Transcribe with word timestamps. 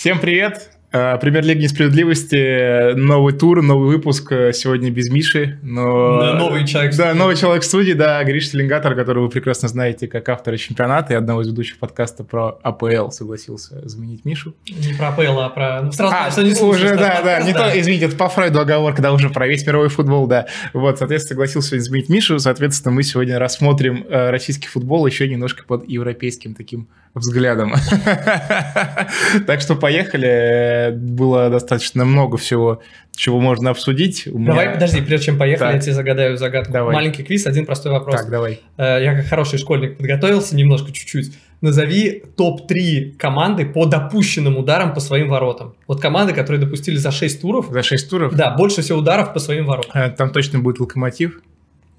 Всем 0.00 0.18
привет! 0.18 0.70
Э, 0.92 1.18
Премьер-лига 1.20 1.60
несправедливости, 1.60 2.94
новый 2.94 3.34
тур, 3.34 3.60
новый 3.60 3.86
выпуск. 3.86 4.32
э, 4.32 4.54
Сегодня 4.54 4.90
без 4.90 5.10
Миши, 5.10 5.58
но... 5.62 6.18
Да, 6.18 6.34
новый 6.38 6.66
человек 6.66 6.94
в 6.94 6.96
Да, 6.96 7.08
студии. 7.08 7.18
новый 7.18 7.36
человек 7.36 7.62
в 7.62 7.66
студии, 7.66 7.92
да, 7.92 8.24
Гриш 8.24 8.50
Теленгатор, 8.50 8.94
которого 8.94 9.24
вы 9.24 9.28
прекрасно 9.28 9.68
знаете 9.68 10.08
как 10.08 10.26
автора 10.30 10.56
чемпионата 10.56 11.12
и 11.12 11.16
одного 11.16 11.42
из 11.42 11.48
ведущих 11.48 11.78
подкаста 11.78 12.24
про 12.24 12.58
АПЛ, 12.62 13.10
согласился 13.10 13.86
заменить 13.86 14.24
Мишу. 14.24 14.54
Не 14.66 14.94
про 14.94 15.12
ПЛ, 15.12 15.38
а 15.38 15.50
про... 15.50 15.82
Ну, 15.82 15.92
сразу 15.92 16.14
А, 16.18 16.30
что 16.30 16.44
не 16.44 16.54
слушаешь 16.54 16.92
уже, 16.92 16.96
да, 16.96 17.20
да, 17.22 17.36
подкаст, 17.36 17.46
не 17.46 17.52
то, 17.52 17.78
извините, 17.78 18.06
это 18.06 18.16
по 18.16 18.30
Фрейду 18.30 18.58
оговорка, 18.58 19.02
да, 19.02 19.12
уже 19.12 19.28
про 19.28 19.46
весь 19.46 19.66
мировой 19.66 19.90
футбол, 19.90 20.26
да. 20.26 20.46
Вот, 20.72 20.98
соответственно, 20.98 21.34
согласился 21.34 21.68
сегодня 21.68 21.84
заменить 21.84 22.08
Мишу, 22.08 22.38
соответственно, 22.38 22.94
мы 22.94 23.02
сегодня 23.02 23.38
рассмотрим 23.38 24.06
э, 24.08 24.30
российский 24.30 24.66
футбол 24.66 25.06
еще 25.06 25.28
немножко 25.28 25.62
под 25.64 25.86
европейским 25.86 26.54
таким 26.54 26.88
взглядом. 27.14 27.74
Так 29.46 29.60
что 29.60 29.76
поехали, 29.76 30.92
было 30.94 31.50
достаточно 31.50 32.04
много 32.04 32.36
всего, 32.36 32.80
чего 33.16 33.40
можно 33.40 33.70
обсудить. 33.70 34.26
У 34.26 34.38
меня- 34.38 34.50
Давай, 34.52 34.70
подожди, 34.74 35.00
прежде 35.00 35.26
чем 35.26 35.38
поехали, 35.38 35.68
Так. 35.68 35.74
я 35.76 35.80
тебе 35.80 35.94
загадаю 35.94 36.36
загадку. 36.36 36.72
Давай. 36.72 36.94
Маленький 36.94 37.22
квиз, 37.22 37.46
один 37.46 37.66
простой 37.66 37.92
вопрос. 37.92 38.16
Так, 38.16 38.30
давай. 38.30 38.60
Э, 38.76 39.02
Я 39.02 39.14
как 39.14 39.26
хороший 39.26 39.58
школьник 39.58 39.96
подготовился 39.98 40.56
немножко, 40.56 40.92
чуть-чуть. 40.92 41.32
Назови 41.60 42.24
топ-3 42.36 43.16
команды 43.18 43.66
по 43.66 43.84
допущенным 43.86 44.56
ударам 44.56 44.94
по 44.94 45.00
своим 45.00 45.28
воротам. 45.28 45.74
Вот 45.86 46.00
команды, 46.00 46.32
которые 46.32 46.60
допустили 46.60 46.96
за 46.96 47.10
6 47.10 47.40
туров. 47.42 47.66
За 47.70 47.82
6 47.82 48.08
туров? 48.10 48.34
Да, 48.34 48.54
больше 48.56 48.80
всего 48.82 48.98
ударов 48.98 49.32
по 49.34 49.38
своим 49.40 49.66
воротам. 49.66 49.90
Э, 49.94 50.10
Там 50.10 50.30
точно 50.30 50.58
будет 50.60 50.80
Локомотив. 50.80 51.40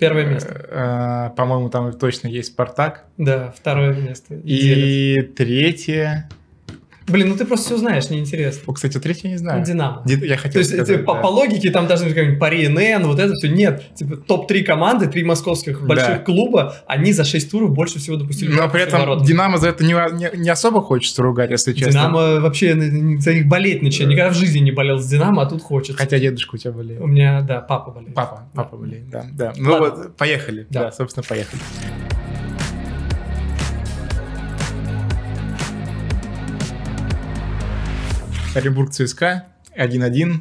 Первое 0.02 0.26
место. 0.26 0.50
Э, 0.68 1.28
э, 1.28 1.36
По-моему, 1.36 1.70
там 1.70 1.94
точно 1.94 2.28
есть 2.28 2.54
Спартак. 2.54 3.06
Да, 3.18 3.54
второе 3.56 3.94
место. 3.94 4.34
И 4.34 5.22
третье... 5.22 6.28
Блин, 7.12 7.30
ну 7.30 7.36
ты 7.36 7.46
просто 7.46 7.66
все 7.68 7.78
знаешь, 7.78 8.10
неинтересно. 8.10 8.62
О, 8.68 8.74
кстати, 8.74 9.00
третье 9.00 9.28
не 9.30 9.38
знаю. 9.38 9.64
Динамо. 9.64 10.02
Ди- 10.06 10.26
Я 10.26 10.36
То 10.38 10.42
хотел 10.44 10.60
есть 10.60 10.72
сказать, 10.72 10.88
типа, 10.88 11.04
по, 11.04 11.14
да. 11.16 11.22
по 11.22 11.28
логике 11.28 11.70
там 11.72 11.88
должны 11.88 12.06
быть 12.08 12.16
какие-нибудь 12.16 12.40
Пари 12.40 12.68
НН, 12.68 13.06
вот 13.08 13.20
это 13.20 13.34
все. 13.36 13.50
Нет, 13.50 13.84
типа 13.96 14.18
топ-3 14.18 14.64
команды, 14.64 15.08
три 15.08 15.24
московских 15.24 15.82
больших 15.86 16.08
Да. 16.08 16.20
клуба, 16.20 16.76
они 16.88 17.12
за 17.14 17.24
6 17.24 17.52
туров 17.52 17.72
больше 17.72 18.00
всего 18.00 18.16
допустили. 18.18 18.52
Но 18.52 18.70
при 18.70 18.82
этом 18.82 19.00
воротам. 19.02 19.26
Динамо 19.26 19.58
за 19.58 19.70
это 19.70 19.84
не, 19.84 19.94
не- 19.94 20.38
не 20.38 20.50
особо 20.50 20.82
хочется 20.82 21.22
ругать, 21.22 21.52
если 21.52 21.74
честно. 21.74 21.92
Динамо 21.92 22.40
вообще 22.40 22.74
за 23.20 23.34
них 23.34 23.48
болеть 23.48 23.82
начал. 23.82 24.08
Никогда 24.08 24.30
в 24.32 24.36
жизни 24.36 24.60
не 24.60 24.72
болел 24.72 24.98
с 25.00 25.08
Динамо, 25.08 25.44
а 25.44 25.46
тут 25.46 25.62
хочется. 25.62 25.98
Хотя 25.98 26.20
дедушка 26.20 26.56
у 26.56 26.58
тебя 26.58 26.72
У 26.72 26.76
болеет. 26.76 27.02
меня, 27.06 27.42
да, 27.42 27.60
папа 27.62 27.92
болеет. 27.92 28.14
Папа, 28.14 28.44
папа 28.54 28.78
болеет, 28.78 29.10
да. 29.10 29.26
да. 29.34 29.54
Ну 29.58 29.72
Ладно. 29.72 29.88
вот, 30.04 30.18
поехали. 30.18 30.66
Да. 30.70 30.84
Да. 30.86 30.92
собственно, 30.92 31.24
поехали. 31.28 31.62
Оренбург 38.56 38.92
ЦСКА 38.92 39.46
1-1. 39.78 40.34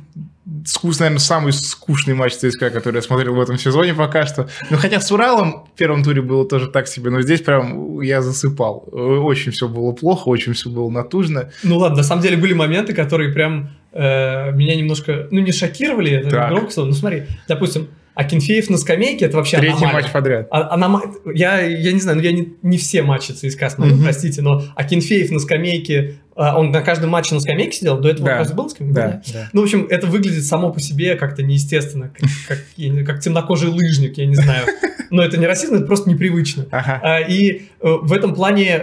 Скус, 0.67 0.99
наверное, 0.99 1.21
самый 1.21 1.53
скучный 1.53 2.15
матч 2.15 2.35
ЦСКА, 2.35 2.71
который 2.71 2.97
я 2.97 3.03
смотрел 3.03 3.35
в 3.35 3.41
этом 3.41 3.57
сезоне 3.57 3.95
пока 3.95 4.27
что. 4.27 4.49
Ну, 4.71 4.77
хотя 4.77 5.01
с 5.01 5.13
Уралом 5.13 5.67
в 5.73 5.79
первом 5.79 6.03
туре 6.03 6.21
было 6.21 6.47
тоже 6.49 6.67
так 6.69 6.89
себе, 6.89 7.11
но 7.11 7.23
здесь 7.23 7.41
прям 7.41 8.01
я 8.01 8.21
засыпал. 8.23 8.89
Очень 8.91 9.53
все 9.53 9.69
было 9.69 9.93
плохо, 9.93 10.29
очень 10.29 10.55
все 10.55 10.69
было 10.69 10.91
натужно. 10.91 11.51
Ну 11.63 11.79
ладно, 11.79 11.99
на 11.99 12.03
самом 12.03 12.23
деле 12.23 12.37
были 12.37 12.53
моменты, 12.53 12.93
которые 12.93 13.33
прям 13.33 13.71
э, 13.93 14.51
меня 14.53 14.75
немножко, 14.75 15.29
ну 15.31 15.41
не 15.41 15.53
шокировали, 15.53 16.11
это 16.13 16.31
Так. 16.31 16.51
громко 16.51 16.73
слово. 16.73 16.89
Ну 16.89 16.95
смотри, 16.95 17.25
допустим, 17.47 17.89
Акинфеев 18.21 18.69
на 18.71 18.77
скамейке, 18.77 19.25
это 19.25 19.37
вообще 19.39 19.57
Третий 19.59 19.77
аномалия. 19.79 20.03
матч 20.03 20.13
подряд. 20.13 20.49
А- 20.51 20.77
анома- 20.77 21.03
Я, 21.35 21.61
я 21.61 21.93
не 21.93 22.01
знаю, 22.01 22.19
ну 22.19 22.23
я 22.25 22.33
не, 22.33 22.53
не 22.63 22.77
все 22.79 23.03
матчи 23.03 23.33
ЦСКА 23.33 23.71
смотрю, 23.71 23.95
Мгм. 23.95 24.05
простите, 24.05 24.43
но 24.43 24.63
Акинфеев 24.77 25.31
на 25.31 25.39
скамейке, 25.39 26.17
а, 26.37 26.59
он 26.59 26.71
на 26.71 26.83
каждом 26.83 27.11
матче 27.11 27.35
на 27.35 27.41
скамейке 27.41 27.73
сидел, 27.79 27.99
до 27.99 28.09
этого 28.11 28.27
Да. 28.27 28.33
он 28.33 28.39
разве 28.39 28.55
был 28.57 28.65
на 28.65 28.71
скамейке? 28.71 28.95
Да, 28.95 29.23
да. 29.33 29.49
Ну, 29.53 29.61
в 29.63 29.65
общем, 29.65 29.87
это 29.89 30.07
выглядит 30.07 30.45
само 30.45 30.71
по 30.73 30.81
себе 30.81 31.15
как-то 31.17 31.43
неестественно, 31.43 32.11
как, 32.19 32.29
как, 32.49 33.07
как 33.07 33.21
темнокожий 33.21 33.69
лыжник, 33.71 34.19
я 34.19 34.27
не 34.27 34.35
знаю. 34.35 34.67
Но 35.11 35.23
это 35.23 35.39
не 35.39 35.47
расизм, 35.47 35.75
это 35.75 35.87
просто 35.87 36.09
непривычно. 36.09 36.67
Ага. 36.71 37.01
А, 37.03 37.21
И 37.21 37.63
э, 37.81 37.97
в 38.03 38.13
этом 38.13 38.33
плане, 38.35 38.69
э, 38.77 38.79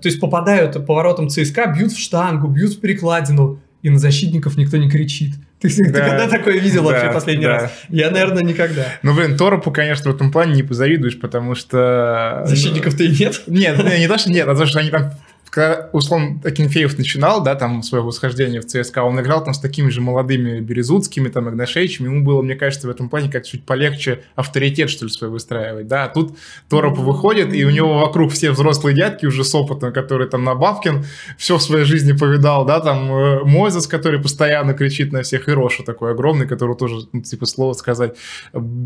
то 0.00 0.02
есть 0.04 0.18
попадают 0.18 0.86
по 0.86 0.94
воротам 0.94 1.28
ЦСКА, 1.28 1.66
бьют 1.76 1.92
в 1.92 1.98
штангу, 1.98 2.48
бьют 2.48 2.72
в 2.74 2.80
перекладину, 2.80 3.60
и 3.82 3.90
на 3.90 3.98
защитников 3.98 4.56
никто 4.56 4.76
не 4.78 4.88
кричит. 4.90 5.34
Ты, 5.60 5.68
ты 5.68 5.90
Да. 5.90 6.08
когда 6.08 6.28
такое 6.28 6.58
видел 6.58 6.84
вообще 6.84 7.06
Да, 7.06 7.12
последний 7.12 7.44
да. 7.44 7.52
раз? 7.62 7.72
Я, 7.88 8.10
наверное, 8.10 8.42
никогда. 8.44 8.86
Ну, 9.02 9.14
блин, 9.14 9.36
Торопу, 9.36 9.70
конечно, 9.72 10.12
в 10.12 10.14
этом 10.14 10.30
плане 10.30 10.54
не 10.54 10.62
позавидуешь, 10.62 11.18
потому 11.18 11.54
что... 11.54 12.42
Защитников-то 12.46 13.02
и 13.02 13.08
нет. 13.08 13.42
Нет, 13.46 13.82
не, 13.84 13.98
не 14.00 14.08
то, 14.08 14.18
что 14.18 14.30
нет, 14.30 14.46
а 14.46 14.54
то, 14.54 14.66
что 14.66 14.78
они 14.78 14.90
там 14.90 15.12
когда, 15.58 15.90
условно, 15.92 16.40
Акинфеев 16.44 16.96
начинал, 16.98 17.42
да, 17.42 17.56
там, 17.56 17.82
свое 17.82 18.04
восхождение 18.04 18.60
в 18.60 18.66
ЦСКА, 18.66 19.02
он 19.02 19.20
играл 19.20 19.42
там 19.42 19.54
с 19.54 19.58
такими 19.58 19.90
же 19.90 20.00
молодыми 20.00 20.60
Березутскими, 20.60 21.28
там, 21.28 21.48
Игнашевичами, 21.48 22.06
ему 22.06 22.24
было, 22.24 22.42
мне 22.42 22.54
кажется, 22.54 22.86
в 22.86 22.90
этом 22.90 23.08
плане 23.08 23.28
как 23.28 23.44
чуть 23.44 23.64
полегче 23.64 24.22
авторитет, 24.36 24.88
что 24.88 25.04
ли, 25.04 25.10
свой 25.10 25.30
выстраивать, 25.30 25.88
да, 25.88 26.04
а 26.04 26.08
тут 26.08 26.38
Торопу 26.68 27.02
выходит, 27.02 27.52
и 27.52 27.64
у 27.64 27.70
него 27.70 27.98
вокруг 27.98 28.32
все 28.32 28.52
взрослые 28.52 28.94
дядьки 28.94 29.26
уже 29.26 29.42
с 29.42 29.52
опытом, 29.52 29.92
которые 29.92 30.28
там 30.28 30.44
на 30.44 30.54
Бабкин 30.54 31.04
все 31.36 31.58
в 31.58 31.62
своей 31.62 31.84
жизни 31.84 32.12
повидал, 32.12 32.64
да, 32.64 32.78
там, 32.78 33.10
э, 33.10 33.44
Мойзес, 33.44 33.88
который 33.88 34.20
постоянно 34.20 34.74
кричит 34.74 35.12
на 35.12 35.22
всех, 35.22 35.48
и 35.48 35.52
Роша 35.52 35.82
такой 35.82 36.12
огромный, 36.12 36.46
который 36.46 36.76
тоже, 36.76 37.08
ну, 37.12 37.22
типа, 37.22 37.46
слово 37.46 37.72
сказать 37.72 38.16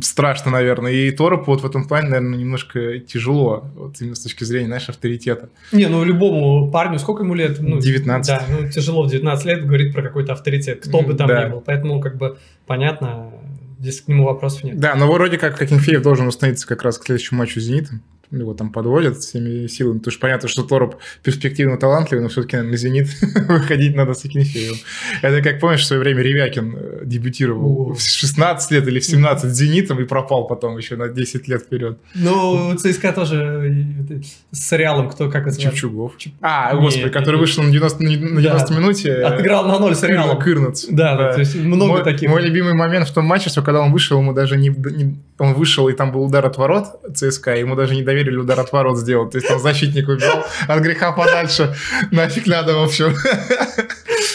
страшно, 0.03 0.50
наверное, 0.50 0.93
и 0.93 1.11
Торопу 1.11 1.50
вот 1.50 1.61
в 1.61 1.66
этом 1.66 1.87
плане, 1.87 2.09
наверное, 2.09 2.38
немножко 2.38 2.99
тяжело, 3.00 3.71
вот 3.75 4.00
именно 4.00 4.15
с 4.15 4.21
точки 4.21 4.44
зрения, 4.44 4.69
знаешь, 4.69 4.88
авторитета. 4.88 5.50
Не, 5.72 5.87
ну 5.87 6.03
любому 6.03 6.62
парню, 6.71 6.99
сколько 6.99 7.23
ему 7.23 7.34
лет? 7.34 7.59
Ну, 7.61 7.81
19. 7.81 8.27
Да, 8.28 8.45
ну 8.49 8.69
тяжело 8.71 9.03
в 9.05 9.11
19 9.11 9.45
лет 9.47 9.67
говорить 9.67 9.93
про 9.93 10.03
какой-то 10.03 10.33
авторитет, 10.33 10.81
кто 10.87 11.00
бы 11.03 11.15
там 11.15 11.28
Да. 11.28 11.45
ни 11.47 11.50
был. 11.53 11.61
Поэтому, 11.61 12.00
как 12.00 12.17
бы, 12.17 12.39
понятно, 12.67 13.31
здесь 13.78 14.00
к 14.00 14.09
нему 14.09 14.25
вопросов 14.25 14.65
нет. 14.65 14.78
Да, 14.78 14.95
но 14.95 15.11
вроде 15.12 15.39
как 15.39 15.61
Акинфеев 15.61 16.03
должен 16.03 16.27
установиться 16.27 16.67
как 16.67 16.83
раз 16.83 16.99
к 16.99 17.05
следующему 17.06 17.39
матчу 17.41 17.61
с 17.61 17.65
«Зенитом». 17.65 18.03
Его 18.32 18.54
там 18.54 18.70
подводят 18.72 19.19
всеми 19.19 19.66
силами. 19.66 19.98
Потому 19.98 20.10
что 20.12 20.20
понятно, 20.20 20.48
что 20.48 20.62
Тороп 20.62 20.97
перспективно 21.22 21.76
талантливый, 21.76 22.22
но 22.22 22.28
все-таки 22.31 22.56
на 22.56 22.76
«Зенит» 22.76 23.09
выходить 23.48 23.94
надо 23.94 24.15
с 24.15 24.25
Акинфеевым. 24.25 24.78
Это 25.20 25.43
как, 25.43 25.60
помнишь, 25.60 25.82
в 25.82 25.87
свое 25.87 26.00
время 26.00 26.22
Ревякин 26.22 26.75
э, 26.76 27.00
дебютировал 27.04 27.91
О. 27.91 27.94
в 27.94 28.00
16 28.00 28.70
лет 28.70 28.87
или 28.88 29.00
в 29.00 29.04
17 29.04 29.50
с 29.50 29.54
«Зенитом» 29.54 30.00
и 30.00 30.04
пропал 30.04 30.47
потом 30.47 30.78
еще 30.78 30.97
на 30.97 31.09
10 31.09 31.47
лет 31.48 31.62
вперед. 31.62 31.98
Ну, 32.15 32.75
ЦСКА 32.76 33.12
тоже 33.12 34.00
э, 34.10 34.20
с 34.50 34.72
реалом, 34.76 35.10
кто, 35.10 35.31
как 35.31 35.47
это? 35.47 35.60
Чепчугов. 35.60 36.14
Чеп- 36.19 36.32
А, 36.41 36.75
господи, 36.75 37.04
нет, 37.04 37.12
который 37.12 37.37
нет. 37.37 37.41
вышел 37.43 37.62
на 37.62 37.70
90, 37.70 38.03
на 38.03 38.41
90 38.41 38.69
Да. 38.69 38.75
минуте. 38.81 39.14
Отыграл 39.16 39.66
на 39.66 39.78
ноль 39.78 39.94
с 39.94 40.03
реалом. 40.03 40.38
Кырнац. 40.38 40.87
Да, 40.88 41.16
да, 41.16 41.32
то 41.34 41.41
есть 41.41 41.54
много 41.56 41.87
мой, 41.93 42.04
таких. 42.04 42.28
Мой 42.31 42.43
любимый 42.43 42.72
момент 42.75 43.09
в 43.09 43.12
том 43.12 43.25
матче, 43.26 43.50
что 43.50 43.60
когда 43.62 43.81
он 43.81 43.93
вышел, 43.93 44.19
ему 44.19 44.32
даже 44.32 44.56
не, 44.56 44.69
не- 44.69 45.19
Он 45.38 45.54
вышел, 45.54 45.88
и 45.88 45.93
там 45.93 46.12
был 46.12 46.22
удар 46.25 46.44
от 46.47 46.56
ворот 46.56 46.87
ЦСКА, 47.14 47.56
ему 47.56 47.75
даже 47.76 47.94
не 47.94 48.03
доверили 48.03 48.22
удар 48.31 48.59
от 48.60 48.72
ворот 48.72 48.99
сделать. 48.99 49.31
То 49.31 49.38
есть 49.38 49.49
там 49.49 49.59
защитник 49.59 50.09
убежал 50.09 50.44
от 50.66 50.83
греха 50.83 51.12
подальше. 51.12 51.75
Нафиг 52.10 52.47
надо, 52.47 52.75
в 52.75 52.83
общем. 52.83 53.15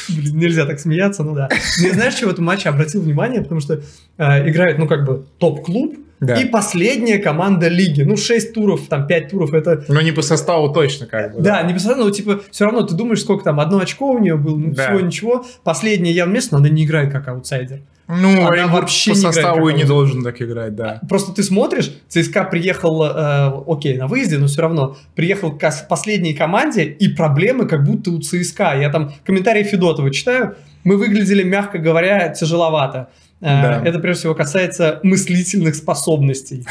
Блин, 0.10 0.38
нельзя 0.38 0.66
так 0.66 0.80
смеяться, 0.80 1.24
ну 1.24 1.36
да. 1.36 1.50
Не 1.82 1.92
знаешь, 1.92 2.16
чего 2.16 2.30
в 2.30 2.34
этом 2.34 2.46
матче 2.46 2.70
обратил 2.70 3.02
внимание? 3.02 3.42
Потому 3.42 3.62
что 3.62 3.82
э, 4.18 4.50
играет, 4.50 4.78
ну, 4.78 4.88
как 4.88 5.06
бы, 5.06 5.26
топ-клуб 5.38 5.96
Да. 6.20 6.36
и 6.36 6.46
последняя 6.46 7.20
команда 7.20 7.68
лиги. 7.68 8.02
Ну, 8.02 8.18
6 8.18 8.54
туров, 8.54 8.88
там, 8.88 9.06
5 9.08 9.30
туров, 9.30 9.54
это... 9.54 9.84
Но 9.88 10.02
не 10.02 10.12
по 10.12 10.22
составу 10.22 10.74
точно, 10.74 11.06
как 11.06 11.36
бы. 11.36 11.42
Да, 11.42 11.62
не 11.62 11.74
представляю, 11.74 12.06
но, 12.06 12.12
типа, 12.12 12.42
все 12.52 12.66
равно 12.66 12.82
ты 12.82 12.96
думаешь, 12.96 13.22
сколько 13.22 13.44
там, 13.44 13.60
одно 13.60 13.80
очко 13.80 14.12
у 14.12 14.18
нее 14.20 14.36
было, 14.36 14.56
ну, 14.58 14.72
Да. 14.74 14.86
всего 14.86 15.00
ничего. 15.00 15.46
Последнее 15.64 16.14
явно 16.14 16.34
место, 16.34 16.56
она 16.58 16.70
не 16.70 16.86
играет 16.86 17.12
как 17.12 17.28
аутсайдер. 17.28 17.82
Ну, 18.10 18.48
Она 18.48 18.68
вообще 18.68 19.12
по 19.12 19.16
не 19.16 19.22
составу 19.22 19.68
и 19.68 19.74
не 19.74 19.84
должен 19.84 20.24
так 20.24 20.42
играть, 20.42 20.76
да. 20.76 21.02
Просто 21.10 21.34
ты 21.34 21.44
смотришь, 21.44 21.92
ЦСКА 22.08 22.46
приехал, 22.46 23.04
э, 23.04 23.52
окей, 23.68 23.98
на 23.98 24.08
выезде, 24.08 24.38
но 24.38 24.48
все 24.48 24.62
равно 24.62 24.96
приехал 25.14 25.52
к 25.58 25.62
ос- 25.68 25.84
последней 25.90 26.34
команде, 26.34 26.84
и 26.86 27.10
проблемы 27.10 27.68
как 27.68 27.84
будто 27.84 28.12
у 28.12 28.22
ЦСКА. 28.22 28.76
Я 28.80 28.90
там 28.92 29.12
комментарии 29.26 29.64
Федотова 29.64 30.10
читаю, 30.12 30.56
мы 30.86 30.96
выглядели, 30.96 31.44
мягко 31.44 31.80
говоря, 31.80 32.30
тяжеловато. 32.30 33.10
Э, 33.42 33.62
Да. 33.62 33.82
Это 33.86 34.00
прежде 34.00 34.22
всего 34.22 34.36
касается 34.36 35.00
мыслительных 35.04 35.76
способностей. 35.76 36.66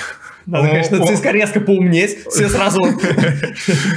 Надо, 0.47 0.69
О, 0.69 0.71
конечно. 0.71 1.05
ЦСКА 1.05 1.33
резко 1.33 1.61
поумнеть, 1.61 2.19
все 2.29 2.49
сразу... 2.49 2.81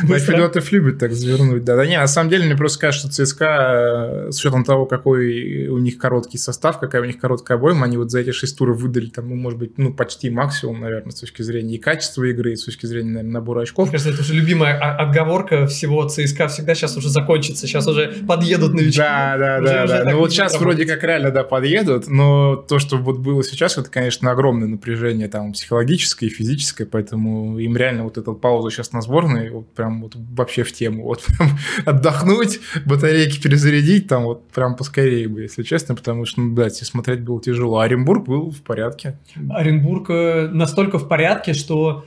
Федотов 0.08 0.72
любит 0.72 0.98
так 0.98 1.14
завернуть, 1.14 1.64
да. 1.64 1.76
Да 1.76 1.86
не, 1.86 1.98
на 1.98 2.08
самом 2.08 2.32
деле 2.32 2.46
мне 2.46 2.56
просто 2.56 2.80
кажется, 2.80 3.08
что 3.08 3.26
ЦСКА, 3.26 4.26
э, 4.28 4.32
с 4.32 4.40
учетом 4.40 4.64
того, 4.64 4.88
какой 4.88 5.68
у 5.68 5.78
них 5.78 6.00
короткий 6.00 6.40
состав, 6.40 6.80
какая 6.80 7.04
у 7.04 7.06
них 7.06 7.20
короткая 7.20 7.60
обойма, 7.60 7.86
они 7.86 7.98
вот 7.98 8.10
за 8.10 8.22
эти 8.22 8.32
шесть 8.32 8.58
туров 8.58 8.78
выдали 8.78 9.10
там, 9.10 9.30
ну, 9.30 9.36
может 9.36 9.60
быть, 9.60 9.78
ну, 9.78 9.94
почти 9.94 10.32
максимум, 10.32 10.82
наверное, 10.82 11.12
с 11.12 11.20
точки 11.20 11.44
зрения 11.44 11.76
и 11.76 11.78
качества 11.78 12.24
игры, 12.24 12.54
и 12.54 12.56
с 12.56 12.64
точки 12.64 12.88
зрения, 12.88 13.12
наверное, 13.12 13.34
набора 13.34 13.62
очков. 13.62 13.90
Мне 13.90 13.92
кажется, 14.00 14.14
это 14.14 14.22
уже 14.22 14.34
любимая 14.34 14.76
отговорка 14.76 15.68
всего 15.68 16.08
ЦСКА 16.08 16.48
всегда 16.48 16.74
сейчас 16.74 16.98
уже 16.98 17.10
закончится. 17.10 17.68
Сейчас 17.68 17.86
уже 17.88 18.08
подъедут 18.28 18.74
новички. 18.74 18.98
Да, 18.98 19.36
да, 19.38 19.86
да, 19.86 20.04
Ну 20.10 20.18
вот 20.18 20.32
сейчас 20.32 20.60
вроде 20.60 20.88
как 20.88 21.04
реально, 21.04 21.30
да, 21.30 21.44
подъедут, 21.44 22.08
но 22.08 22.59
то, 22.68 22.80
что 22.80 22.98
вот 22.98 23.20
было 23.20 23.44
сейчас, 23.44 23.78
это, 23.78 23.90
конечно, 23.90 24.32
огромное 24.32 24.68
напряжение 24.68 25.28
там 25.28 25.54
психологическое 25.54 26.28
и 26.28 26.30
физическое, 26.30 26.86
поэтому 26.86 27.58
им 27.60 27.76
реально 27.76 28.04
вот 28.04 28.18
эта 28.18 28.32
пауза 28.32 28.70
сейчас 28.70 28.92
на 28.92 29.02
сборной 29.02 29.50
вот 29.50 29.74
прям 29.74 30.02
вот 30.02 30.16
вообще 30.16 30.64
в 30.64 30.72
тему. 30.72 31.04
Вот 31.04 31.24
прям 31.24 31.58
отдохнуть, 31.86 32.60
батарейки 32.86 33.42
перезарядить, 33.42 34.08
там 34.08 34.24
вот 34.24 34.48
прям 34.50 34.76
поскорее 34.76 35.28
бы, 35.28 35.42
если 35.42 35.64
честно, 35.64 35.96
потому 35.96 36.26
что, 36.26 36.42
ну 36.42 36.56
да, 36.56 36.70
смотреть 36.70 37.22
было 37.22 37.42
тяжело. 37.42 37.80
А 37.80 37.84
Оренбург 37.84 38.26
был 38.26 38.52
в 38.52 38.62
порядке. 38.62 39.18
Оренбург 39.50 40.10
э, 40.10 40.48
настолько 40.48 41.00
в 41.00 41.08
порядке, 41.08 41.54
что 41.54 42.06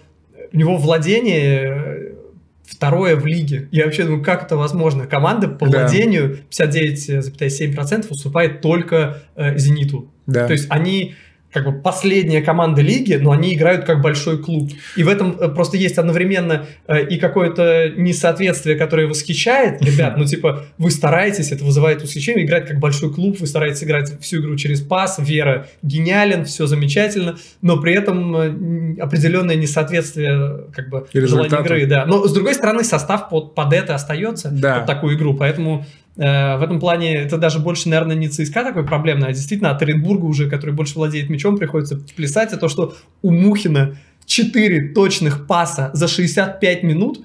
у 0.52 0.56
него 0.56 0.76
владение 0.76 1.62
э, 1.62 2.14
второе 2.72 3.16
в 3.16 3.26
лиге. 3.26 3.68
Я 3.70 3.84
вообще 3.84 4.04
думаю, 4.04 4.24
как 4.24 4.44
это 4.44 4.56
возможно? 4.56 5.06
Команда 5.06 5.48
по 5.48 5.68
да. 5.68 5.80
владению 5.80 6.40
59,7% 6.50 8.06
уступает 8.08 8.60
только 8.60 9.22
э, 9.36 9.56
«Зениту». 9.58 10.10
Да. 10.26 10.46
То 10.46 10.52
есть 10.52 10.66
они 10.70 11.14
как 11.52 11.64
бы 11.64 11.72
последняя 11.72 12.40
команда 12.40 12.80
лиги, 12.80 13.14
но 13.14 13.30
они 13.30 13.54
играют 13.54 13.84
как 13.84 14.00
большой 14.00 14.42
клуб. 14.42 14.70
И 14.96 15.02
в 15.02 15.08
этом 15.08 15.36
э, 15.38 15.48
просто 15.48 15.76
есть 15.76 15.98
одновременно 15.98 16.66
э, 16.86 17.06
и 17.06 17.18
какое-то 17.18 17.92
несоответствие, 17.94 18.76
которое 18.76 19.06
восхищает. 19.06 19.82
Ребят, 19.84 20.16
ну 20.16 20.24
типа 20.24 20.64
вы 20.78 20.90
стараетесь, 20.90 21.52
это 21.52 21.64
вызывает 21.64 22.02
восхищение, 22.02 22.46
играть 22.46 22.66
как 22.66 22.78
большой 22.78 23.12
клуб, 23.12 23.38
вы 23.38 23.46
стараетесь 23.46 23.84
играть 23.84 24.18
всю 24.20 24.40
игру 24.40 24.56
через 24.56 24.80
пас, 24.80 25.18
Вера 25.18 25.68
гениален, 25.82 26.46
все 26.46 26.66
замечательно, 26.66 27.36
но 27.60 27.78
при 27.78 27.94
этом 27.94 28.36
э, 28.36 29.00
определенное 29.00 29.56
несоответствие 29.56 30.64
как 30.74 30.88
бы 30.88 31.06
желания 31.12 31.60
игры. 31.60 31.86
Да. 31.86 32.06
Но 32.06 32.26
с 32.26 32.32
другой 32.32 32.54
стороны 32.54 32.82
состав 32.82 33.28
под, 33.28 33.54
под 33.54 33.72
это 33.74 33.94
остается, 33.94 34.50
да. 34.50 34.78
под 34.78 34.86
такую 34.86 35.16
игру, 35.16 35.34
поэтому 35.34 35.84
Э, 36.16 36.56
в 36.56 36.62
этом 36.62 36.78
плане 36.78 37.14
это 37.14 37.38
даже 37.38 37.58
больше, 37.58 37.88
наверное, 37.88 38.16
не 38.16 38.28
ЦСКА 38.28 38.64
такой 38.64 38.84
проблемный, 38.84 39.28
а 39.28 39.32
действительно 39.32 39.70
от 39.70 39.80
Оренбурга 39.82 40.24
уже, 40.24 40.48
который 40.48 40.74
больше 40.74 40.94
владеет 40.94 41.30
мячом, 41.30 41.56
приходится 41.56 42.00
плясать. 42.16 42.52
А 42.52 42.56
то, 42.56 42.68
что 42.68 42.94
у 43.22 43.30
Мухина 43.30 43.96
4 44.26 44.92
точных 44.94 45.46
паса 45.46 45.90
за 45.94 46.08
65 46.08 46.82
минут, 46.82 47.24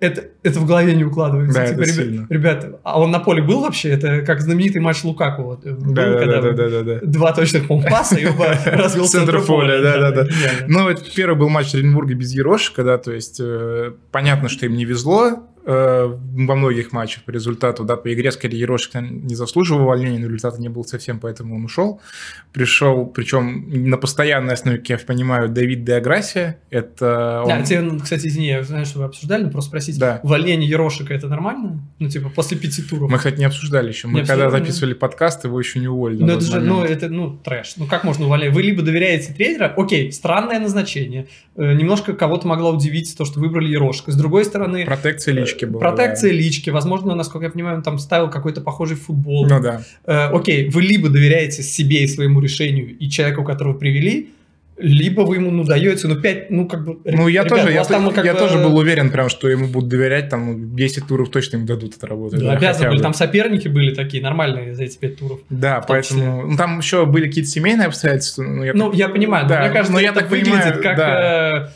это, 0.00 0.26
это 0.48 0.60
в 0.60 0.66
голове 0.66 0.94
не 0.94 1.04
укладывается. 1.04 1.58
Да, 1.58 1.66
типа, 1.66 1.82
это 1.82 2.02
ребят, 2.02 2.26
ребята, 2.30 2.80
а 2.82 3.00
он 3.00 3.10
на 3.10 3.20
поле 3.20 3.42
был 3.42 3.60
вообще? 3.60 3.90
Это 3.90 4.22
как 4.22 4.40
знаменитый 4.40 4.80
матч 4.80 5.04
Лукаку. 5.04 5.42
Вот, 5.42 5.66
э, 5.66 5.72
был, 5.72 5.92
да, 5.92 6.18
когда 6.18 6.40
да, 6.40 6.52
да, 6.52 6.68
да, 6.68 6.82
да, 6.82 6.98
Два 7.02 7.32
точных 7.32 7.68
паса, 7.88 8.16
и 8.16 8.26
оба 8.26 8.58
развел 8.66 9.06
центр 9.06 9.40
поля. 9.40 9.80
Да, 9.80 10.10
да, 10.10 10.10
да. 10.10 10.26
Ну, 10.66 10.88
это 10.88 11.02
первый 11.14 11.36
был 11.36 11.48
матч 11.48 11.74
Оренбурга 11.74 12.14
без 12.14 12.32
Ерошика, 12.32 12.84
да, 12.84 12.98
то 12.98 13.12
есть 13.12 13.38
э, 13.40 13.92
понятно, 14.10 14.48
что 14.48 14.66
им 14.66 14.76
не 14.76 14.84
везло, 14.84 15.48
Э, 15.70 16.06
во 16.06 16.54
многих 16.54 16.92
матчах 16.92 17.24
по 17.24 17.30
результату, 17.30 17.84
да, 17.84 17.96
по 17.96 18.10
игре 18.14 18.32
скорее 18.32 18.58
Ерошик 18.58 18.94
не 19.02 19.34
заслуживал 19.34 19.82
увольнения, 19.82 20.18
но 20.18 20.24
результата 20.24 20.58
не 20.58 20.70
был 20.70 20.82
совсем, 20.82 21.20
поэтому 21.20 21.56
он 21.56 21.64
ушел. 21.66 22.00
Пришел, 22.54 23.04
причем 23.04 23.66
на 23.68 23.98
постоянной 23.98 24.54
основе, 24.54 24.78
как 24.78 24.88
я 24.88 24.96
понимаю, 24.96 25.50
Давид 25.50 25.84
Деаграсия. 25.84 26.58
Это 26.70 27.42
он... 27.42 27.48
Да, 27.48 27.62
тебе, 27.62 28.00
кстати, 28.02 28.28
извини, 28.28 28.46
я 28.46 28.62
знаю, 28.62 28.86
что 28.86 29.00
вы 29.00 29.04
обсуждали, 29.04 29.42
но 29.42 29.50
просто 29.50 29.68
спросить, 29.68 29.98
да. 29.98 30.20
Увольнение 30.38 30.68
Ерошика 30.68 31.12
это 31.12 31.28
нормально? 31.28 31.82
Ну, 31.98 32.08
типа, 32.08 32.30
после 32.30 32.56
пяти 32.56 32.82
туров? 32.82 33.10
Мы, 33.10 33.18
кстати, 33.18 33.38
не 33.38 33.44
обсуждали 33.44 33.88
еще. 33.88 34.08
Мы 34.08 34.20
не 34.20 34.26
когда 34.26 34.50
записывали 34.50 34.94
подкаст, 34.94 35.44
его 35.44 35.58
еще 35.58 35.80
не 35.80 35.88
уволили. 35.88 36.22
Ну, 36.22 36.32
это 36.32 36.44
же, 36.44 36.60
ну, 36.60 36.82
это, 36.82 37.08
ну, 37.08 37.36
трэш. 37.36 37.74
Ну, 37.76 37.86
как 37.86 38.04
можно 38.04 38.26
увольнять? 38.26 38.54
Вы 38.54 38.62
либо 38.62 38.82
доверяете 38.82 39.32
тренера, 39.32 39.74
окей, 39.76 40.12
странное 40.12 40.60
назначение, 40.60 41.26
э, 41.56 41.74
немножко 41.74 42.14
кого-то 42.14 42.46
могло 42.46 42.72
удивить 42.72 43.16
то, 43.16 43.24
что 43.24 43.40
выбрали 43.40 43.68
Ерошика. 43.68 44.12
С 44.12 44.16
другой 44.16 44.44
стороны... 44.44 44.84
Протекция 44.84 45.34
лички 45.34 45.48
лички 45.48 45.64
была. 45.64 45.80
Протекция 45.80 46.30
да. 46.30 46.36
лички. 46.36 46.70
Возможно, 46.70 47.14
насколько 47.14 47.46
я 47.46 47.50
понимаю, 47.50 47.78
он 47.78 47.82
там 47.82 47.98
ставил 47.98 48.30
какой-то 48.30 48.60
похожий 48.60 48.96
футбол. 48.96 49.46
Ну 49.46 49.60
да. 49.60 49.82
Э, 50.04 50.28
окей, 50.28 50.68
вы 50.68 50.82
либо 50.82 51.08
доверяете 51.08 51.62
себе 51.62 52.04
и 52.04 52.06
своему 52.06 52.40
решению, 52.40 52.96
и 52.96 53.08
человеку, 53.08 53.44
которого 53.44 53.74
привели, 53.74 54.30
либо 54.78 55.22
вы 55.22 55.36
ему 55.36 55.50
ну, 55.50 55.64
даете, 55.64 56.06
ну, 56.06 56.20
5, 56.20 56.50
ну, 56.50 56.68
как 56.68 56.84
бы... 56.84 56.98
Ну, 57.04 57.28
я, 57.28 57.42
ребят, 57.42 57.48
тоже, 57.48 57.72
я, 57.72 57.84
там, 57.84 58.10
как 58.10 58.24
я 58.24 58.32
бы... 58.32 58.38
тоже 58.38 58.58
был 58.58 58.76
уверен, 58.76 59.10
прям, 59.10 59.28
что 59.28 59.48
ему 59.48 59.66
будут 59.66 59.88
доверять, 59.88 60.28
там, 60.28 60.76
10 60.76 61.06
туров 61.06 61.30
точно 61.30 61.56
им 61.56 61.66
дадут 61.66 61.96
это 61.96 62.06
работать. 62.06 62.40
Да, 62.40 62.46
да 62.46 62.52
обязаны 62.52 62.90
были, 62.90 63.02
там 63.02 63.14
соперники 63.14 63.68
были 63.68 63.94
такие 63.94 64.22
нормальные 64.22 64.74
за 64.74 64.84
эти 64.84 64.96
5 64.98 65.16
туров. 65.16 65.40
Да, 65.50 65.84
поэтому... 65.86 66.46
Ну, 66.46 66.56
там 66.56 66.78
еще 66.78 67.06
были 67.06 67.26
какие-то 67.26 67.50
семейные 67.50 67.88
обстоятельства. 67.88 68.42
Ну, 68.42 68.62
я, 68.62 68.72
ну, 68.74 68.92
я 68.92 69.08
понимаю, 69.08 69.48
да, 69.48 69.60
мне 69.62 69.70
кажется, 69.70 69.92
но 69.92 70.00
я 70.00 70.12
так 70.12 70.30
выглядит 70.30 70.52
понимаю, 70.52 70.82
как... 70.82 70.96
Да. 70.96 71.66
Э, 71.66 71.68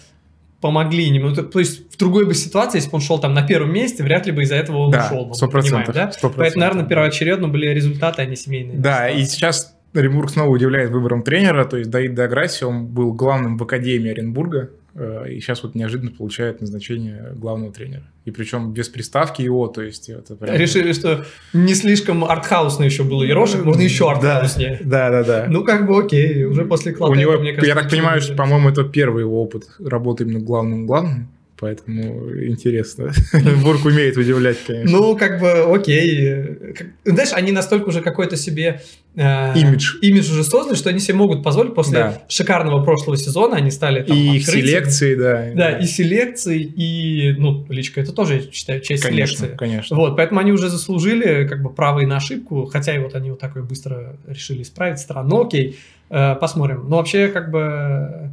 помогли 0.61 1.05
ему. 1.05 1.31
Ну, 1.31 1.35
то, 1.35 1.59
есть 1.59 1.93
в 1.93 1.99
другой 1.99 2.25
бы 2.25 2.35
ситуации, 2.35 2.79
если 2.79 2.89
бы 2.89 2.95
он 2.97 3.03
шел 3.03 3.19
там 3.19 3.35
на 3.35 3.43
первом 3.43 3.73
месте, 3.73 4.05
вряд 4.05 4.27
ли 4.27 4.33
бы 4.33 4.45
из-за 4.45 4.55
этого 4.55 4.87
он 4.87 4.91
да, 4.93 5.07
ушел. 5.07 5.35
Сто 5.35 5.49
процентов. 5.49 5.93
Да? 5.93 6.13
Поэтому, 6.37 6.61
наверное, 6.61 6.85
первоочередно 6.85 7.49
были 7.49 7.67
результаты, 7.67 8.23
а 8.23 8.25
не 8.25 8.37
семейные. 8.37 8.79
Да, 8.79 9.11
и 9.11 9.25
сейчас 9.25 9.75
Оренбург 9.95 10.31
снова 10.31 10.49
удивляет 10.49 10.91
выбором 10.91 11.23
тренера, 11.23 11.65
то 11.65 11.77
есть 11.77 11.91
Давид 11.91 12.15
Даграси, 12.15 12.65
он 12.65 12.87
был 12.87 13.13
главным 13.13 13.59
в 13.59 13.63
Академии 13.63 14.11
Оренбурга, 14.11 14.71
э, 14.95 15.33
и 15.33 15.41
сейчас 15.41 15.63
вот 15.63 15.75
неожиданно 15.75 16.11
получает 16.11 16.61
назначение 16.63 17.33
главного 17.35 17.73
тренера. 17.73 18.03
И 18.25 18.31
причем 18.31 18.73
без 18.73 18.89
приставки 18.89 19.43
ИО, 19.43 19.67
то 19.67 19.83
есть 19.83 20.09
это 20.09 20.35
прям... 20.35 20.57
Решили, 20.57 20.93
что 20.93 21.27
не 21.53 21.75
слишком 21.75 22.25
артхаусно 22.25 22.85
еще 22.85 23.03
было 23.03 23.23
Ерошек, 23.23 23.65
можно 23.65 23.83
еще 23.83 24.11
артхауснее. 24.11 24.81
Да, 24.83 25.11
да, 25.11 25.25
да. 25.25 25.47
Ну, 25.49 25.63
как 25.63 25.87
бы 25.87 26.03
окей, 26.03 26.45
уже 26.45 26.65
после 26.65 26.93
Клотека, 26.93 27.19
У 27.19 27.21
него, 27.21 27.39
мне 27.39 27.53
кажется, 27.53 27.69
я 27.69 27.75
так 27.75 27.91
понимаю, 27.91 28.21
что, 28.23 28.35
по-моему, 28.35 28.71
это 28.71 28.85
первый 28.85 29.21
его 29.21 29.43
опыт 29.43 29.65
работы 29.79 30.25
именно 30.25 30.41
главным-главным 30.41 31.29
поэтому 31.63 32.29
интересно. 32.45 33.13
Бург 33.63 33.85
умеет 33.85 34.17
удивлять, 34.17 34.59
конечно. 34.67 34.99
Ну, 34.99 35.17
как 35.17 35.39
бы, 35.39 35.73
окей. 35.73 36.59
Знаешь, 37.05 37.33
они 37.33 37.53
настолько 37.53 37.89
уже 37.89 38.01
какой-то 38.01 38.37
себе... 38.37 38.83
Э, 39.15 39.57
имидж. 39.57 39.99
Имидж 40.03 40.33
уже 40.33 40.43
создали, 40.43 40.75
что 40.77 40.91
они 40.91 40.99
себе 40.99 41.15
могут 41.15 41.45
позволить 41.45 41.73
после 41.73 41.99
да. 41.99 42.23
шикарного 42.27 42.83
прошлого 42.83 43.17
сезона, 43.17 43.59
они 43.59 43.71
стали 43.71 44.03
там, 44.03 44.17
И 44.17 44.41
селекции, 44.41 45.15
да. 45.15 45.51
Да, 45.55 45.79
и 45.79 45.87
селекции, 45.87 46.61
и, 46.61 47.37
ну, 47.39 47.65
личка, 47.69 48.01
это 48.01 48.11
тоже, 48.11 48.35
я 48.35 48.51
считаю, 48.51 48.81
часть 48.81 49.05
конечно, 49.05 49.37
селекции. 49.37 49.57
Конечно, 49.57 49.97
Вот, 49.97 50.17
поэтому 50.17 50.41
они 50.41 50.51
уже 50.51 50.69
заслужили, 50.69 51.47
как 51.47 51.63
бы, 51.63 51.71
право 51.71 52.01
и 52.01 52.07
на 52.07 52.17
ошибку, 52.17 52.67
хотя 52.67 52.97
и 52.97 52.99
вот 52.99 53.15
они 53.15 53.31
вот 53.31 53.39
так 53.39 53.55
быстро 53.65 54.17
решили 54.27 54.63
исправить, 54.63 54.99
странно, 54.99 55.43
окей, 55.43 55.79
э, 56.11 56.35
посмотрим. 56.35 56.87
Но 56.89 56.97
вообще, 56.97 57.29
как 57.29 57.53
бы 57.53 58.33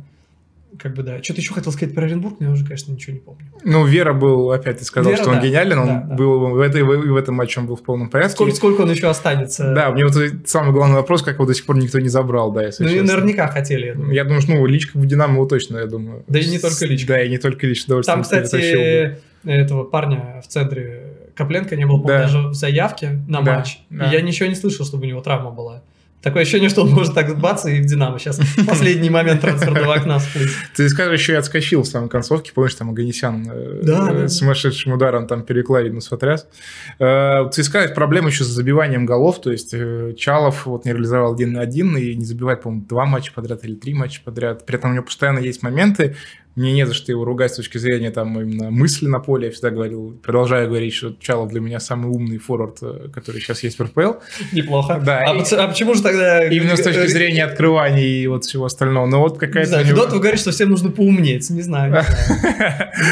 как 0.77 0.93
бы 0.93 1.03
да. 1.03 1.21
Что-то 1.23 1.41
еще 1.41 1.53
хотел 1.53 1.71
сказать 1.71 1.95
про 1.95 2.05
Оренбург, 2.05 2.37
но 2.39 2.47
я 2.47 2.51
уже, 2.51 2.63
конечно, 2.63 2.91
ничего 2.91 3.13
не 3.13 3.19
помню. 3.19 3.41
Ну, 3.63 3.85
Вера 3.85 4.13
был, 4.13 4.51
опять 4.51 4.79
ты 4.79 4.85
сказал, 4.85 5.11
Вера, 5.11 5.21
что 5.21 5.31
он 5.31 5.37
да, 5.37 5.41
гениален, 5.41 5.79
он 5.79 5.87
да, 5.87 6.15
был 6.15 6.41
да. 6.41 6.47
в, 6.47 6.59
этой, 6.59 6.83
в, 6.83 7.15
этом 7.15 7.35
матче 7.35 7.59
он 7.59 7.67
был 7.67 7.75
в 7.75 7.83
полном 7.83 8.09
порядке. 8.09 8.33
Сколько, 8.33 8.55
сколько 8.55 8.81
он 8.81 8.91
еще 8.91 9.09
останется? 9.09 9.73
Да, 9.73 9.91
мне 9.91 10.05
вот 10.05 10.15
самый 10.45 10.71
главный 10.71 10.95
вопрос, 10.95 11.21
как 11.23 11.35
его 11.35 11.45
до 11.45 11.53
сих 11.53 11.65
пор 11.65 11.77
никто 11.77 11.99
не 11.99 12.09
забрал, 12.09 12.51
да, 12.51 12.63
если 12.65 12.83
Ну, 12.83 12.89
честно. 12.89 13.03
и 13.03 13.07
наверняка 13.07 13.47
хотели, 13.47 13.87
я 13.87 13.95
думаю. 13.95 14.13
Я 14.13 14.23
думаю, 14.23 14.41
что, 14.41 14.51
ну, 14.51 14.65
личка 14.65 14.97
в 14.97 15.05
Динамо 15.05 15.33
его 15.35 15.45
точно, 15.45 15.77
я 15.77 15.85
думаю. 15.85 16.23
Да 16.27 16.39
и 16.39 16.47
не 16.47 16.59
только 16.59 16.85
личка. 16.85 17.07
Да, 17.07 17.21
и 17.23 17.29
не 17.29 17.37
только 17.37 17.65
личка. 17.65 18.01
Там, 18.03 18.23
кстати, 18.23 19.17
этого 19.45 19.83
парня 19.85 20.41
в 20.43 20.47
центре 20.47 21.09
Копленко 21.39 21.77
не 21.77 21.85
было, 21.85 22.05
да. 22.05 22.23
даже 22.23 22.49
в 22.49 22.53
заявке 22.53 23.21
на 23.29 23.41
да, 23.41 23.55
матч. 23.55 23.79
Да. 23.89 24.09
И 24.09 24.13
я 24.13 24.21
ничего 24.21 24.49
не 24.49 24.55
слышал, 24.55 24.85
чтобы 24.85 25.05
у 25.05 25.07
него 25.07 25.21
травма 25.21 25.51
была. 25.51 25.83
Такое 26.21 26.41
ощущение, 26.41 26.69
что 26.69 26.81
он 26.81 26.89
может 26.89 27.13
так 27.13 27.39
бац 27.39 27.65
и 27.65 27.79
в 27.79 27.85
Динамо. 27.85 28.19
Сейчас 28.19 28.39
последний 28.67 29.09
момент 29.09 29.39
трансферного 29.41 29.93
окна 29.93 30.19
всплыть. 30.19 30.49
Ты 30.75 30.89
скажешь, 30.89 31.19
еще 31.19 31.33
и 31.33 31.35
отскочил 31.35 31.83
в 31.83 31.87
самой 31.87 32.09
концовке. 32.09 32.51
Помнишь, 32.53 32.75
там 32.75 32.89
Аганесян 32.89 33.47
э, 33.49 33.79
да, 33.83 34.09
э, 34.11 34.21
да. 34.21 34.27
сумасшедшим 34.27 34.93
ударом 34.93 35.27
там 35.27 35.43
перекладину 35.43 36.01
сотряс. 36.01 36.45
Э, 36.99 37.49
ЦСКА 37.49 37.93
проблема 37.95 38.29
еще 38.29 38.43
с 38.43 38.47
забиванием 38.47 39.05
голов. 39.05 39.39
То 39.39 39.51
есть 39.51 39.73
э, 39.73 40.13
Чалов 40.17 40.65
вот 40.65 40.83
не 40.83 40.91
реализовал 40.91 41.33
один 41.33 41.53
на 41.53 41.61
один 41.61 41.95
и 41.95 42.13
не 42.13 42.25
забивает, 42.25 42.63
по-моему, 42.63 42.85
два 42.85 43.05
матча 43.05 43.31
подряд 43.33 43.63
или 43.63 43.75
три 43.75 43.93
матча 43.93 44.21
подряд. 44.23 44.65
При 44.65 44.75
этом 44.75 44.91
у 44.91 44.93
него 44.95 45.05
постоянно 45.05 45.39
есть 45.39 45.63
моменты, 45.63 46.17
мне 46.59 46.73
не 46.73 46.85
за 46.85 46.93
что 46.93 47.11
его 47.11 47.23
ругать 47.23 47.53
с 47.53 47.55
точки 47.55 47.77
зрения 47.77 48.11
там 48.11 48.37
именно 48.39 48.69
мысли 48.69 49.07
на 49.07 49.19
поле. 49.19 49.47
Я 49.47 49.51
всегда 49.53 49.69
говорил, 49.69 50.19
продолжаю 50.21 50.67
говорить, 50.67 50.93
что 50.93 51.15
Чалов 51.19 51.49
для 51.49 51.61
меня 51.61 51.79
самый 51.79 52.11
умный 52.11 52.37
форвард, 52.37 52.79
э, 52.81 53.07
который 53.13 53.39
сейчас 53.39 53.63
есть 53.63 53.79
в 53.79 53.83
РПЛ. 53.83 54.15
Неплохо. 54.51 55.01
Да. 55.03 55.19
А, 55.19 55.35
и, 55.35 55.55
а 55.55 55.67
почему 55.69 55.93
же 55.93 56.03
тогда... 56.03 56.45
Именно 56.45 56.75
с 56.75 56.81
точки 56.81 57.07
зрения 57.07 57.45
открываний 57.45 58.23
и 58.23 58.27
вот 58.27 58.43
всего 58.43 58.65
остального. 58.65 59.05
Но 59.05 59.21
вот 59.21 59.37
какая-то... 59.37 59.59
Не 59.59 59.65
знаю, 59.65 59.87
него... 59.87 60.05
вы 60.07 60.19
говорите, 60.19 60.41
что 60.41 60.51
всем 60.51 60.69
нужно 60.69 60.91
поумнеть. 60.91 61.49
Не 61.49 61.61
знаю. 61.61 62.03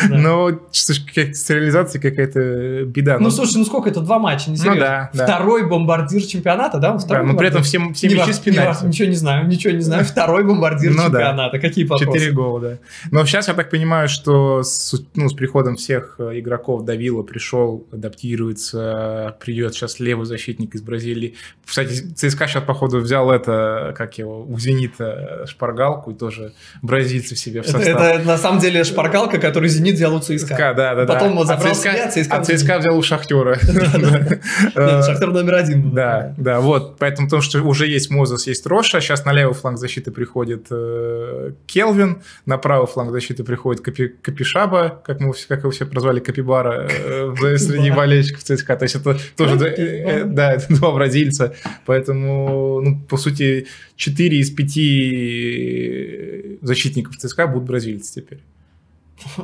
Ну, 0.10 0.60
с 0.72 1.50
реализацией 1.50 2.02
какая-то 2.02 2.84
беда. 2.86 3.18
Ну, 3.20 3.30
слушай, 3.30 3.58
ну 3.58 3.66
сколько 3.66 3.90
это? 3.90 4.02
Два 4.02 4.20
матча, 4.20 4.52
не 4.52 4.58
Ну 4.58 4.76
да. 4.76 5.10
Второй 5.14 5.68
бомбардир 5.68 6.22
чемпионата, 6.24 6.80
да? 6.80 6.98
Да, 7.08 7.24
но 7.24 7.36
при 7.38 7.48
этом 7.48 7.64
все 7.64 7.80
мячи 7.80 8.34
с 8.34 8.46
Ничего 8.84 9.08
не 9.08 9.16
знаю, 9.16 9.48
ничего 9.48 9.74
не 9.74 9.82
знаю. 9.82 10.04
Второй 10.18 10.44
бомбардир 10.44 10.92
ну 10.92 11.04
чемпионата. 11.04 11.60
Какие 11.60 11.86
вопросы? 11.86 12.06
Четыре 12.06 12.32
гола, 12.32 12.60
да. 12.60 12.78
Но 13.12 13.26
сейчас 13.26 13.37
Сейчас 13.38 13.50
я 13.50 13.54
так 13.54 13.70
понимаю, 13.70 14.10
что 14.10 14.64
с, 14.64 15.00
ну, 15.14 15.30
с 15.30 15.34
приходом 15.34 15.76
всех 15.76 16.16
э, 16.18 16.40
игроков 16.40 16.86
Давила 16.86 17.22
пришел, 17.22 17.86
адаптируется, 17.92 19.38
придет 19.40 19.76
сейчас 19.76 20.00
левый 20.00 20.26
защитник 20.26 20.74
из 20.74 20.82
Бразилии. 20.82 21.36
Кстати, 21.64 22.02
ЦСКА 22.16 22.48
сейчас, 22.48 22.64
походу, 22.64 22.98
взял 22.98 23.30
это, 23.30 23.94
как 23.96 24.18
его, 24.18 24.44
у 24.44 24.58
Зенита 24.58 25.46
шпаргалку 25.46 26.12
и 26.12 26.14
тоже 26.16 26.54
бразильцы 26.82 27.36
себе 27.36 27.62
в 27.62 27.68
состав. 27.68 27.88
Это, 27.88 28.04
это 28.06 28.26
на 28.26 28.40
самом 28.40 28.60
деле 28.60 28.84
шпаргалка, 28.84 29.38
которую 29.38 29.70
Зенит 29.70 29.96
взял 29.96 30.16
у 30.16 30.20
ЦСКА. 30.20 30.38
ЦСКА 30.38 30.74
да, 30.76 30.96
да, 30.96 31.06
Потом 31.06 31.36
да. 31.36 31.42
он 31.42 31.46
забрал 31.46 31.74
а 31.74 31.76
ЦСКА, 31.76 31.92
себя, 31.92 32.24
ЦСКА, 32.24 32.38
а 32.38 32.44
ЦСКА 32.44 32.80
взял 32.80 32.98
у 32.98 33.04
Шахтера. 33.04 33.60
Шахтер 35.06 35.32
номер 35.32 35.54
один. 35.54 35.94
Да, 35.94 36.34
да, 36.38 36.60
вот. 36.60 36.98
Поэтому 36.98 37.30
то, 37.30 37.42
что 37.42 37.62
уже 37.62 37.86
есть 37.86 38.10
Мозес, 38.10 38.48
есть 38.48 38.66
Роша, 38.66 39.00
сейчас 39.00 39.26
на 39.26 39.32
левый 39.32 39.54
фланг 39.54 39.78
защиты 39.78 40.10
приходит 40.10 40.66
э, 40.72 41.52
Келвин, 41.68 42.24
на 42.48 42.58
правый 42.58 42.88
фланг 42.88 43.12
защиты 43.18 43.44
приходит 43.44 43.82
Капи, 43.82 44.08
Капишаба, 44.08 45.02
как, 45.06 45.20
мы, 45.20 45.34
как 45.48 45.60
его 45.60 45.72
все 45.72 45.86
прозвали, 45.86 46.20
Капибара 46.20 46.88
э, 46.90 47.58
среди 47.58 47.92
болельщиков 47.92 48.44
ЦСКА. 48.44 48.76
То 48.76 48.84
есть 48.84 48.96
это 48.96 49.18
тоже, 49.36 49.66
э, 49.66 50.24
да, 50.26 50.54
это 50.54 50.76
два 50.76 50.92
бразильца. 50.92 51.54
Поэтому, 51.86 52.82
ну, 52.82 53.00
по 53.10 53.18
сути, 53.18 53.68
4 53.96 54.40
из 54.40 54.52
5 54.52 56.62
защитников 56.62 57.18
ЦСКА 57.18 57.48
будут 57.48 57.68
бразильцы 57.68 58.22
теперь. 58.22 58.40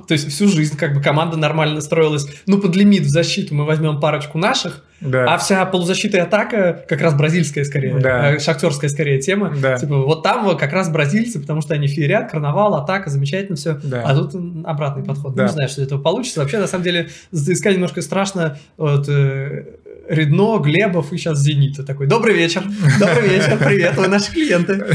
То 0.08 0.14
есть 0.14 0.30
всю 0.30 0.48
жизнь 0.48 0.78
как 0.78 0.94
бы 0.94 1.02
команда 1.02 1.38
нормально 1.38 1.82
строилась. 1.82 2.28
Ну, 2.46 2.60
под 2.60 2.76
лимит 2.76 3.04
в 3.04 3.10
защиту 3.10 3.56
мы 3.56 3.66
возьмем 3.66 4.00
парочку 4.00 4.38
наших, 4.38 4.84
да. 5.04 5.34
а 5.34 5.38
вся 5.38 5.66
полузащита 5.66 6.18
и 6.18 6.20
атака 6.20 6.84
как 6.88 7.02
раз 7.02 7.14
бразильская 7.14 7.64
скорее, 7.64 8.00
да. 8.00 8.34
э, 8.34 8.40
шахтерская 8.40 8.90
скорее 8.90 9.20
тема. 9.20 9.54
Да. 9.62 9.78
Типа 9.78 9.98
вот 9.98 10.24
там 10.24 10.58
как 10.58 10.74
раз 10.74 10.90
бразильцы, 10.90 11.40
потому 11.40 11.62
что 11.62 11.74
они 11.74 11.88
феерят, 11.88 12.32
карнавал, 12.32 12.76
атака, 12.76 13.10
замечательно 13.10 13.56
все. 13.56 13.80
Да. 13.84 14.04
А 14.06 14.16
тут 14.16 14.34
обратный 14.66 15.04
подход. 15.04 15.36
Да. 15.36 15.44
Не 15.44 15.50
знаю, 15.50 15.70
что 15.70 15.82
из 15.82 15.88
этого 15.88 16.02
получится. 16.02 16.40
Вообще, 16.40 16.60
на 16.60 16.68
самом 16.68 16.84
деле, 16.84 17.10
за 17.32 17.54
ЦСКА 17.54 17.74
немножко 17.74 18.02
страшно. 18.02 18.58
Вот, 18.78 19.08
э, 19.10 19.66
Редно, 20.08 20.60
Глебов 20.60 21.14
и 21.14 21.18
сейчас 21.18 21.40
Зенита. 21.40 21.84
Такой, 21.84 22.08
добрый 22.08 22.36
вечер, 22.36 22.64
добрый 23.00 23.30
вечер, 23.30 23.58
привет, 23.58 23.96
вы 23.96 24.08
наши 24.08 24.32
клиенты. 24.32 24.86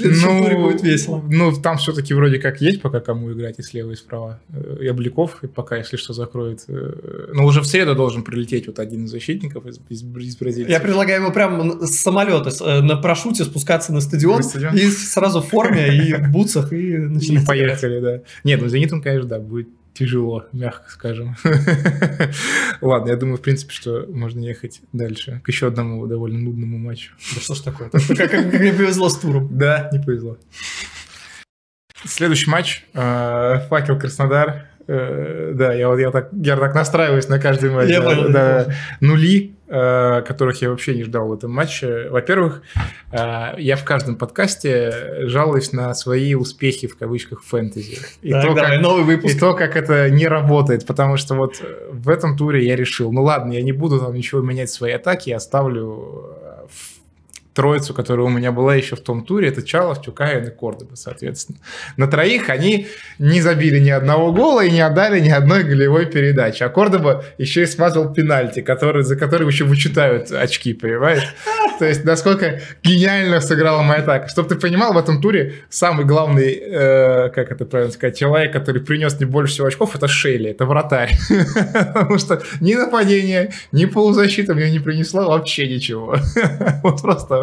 Ну, 0.00 0.60
будет 0.60 0.82
весело. 0.82 1.22
Ну, 1.28 1.52
там 1.52 1.78
все-таки 1.78 2.12
вроде 2.14 2.38
как 2.38 2.60
есть 2.60 2.80
пока 2.80 3.00
кому 3.00 3.32
играть 3.32 3.58
и 3.58 3.62
слева, 3.62 3.92
и 3.92 3.94
справа. 3.94 4.40
И 4.80 4.88
Обликов, 4.88 5.42
и 5.42 5.46
пока, 5.46 5.76
если 5.76 5.96
что, 5.96 6.12
закроет. 6.12 6.64
Э, 6.68 7.30
но 7.32 7.44
уже 7.44 7.60
в 7.60 7.66
среду 7.66 7.94
должен 7.94 8.24
прилететь 8.24 8.66
вот 8.66 8.78
один 8.78 9.04
из 9.04 9.10
защитников 9.10 9.66
из, 9.66 9.80
из, 9.88 10.02
из 10.02 10.36
Бразилии. 10.36 10.70
Я 10.70 10.80
предлагаю 10.80 11.22
ему 11.22 11.32
прямо 11.32 11.86
с 11.86 11.96
самолета 11.96 12.50
э, 12.64 12.80
на 12.80 12.96
парашюте 12.96 13.44
спускаться 13.44 13.92
на 13.92 14.00
стадион, 14.00 14.38
на 14.38 14.42
стадион? 14.42 14.74
и 14.74 14.86
сразу 14.86 15.40
в 15.40 15.48
форме, 15.48 15.96
и 15.96 16.14
в 16.14 16.30
бутсах, 16.30 16.72
и 16.72 16.96
начинать. 16.96 17.44
И 17.44 17.46
поехали, 17.46 18.00
да. 18.00 18.20
Нет, 18.44 18.60
ну 18.60 18.68
Зенит 18.68 18.92
он, 18.92 19.02
конечно, 19.02 19.28
да, 19.28 19.38
будет 19.38 19.68
тяжело, 19.94 20.46
мягко 20.52 20.90
скажем. 20.90 21.36
Ладно, 22.80 23.10
я 23.10 23.16
думаю, 23.16 23.38
в 23.38 23.42
принципе, 23.42 23.72
что 23.72 24.06
можно 24.08 24.40
ехать 24.40 24.80
дальше 24.92 25.40
к 25.44 25.48
еще 25.48 25.68
одному 25.68 26.06
довольно 26.06 26.38
нудному 26.38 26.78
матчу. 26.78 27.12
Да 27.34 27.40
что 27.40 27.54
ж 27.54 27.60
такое? 27.60 27.90
Как, 27.90 28.30
как, 28.30 28.60
не 28.60 28.72
повезло 28.72 29.08
с 29.08 29.18
туром. 29.18 29.48
Да, 29.50 29.90
не 29.92 29.98
повезло. 29.98 30.38
Следующий 32.04 32.50
матч. 32.50 32.84
Э, 32.94 33.60
Факел 33.68 33.98
Краснодар. 33.98 34.68
Э, 34.88 35.52
да, 35.54 35.72
я 35.72 35.88
вот 35.88 35.98
я 35.98 36.10
так, 36.10 36.30
я 36.32 36.56
так 36.56 36.74
настраиваюсь 36.74 37.28
на 37.28 37.38
каждый 37.38 37.70
матч. 37.70 37.88
Я 37.88 38.00
да, 38.00 38.64
понял. 38.64 38.74
Нули, 39.00 39.54
которых 39.72 40.60
я 40.60 40.68
вообще 40.68 40.94
не 40.94 41.04
ждал 41.04 41.28
в 41.28 41.32
этом 41.32 41.50
матче. 41.50 42.08
Во-первых, 42.10 42.62
э, 43.10 43.54
я 43.56 43.76
в 43.76 43.84
каждом 43.84 44.16
подкасте 44.16 45.26
жалуюсь 45.28 45.72
на 45.72 45.94
свои 45.94 46.34
успехи 46.34 46.86
в 46.86 46.98
кавычках 46.98 47.42
фэнтези. 47.42 47.98
И, 48.20 48.32
так, 48.32 48.42
то, 48.42 48.54
давай, 48.54 48.72
как, 48.72 48.82
новый 48.82 49.04
выпуск. 49.04 49.34
и 49.34 49.38
то, 49.38 49.54
как 49.54 49.76
это 49.76 50.10
не 50.10 50.26
работает. 50.26 50.86
Потому 50.86 51.16
что 51.16 51.34
вот 51.36 51.62
в 51.90 52.10
этом 52.10 52.36
туре 52.36 52.66
я 52.66 52.76
решил, 52.76 53.12
ну 53.12 53.22
ладно, 53.22 53.52
я 53.52 53.62
не 53.62 53.72
буду 53.72 53.98
там 53.98 54.12
ничего 54.14 54.42
менять 54.42 54.68
в 54.68 54.74
своей 54.74 54.96
атаке, 54.96 55.30
я 55.30 55.36
оставлю 55.38 56.36
троицу, 57.54 57.94
которая 57.94 58.26
у 58.26 58.30
меня 58.30 58.52
была 58.52 58.74
еще 58.74 58.96
в 58.96 59.00
том 59.00 59.24
туре, 59.24 59.48
это 59.48 59.62
Чалов, 59.62 60.02
Тюкаин 60.02 60.44
и 60.46 60.50
Кордоба, 60.50 60.94
соответственно. 60.94 61.58
На 61.96 62.06
троих 62.06 62.48
они 62.48 62.86
не 63.18 63.40
забили 63.40 63.78
ни 63.78 63.90
одного 63.90 64.32
гола 64.32 64.64
и 64.64 64.70
не 64.70 64.80
отдали 64.80 65.20
ни 65.20 65.30
одной 65.30 65.64
голевой 65.64 66.06
передачи. 66.06 66.62
А 66.62 66.68
Кордоба 66.68 67.24
еще 67.38 67.62
и 67.62 67.66
смазал 67.66 68.12
пенальти, 68.12 68.60
который, 68.60 69.02
за 69.02 69.16
которым 69.16 69.48
еще 69.48 69.64
вычитают 69.64 70.30
очки, 70.30 70.72
понимаешь? 70.74 71.34
То 71.78 71.86
есть, 71.86 72.04
насколько 72.04 72.60
гениально 72.82 73.40
сыграла 73.40 73.82
моя 73.82 74.02
атака. 74.02 74.28
Чтобы 74.28 74.48
ты 74.48 74.54
понимал, 74.56 74.92
в 74.92 74.98
этом 74.98 75.20
туре 75.20 75.54
самый 75.68 76.04
главный, 76.04 76.52
э, 76.52 77.30
как 77.30 77.50
это 77.50 77.64
правильно 77.64 77.92
сказать, 77.92 78.16
человек, 78.16 78.52
который 78.52 78.82
принес 78.82 79.18
не 79.18 79.26
больше 79.26 79.54
всего 79.54 79.66
очков, 79.66 79.94
это 79.94 80.08
Шейли, 80.08 80.50
это 80.50 80.66
вратарь. 80.66 81.12
Потому 81.94 82.18
что 82.18 82.42
ни 82.60 82.74
нападение, 82.74 83.52
ни 83.72 83.86
полузащита 83.86 84.54
мне 84.54 84.70
не 84.70 84.78
принесла 84.78 85.26
вообще 85.26 85.68
ничего. 85.68 86.16
Вот 86.82 87.00
просто 87.00 87.41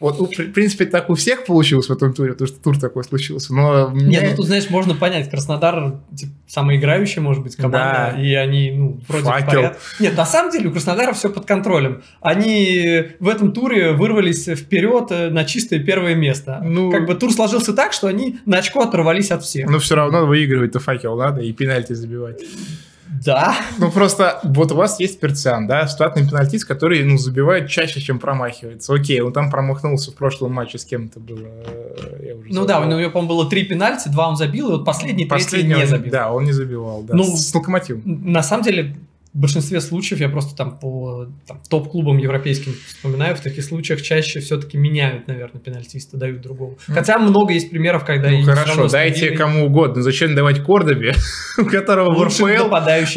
вот, 0.00 0.18
вот, 0.18 0.36
в 0.36 0.52
принципе, 0.52 0.84
так 0.86 1.10
у 1.10 1.14
всех 1.14 1.44
получилось 1.44 1.86
в 1.86 1.92
этом 1.92 2.12
туре, 2.12 2.32
потому 2.32 2.48
что 2.48 2.60
тур 2.60 2.78
такой 2.78 3.04
случился. 3.04 3.54
Но 3.54 3.90
мне... 3.90 4.18
Нет, 4.18 4.30
ну 4.30 4.36
тут, 4.36 4.46
знаешь, 4.46 4.68
можно 4.70 4.94
понять, 4.94 5.30
Краснодар 5.30 5.94
типа, 6.16 6.32
самая 6.48 6.76
играющая, 6.76 7.22
может 7.22 7.42
быть, 7.42 7.56
команда, 7.56 8.12
да. 8.14 8.22
и 8.22 8.34
они, 8.34 8.72
ну, 8.72 9.00
вроде 9.08 9.24
Факел. 9.24 9.46
в 9.46 9.54
порядке. 9.54 9.78
Нет, 10.00 10.16
на 10.16 10.26
самом 10.26 10.50
деле 10.52 10.68
у 10.68 10.72
Краснодара 10.72 11.12
все 11.12 11.30
под 11.30 11.46
контролем. 11.46 12.02
Они 12.20 13.04
в 13.20 13.28
этом 13.28 13.52
туре 13.52 13.92
вырвались 13.92 14.46
вперед 14.46 15.06
э, 15.10 15.30
на 15.30 15.44
чистое 15.44 15.80
первое 15.80 16.14
место. 16.14 16.60
Ну, 16.62 16.90
как 16.90 17.06
бы 17.06 17.14
тур 17.14 17.32
сложился 17.32 17.72
так, 17.72 17.92
что 17.92 18.08
они 18.08 18.38
на 18.44 18.58
очко 18.58 18.80
оторвались 18.80 19.30
от 19.30 19.42
всех. 19.42 19.70
Но 19.70 19.78
все 19.78 19.94
равно 19.94 20.26
выигрывать-то 20.26 20.80
факел 20.80 21.16
надо 21.16 21.40
и 21.40 21.52
пенальти 21.52 21.92
забивать. 21.92 22.42
Да. 23.24 23.54
Ну 23.78 23.90
просто 23.90 24.40
вот 24.42 24.72
у 24.72 24.74
вас 24.74 25.00
есть 25.00 25.20
Перциан, 25.20 25.66
да, 25.66 25.86
штатный 25.86 26.26
пенальтист, 26.26 26.66
который 26.66 27.04
ну, 27.04 27.18
забивает 27.18 27.68
чаще, 27.68 28.00
чем 28.00 28.18
промахивается. 28.18 28.94
Окей, 28.94 29.20
он 29.20 29.32
там 29.32 29.50
промахнулся 29.50 30.10
в 30.10 30.14
прошлом 30.14 30.52
матче 30.52 30.78
с 30.78 30.84
кем-то 30.84 31.20
было. 31.20 31.48
Уже 32.40 32.52
ну 32.52 32.64
да, 32.64 32.80
у 32.80 32.84
него, 32.84 33.10
по-моему, 33.10 33.34
было 33.34 33.50
три 33.50 33.64
пенальти, 33.64 34.08
два 34.08 34.28
он 34.28 34.36
забил, 34.36 34.68
и 34.68 34.72
вот 34.72 34.84
последний, 34.84 35.26
третий 35.26 35.62
не 35.62 35.86
забил. 35.86 36.12
Да, 36.12 36.32
он 36.32 36.44
не 36.44 36.52
забивал, 36.52 37.02
да, 37.02 37.14
ну, 37.14 37.24
с 37.24 37.54
локомотивом. 37.54 38.02
На 38.04 38.42
самом 38.42 38.64
деле, 38.64 38.96
в 39.34 39.38
большинстве 39.38 39.80
случаев, 39.80 40.20
я 40.20 40.28
просто 40.28 40.54
там 40.54 40.78
по 40.78 41.26
там, 41.46 41.62
топ-клубам 41.68 42.18
европейским 42.18 42.74
вспоминаю, 42.86 43.34
в 43.34 43.40
таких 43.40 43.64
случаях 43.64 44.02
чаще 44.02 44.40
все-таки 44.40 44.76
меняют, 44.76 45.26
наверное, 45.26 45.58
пенальтиста, 45.58 46.18
дают 46.18 46.42
другого. 46.42 46.72
Mm. 46.72 46.94
Хотя 46.94 47.18
много 47.18 47.54
есть 47.54 47.70
примеров, 47.70 48.04
когда... 48.04 48.30
Ну 48.30 48.42
хорошо, 48.42 48.88
дайте 48.88 49.30
кому 49.30 49.66
угодно. 49.66 50.02
Зачем 50.02 50.34
давать 50.34 50.62
Кордобе, 50.62 51.14
у 51.58 51.64
которого 51.64 52.12
в 52.12 52.22
РПЛ, 52.24 52.68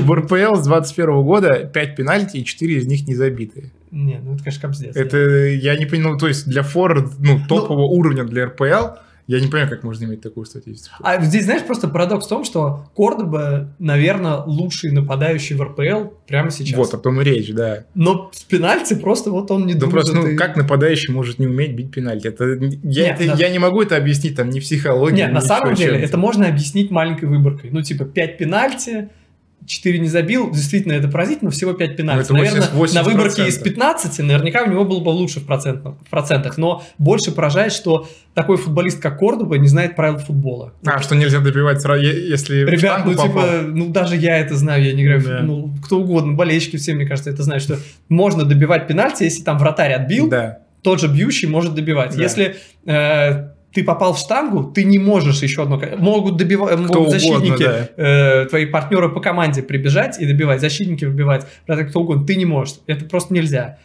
в 0.03 0.13
РПЛ 0.13 0.55
с 0.55 0.65
21 0.65 1.24
года 1.24 1.69
5 1.74 1.95
пенальти 1.95 2.38
и 2.38 2.45
4 2.45 2.75
из 2.75 2.88
них 2.88 3.05
не 3.07 3.15
забитые. 3.15 3.72
Не, 3.91 4.19
ну 4.24 4.36
это, 4.36 4.43
конечно, 4.43 4.62
капздец. 4.62 4.95
Это, 4.95 5.17
я 5.17 5.77
не 5.77 5.86
понимаю, 5.86 6.17
то 6.17 6.27
есть 6.27 6.48
для 6.48 6.63
форвард, 6.63 7.13
ну, 7.19 7.39
ну 7.39 7.48
топового 7.48 7.88
ну, 7.88 8.00
уровня 8.00 8.24
для 8.24 8.45
РПЛ 8.45 9.00
я 9.27 9.39
не 9.39 9.48
понимаю, 9.48 9.70
как 9.70 9.84
можно 9.84 10.05
иметь 10.05 10.22
такую 10.22 10.46
статистику. 10.46 10.96
А 11.01 11.20
здесь, 11.24 11.46
знаешь, 11.46 11.63
просто 11.63 11.88
парадокс 11.88 12.27
в 12.27 12.29
том, 12.29 12.44
что 12.44 12.89
Кордоба, 12.96 13.74
наверное, 13.79 14.38
лучший 14.46 14.91
нападающий 14.91 15.55
в 15.55 15.63
РПЛ 15.63 16.10
прямо 16.27 16.51
сейчас. 16.51 16.77
Вот, 16.77 16.94
о 16.94 16.98
том 16.98 17.20
и 17.22 17.24
речь, 17.24 17.51
да. 17.51 17.86
Но 17.96 18.29
с 18.32 18.44
пенальти 18.44 18.94
просто 18.94 19.32
вот 19.32 19.50
он 19.50 19.65
не 19.65 19.74
да 19.74 19.88
просто, 19.88 20.13
ну, 20.13 20.27
и... 20.27 20.36
как 20.36 20.55
нападающий 20.55 21.12
может 21.12 21.39
не 21.39 21.48
уметь 21.48 21.74
бить 21.74 21.91
пенальти? 21.91 22.27
Это, 22.27 22.46
я, 22.46 22.58
Нет, 22.58 23.22
это, 23.22 23.34
на... 23.34 23.39
я 23.39 23.50
не 23.50 23.58
могу 23.58 23.82
это 23.82 23.98
объяснить, 23.98 24.36
там, 24.36 24.50
ни 24.51 24.60
психологией, 24.60 25.24
Нет, 25.24 25.34
на 25.34 25.41
самом 25.41 25.74
деле, 25.74 26.00
это 26.00 26.17
можно 26.17 26.48
объяснить 26.48 26.91
маленькой 26.91 27.25
выборкой. 27.25 27.72
Ну, 27.72 27.82
типа, 27.82 28.05
5 28.05 28.38
пенальти, 28.38 29.10
4 29.65 30.00
не 30.00 30.07
забил, 30.07 30.51
действительно 30.51 30.93
это 30.93 31.07
поразительно, 31.07 31.51
всего 31.51 31.74
5 31.74 31.98
пенальти. 31.98 32.31
Ну, 32.31 32.38
наверное, 32.38 32.67
80%. 32.67 32.93
на 32.93 33.03
выборке 33.03 33.48
из 33.48 33.57
15 33.57 34.19
наверняка 34.19 34.63
у 34.63 34.69
него 34.69 34.86
было 34.86 35.00
бы 35.00 35.10
лучше 35.10 35.39
в, 35.39 35.45
процентах, 35.45 35.95
в 36.05 36.10
процентах, 36.10 36.57
но 36.57 36.84
больше 36.98 37.31
поражает, 37.31 37.74
что 37.74 38.07
такой 38.34 38.57
футболист, 38.57 39.00
как 39.01 39.19
Кордоба, 39.19 39.57
не 39.57 39.67
знает 39.67 39.95
правил 39.95 40.17
футбола. 40.17 40.74
А, 40.86 41.00
что 41.01 41.15
нельзя 41.15 41.39
добивать 41.39 41.84
если 41.84 42.65
Ребят, 42.65 43.05
ну 43.05 43.12
попал. 43.13 43.27
типа, 43.27 43.62
ну 43.67 43.89
даже 43.89 44.15
я 44.15 44.38
это 44.38 44.55
знаю, 44.55 44.84
я 44.84 44.93
не 44.93 45.03
играю, 45.03 45.24
да. 45.24 45.39
ну 45.41 45.74
кто 45.84 46.00
угодно, 46.00 46.34
болельщики 46.34 46.77
все, 46.77 46.93
мне 46.93 47.05
кажется, 47.05 47.29
это 47.29 47.43
знают, 47.43 47.63
что 47.63 47.79
можно 48.10 48.43
добивать 48.43 48.88
пенальти, 48.88 49.24
если 49.24 49.43
там 49.43 49.57
вратарь 49.57 49.93
отбил, 49.93 50.29
да. 50.29 50.60
тот 50.81 51.00
же 51.00 51.07
бьющий 51.07 51.48
может 51.48 51.74
добивать. 51.74 52.15
Да. 52.15 52.22
Если 52.22 52.57
э, 52.86 53.54
ты 53.75 53.84
попал 53.84 54.13
в 54.13 54.17
штангу, 54.17 54.63
ты 54.63 54.86
не 54.86 54.98
можешь 54.98 55.44
еще 55.44 55.63
одно... 55.63 55.82
Могут 55.98 56.38
добивать, 56.38 56.77
могут 56.77 56.96
угодно, 56.96 57.12
защитники, 57.12 57.63
да. 57.63 57.89
э, 57.98 58.46
твои 58.46 58.65
партнеры 58.65 59.10
по 59.10 59.20
команде 59.20 59.62
прибежать 59.62 60.17
и 60.17 60.25
добивать, 60.25 60.62
защитники 60.62 61.03
выбивать, 61.03 61.46
кто 61.67 62.00
угодно, 62.00 62.25
ты 62.25 62.38
не 62.38 62.46
можешь. 62.46 62.75
Это 62.88 63.03
просто 63.03 63.34
нельзя. 63.34 63.77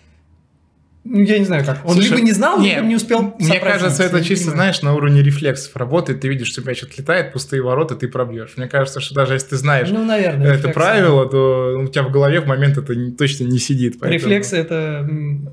Ну, 1.03 1.21
я 1.21 1.39
не 1.39 1.47
знаю 1.47 1.65
как. 1.65 1.81
Он 1.85 1.95
Слушай, 1.95 2.11
либо 2.11 2.21
не 2.21 2.33
знал, 2.33 2.61
нет, 2.61 2.77
либо 2.77 2.89
не 2.89 2.97
успел 2.97 3.35
Мне 3.39 3.59
кажется, 3.59 4.03
это 4.03 4.23
чисто, 4.23 4.51
знаешь, 4.51 4.83
на 4.83 4.95
уровне 4.95 5.23
рефлексов 5.23 5.75
работает. 5.77 6.21
Ты 6.21 6.29
видишь, 6.29 6.49
что 6.49 6.61
мяч 6.63 6.83
отлетает, 6.83 7.33
пустые 7.33 7.63
ворота, 7.63 7.95
ты 7.95 8.07
пробьешь. 8.07 8.53
Мне 8.57 8.69
кажется, 8.69 9.01
что 9.01 9.15
даже 9.15 9.35
если 9.35 9.49
ты 9.49 9.57
знаешь 9.57 9.89
ну, 9.91 10.05
наверное, 10.05 10.55
это 10.55 10.69
правило, 10.69 11.27
то 11.27 11.81
у 11.83 11.89
тебя 11.89 12.03
в 12.03 12.11
голове 12.11 12.41
в 12.41 12.47
момент 12.47 12.77
это 12.77 12.95
точно 13.17 13.45
не 13.45 13.59
сидит. 13.59 13.99
Поэтому... 13.99 14.13
Рефлексы 14.13 14.57
это 14.57 15.09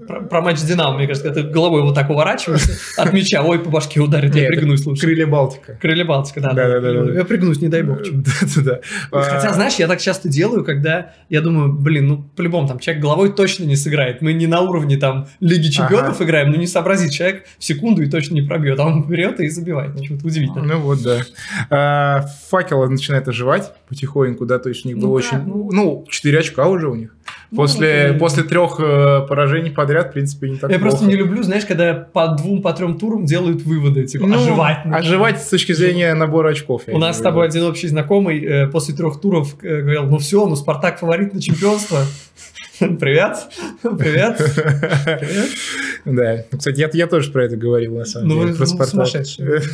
про, 0.07 0.21
про 0.21 0.41
матч 0.41 0.57
с 0.57 0.63
Динамо, 0.63 0.97
мне 0.97 1.07
кажется, 1.07 1.31
ты 1.31 1.43
головой 1.43 1.81
вот 1.81 1.95
так 1.95 2.09
уворачиваешься 2.09 2.73
от 2.97 3.13
мяча, 3.13 3.41
ой, 3.41 3.59
по 3.59 3.69
башке 3.69 4.01
ударит, 4.01 4.35
я 4.35 4.47
пригнусь 4.47 4.85
лучше. 4.85 5.01
Крылья 5.05 5.27
Балтика. 5.27 5.77
Крылья 5.81 6.05
Балтика, 6.05 6.41
да. 6.41 6.51
Да, 6.51 6.79
да, 6.79 7.03
да. 7.03 7.13
Я 7.13 7.23
пригнусь, 7.23 7.61
не 7.61 7.69
дай 7.69 7.83
бог. 7.83 7.99
Да, 8.03 8.81
да. 9.11 9.21
Хотя, 9.21 9.53
знаешь, 9.53 9.75
я 9.75 9.87
так 9.87 10.01
часто 10.01 10.27
делаю, 10.27 10.65
когда 10.65 11.13
я 11.29 11.41
думаю, 11.41 11.71
блин, 11.73 12.07
ну, 12.07 12.29
по-любому 12.35 12.67
там 12.67 12.79
человек 12.79 13.01
головой 13.01 13.33
точно 13.33 13.63
не 13.63 13.75
сыграет. 13.75 14.21
Мы 14.21 14.33
не 14.33 14.47
на 14.47 14.61
уровне 14.61 14.97
там 14.97 15.27
Лиги 15.39 15.69
Чемпионов 15.69 16.15
ага. 16.15 16.25
играем, 16.25 16.51
но 16.51 16.57
не 16.57 16.67
сообразит 16.67 17.11
человек 17.11 17.45
в 17.57 17.63
секунду 17.63 18.01
и 18.01 18.09
точно 18.09 18.35
не 18.35 18.41
пробьет, 18.41 18.79
а 18.79 18.85
он 18.85 19.07
берет 19.07 19.39
и 19.39 19.49
забивает. 19.49 19.95
Почему-то 19.95 20.25
удивительно. 20.27 20.63
Ну 20.63 20.79
вот, 20.79 21.01
да. 21.01 21.21
А, 21.69 22.25
факел 22.49 22.87
начинает 22.89 23.27
оживать 23.27 23.71
потихоньку, 23.87 24.45
да, 24.45 24.59
то 24.59 24.69
есть 24.69 24.85
у 24.85 24.87
них 24.87 24.97
ну, 24.97 25.07
было 25.07 25.21
да, 25.21 25.27
очень... 25.27 25.37
Ну, 25.45 25.69
ну, 25.71 26.05
4 26.09 26.39
очка 26.39 26.67
уже 26.67 26.89
у 26.89 26.95
них. 26.95 27.13
После, 27.55 28.11
Ну, 28.13 28.19
после 28.19 28.43
трех 28.43 28.77
э, 28.79 29.25
поражений 29.27 29.71
подряд, 29.71 30.09
в 30.09 30.13
принципе, 30.13 30.49
не 30.49 30.57
так 30.57 30.69
Я 30.69 30.79
плохо. 30.79 30.89
просто 30.89 31.05
не 31.07 31.15
люблю, 31.15 31.43
знаешь, 31.43 31.65
когда 31.65 31.93
по 31.93 32.27
двум, 32.27 32.61
по 32.61 32.73
трем 32.73 32.97
турам 32.97 33.25
делают 33.25 33.61
выводы, 33.61 34.05
типа, 34.05 34.27
Ну, 34.27 34.35
оживать. 34.35 34.83
нужно. 34.83 34.99
Оживать 34.99 35.41
с 35.41 35.47
точки 35.47 35.71
зрения 35.71 36.13
набора 36.13 36.49
очков. 36.49 36.83
У 36.87 36.97
нас 36.97 37.17
с 37.17 37.21
тобой 37.21 37.47
один 37.47 37.63
общий 37.63 37.87
знакомый 37.87 38.43
э, 38.43 38.67
после 38.67 38.93
трех 38.95 39.21
туров 39.21 39.55
э, 39.61 39.81
говорил, 39.81 40.03
ну 40.03 40.17
все, 40.17 40.45
ну 40.45 40.55
Спартак 40.55 40.99
фаворит 40.99 41.33
на 41.33 41.41
чемпионство. 41.41 41.99
Привет, 42.99 43.37
привет, 43.81 44.37
привет. 44.37 45.49
Да. 46.05 46.43
Кстати, 46.57 46.79
я, 46.79 46.89
я 46.93 47.07
тоже 47.07 47.31
про 47.31 47.45
это 47.45 47.57
говорил, 47.57 47.95
на 47.97 48.05
самом 48.05 48.27
Ну, 48.29 48.41
деле, 48.43 48.53
про 48.53 48.61
ну, 48.61 48.65
Спартак. 48.67 48.89
сумасшедшие. 48.89 49.61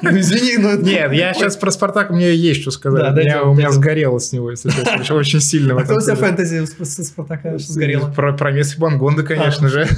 Ну, 0.00 0.10
извини, 0.16 0.58
но... 0.58 0.74
Нет, 0.74 1.12
я 1.12 1.34
сейчас 1.34 1.56
про 1.56 1.72
Спартак, 1.72 2.10
мне 2.10 2.32
есть 2.36 2.60
что 2.62 2.70
сказать. 2.70 3.02
Да, 3.02 3.10
у 3.12 3.16
меня, 3.24 3.42
у 3.42 3.54
меня 3.54 3.70
сгорело 3.72 4.18
с 4.18 4.30
него, 4.32 4.50
если 4.52 4.70
честно. 4.70 5.16
Очень 5.16 5.40
сильно. 5.40 5.76
А 5.76 5.82
кто 5.82 5.96
у 5.96 6.00
тебя 6.00 6.14
фэнтези 6.14 6.64
с- 6.64 7.04
Спартака 7.04 7.58
сгорело? 7.58 8.08
Про, 8.12 8.32
про 8.32 8.52
Месси 8.52 8.78
Бангонда, 8.78 9.24
конечно 9.24 9.66
А. 9.66 9.70
же. 9.70 9.88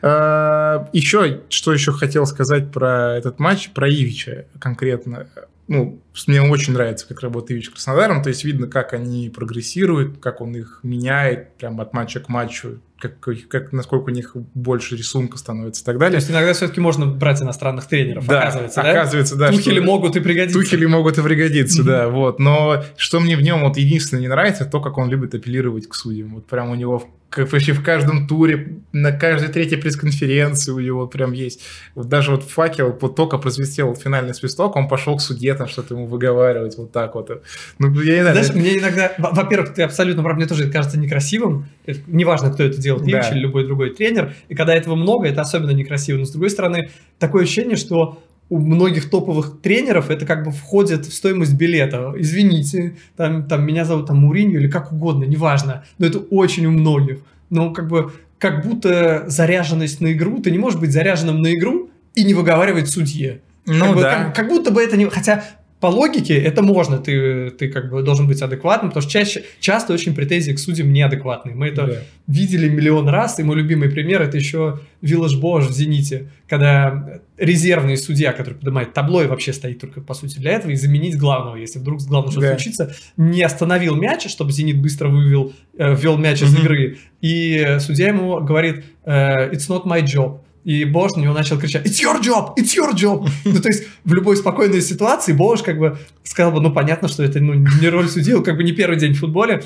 А, 0.00 0.88
Еще, 0.94 1.40
что 1.50 1.74
еще 1.74 1.92
хотел 1.92 2.24
сказать 2.26 2.70
про 2.72 3.16
этот 3.18 3.38
матч, 3.38 3.68
про 3.74 3.88
Ивича 3.90 4.46
конкретно. 4.58 5.26
Ну, 5.66 6.02
мне 6.26 6.42
очень 6.42 6.74
нравится, 6.74 7.06
как 7.08 7.20
работает 7.22 7.52
Ивич 7.52 7.70
Краснодаром. 7.70 8.22
То 8.22 8.28
есть 8.28 8.44
видно, 8.44 8.66
как 8.66 8.92
они 8.92 9.30
прогрессируют, 9.30 10.18
как 10.18 10.40
он 10.40 10.54
их 10.56 10.80
меняет 10.82 11.56
прям 11.56 11.80
от 11.80 11.92
матча 11.94 12.20
к 12.20 12.28
матчу, 12.28 12.80
как, 12.98 13.18
как, 13.48 13.72
насколько 13.72 14.10
у 14.10 14.12
них 14.12 14.32
больше 14.54 14.96
рисунка 14.96 15.38
становится 15.38 15.82
и 15.82 15.84
так 15.86 15.94
То 15.96 16.00
далее. 16.00 16.16
есть 16.16 16.30
иногда 16.30 16.52
все-таки 16.52 16.80
можно 16.80 17.06
брать 17.06 17.40
иностранных 17.42 17.86
тренеров, 17.86 18.26
Да, 18.26 18.42
оказывается, 18.42 18.82
да? 18.82 18.90
оказывается, 18.90 19.36
да. 19.36 19.48
Тухели 19.52 19.76
что- 19.76 19.82
могут 19.84 20.16
и 20.16 20.20
пригодиться. 20.20 20.58
Тухели 20.60 20.86
могут 20.86 21.18
и 21.18 21.22
пригодиться, 21.22 21.82
да, 21.82 22.08
вот. 22.08 22.38
Но 22.38 22.82
что 22.96 23.20
мне 23.20 23.36
в 23.36 23.42
нем 23.42 23.62
вот 23.62 23.76
единственное 23.78 24.20
не 24.20 24.28
нравится, 24.28 24.66
то, 24.66 24.80
как 24.80 24.98
он 24.98 25.08
любит 25.10 25.34
апеллировать 25.34 25.88
к 25.88 25.94
судьям. 25.94 26.34
Вот 26.34 26.46
прям 26.46 26.70
у 26.70 26.74
него 26.74 27.02
как 27.34 27.50
вообще 27.52 27.72
в 27.72 27.82
каждом 27.82 28.28
туре, 28.28 28.78
на 28.92 29.10
каждой 29.10 29.48
третьей 29.48 29.76
пресс-конференции 29.76 30.70
у 30.70 30.78
него 30.78 31.06
прям 31.08 31.32
есть. 31.32 31.62
Вот 31.96 32.08
даже 32.08 32.30
вот 32.30 32.44
факел, 32.44 32.96
вот 33.00 33.16
только 33.16 33.38
прозвестел 33.38 33.88
вот 33.88 33.98
финальный 34.00 34.34
свисток, 34.34 34.76
он 34.76 34.86
пошел 34.88 35.16
к 35.16 35.20
судье 35.20 35.54
там 35.54 35.66
что-то 35.66 35.94
ему 35.94 36.06
выговаривать, 36.06 36.78
вот 36.78 36.92
так 36.92 37.14
вот. 37.16 37.42
Ну, 37.78 37.90
я 38.02 38.14
не 38.16 38.20
знаю. 38.22 38.36
Знаешь, 38.36 38.54
мне 38.54 38.78
иногда, 38.78 39.12
во- 39.18 39.30
во-первых, 39.30 39.74
ты 39.74 39.82
абсолютно 39.82 40.22
прав, 40.22 40.36
мне 40.36 40.46
тоже 40.46 40.64
это 40.64 40.72
кажется 40.72 40.98
некрасивым. 40.98 41.66
Это 41.86 42.00
Неважно, 42.06 42.52
кто 42.52 42.62
это 42.62 42.80
делает, 42.80 43.02
Ильич 43.02 43.24
Да. 43.24 43.30
или 43.32 43.40
любой 43.40 43.66
другой 43.66 43.90
тренер. 43.94 44.34
И 44.48 44.54
когда 44.54 44.74
этого 44.74 44.94
много, 44.94 45.26
это 45.26 45.40
особенно 45.40 45.72
некрасиво. 45.72 46.18
Но 46.18 46.24
с 46.26 46.30
другой 46.30 46.50
стороны, 46.50 46.90
такое 47.18 47.42
ощущение, 47.42 47.76
что 47.76 48.22
у 48.50 48.58
многих 48.58 49.10
топовых 49.10 49.60
тренеров 49.62 50.10
это 50.10 50.26
как 50.26 50.44
бы 50.44 50.50
входит 50.50 51.06
в 51.06 51.14
стоимость 51.14 51.54
билета. 51.54 52.12
Извините, 52.16 52.96
там, 53.16 53.46
там 53.46 53.66
меня 53.66 53.84
зовут 53.84 54.06
там 54.06 54.18
Муринью 54.18 54.60
или 54.60 54.68
как 54.68 54.92
угодно, 54.92 55.24
неважно. 55.24 55.84
Но 55.98 56.06
это 56.06 56.18
очень 56.18 56.66
у 56.66 56.70
многих. 56.70 57.18
Но 57.50 57.72
как 57.72 57.88
бы 57.88 58.12
как 58.38 58.64
будто 58.64 59.24
заряженность 59.26 60.00
на 60.00 60.12
игру, 60.12 60.40
ты 60.40 60.50
не 60.50 60.58
можешь 60.58 60.78
быть 60.78 60.92
заряженным 60.92 61.40
на 61.40 61.54
игру 61.54 61.90
и 62.14 62.24
не 62.24 62.34
выговаривать 62.34 62.88
судье. 62.88 63.40
ну 63.64 63.86
Как 63.86 63.94
бы, 63.94 64.02
да. 64.02 64.24
Как, 64.24 64.36
как 64.36 64.48
будто 64.48 64.70
бы 64.70 64.82
это 64.82 64.96
не... 64.96 65.06
Хотя 65.06 65.44
по 65.84 65.88
логике 65.88 66.38
это 66.38 66.62
можно, 66.62 66.96
ты, 66.96 67.50
ты 67.50 67.68
как 67.68 67.90
бы 67.90 68.02
должен 68.02 68.26
быть 68.26 68.40
адекватным, 68.40 68.88
потому 68.90 69.02
что 69.02 69.12
чаще, 69.12 69.44
часто 69.60 69.92
очень 69.92 70.14
претензии 70.14 70.52
к 70.52 70.58
судьям 70.58 70.90
неадекватные. 70.94 71.54
Мы 71.54 71.66
это 71.68 71.86
Да. 71.86 71.92
видели 72.26 72.70
миллион 72.70 73.06
раз, 73.10 73.38
и 73.38 73.42
мой 73.42 73.56
любимый 73.56 73.90
пример 73.90 74.22
это 74.22 74.38
еще 74.38 74.80
Виллаж 75.02 75.36
Бош 75.36 75.66
в 75.66 75.72
«Зените», 75.72 76.30
когда 76.48 77.20
резервный 77.36 77.98
судья, 77.98 78.32
который 78.32 78.54
поднимает 78.54 78.94
табло 78.94 79.22
и 79.22 79.26
вообще 79.26 79.52
стоит 79.52 79.78
только, 79.78 80.00
по 80.00 80.14
сути, 80.14 80.38
для 80.38 80.52
этого, 80.52 80.70
и 80.72 80.74
заменить 80.76 81.18
главного, 81.18 81.56
если 81.56 81.78
вдруг 81.78 82.00
с 82.00 82.06
главным 82.06 82.30
что-то 82.32 82.46
Да. 82.48 82.54
случится, 82.58 82.94
не 83.18 83.42
остановил 83.42 83.94
мяч, 83.96 84.26
чтобы 84.30 84.52
«Зенит» 84.52 84.80
быстро 84.80 85.08
вывел, 85.10 85.52
э, 85.76 85.94
ввел 85.94 86.16
мяч 86.16 86.40
из 86.40 86.54
Мгм. 86.54 86.62
игры, 86.62 86.96
и 87.20 87.76
судья 87.80 88.08
ему 88.08 88.40
говорит 88.40 88.84
э, 89.04 89.50
«It's 89.52 89.68
not 89.68 89.84
my 89.84 90.00
job». 90.02 90.38
И 90.64 90.84
Бош 90.84 91.12
на 91.14 91.20
него 91.20 91.34
начал 91.34 91.58
кричать 91.58 91.86
«It's 91.86 92.02
your 92.02 92.20
job! 92.22 92.54
It's 92.58 92.74
your 92.76 92.94
job!» 92.94 93.28
Ну, 93.44 93.60
то 93.60 93.68
есть, 93.68 93.84
в 94.04 94.14
любой 94.14 94.36
спокойной 94.36 94.80
ситуации 94.80 95.32
Бош 95.32 95.62
как 95.62 95.78
бы 95.78 95.98
сказал 96.22 96.52
бы, 96.52 96.60
ну, 96.60 96.72
понятно, 96.72 97.08
что 97.08 97.22
это 97.22 97.40
ну, 97.40 97.54
не 97.54 97.88
роль 97.88 98.08
судьи, 98.08 98.32
он 98.32 98.42
как 98.42 98.56
бы 98.56 98.64
не 98.64 98.72
первый 98.72 98.98
день 98.98 99.12
в 99.12 99.18
футболе, 99.18 99.62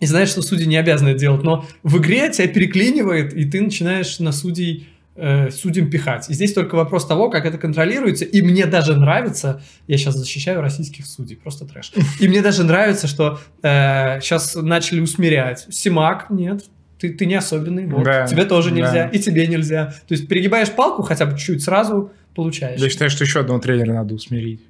и 0.00 0.06
знаешь, 0.06 0.30
что 0.30 0.42
судьи 0.42 0.66
не 0.66 0.76
обязаны 0.76 1.10
это 1.10 1.20
делать, 1.20 1.42
но 1.44 1.64
в 1.82 1.98
игре 1.98 2.28
тебя 2.30 2.48
переклинивает, 2.48 3.32
и 3.32 3.44
ты 3.44 3.60
начинаешь 3.60 4.18
на 4.18 4.32
судей 4.32 4.88
э, 5.14 5.50
судьям 5.50 5.88
пихать. 5.88 6.28
И 6.28 6.34
здесь 6.34 6.52
только 6.52 6.74
вопрос 6.74 7.06
того, 7.06 7.30
как 7.30 7.46
это 7.46 7.56
контролируется. 7.56 8.24
И 8.24 8.42
мне 8.42 8.66
даже 8.66 8.96
нравится, 8.96 9.62
я 9.86 9.96
сейчас 9.96 10.16
защищаю 10.16 10.60
российских 10.60 11.06
судей, 11.06 11.36
просто 11.36 11.64
трэш. 11.64 11.92
И 12.18 12.28
мне 12.28 12.42
даже 12.42 12.64
нравится, 12.64 13.06
что 13.06 13.38
сейчас 13.62 14.56
начали 14.56 15.00
усмирять. 15.00 15.66
Симак, 15.70 16.26
нет, 16.30 16.64
ты, 16.98 17.12
ты 17.12 17.26
не 17.26 17.34
особенный, 17.34 17.86
вот. 17.86 18.04
Да, 18.04 18.26
тебе 18.26 18.44
тоже 18.44 18.70
да. 18.70 18.76
нельзя, 18.76 19.08
и 19.08 19.18
тебе 19.18 19.46
нельзя. 19.46 19.94
То 20.06 20.14
есть 20.14 20.28
перегибаешь 20.28 20.70
палку 20.70 21.02
хотя 21.02 21.26
бы 21.26 21.32
чуть-чуть, 21.32 21.62
сразу 21.62 22.12
получаешь. 22.34 22.80
Я 22.80 22.88
считаю, 22.88 23.10
что 23.10 23.24
еще 23.24 23.40
одного 23.40 23.60
тренера 23.60 23.92
надо 23.92 24.14
усмирить. 24.14 24.60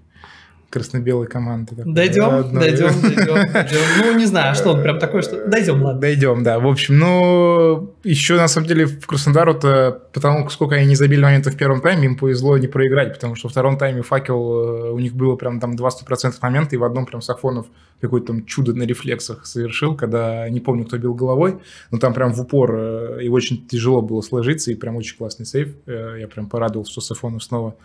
Красно-белой 0.70 1.28
команды. 1.28 1.76
такой. 1.76 1.94
Дойдем, 1.94 2.24
Одно. 2.24 2.60
дойдем, 2.60 3.00
дойдем, 3.00 3.52
дойдем. 3.52 3.78
Ну, 3.98 4.18
не 4.18 4.26
знаю, 4.26 4.56
что 4.56 4.72
он 4.72 4.82
прям 4.82 4.98
такой, 4.98 5.22
что... 5.22 5.46
Дойдем, 5.46 5.80
ладно. 5.82 6.00
Дойдем, 6.00 6.42
да. 6.42 6.58
В 6.58 6.66
общем, 6.66 6.98
ну, 6.98 7.93
еще 8.04 8.36
на 8.36 8.48
самом 8.48 8.68
деле 8.68 8.86
в 8.86 9.06
Краснодару-то, 9.06 10.02
потому 10.12 10.48
сколько 10.50 10.76
они 10.76 10.86
не 10.86 10.94
забили 10.94 11.22
моментов 11.22 11.54
в 11.54 11.56
первом 11.56 11.80
тайме, 11.80 12.06
им 12.06 12.16
повезло 12.16 12.56
не 12.58 12.68
проиграть, 12.68 13.14
потому 13.14 13.34
что 13.34 13.48
во 13.48 13.50
втором 13.50 13.78
тайме 13.78 14.02
факел, 14.02 14.88
э, 14.88 14.90
у 14.92 14.98
них 14.98 15.14
было 15.14 15.36
прям 15.36 15.60
там 15.60 15.74
20% 15.74 16.34
момента, 16.42 16.76
и 16.76 16.78
в 16.78 16.84
одном 16.84 17.06
прям 17.06 17.22
Сафонов 17.22 17.66
какое-то 18.00 18.28
там 18.28 18.44
чудо 18.44 18.74
на 18.74 18.82
рефлексах 18.82 19.46
совершил, 19.46 19.96
когда, 19.96 20.48
не 20.50 20.60
помню, 20.60 20.84
кто 20.84 20.98
бил 20.98 21.14
головой, 21.14 21.58
но 21.90 21.98
там 21.98 22.12
прям 22.12 22.32
в 22.32 22.40
упор, 22.40 22.74
э, 22.76 23.18
и 23.22 23.28
очень 23.28 23.66
тяжело 23.66 24.02
было 24.02 24.20
сложиться, 24.20 24.70
и 24.70 24.74
прям 24.74 24.96
очень 24.96 25.16
классный 25.16 25.46
сейв. 25.46 25.74
Э, 25.86 26.16
Я 26.20 26.28
прям 26.28 26.48
порадовался, 26.48 26.92
что 26.92 27.00
Сафонов 27.00 27.42
снова 27.42 27.76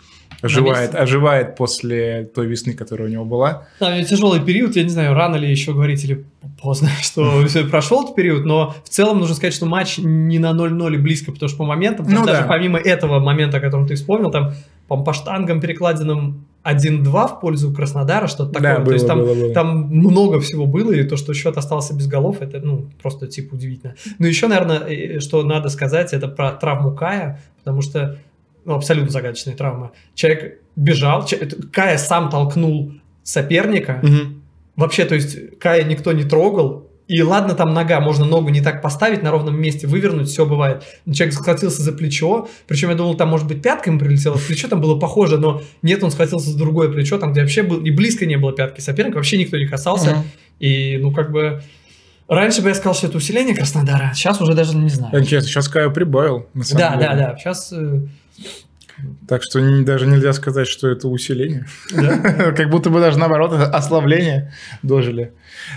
оживает, 0.41 0.95
оживает 0.95 1.55
после 1.55 2.29
той 2.35 2.47
весны, 2.47 2.73
которая 2.73 3.07
у 3.07 3.11
него 3.11 3.25
была. 3.25 3.67
Да, 3.79 4.01
тяжелый 4.03 4.41
период, 4.41 4.75
я 4.75 4.83
не 4.83 4.89
знаю, 4.89 5.13
рано 5.13 5.37
ли 5.37 5.49
еще 5.49 5.73
говорить 5.73 6.03
или 6.03 6.25
поздно, 6.61 6.89
что 7.01 7.45
прошел 7.69 8.03
этот 8.03 8.15
период, 8.15 8.45
но 8.45 8.75
в 8.83 8.89
целом 8.89 9.19
нужно 9.19 9.35
сказать, 9.35 9.53
что 9.53 9.65
матч 9.65 9.99
не 10.09 10.39
на 10.39 10.51
0-0 10.51 10.95
и 10.95 10.97
близко, 10.97 11.31
потому 11.31 11.49
что 11.49 11.57
по 11.57 11.65
моментам, 11.65 12.05
там 12.05 12.15
Ну 12.15 12.25
даже 12.25 12.41
да. 12.41 12.47
помимо 12.47 12.79
этого 12.79 13.19
момента, 13.19 13.57
о 13.57 13.59
котором 13.59 13.87
ты 13.87 13.95
вспомнил, 13.95 14.31
там 14.31 14.53
по, 14.87 14.97
по 15.03 15.13
штангам 15.13 15.61
перекладинам 15.61 16.45
1-2 16.63 17.03
в 17.27 17.39
пользу 17.39 17.73
Краснодара, 17.73 18.27
что-то 18.27 18.53
такое. 18.53 18.69
Да, 18.71 18.75
То 18.77 18.85
было, 18.85 18.93
есть 18.93 19.07
там, 19.07 19.19
было, 19.19 19.33
было. 19.33 19.53
там 19.53 19.87
много 19.89 20.39
всего 20.39 20.65
было, 20.65 20.91
и 20.91 21.03
то, 21.03 21.15
что 21.15 21.33
счет 21.33 21.57
остался 21.57 21.93
без 21.93 22.07
голов, 22.07 22.41
это, 22.41 22.59
ну, 22.59 22.87
просто, 23.01 23.27
типа, 23.27 23.55
удивительно. 23.55 23.95
Но 24.17 24.27
еще, 24.27 24.47
наверное, 24.47 24.79
э, 24.79 25.19
что 25.19 25.43
надо 25.43 25.69
сказать, 25.69 26.13
это 26.13 26.27
про 26.27 26.51
травму 26.51 26.91
Кая, 26.91 27.39
потому 27.59 27.81
что, 27.81 28.17
ну, 28.65 28.75
абсолютно 28.75 29.11
загадочная 29.11 29.55
травма. 29.55 29.91
Человек 30.15 30.61
бежал, 30.75 31.25
Кая 31.71 31.97
сам 31.97 32.29
толкнул 32.29 32.93
соперника, 33.23 34.01
Вообще, 34.75 35.03
то 35.03 35.13
есть 35.13 35.59
Кая 35.59 35.83
никто 35.83 36.13
не 36.13 36.23
трогал. 36.23 36.88
И 37.09 37.23
ладно, 37.23 37.55
там 37.55 37.73
нога, 37.73 37.99
можно 37.99 38.23
ногу 38.23 38.49
не 38.49 38.61
так 38.61 38.83
поставить, 38.83 39.23
на 39.23 39.31
ровном 39.31 39.59
месте 39.59 39.87
вывернуть, 39.87 40.29
все 40.29 40.45
бывает. 40.45 40.83
Человек 41.11 41.33
схватился 41.33 41.81
за 41.81 41.91
плечо, 41.91 42.47
причем 42.67 42.89
я 42.91 42.95
думал, 42.95 43.15
там, 43.15 43.29
может 43.29 43.47
быть, 43.47 43.63
пятка 43.63 43.89
ему 43.89 43.97
прилетела 43.99 44.37
в 44.37 44.45
плечо, 44.45 44.67
там 44.67 44.79
было 44.79 44.97
похоже, 44.99 45.39
но 45.39 45.63
нет, 45.81 46.03
он 46.03 46.11
схватился 46.11 46.51
за 46.51 46.57
другое 46.59 46.87
плечо, 46.89 47.17
там, 47.17 47.31
где 47.31 47.41
вообще 47.41 47.63
был, 47.63 47.81
и 47.83 47.89
близко 47.89 48.27
не 48.27 48.37
было 48.37 48.53
пятки 48.53 48.79
соперника, 48.79 49.15
вообще 49.15 49.37
никто 49.37 49.57
не 49.57 49.65
касался. 49.65 50.11
Мгм. 50.11 50.23
И, 50.59 50.97
ну, 51.01 51.11
как 51.11 51.31
бы, 51.31 51.63
раньше 52.27 52.61
бы 52.61 52.69
я 52.69 52.75
сказал, 52.75 52.93
что 52.93 53.07
это 53.07 53.17
усиление 53.17 53.55
Краснодара, 53.55 54.11
сейчас 54.13 54.39
уже 54.39 54.53
даже 54.53 54.77
не 54.77 54.89
знаю. 54.89 55.25
Честно, 55.25 55.49
сейчас 55.49 55.67
Каю 55.67 55.91
прибавил, 55.91 56.45
на 56.53 56.63
самом 56.63 56.79
Да, 56.79 56.93
деле. 56.95 57.07
да, 57.07 57.15
да, 57.15 57.37
сейчас... 57.37 57.73
Так 59.27 59.43
что 59.43 59.59
даже 59.83 60.07
нельзя 60.07 60.33
сказать, 60.33 60.67
что 60.67 60.87
это 60.87 61.07
усиление. 61.07 61.65
Как 61.91 62.69
будто 62.69 62.89
бы 62.89 62.99
даже 62.99 63.17
наоборот, 63.17 63.53
ослабление 63.53 64.53
дожили. 64.81 65.33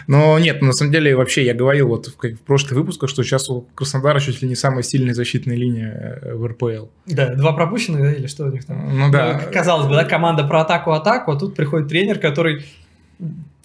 Но 0.07 0.39
нет, 0.39 0.63
на 0.63 0.73
самом 0.73 0.93
деле 0.93 1.15
вообще 1.17 1.45
я 1.45 1.55
говорил 1.55 1.89
вот 1.89 2.07
в, 2.07 2.17
в 2.17 2.41
прошлых 2.41 2.73
выпусках, 2.73 3.11
что 3.11 3.23
сейчас 3.23 3.49
у 3.49 3.63
Краснодара 3.75 4.21
чуть 4.21 4.43
ли 4.43 4.49
не 4.49 4.55
самая 4.55 4.83
сильная 4.83 5.15
защитная 5.15 5.57
линия 5.57 6.19
э, 6.23 6.35
в 6.35 6.47
РПЛ. 6.47 6.87
Да, 7.07 7.35
два 7.35 7.53
пропущенных, 7.53 8.03
да, 8.03 8.13
или 8.13 8.27
что 8.27 8.45
у 8.45 8.51
них 8.51 8.65
там? 8.65 8.99
Ну 8.99 9.11
да. 9.11 9.41
Ну, 9.45 9.53
казалось 9.53 9.87
бы, 9.89 9.95
да, 9.95 10.05
команда 10.05 10.45
про 10.45 10.63
атаку-атаку, 10.63 11.33
а 11.33 11.39
тут 11.39 11.55
приходит 11.55 11.89
тренер, 11.89 12.19
который 12.19 12.65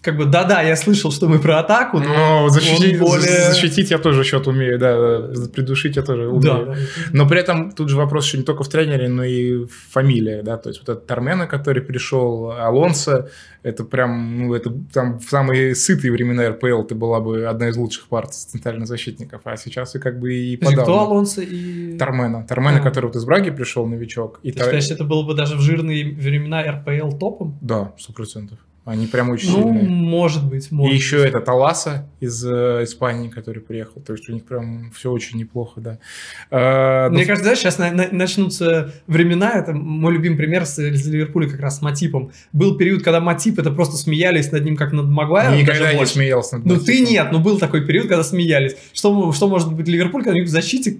как 0.07 0.15
бы, 0.17 0.25
да-да, 0.25 0.61
я 0.61 0.77
слышал, 0.77 1.11
что 1.11 1.27
мы 1.27 1.37
про 1.39 1.59
атаку, 1.59 1.99
но... 1.99 2.43
Но 2.43 2.49
защитить, 2.49 2.97
более- 2.97 3.51
защитить 3.51 3.91
я 3.91 3.97
тоже 3.97 4.23
счет 4.23 4.47
умею, 4.47 4.79
да, 4.79 5.21
придушить 5.53 5.97
я 5.97 6.01
тоже 6.01 6.29
умею. 6.29 6.41
Да. 6.41 6.75
Но 7.11 7.27
при 7.27 7.39
этом 7.41 7.71
тут 7.73 7.89
же 7.89 7.97
вопрос 7.97 8.25
еще 8.25 8.37
не 8.37 8.43
только 8.43 8.63
в 8.63 8.69
тренере, 8.69 9.09
но 9.09 9.25
и 9.25 9.65
в 9.65 9.69
фамилии, 9.91 10.41
да, 10.43 10.55
то 10.55 10.69
есть 10.69 10.79
вот 10.79 10.87
этот 10.89 11.07
Тармена, 11.07 11.45
который 11.45 11.81
пришел, 11.81 12.51
Алонсо, 12.51 13.27
это 13.63 13.83
прям, 13.83 14.39
ну, 14.47 14.53
это 14.55 14.71
там 14.93 15.19
в 15.19 15.29
самые 15.29 15.75
сытые 15.75 16.13
времена 16.13 16.47
РПЛ 16.51 16.83
ты 16.83 16.95
была 16.95 17.19
бы 17.19 17.45
одна 17.45 17.67
из 17.67 17.75
лучших 17.75 18.07
пар 18.07 18.27
центральных 18.27 18.87
защитников, 18.87 19.41
а 19.43 19.57
сейчас 19.57 19.93
и 19.95 19.99
как 19.99 20.19
бы 20.21 20.33
и 20.33 20.55
Подожди, 20.55 20.75
кто 20.77 20.85
подавно. 20.85 21.11
Алонсо 21.11 21.41
и... 21.41 21.97
Тармена. 21.97 22.45
Тармена, 22.47 22.77
А. 22.77 22.81
который 22.81 23.07
вот 23.07 23.17
из 23.17 23.25
Браги 23.25 23.49
пришел, 23.49 23.85
новичок. 23.85 24.39
И 24.43 24.51
Ты 24.53 24.59
Тар- 24.59 24.67
считаешь, 24.67 24.89
это 24.91 25.03
было 25.03 25.23
бы 25.23 25.33
даже 25.33 25.57
в 25.57 25.59
жирные 25.59 26.05
времена 26.15 26.63
РПЛ 26.63 27.17
топом? 27.17 27.57
Да, 27.61 27.91
сто 27.99 28.13
процентов. 28.13 28.57
Они 28.87 29.05
прям 29.05 29.29
очень 29.31 29.51
Ну, 29.51 29.63
сильные. 29.63 29.83
может 29.89 30.45
быть, 30.47 30.71
может 30.71 30.93
И 30.93 30.95
еще 30.95 31.17
быть. 31.17 31.25
это 31.27 31.41
Таласа 31.41 32.09
из 32.21 32.41
э, 32.45 32.83
Испании, 32.83 33.27
который 33.27 33.61
приехал. 33.61 33.99
То 34.01 34.13
есть 34.13 34.29
у 34.29 34.31
них 34.33 34.45
прям 34.45 34.91
все 34.95 35.11
очень 35.11 35.37
неплохо, 35.37 35.81
да. 35.81 35.97
Э, 36.49 37.09
Мне 37.09 37.19
ну, 37.21 37.25
кажется, 37.27 37.43
знаешь, 37.43 37.59
сейчас 37.59 37.77
на- 37.79 37.91
на- 37.91 38.07
начнутся 38.13 38.93
времена, 39.07 39.51
это 39.51 39.73
мой 39.73 40.13
любимый 40.13 40.37
пример 40.37 40.65
с, 40.65 40.79
из 40.79 41.05
Ливерпуля 41.05 41.49
как 41.49 41.59
раз 41.59 41.79
с 41.79 41.81
Матипом. 41.81 42.31
Был 42.53 42.77
период, 42.77 43.03
когда 43.03 43.19
Матип, 43.19 43.59
это 43.59 43.71
просто 43.71 43.97
смеялись 43.97 44.53
над 44.53 44.63
ним 44.63 44.77
как 44.77 44.93
над 44.93 45.07
Магуайром. 45.07 45.57
никогда 45.57 45.93
не 45.93 46.05
смеялся 46.05 46.57
над 46.57 46.65
Ну 46.65 46.77
ты 46.79 47.01
нет, 47.01 47.27
ну 47.33 47.39
был 47.39 47.59
такой 47.59 47.85
период, 47.85 48.07
когда 48.07 48.23
смеялись. 48.23 48.77
Что, 48.93 49.33
что 49.33 49.49
может 49.49 49.73
быть 49.73 49.89
Ливерпуль, 49.89 50.23
когда 50.23 50.31
у 50.37 50.39
них 50.39 50.45
в 50.47 50.51
защите 50.51 50.99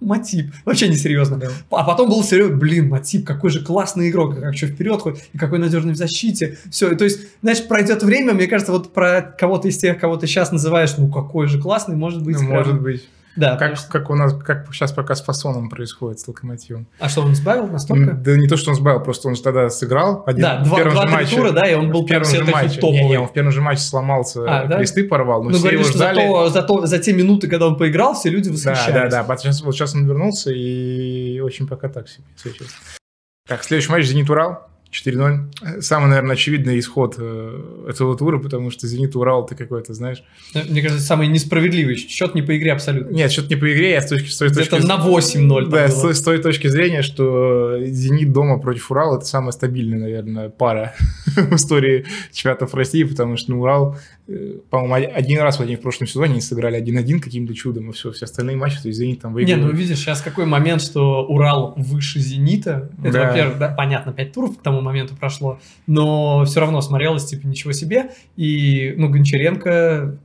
Матип? 0.00 0.52
Вообще 0.64 0.88
не 0.88 0.96
серьезно. 0.96 1.36
Да. 1.36 1.48
А 1.70 1.82
потом 1.84 2.08
был 2.08 2.22
серьезно, 2.22 2.56
блин, 2.56 2.88
Матип, 2.88 3.26
какой 3.26 3.50
же 3.50 3.64
классный 3.64 4.10
игрок, 4.10 4.38
как 4.38 4.56
что 4.56 4.66
вперед 4.68 5.00
ходит, 5.00 5.20
и 5.32 5.38
какой 5.38 5.58
надежный 5.58 5.92
в 5.92 5.96
защите. 5.96 6.56
Все, 6.70 6.94
то 6.94 7.04
есть, 7.04 7.20
знаешь, 7.42 7.66
пройдет 7.66 8.02
время, 8.02 8.32
мне 8.34 8.46
кажется, 8.46 8.72
вот 8.72 8.92
про 8.92 9.22
кого-то 9.22 9.68
из 9.68 9.76
тех, 9.78 9.98
кого 9.98 10.16
ты 10.16 10.26
сейчас 10.26 10.52
называешь, 10.52 10.96
ну 10.98 11.08
какой 11.08 11.48
же 11.48 11.60
классный, 11.60 11.96
может 11.96 12.22
быть. 12.22 12.36
Ну, 12.36 12.46
прям- 12.46 12.52
может 12.52 12.80
быть. 12.80 13.08
Да, 13.36 13.56
Как, 13.56 13.76
что- 13.76 13.88
как 13.90 14.10
у 14.10 14.14
нас, 14.16 14.34
как 14.34 14.66
сейчас 14.72 14.90
пока 14.92 15.14
с 15.14 15.22
Фасоном 15.22 15.68
происходит, 15.70 16.18
с 16.18 16.26
Локомотивом. 16.26 16.88
А 16.98 17.08
что, 17.08 17.22
он 17.22 17.34
сбавил 17.36 17.68
настолько? 17.68 18.12
Да 18.12 18.36
не 18.36 18.48
то, 18.48 18.56
что 18.56 18.70
он 18.70 18.76
сбавил, 18.76 19.00
просто 19.00 19.28
он 19.28 19.36
же 19.36 19.42
тогда 19.42 19.68
сыграл. 19.70 20.24
Один, 20.26 20.42
Да, 20.42 20.56
два, 20.64 20.76
первом 20.76 20.90
же 20.90 20.96
два-три 20.96 21.14
матче. 21.14 21.36
тура, 21.36 21.50
да, 21.52 21.68
и 21.70 21.74
он 21.74 21.92
был 21.92 22.02
в 22.02 22.06
первом 22.06 22.24
же 22.28 22.44
матче. 22.44 22.80
топовый. 22.80 23.00
Не, 23.02 23.08
не, 23.10 23.18
он 23.20 23.28
в 23.28 23.32
первом 23.32 23.52
же 23.52 23.60
матче 23.60 23.82
сломался, 23.82 24.40
А, 24.42 24.66
да? 24.66 24.78
кресты 24.78 25.04
порвал, 25.06 25.44
но 25.44 25.50
Ну, 25.50 25.54
все 25.56 25.60
говоришь, 25.62 25.80
его 25.80 25.88
что 25.88 25.98
ждали. 25.98 26.50
за, 26.50 26.62
то, 26.62 26.86
за, 26.86 26.98
те 26.98 27.12
минуты, 27.12 27.46
когда 27.48 27.68
он 27.68 27.76
поиграл, 27.76 28.14
все 28.14 28.28
люди 28.30 28.48
Да, 28.48 28.54
восхищались. 28.54 28.94
да, 28.94 29.08
да. 29.08 29.22
Вот 29.22 29.40
сейчас, 29.40 29.62
вот 29.62 29.72
сейчас 29.74 29.94
он 29.94 30.06
вернулся 30.06 30.50
и 30.52 31.38
очень 31.40 31.68
пока 31.68 31.88
так 31.88 32.08
себе, 32.08 32.24
если 32.36 32.50
честно. 32.58 32.74
Так, 33.46 33.62
следующий 33.62 33.90
матч 33.92 34.04
Зенит 34.04 34.28
Урал. 34.28 34.66
4-0. 34.92 35.80
Самый, 35.82 36.08
наверное, 36.08 36.32
очевидный 36.34 36.78
исход 36.78 37.16
э, 37.18 37.84
этого 37.88 38.16
тура, 38.16 38.38
потому 38.38 38.70
что 38.70 38.86
Зенит 38.86 39.14
Урал 39.16 39.44
ты 39.46 39.54
какой-то, 39.54 39.92
знаешь. 39.94 40.22
Мне 40.54 40.80
кажется, 40.82 41.04
самый 41.04 41.28
несправедливый 41.28 41.96
счет 41.96 42.34
не 42.34 42.42
по 42.42 42.56
игре 42.56 42.72
абсолютно. 42.72 43.14
Нет, 43.14 43.30
что-то 43.30 43.48
не 43.48 43.56
по 43.56 43.70
игре, 43.72 43.90
я 43.92 44.00
с 44.00 44.08
точки, 44.08 44.28
с 44.28 44.38
той 44.38 44.48
точки 44.48 44.70
Где-то 44.76 44.86
на 44.86 44.96
8-0 45.06 45.60
там 45.62 45.70
Да, 45.70 45.88
с, 45.88 45.92
было. 45.94 46.02
той- 46.04 46.14
с 46.14 46.22
той 46.22 46.38
точки 46.38 46.68
зрения, 46.68 47.02
что 47.02 47.78
Зенит 47.84 48.32
дома 48.32 48.58
против 48.58 48.90
Урала 48.90 49.16
это 49.16 49.26
самая 49.26 49.52
стабильная, 49.52 49.98
наверное, 49.98 50.48
пара 50.48 50.94
в 51.36 51.54
истории 51.54 52.06
чемпионатов 52.32 52.72
России, 52.74 53.02
потому 53.04 53.36
что 53.36 53.50
ну, 53.52 53.60
Урал, 53.60 53.98
по-моему, 54.70 54.94
один- 55.14 55.40
раз 55.40 55.58
в 55.58 55.62
один 55.62 55.78
в 55.78 55.80
прошлом 55.80 56.06
сезоне 56.06 56.32
они 56.32 56.40
сыграли 56.42 56.76
1-1 56.76 57.20
каким-то 57.20 57.54
чудом, 57.54 57.90
и 57.90 57.92
все, 57.94 58.12
все 58.12 58.26
остальные 58.26 58.56
матчи, 58.56 58.76
то 58.80 58.88
есть 58.88 58.98
Зенит 59.00 59.20
там 59.20 59.30
Не, 59.32 59.36
выиграл. 59.36 59.58
ну 59.66 59.72
видишь, 59.72 59.98
сейчас 59.98 60.20
какой 60.20 60.44
момент, 60.44 60.82
что 60.82 61.24
Урал 61.26 61.72
выше 61.76 62.18
Зенита. 62.20 62.90
Это, 63.02 63.12
Да. 63.12 63.28
во-первых, 63.28 63.58
да, 63.58 63.68
понятно, 63.70 64.12
5 64.12 64.32
туров 64.32 64.58
к 64.58 64.62
тому 64.62 64.80
моменту 64.82 65.16
прошло, 65.16 65.58
но 65.86 66.44
все 66.44 66.60
равно 66.60 66.80
смотрелось, 66.82 67.24
типа, 67.24 67.46
ничего 67.46 67.72
себе. 67.72 68.10
И, 68.36 68.94
ну, 68.98 69.08
Гончаренко 69.08 70.18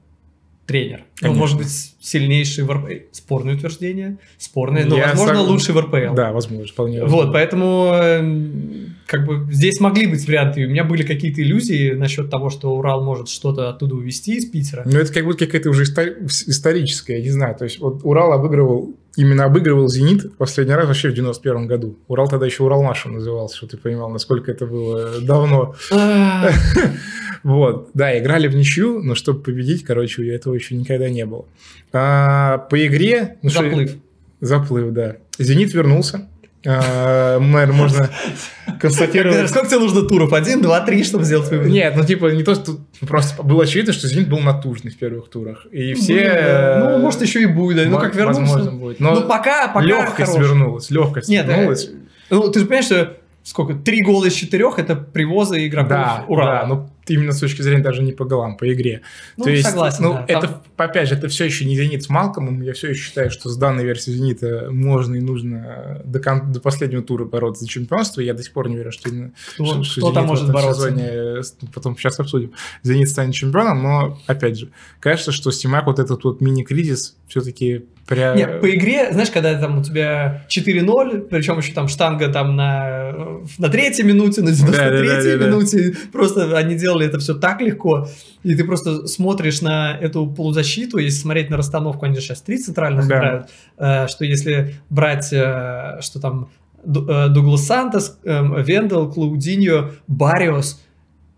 тренер. 0.65 0.99
Ну, 0.99 1.03
Конечно. 1.27 1.39
может 1.41 1.57
быть, 1.57 1.67
сильнейший 1.99 2.63
в 2.63 2.71
РПЛ. 2.71 2.87
Спорное 3.11 3.55
утверждение. 3.55 4.17
Спорное, 4.37 4.85
но, 4.85 4.95
Я 4.97 5.07
возможно, 5.09 5.39
сог- 5.39 5.47
лучший 5.47 5.73
в 5.75 5.79
РПЛ. 5.79 6.13
Да, 6.15 6.31
возможно, 6.31 6.65
вполне 6.67 6.99
Вот, 7.01 7.05
возможно. 7.05 7.31
поэтому 7.33 7.91
эм, 8.01 8.92
как 9.05 9.25
бы 9.25 9.51
здесь 9.51 9.79
могли 9.79 10.07
быть 10.07 10.25
варианты. 10.27 10.65
У 10.65 10.69
меня 10.69 10.83
были 10.83 11.03
какие-то 11.03 11.41
иллюзии 11.41 11.91
насчет 11.91 12.29
того, 12.29 12.49
что 12.49 12.75
Урал 12.75 13.03
может 13.03 13.29
что-то 13.29 13.69
оттуда 13.69 13.95
увезти 13.95 14.35
из 14.37 14.45
Питера. 14.45 14.83
Ну, 14.85 14.97
это 14.97 15.11
как 15.13 15.25
будто 15.25 15.45
какая-то 15.45 15.69
уже 15.69 15.83
истори- 15.83 16.25
историческая, 16.25 17.17
я 17.17 17.23
не 17.23 17.29
знаю. 17.29 17.55
То 17.55 17.65
есть, 17.65 17.79
вот 17.79 18.01
Урал 18.03 18.33
обыгрывал, 18.33 18.93
именно 19.17 19.45
обыгрывал 19.45 19.87
«Зенит» 19.89 20.35
последний 20.37 20.73
раз 20.73 20.87
вообще 20.87 21.09
в 21.09 21.13
91 21.13 21.67
году. 21.67 21.97
Урал 22.07 22.27
тогда 22.27 22.45
еще 22.45 22.63
Урал 22.63 22.83
нашим 22.83 23.13
назывался, 23.13 23.57
чтобы 23.57 23.71
ты 23.71 23.77
понимал, 23.77 24.09
насколько 24.09 24.51
это 24.51 24.65
было 24.65 25.19
давно. 25.21 25.75
А, 25.91 26.49
Вот, 27.43 27.89
да, 27.93 28.17
играли 28.17 28.47
в 28.47 28.55
ничью, 28.55 29.01
но 29.03 29.15
чтобы 29.15 29.41
победить, 29.41 29.83
короче, 29.83 30.21
у 30.21 30.25
этого 30.25 30.53
еще 30.53 30.75
никогда 30.75 31.09
не 31.09 31.25
было. 31.25 31.45
А, 31.91 32.57
по 32.69 32.85
игре... 32.87 33.35
ну, 33.41 33.49
что- 33.49 33.63
Заплыв. 33.63 33.91
Заплыв, 34.39 34.93
да. 34.93 35.17
«Зенит» 35.37 35.73
вернулся. 35.73 36.27
А, 36.65 37.39
наверное, 37.39 37.75
можно 37.75 38.09
констатировать... 38.79 39.49
Сколько 39.49 39.67
тебе 39.67 39.79
нужно 39.79 40.03
туров? 40.03 40.31
Один, 40.33 40.61
два, 40.61 40.79
три, 40.81 41.03
чтобы 41.03 41.25
сделать 41.25 41.49
вывод? 41.49 41.67
Нет, 41.67 41.95
ну 41.95 42.03
типа 42.05 42.27
не 42.27 42.43
то, 42.43 42.55
что 42.55 42.77
просто 43.01 43.43
было 43.43 43.63
очевидно, 43.63 43.91
что 43.93 44.07
«Зенит» 44.07 44.29
был 44.29 44.39
натужный 44.39 44.91
в 44.91 44.97
первых 44.97 45.29
турах. 45.29 45.65
И 45.71 45.93
все... 45.93 46.77
Ну, 46.79 46.99
может, 46.99 47.21
еще 47.21 47.41
и 47.41 47.45
будет. 47.45 47.89
Ну, 47.89 47.97
как 47.99 48.15
вернулся. 48.15 48.41
Возможно, 48.41 48.71
будет. 48.71 48.99
Но 48.99 49.15
Ну, 49.15 49.21
пока, 49.27 49.67
пока 49.67 49.85
легкость 49.85 50.37
вернулась, 50.37 50.89
легкость 50.89 51.29
Нет, 51.29 51.47
вернулась. 51.47 51.87
э, 51.87 51.91
ну, 52.29 52.49
ты 52.49 52.59
же 52.59 52.65
понимаешь, 52.65 52.85
что 52.85 53.17
сколько? 53.43 53.73
Три 53.73 54.01
гола 54.01 54.25
из 54.25 54.33
четырех 54.33 54.79
это 54.79 54.95
привозы 54.95 55.67
игроков 55.67 55.89
Да, 55.89 56.25
Урала. 56.27 56.51
да, 56.61 56.65
ну 56.67 56.89
именно 57.07 57.31
с 57.33 57.39
точки 57.39 57.61
зрения 57.61 57.83
даже 57.83 58.01
не 58.01 58.11
по 58.11 58.25
голам, 58.25 58.55
по 58.57 58.71
игре. 58.73 59.01
Ну, 59.37 59.43
То 59.45 59.49
есть, 59.49 59.63
согласен, 59.67 60.03
ну, 60.03 60.13
да. 60.13 60.25
это, 60.27 60.47
Там- 60.47 60.63
опять 60.77 61.09
же, 61.09 61.15
это 61.15 61.27
все 61.27 61.45
еще 61.45 61.65
не 61.65 61.75
«Зенит» 61.75 62.03
с 62.03 62.09
Малкомом. 62.09 62.61
Я 62.61 62.73
все 62.73 62.89
еще 62.89 63.01
считаю, 63.01 63.29
что 63.31 63.49
с 63.49 63.57
данной 63.57 63.83
версией 63.83 64.17
«Зенита» 64.17 64.67
можно 64.71 65.15
и 65.15 65.19
нужно 65.19 66.01
до, 66.05 66.19
кон- 66.19 66.51
до 66.51 66.59
последнего 66.59 67.01
тура 67.03 67.25
бороться 67.25 67.63
за 67.65 67.69
чемпионство. 67.69 68.21
Я 68.21 68.33
до 68.33 68.43
сих 68.43 68.53
пор 68.53 68.69
не 68.69 68.77
верю, 68.77 68.91
что 68.91 69.09
именно 69.09 69.31
Кто, 69.55 69.65
что- 69.65 69.83
что 69.83 70.01
кто 70.01 70.11
там 70.13 70.27
«Зенит» 70.27 70.27
в 70.27 70.29
может 70.29 70.43
этом 70.49 70.53
бороться? 70.53 70.81
сезоне, 70.89 71.43
с- 71.43 71.57
потом 71.73 71.97
сейчас 71.97 72.19
обсудим, 72.19 72.51
«Зенит» 72.83 73.09
станет 73.09 73.33
чемпионом, 73.35 73.83
но, 73.83 74.19
опять 74.27 74.57
же, 74.57 74.69
кажется, 74.99 75.31
что 75.31 75.51
Стимак 75.51 75.85
вот 75.85 75.99
этот 75.99 76.23
вот 76.23 76.41
мини-кризис 76.41 77.15
все-таки 77.27 77.85
пря... 78.07 78.33
Нет, 78.35 78.61
по 78.61 78.69
игре, 78.69 79.11
знаешь, 79.11 79.29
когда 79.31 79.57
там 79.59 79.79
у 79.79 79.83
тебя 79.83 80.45
4-0, 80.49 81.21
причем 81.29 81.57
еще 81.57 81.73
там 81.73 81.87
штанга 81.87 82.27
там 82.29 82.55
на, 82.55 83.13
на 83.57 83.69
третьей 83.69 84.03
минуте, 84.05 84.41
на 84.41 84.49
93-й 84.49 84.71
Да-да-да-да-да. 84.71 85.47
минуте, 85.47 85.95
просто 86.11 86.57
они 86.57 86.75
делали 86.75 87.05
это 87.05 87.19
все 87.19 87.33
так 87.33 87.61
легко, 87.61 88.07
и 88.43 88.55
ты 88.55 88.63
просто 88.63 89.07
смотришь 89.07 89.61
на 89.61 89.97
эту 89.97 90.27
полузащиту, 90.27 90.97
если 90.97 91.19
смотреть 91.19 91.49
на 91.49 91.57
расстановку, 91.57 92.05
они 92.05 92.15
же 92.15 92.21
сейчас 92.21 92.41
три 92.41 92.57
центральных 92.57 93.07
Да. 93.07 93.17
играют, 93.17 93.49
э, 93.77 94.07
что 94.07 94.25
если 94.25 94.75
брать, 94.89 95.31
э, 95.31 95.99
что 96.01 96.19
там 96.19 96.49
э, 96.85 97.27
Дуглас 97.29 97.65
Сантос, 97.65 98.19
эм, 98.25 98.61
Вендел, 98.61 99.09
Клаудиньо, 99.11 99.91
Бариос, 100.07 100.81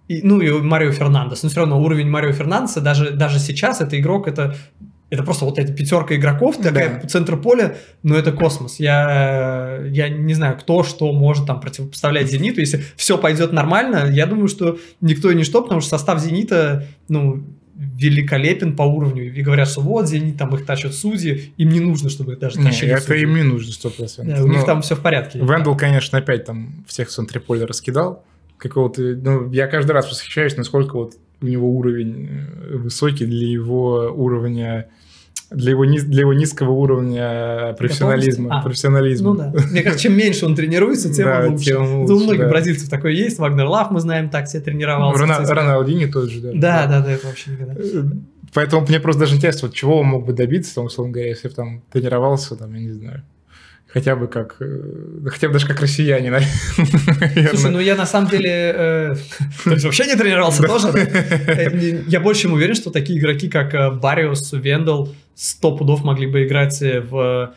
и, 0.08 0.22
ну 0.22 0.40
и 0.40 0.52
Марио 0.52 0.92
Фернандес. 0.92 1.42
Но 1.44 1.50
все 1.50 1.62
равно 1.62 1.82
уровень 1.82 2.10
Марио 2.10 2.32
Фернандеса 2.32 2.80
даже, 2.82 3.12
даже 3.12 3.40
сейчас 3.40 3.82
это 3.82 4.00
игрок, 4.00 4.28
это, 4.28 4.56
это 5.10 5.24
просто 5.24 5.46
вот 5.46 5.60
эта 5.60 5.72
пятерка 5.72 6.16
игроков, 6.16 6.58
такая 6.58 7.00
Да. 7.02 7.08
центр 7.08 7.38
поля, 7.38 7.78
но 8.04 8.16
это 8.18 8.32
космос. 8.32 8.80
Я, 8.80 9.82
я 9.88 10.10
не 10.10 10.34
знаю, 10.34 10.58
кто 10.58 10.84
что 10.84 11.12
может 11.14 11.46
там 11.46 11.60
противопоставлять 11.62 12.30
Зениту. 12.30 12.60
Если 12.60 12.84
все 12.96 13.18
пойдет 13.18 13.52
нормально, 13.54 14.10
я 14.12 14.26
думаю, 14.26 14.48
что 14.48 14.78
никто 15.02 15.30
и 15.32 15.36
ничто, 15.36 15.62
потому 15.62 15.82
что 15.82 15.92
состав 15.92 16.20
Зенита, 16.22 16.88
ну, 17.08 17.44
великолепен 17.78 18.76
по 18.76 18.84
уровню. 18.84 19.34
И 19.34 19.42
говорят, 19.42 19.68
что 19.70 19.82
вот, 19.82 20.08
Зенит, 20.08 20.38
там 20.38 20.54
их 20.56 20.66
тащат 20.66 20.94
судьи, 20.94 21.54
им 21.58 21.70
не 21.70 21.80
нужно, 21.80 22.10
чтобы 22.10 22.34
их 22.34 22.40
даже 22.40 22.58
Не, 22.60 22.66
тащили 22.68 22.92
это 22.94 23.02
судьи. 23.02 23.24
им 23.24 23.36
не 23.36 23.44
нужно 23.44 23.72
100%. 23.72 24.24
Да, 24.24 24.44
у 24.44 24.48
них 24.48 24.66
там 24.66 24.82
все 24.82 24.96
в 24.96 25.02
порядке. 25.02 25.40
Вендел, 25.40 25.76
конечно, 25.78 26.18
опять 26.18 26.46
там 26.46 26.84
всех 26.88 27.10
в 27.10 27.12
центре 27.12 27.40
поля 27.40 27.68
раскидал. 27.68 28.24
Какого-то, 28.58 29.02
ну, 29.02 29.52
я 29.52 29.68
каждый 29.68 29.92
раз 29.92 30.10
восхищаюсь, 30.10 30.56
насколько 30.56 30.96
вот 30.96 31.16
у 31.42 31.46
него 31.46 31.70
уровень 31.72 32.30
э, 32.72 32.78
высокий 32.78 33.26
для 33.26 33.48
его 33.48 34.12
уровня, 34.16 34.88
для 35.52 35.72
его, 35.72 35.86
низ- 35.86 36.04
для 36.06 36.22
его 36.22 36.34
низкого 36.34 36.72
уровня 36.72 37.76
профессионализма. 37.78 38.60
А. 38.60 38.64
профессионализма. 38.64 39.32
Ну 39.32 39.36
да. 39.38 39.54
Мне 39.72 39.82
кажется, 39.84 40.04
чем 40.04 40.18
меньше 40.18 40.46
он 40.46 40.56
тренируется, 40.56 41.14
тем 41.14 41.26
Да, 41.26 41.46
лучше. 41.48 41.66
тем 41.66 41.84
Это 41.84 41.94
у 41.94 42.00
лучше, 42.16 42.24
многих 42.26 42.42
да. 42.42 42.50
бразильцев 42.50 42.90
такое 42.90 43.12
есть. 43.12 43.38
Вагнер 43.40 43.66
Лав, 43.68 43.92
мы 43.92 44.00
знаем, 44.00 44.30
так 44.30 44.48
себе 44.48 44.62
тренировался. 44.62 45.22
Рона-. 45.22 45.40
Роналдини 45.46 46.06
тот 46.08 46.30
же. 46.30 46.42
даже, 46.42 46.58
Да, 46.60 46.88
да, 46.88 47.02
да, 47.02 47.12
это 47.12 47.28
вообще 47.28 47.52
никогда. 47.52 47.74
Э, 47.74 48.04
Поэтому 48.54 48.86
мне 48.88 49.00
просто 49.02 49.22
даже 49.22 49.36
интересно, 49.36 49.68
вот 49.68 49.76
чего 49.76 50.00
он 50.00 50.08
мог 50.08 50.26
бы 50.26 50.32
добиться, 50.34 50.74
там, 50.76 50.86
условно 50.86 51.12
говоря, 51.14 51.30
если 51.30 51.50
бы 51.50 51.54
там 51.54 51.82
тренировался, 51.92 52.56
там, 52.56 52.74
я 52.74 52.80
не 52.80 52.92
знаю, 52.92 53.22
хотя 53.96 54.16
бы 54.18 54.28
как, 54.28 54.58
э, 54.60 54.82
хотя 55.30 55.48
бы 55.48 55.54
даже 55.54 55.68
как 55.68 55.80
россияне, 55.80 56.30
наверное. 56.32 57.48
Слушай, 57.50 57.72
ну 57.72 57.80
я 57.80 57.96
на 57.96 58.06
самом 58.06 58.30
деле 58.30 58.50
э, 58.52 59.16
то 59.64 59.72
есть 59.72 59.86
вообще 59.86 60.06
не 60.06 60.16
тренировался 60.16 60.64
тоже. 60.64 60.90
Э, 60.90 62.02
Я 62.06 62.20
больше 62.20 62.42
чем 62.42 62.54
уверен, 62.54 62.76
что 62.76 62.92
такие 62.92 63.18
игроки, 63.18 63.48
как 63.48 64.00
Бариус, 64.02 64.52
Вендел, 64.52 65.16
сто 65.34 65.78
пудов 65.78 66.04
могли 66.04 66.28
бы 66.28 66.46
играть 66.46 66.78
в, 66.82 67.54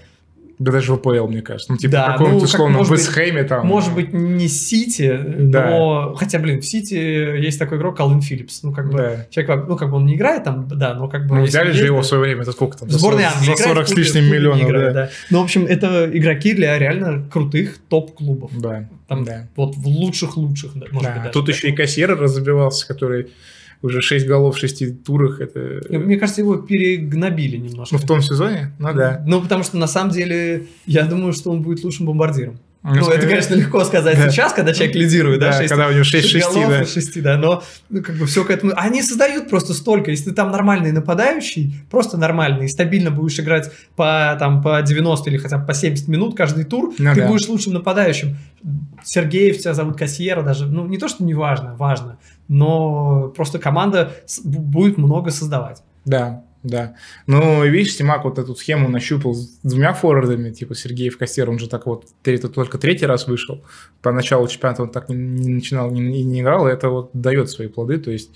Да 0.59 0.73
даже 0.73 0.92
в 0.92 0.97
АПЛ, 0.97 1.29
мне 1.29 1.40
кажется. 1.42 1.71
Ну, 1.73 1.79
типа, 1.79 1.92
Да, 1.92 2.09
в 2.09 2.12
каком-то 2.12 2.33
ну, 2.33 2.40
как, 2.40 2.49
условном 2.49 2.79
может 2.79 2.90
быть, 2.92 3.01
Вестхэме 3.01 3.44
там. 3.44 3.66
может 3.66 3.94
быть, 3.94 4.12
не 4.12 4.49
Сити, 4.49 5.18
Да. 5.38 5.71
но... 5.71 6.14
Хотя, 6.16 6.38
блин, 6.38 6.61
в 6.61 6.64
Сити 6.64 6.94
есть 6.94 7.59
такой 7.59 7.79
игрок 7.79 7.97
Колин 7.97 8.21
Филлипс. 8.21 8.62
Ну, 8.62 8.73
как 8.73 8.90
бы, 8.90 8.99
Да. 8.99 9.27
человек, 9.31 9.66
ну, 9.68 9.77
как 9.77 9.90
бы 9.90 9.97
он 9.97 10.07
не 10.07 10.16
играет 10.16 10.44
там, 10.44 10.66
да, 10.68 10.94
но 10.94 11.09
как 11.09 11.27
бы... 11.27 11.37
Ну, 11.37 11.42
взяли 11.44 11.71
же 11.71 11.85
его 11.85 11.99
да. 11.99 12.03
в 12.03 12.07
свое 12.07 12.23
время, 12.23 12.42
это 12.42 12.53
сколько 12.53 12.79
там? 12.79 12.88
В 12.88 12.92
сборной 12.92 13.23
за, 13.23 13.29
Англии 13.29 13.47
за 13.47 13.53
играет, 13.53 13.68
40 13.68 13.87
в 13.87 13.88
с 13.88 13.94
лишним 13.94 14.23
в 14.23 14.25
клубе 14.25 14.38
миллионов, 14.38 14.68
играет, 14.68 14.94
да. 14.94 15.11
Ну, 15.31 15.40
в 15.40 15.44
общем, 15.44 15.64
это 15.66 16.11
игроки 16.12 16.55
для 16.55 16.79
реально 16.79 17.29
крутых 17.31 17.79
топ-клубов. 17.88 18.51
Да, 18.59 18.88
Там 19.07 19.25
да. 19.25 19.49
вот 19.55 19.77
в 19.77 19.87
лучших-лучших, 19.87 20.73
да, 20.75 20.87
может 20.90 21.09
Да, 21.09 21.14
быть, 21.14 21.23
даже. 21.23 21.33
Тут 21.33 21.49
еще 21.49 21.68
и 21.68 21.73
кассир 21.73 22.18
разбивался, 22.18 22.87
который 22.88 23.29
уже 23.83 24.01
6 24.01 24.27
голов 24.27 24.57
в 24.57 24.59
6 24.59 25.05
турах. 25.05 25.41
Это... 25.41 25.79
И 25.88 25.97
Мне 25.99 26.17
кажется, 26.17 26.41
его 26.41 26.57
перегнобили 26.57 27.57
немножко. 27.57 27.97
Ну, 27.97 28.01
в 28.01 28.07
том 28.07 28.23
сезоне? 28.23 28.73
Ну, 28.79 28.93
да. 28.93 29.23
Ну, 29.27 29.41
потому 29.41 29.62
что, 29.62 29.77
на 29.77 29.87
самом 29.87 30.11
деле, 30.11 30.67
я 30.87 31.05
думаю, 31.05 31.33
что 31.33 31.51
он 31.51 31.62
будет 31.62 31.85
лучшим 31.85 32.07
бомбардиром. 32.07 32.59
Ну, 32.85 32.95
ну 32.95 33.11
это, 33.11 33.27
конечно, 33.27 33.55
легко 33.55 33.85
сказать 33.85 34.17
да. 34.17 34.31
сейчас, 34.31 34.53
когда 34.53 34.73
человек 34.73 34.95
лидирует, 34.95 35.41
да, 35.41 35.51
да 35.51 35.59
6, 35.59 35.69
когда 35.69 35.88
у 35.88 35.93
него 35.93 36.05
6 36.05 36.29
6 36.29 36.47
голов 36.55 36.69
да. 36.69 36.85
6, 36.85 37.23
да, 37.23 37.37
но 37.37 37.62
ну, 37.91 38.03
как 38.03 38.17
бы 38.17 38.27
все 38.27 38.45
к 38.45 38.51
этому... 38.51 38.73
Они 38.77 39.03
создают 39.03 39.51
просто 39.51 39.75
столько, 39.75 40.12
если 40.12 40.31
ты 40.31 40.33
там 40.33 40.53
нормальный 40.53 40.93
нападающий, 40.93 41.75
просто 41.91 42.17
нормальный, 42.17 42.69
стабильно 42.69 43.11
будешь 43.11 43.38
играть 43.41 43.73
по, 43.97 44.37
там, 44.38 44.62
по 44.62 44.81
90 44.81 45.29
или 45.29 45.38
хотя 45.38 45.59
бы 45.59 45.67
по 45.67 45.75
70 45.75 46.07
минут 46.07 46.37
каждый 46.37 46.64
тур, 46.64 46.95
ну, 46.99 47.14
ты 47.14 47.21
да. 47.23 47.27
будешь 47.27 47.49
лучшим 47.49 47.73
нападающим. 47.73 48.37
Сергеев 49.05 49.59
тебя 49.59 49.75
зовут 49.75 49.99
Кассиера 49.99 50.43
даже, 50.43 50.67
ну, 50.67 50.87
не 50.87 50.99
то, 50.99 51.09
что 51.09 51.25
не 51.25 51.35
важно, 51.35 51.75
важно, 51.75 52.19
но 52.48 53.28
просто 53.37 53.58
команда 53.58 54.12
будет 54.44 54.98
много 54.98 55.30
создавать. 55.30 55.82
Да, 56.04 56.44
да. 56.62 56.96
Ну, 57.26 57.64
видишь, 57.64 57.94
Симак 57.94 58.24
вот 58.24 58.38
эту 58.38 58.56
схему 58.56 58.88
нащупал 58.88 59.34
с 59.34 59.58
двумя 59.62 59.92
форвардами, 59.92 60.50
типа 60.50 60.74
Сергеев 60.74 61.16
Костер, 61.16 61.48
он 61.48 61.58
же 61.58 61.68
так 61.68 61.87
вот 61.87 62.06
это 62.24 62.48
только 62.48 62.78
третий 62.78 63.06
раз 63.06 63.28
вышел. 63.28 63.64
По 64.02 64.11
началу 64.12 64.48
чемпионата 64.48 64.82
он 64.82 64.90
так 64.90 65.08
не, 65.08 65.16
не 65.16 65.48
начинал, 65.50 65.90
не, 65.90 66.00
не 66.00 66.40
играл, 66.40 66.66
и 66.66 66.72
это 66.72 66.88
вот 66.88 67.11
дает 67.12 67.50
свои 67.50 67.68
плоды. 67.68 67.98
То 67.98 68.11
есть 68.11 68.30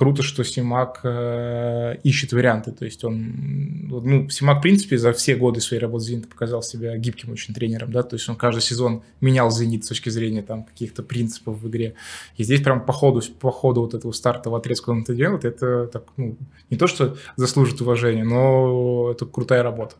круто, 0.00 0.22
что 0.22 0.44
Симак 0.44 1.00
э, 1.02 1.96
ищет 2.04 2.32
варианты. 2.32 2.72
То 2.72 2.86
есть 2.86 3.04
он, 3.04 3.34
ну, 3.90 4.30
Симак, 4.30 4.60
в 4.60 4.62
принципе, 4.62 4.96
за 4.96 5.12
все 5.12 5.36
годы 5.36 5.60
своей 5.60 5.82
работы 5.82 6.06
Зенита 6.06 6.26
показал 6.26 6.62
себя 6.62 6.96
гибким 6.96 7.30
очень 7.30 7.52
тренером, 7.52 7.92
да, 7.92 8.02
то 8.02 8.16
есть 8.16 8.26
он 8.26 8.36
каждый 8.36 8.62
сезон 8.62 9.02
менял 9.20 9.50
Зенит 9.50 9.84
с 9.84 9.88
точки 9.88 10.08
зрения 10.08 10.40
там 10.40 10.64
каких-то 10.64 11.02
принципов 11.02 11.60
в 11.60 11.68
игре. 11.68 11.96
И 12.38 12.44
здесь 12.44 12.62
прям 12.62 12.86
по 12.86 12.94
ходу, 12.94 13.20
по 13.40 13.50
ходу 13.50 13.82
вот 13.82 13.92
этого 13.92 14.12
стартового 14.12 14.60
отрезка 14.60 14.88
он 14.88 15.02
это 15.02 15.14
делает, 15.14 15.44
это 15.44 15.86
так, 15.92 16.04
ну, 16.16 16.38
не 16.70 16.78
то, 16.78 16.86
что 16.86 17.18
заслужит 17.36 17.82
уважения, 17.82 18.24
но 18.24 19.10
это 19.10 19.26
крутая 19.26 19.62
работа 19.62 19.96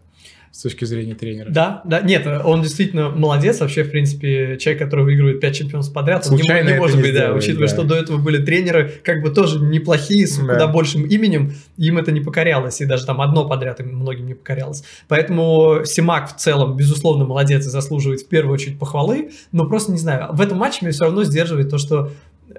с 0.53 0.63
точки 0.63 0.85
зрения 0.85 1.15
тренера. 1.15 1.49
Да, 1.49 1.81
да, 1.85 2.01
нет, 2.01 2.27
он 2.45 2.63
действительно 2.63 3.09
молодец, 3.09 3.61
вообще, 3.61 3.85
в 3.85 3.91
принципе, 3.91 4.59
человек, 4.59 4.83
который 4.83 5.05
выигрывает 5.05 5.41
5 5.41 5.57
чемпионств 5.57 5.93
подряд, 5.93 6.25
Случайно 6.25 6.67
не, 6.67 6.73
не 6.75 6.79
может 6.79 6.97
не 6.97 7.03
быть, 7.03 7.13
сделает, 7.13 7.33
да, 7.33 7.39
учитывая, 7.39 7.69
да. 7.69 7.75
что 7.75 7.85
до 7.85 7.95
этого 7.95 8.19
были 8.19 8.45
тренеры, 8.45 8.93
как 9.05 9.23
бы 9.23 9.31
тоже 9.31 9.61
неплохие, 9.61 10.27
с 10.27 10.39
да. 10.39 10.53
куда 10.53 10.67
большим 10.67 11.07
именем, 11.07 11.53
им 11.77 11.99
это 11.99 12.11
не 12.11 12.21
покорялось, 12.21 12.81
и 12.81 12.85
даже 12.85 13.07
там 13.07 13.21
одно 13.21 13.49
подряд 13.49 13.79
им 13.79 13.95
многим 13.95 14.27
не 14.27 14.35
покорялось. 14.35 14.83
Поэтому 15.07 15.83
Симак 15.85 16.35
в 16.35 16.37
целом, 16.37 16.77
безусловно, 16.77 17.25
молодец 17.25 17.65
и 17.67 17.71
заслуживает 17.71 18.23
в 18.23 18.29
первую 18.29 18.55
очередь 18.55 18.79
похвалы, 18.79 19.31
но 19.53 19.69
просто, 19.69 19.93
не 19.93 19.99
знаю, 19.99 20.33
в 20.33 20.41
этом 20.41 20.59
матче 20.59 20.79
меня 20.83 20.93
все 20.93 21.05
равно 21.05 21.23
сдерживает 21.23 21.71
то, 21.71 21.79
что 21.79 22.11
э, 22.49 22.55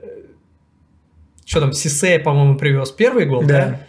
что 1.46 1.60
там, 1.60 1.74
Сисея, 1.74 2.20
по-моему, 2.20 2.58
привез 2.58 2.92
первый 2.92 3.26
гол, 3.26 3.42
да? 3.42 3.48
да? 3.48 3.82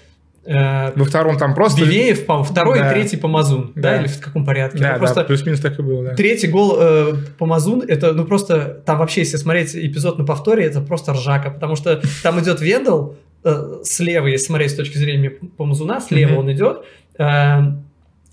Э, 0.44 0.92
Во 0.96 1.04
втором 1.04 1.38
там 1.38 1.54
просто... 1.54 1.82
Белеев, 1.82 2.24
второй 2.24 2.78
да. 2.78 2.90
и 2.90 2.94
третий 2.94 3.16
Помазун, 3.16 3.72
да. 3.76 3.82
да, 3.82 4.00
или 4.00 4.08
в 4.08 4.20
каком 4.20 4.44
порядке? 4.44 4.78
Да, 4.78 4.94
ну, 4.94 4.98
просто 4.98 5.20
да, 5.20 5.24
плюс-минус 5.24 5.60
так 5.60 5.78
и 5.78 5.82
было, 5.82 6.04
да. 6.04 6.14
Третий 6.14 6.48
гол 6.48 6.76
э, 6.80 7.14
Помазун, 7.38 7.82
это, 7.86 8.12
ну, 8.12 8.24
просто, 8.24 8.82
там 8.84 8.98
вообще, 8.98 9.20
если 9.20 9.36
смотреть 9.36 9.76
эпизод 9.76 10.18
на 10.18 10.24
повторе, 10.24 10.64
это 10.64 10.80
просто 10.80 11.12
ржака, 11.12 11.50
потому 11.50 11.76
что 11.76 12.02
там 12.24 12.40
идет 12.40 12.60
Вендел 12.60 13.16
э, 13.44 13.80
слева, 13.84 14.26
если 14.26 14.46
смотреть 14.46 14.72
с 14.72 14.74
точки 14.74 14.98
зрения 14.98 15.30
Помазуна, 15.30 16.00
слева 16.00 16.32
mm-hmm. 16.32 16.36
он 16.36 16.52
идет, 16.52 16.84
э, 17.18 17.60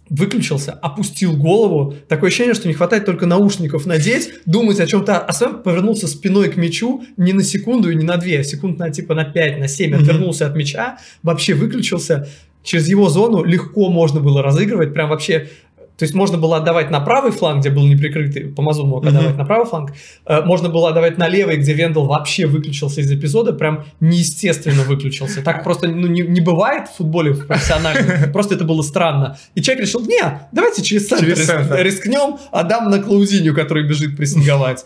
выключился, 0.10 0.74
опустил 0.74 1.36
голову. 1.36 1.95
Такое 2.08 2.30
ощущение, 2.30 2.54
что 2.54 2.67
не 2.67 2.74
хватает 2.74 3.06
только 3.06 3.26
наушников 3.26 3.86
надеть, 3.86 4.32
думать 4.45 4.80
о 4.80 4.88
чем-то, 4.88 5.19
а 5.19 5.32
сам 5.34 5.62
повернулся 5.62 6.08
спиной 6.08 6.50
к 6.50 6.58
мячу 6.58 7.04
не 7.17 7.34
на 7.34 7.43
секунду 7.43 7.89
и 7.89 7.95
не 7.95 8.04
на 8.04 8.17
две, 8.17 8.39
а 8.39 8.43
секунд 8.43 8.80
на 8.80 8.89
типа 8.89 9.13
на 9.13 9.26
пять, 9.26 9.60
на 9.60 9.67
семь, 9.67 9.95
отвернулся 9.95 10.48
от 10.48 10.56
мяча, 10.56 10.98
вообще 11.24 11.54
выключился. 11.54 12.28
Через 12.62 12.89
его 12.89 13.08
зону 13.08 13.43
легко 13.43 13.89
можно 13.89 14.19
было 14.19 14.43
разыгрывать, 14.43 14.93
прям 14.93 15.10
вообще 15.10 15.50
то 15.99 16.03
есть 16.03 16.15
можно 16.15 16.38
было 16.38 16.57
отдавать 16.57 16.89
на 16.91 17.01
правый 17.01 17.31
фланг, 17.31 17.59
где 17.59 17.69
был 17.69 17.85
неприкрытый, 17.85 18.43
Помазун 18.45 18.88
мог 18.88 19.05
отдавать 19.05 19.33
mm-hmm. 19.33 19.38
на 19.38 19.43
правый 19.45 19.65
фланг. 19.65 19.91
Э, 20.25 20.41
можно 20.43 20.69
было 20.69 20.89
отдавать 20.89 21.17
на 21.17 21.27
левый, 21.27 21.57
где 21.57 21.73
Вендел 21.73 22.05
вообще 22.05 22.47
выключился 22.47 23.01
из 23.01 23.12
эпизода, 23.12 23.51
прям 23.51 23.83
неестественно 23.99 24.83
выключился. 24.83 25.41
Так 25.41 25.65
просто 25.65 25.89
ну, 25.89 26.07
не, 26.07 26.21
не 26.21 26.39
бывает 26.39 26.88
в 26.88 26.95
футболе 26.95 27.33
в 27.33 27.47
профессиональном. 27.47 28.31
Просто 28.31 28.55
это 28.55 28.63
было 28.63 28.81
странно. 28.81 29.38
И 29.55 29.62
человек 29.62 29.88
решил, 29.88 29.99
не, 29.99 30.21
давайте 30.53 30.83
через 30.83 31.05
центр, 31.09 31.25
через 31.25 31.45
центр. 31.45 31.75
рискнем, 31.83 32.38
отдам 32.51 32.89
на 32.89 32.99
Клаузиню, 32.99 33.53
который 33.53 33.85
бежит 33.85 34.15
прессинговать. 34.15 34.85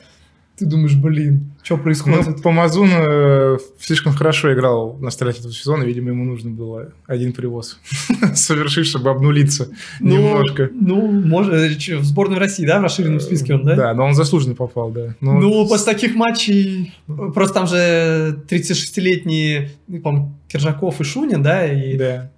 Ты 0.56 0.68
думаешь, 0.68 0.94
блин, 0.94 1.52
что 1.64 1.78
происходит? 1.78 2.28
Ну, 2.28 2.36
Помазун 2.36 2.90
э, 2.92 3.58
слишком 3.80 4.14
хорошо 4.14 4.54
играл 4.54 4.98
на 5.00 5.10
старте 5.10 5.40
этого 5.40 5.52
сезона, 5.52 5.84
видимо, 5.84 6.10
ему 6.10 6.26
нужно 6.26 6.52
было 6.52 6.92
один 7.08 7.34
привоз 7.34 7.80
совершить, 8.36 8.86
чтобы 8.86 9.10
обнулиться 9.10 9.70
ну, 10.00 10.18
немножко. 10.18 10.70
Ну, 10.72 11.10
может, 11.10 11.54
э, 11.54 11.98
в 11.98 12.04
сборную 12.04 12.40
России, 12.40 12.68
да, 12.68 12.80
в 12.80 12.84
расширенном 12.84 13.20
списке 13.20 13.56
он, 13.56 13.64
да? 13.64 13.76
Да, 13.76 13.94
но 13.96 14.06
он 14.06 14.14
заслуженно 14.14 14.54
попал, 14.54 14.92
да. 14.92 15.16
Но... 15.22 15.40
Ну, 15.40 15.68
после 15.68 15.92
таких 15.92 16.14
матчей, 16.14 16.94
просто 17.08 17.56
там 17.56 17.66
же 17.66 18.40
36-летние, 18.48 19.72
по 20.04 20.30
Киржаков 20.48 21.02
и 21.02 21.04
Шунин, 21.04 21.42
да, 21.42 21.66
и 21.66 21.98
да. 21.98 22.30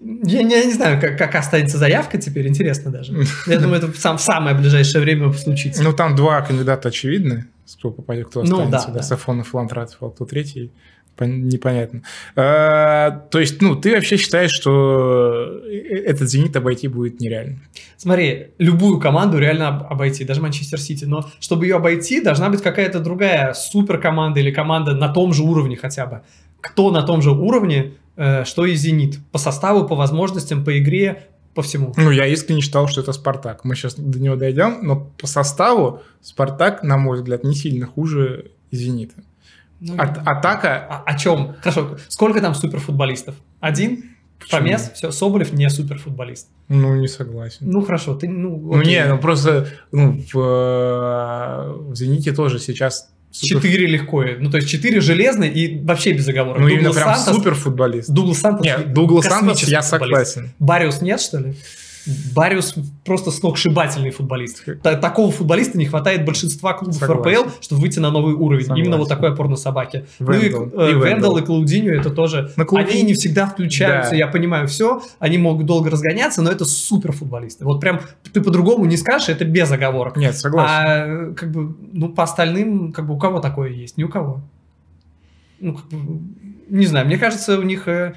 Я 0.00 0.42
не, 0.42 0.54
я 0.54 0.64
не 0.64 0.72
знаю, 0.72 1.00
как, 1.00 1.18
как 1.18 1.34
останется 1.34 1.76
заявка 1.78 2.18
теперь, 2.18 2.48
интересно 2.48 2.90
даже. 2.90 3.12
Я 3.46 3.58
думаю, 3.58 3.82
это 3.82 3.92
сам, 4.00 4.16
в 4.16 4.22
самое 4.22 4.56
ближайшее 4.56 5.02
время 5.02 5.30
случится. 5.34 5.82
Ну, 5.82 5.92
там 5.92 6.16
два 6.16 6.40
кандидата 6.40 6.88
очевидны 6.88 7.46
кто 7.78 7.90
попадет, 7.90 8.28
кто 8.28 8.42
ну, 8.42 8.62
останется, 8.62 8.86
да, 8.88 8.92
да, 8.92 8.98
да. 8.98 9.02
Сафонов, 9.02 9.54
Лантратов, 9.54 9.96
а 10.00 10.10
кто 10.10 10.24
третий, 10.24 10.72
непонятно. 11.26 12.02
А, 12.36 13.10
то 13.30 13.40
есть, 13.40 13.60
ну, 13.60 13.76
ты 13.76 13.94
вообще 13.94 14.16
считаешь, 14.16 14.50
что 14.50 15.60
этот 15.68 16.28
«Зенит» 16.30 16.56
обойти 16.56 16.88
будет 16.88 17.20
нереально? 17.20 17.58
Смотри, 17.96 18.48
любую 18.58 18.98
команду 19.00 19.38
реально 19.38 19.68
обойти, 19.68 20.24
даже 20.24 20.40
Манчестер 20.40 20.80
Сити, 20.80 21.04
но 21.04 21.26
чтобы 21.40 21.66
ее 21.66 21.76
обойти, 21.76 22.20
должна 22.20 22.48
быть 22.48 22.62
какая-то 22.62 23.00
другая 23.00 23.52
суперкоманда 23.52 24.40
или 24.40 24.50
команда 24.50 24.94
на 24.94 25.08
том 25.08 25.32
же 25.32 25.42
уровне 25.42 25.76
хотя 25.76 26.06
бы. 26.06 26.22
Кто 26.60 26.90
на 26.90 27.02
том 27.02 27.22
же 27.22 27.30
уровне, 27.30 27.92
э, 28.16 28.44
что 28.44 28.66
и 28.66 28.74
«Зенит». 28.74 29.18
По 29.32 29.38
составу, 29.38 29.86
по 29.86 29.94
возможностям, 29.94 30.64
по 30.64 30.78
игре, 30.78 31.24
по 31.54 31.62
всему. 31.62 31.92
Ну, 31.96 32.10
я 32.10 32.26
искренне 32.26 32.60
считал, 32.60 32.88
что 32.88 33.00
это 33.00 33.12
«Спартак». 33.12 33.64
Мы 33.64 33.74
сейчас 33.74 33.94
до 33.94 34.20
него 34.20 34.36
дойдем, 34.36 34.78
но 34.82 35.00
по 35.18 35.26
составу 35.26 36.02
«Спартак», 36.20 36.82
на 36.82 36.96
мой 36.96 37.18
взгляд, 37.18 37.44
не 37.44 37.54
сильно 37.54 37.86
хуже 37.86 38.52
«Зенита». 38.70 39.22
Ну, 39.80 39.94
а, 39.98 40.02
атака... 40.02 40.86
А, 40.88 41.02
о 41.06 41.18
чем? 41.18 41.56
Хорошо, 41.60 41.96
сколько 42.08 42.40
там 42.40 42.54
суперфутболистов? 42.54 43.34
Один? 43.60 44.16
Почему? 44.38 44.60
Помес, 44.60 44.90
все, 44.94 45.10
Соболев 45.10 45.52
не 45.52 45.68
суперфутболист. 45.68 46.48
Ну, 46.68 46.96
не 46.96 47.08
согласен. 47.08 47.70
Ну, 47.70 47.82
хорошо, 47.82 48.14
ты, 48.14 48.28
ну... 48.28 48.58
Ну, 48.58 48.82
не, 48.82 49.04
ну, 49.06 49.18
просто, 49.18 49.68
ну, 49.92 50.22
в, 50.32 50.34
в 50.34 51.94
«Зените» 51.94 52.32
тоже 52.32 52.58
сейчас 52.58 53.10
Четыре 53.32 53.86
легко. 53.86 54.24
Ну, 54.38 54.50
то 54.50 54.56
есть 54.56 54.68
четыре 54.68 55.00
железные 55.00 55.52
и 55.52 55.78
вообще 55.84 56.12
без 56.12 56.26
оговорок. 56.28 56.60
Ну, 56.60 56.68
Дуглас 56.68 56.80
именно 56.80 56.92
прям 56.94 57.14
Сантос, 57.14 57.36
супер 57.36 57.54
футболист. 57.54 58.10
Дуглас 58.10 58.38
Сантос. 58.38 58.64
Нет, 58.66 58.92
Дуглас 58.92 59.26
Сантос 59.26 59.62
я 59.64 59.82
согласен. 59.82 60.50
Бариус 60.58 61.00
нет, 61.00 61.20
что 61.20 61.38
ли? 61.38 61.54
Бариус 62.34 62.74
просто 63.04 63.30
сногсшибательный 63.30 64.10
футболист. 64.10 64.64
Такого 64.82 65.30
футболиста 65.30 65.78
не 65.78 65.86
хватает 65.86 66.24
большинства 66.24 66.72
клубов 66.72 66.96
Согласен. 66.96 67.42
РПЛ, 67.42 67.50
чтобы 67.60 67.82
выйти 67.82 67.98
на 67.98 68.10
новый 68.10 68.34
уровень. 68.34 68.64
Согласен. 68.64 68.84
Именно 68.84 68.96
вот 68.98 69.08
такой 69.08 69.30
опор 69.30 69.48
на 69.48 69.56
собаке. 69.56 70.06
Вендел. 70.18 70.70
Ну 70.72 70.86
и, 70.86 70.92
и, 70.92 70.94
э, 70.94 71.08
Вендел 71.08 71.36
и 71.36 71.42
Клаудиньо 71.42 71.92
это 71.92 72.10
тоже. 72.10 72.52
Клауди... 72.56 72.92
Они 72.92 73.02
не 73.02 73.14
всегда 73.14 73.46
включаются, 73.46 74.12
да. 74.12 74.16
я 74.16 74.26
понимаю 74.28 74.68
все. 74.68 75.02
Они 75.18 75.38
могут 75.38 75.66
долго 75.66 75.90
разгоняться, 75.90 76.42
но 76.42 76.50
это 76.50 76.64
супер 76.64 77.12
футболисты. 77.12 77.64
Вот 77.64 77.80
прям 77.80 78.00
ты 78.32 78.40
по-другому 78.40 78.84
не 78.86 78.96
скажешь, 78.96 79.28
это 79.28 79.44
без 79.44 79.70
оговорок. 79.70 80.16
Нет, 80.16 80.36
согласен. 80.36 80.70
А 80.70 81.34
как 81.34 81.50
бы, 81.50 81.74
ну, 81.92 82.08
по 82.08 82.22
остальным, 82.22 82.92
как 82.92 83.06
бы 83.06 83.14
у 83.14 83.18
кого 83.18 83.40
такое 83.40 83.70
есть? 83.70 83.96
Ни 83.96 84.04
у 84.04 84.08
кого. 84.08 84.40
Ну, 85.60 85.74
как 85.74 85.84
бы, 85.86 86.20
не 86.68 86.86
знаю, 86.86 87.06
мне 87.06 87.18
кажется, 87.18 87.58
у 87.58 87.62
них 87.62 87.86
э, 87.88 88.14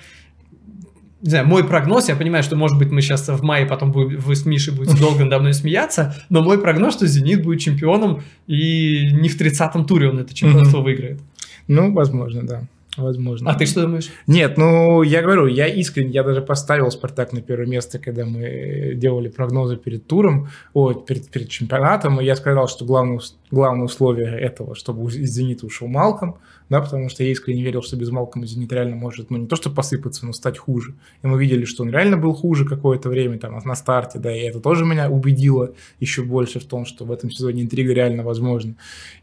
не 1.24 1.30
знаю, 1.30 1.48
мой 1.48 1.64
прогноз, 1.64 2.10
я 2.10 2.18
понимаю, 2.18 2.44
что, 2.44 2.58
может 2.58 2.78
быть, 2.78 2.92
мы 2.92 3.02
сейчас 3.02 3.30
в 3.30 3.42
мае 3.44 3.66
потом 3.66 3.94
будем, 3.94 4.20
вы 4.20 4.36
с 4.36 4.46
Мишей 4.46 4.74
будете 4.74 4.98
долго 4.98 5.24
надо 5.24 5.40
мной 5.40 5.54
смеяться, 5.54 6.14
но 6.30 6.42
мой 6.42 6.60
прогноз, 6.60 6.96
что 6.96 7.08
«Зенит» 7.08 7.44
будет 7.44 7.62
чемпионом, 7.62 8.24
и 8.46 9.08
не 9.14 9.30
в 9.30 9.40
30-м 9.40 9.86
туре 9.86 10.10
он 10.10 10.20
это 10.20 10.34
чемпионство 10.34 10.82
выиграет. 10.82 11.22
Ну, 11.70 11.94
возможно, 11.94 12.46
да. 12.46 12.64
Возможно. 12.98 13.50
А 13.50 13.56
ты 13.56 13.66
что 13.66 13.82
думаешь? 13.82 14.10
Нет, 14.28 14.58
ну, 14.58 15.02
я 15.02 15.22
говорю, 15.22 15.48
я 15.48 15.68
искренне, 15.68 16.12
я 16.12 16.24
даже 16.24 16.42
поставил 16.42 16.92
«Спартак» 16.92 17.32
на 17.32 17.42
первое 17.42 17.66
место, 17.68 18.00
когда 18.00 18.26
мы 18.26 18.94
делали 18.96 19.30
прогнозы 19.30 19.78
перед 19.78 20.06
туром, 20.06 20.50
о, 20.74 20.94
перед, 20.94 21.30
перед 21.30 21.50
чемпионатом, 21.50 22.20
и 22.20 22.26
я 22.26 22.36
сказал, 22.36 22.68
что 22.68 22.86
главное, 22.86 23.20
главное 23.50 23.86
условие 23.86 24.38
этого, 24.38 24.76
чтобы 24.76 25.10
из 25.10 25.32
«Зенита» 25.32 25.66
ушел 25.66 25.88
Малком, 25.88 26.38
да, 26.69 26.82
потому 26.82 27.10
что 27.10 27.23
я 27.23 27.32
искренне 27.32 27.63
верил, 27.63 27.82
что 27.82 27.95
без 27.95 28.10
Малкома 28.10 28.45
«Зенит» 28.45 28.71
реально 28.71 28.95
может, 28.95 29.30
ну, 29.30 29.38
не 29.38 29.47
то 29.47 29.56
что 29.56 29.69
посыпаться, 29.69 30.26
но 30.26 30.34
стать 30.34 30.58
хуже. 30.58 30.95
И 31.21 31.28
мы 31.28 31.39
видели, 31.39 31.65
что 31.65 31.84
он 31.84 31.89
реально 31.89 32.17
был 32.17 32.34
хуже 32.34 32.65
какое-то 32.65 33.10
время, 33.10 33.38
там, 33.39 33.58
на 33.63 33.76
старте, 33.76 34.19
да, 34.19 34.36
и 34.36 34.41
это 34.41 34.60
тоже 34.60 34.86
меня 34.86 35.10
убедило 35.10 35.73
еще 35.99 36.23
больше 36.23 36.60
в 36.60 36.65
том, 36.65 36.86
что 36.86 37.06
в 37.06 37.12
этом 37.12 37.30
сезоне 37.32 37.63
интрига 37.63 37.93
реально 37.93 38.23
возможна. 38.23 38.76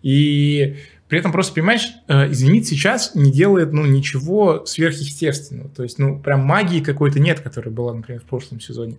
И 0.03 0.77
при 1.11 1.19
этом 1.19 1.33
просто, 1.33 1.55
понимаешь, 1.55 1.91
э, 2.07 2.33
«Зенит» 2.33 2.69
сейчас 2.69 3.17
не 3.17 3.33
делает, 3.33 3.73
ну, 3.73 3.85
ничего 3.85 4.65
сверхъестественного. 4.65 5.69
То 5.69 5.83
есть, 5.83 5.99
ну, 5.99 6.21
прям 6.21 6.41
магии 6.43 6.79
какой-то 6.79 7.19
нет, 7.19 7.41
которая 7.41 7.75
была, 7.75 7.93
например, 7.93 8.21
в 8.21 8.27
прошлом 8.27 8.61
сезоне. 8.61 8.99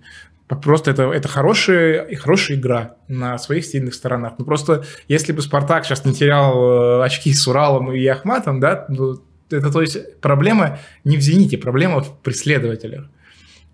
Просто 0.55 0.91
это, 0.91 1.03
это 1.11 1.27
хорошая, 1.27 2.15
хорошая 2.15 2.57
игра 2.57 2.95
на 3.07 3.37
своих 3.37 3.65
сильных 3.65 3.93
сторонах. 3.93 4.33
Ну, 4.37 4.45
просто 4.45 4.83
если 5.07 5.31
бы 5.31 5.41
«Спартак» 5.41 5.85
сейчас 5.85 6.05
не 6.05 6.13
терял 6.13 6.99
э, 6.99 7.05
очки 7.05 7.33
с 7.33 7.47
Уралом 7.47 7.91
и 7.91 8.05
Ахматом, 8.05 8.59
да, 8.59 8.85
ну, 8.89 9.21
это, 9.49 9.71
то 9.71 9.81
есть, 9.81 10.19
проблема 10.19 10.79
не 11.03 11.17
в 11.17 11.21
«Зените», 11.21 11.57
проблема 11.57 12.01
в 12.01 12.19
преследователях. 12.19 13.05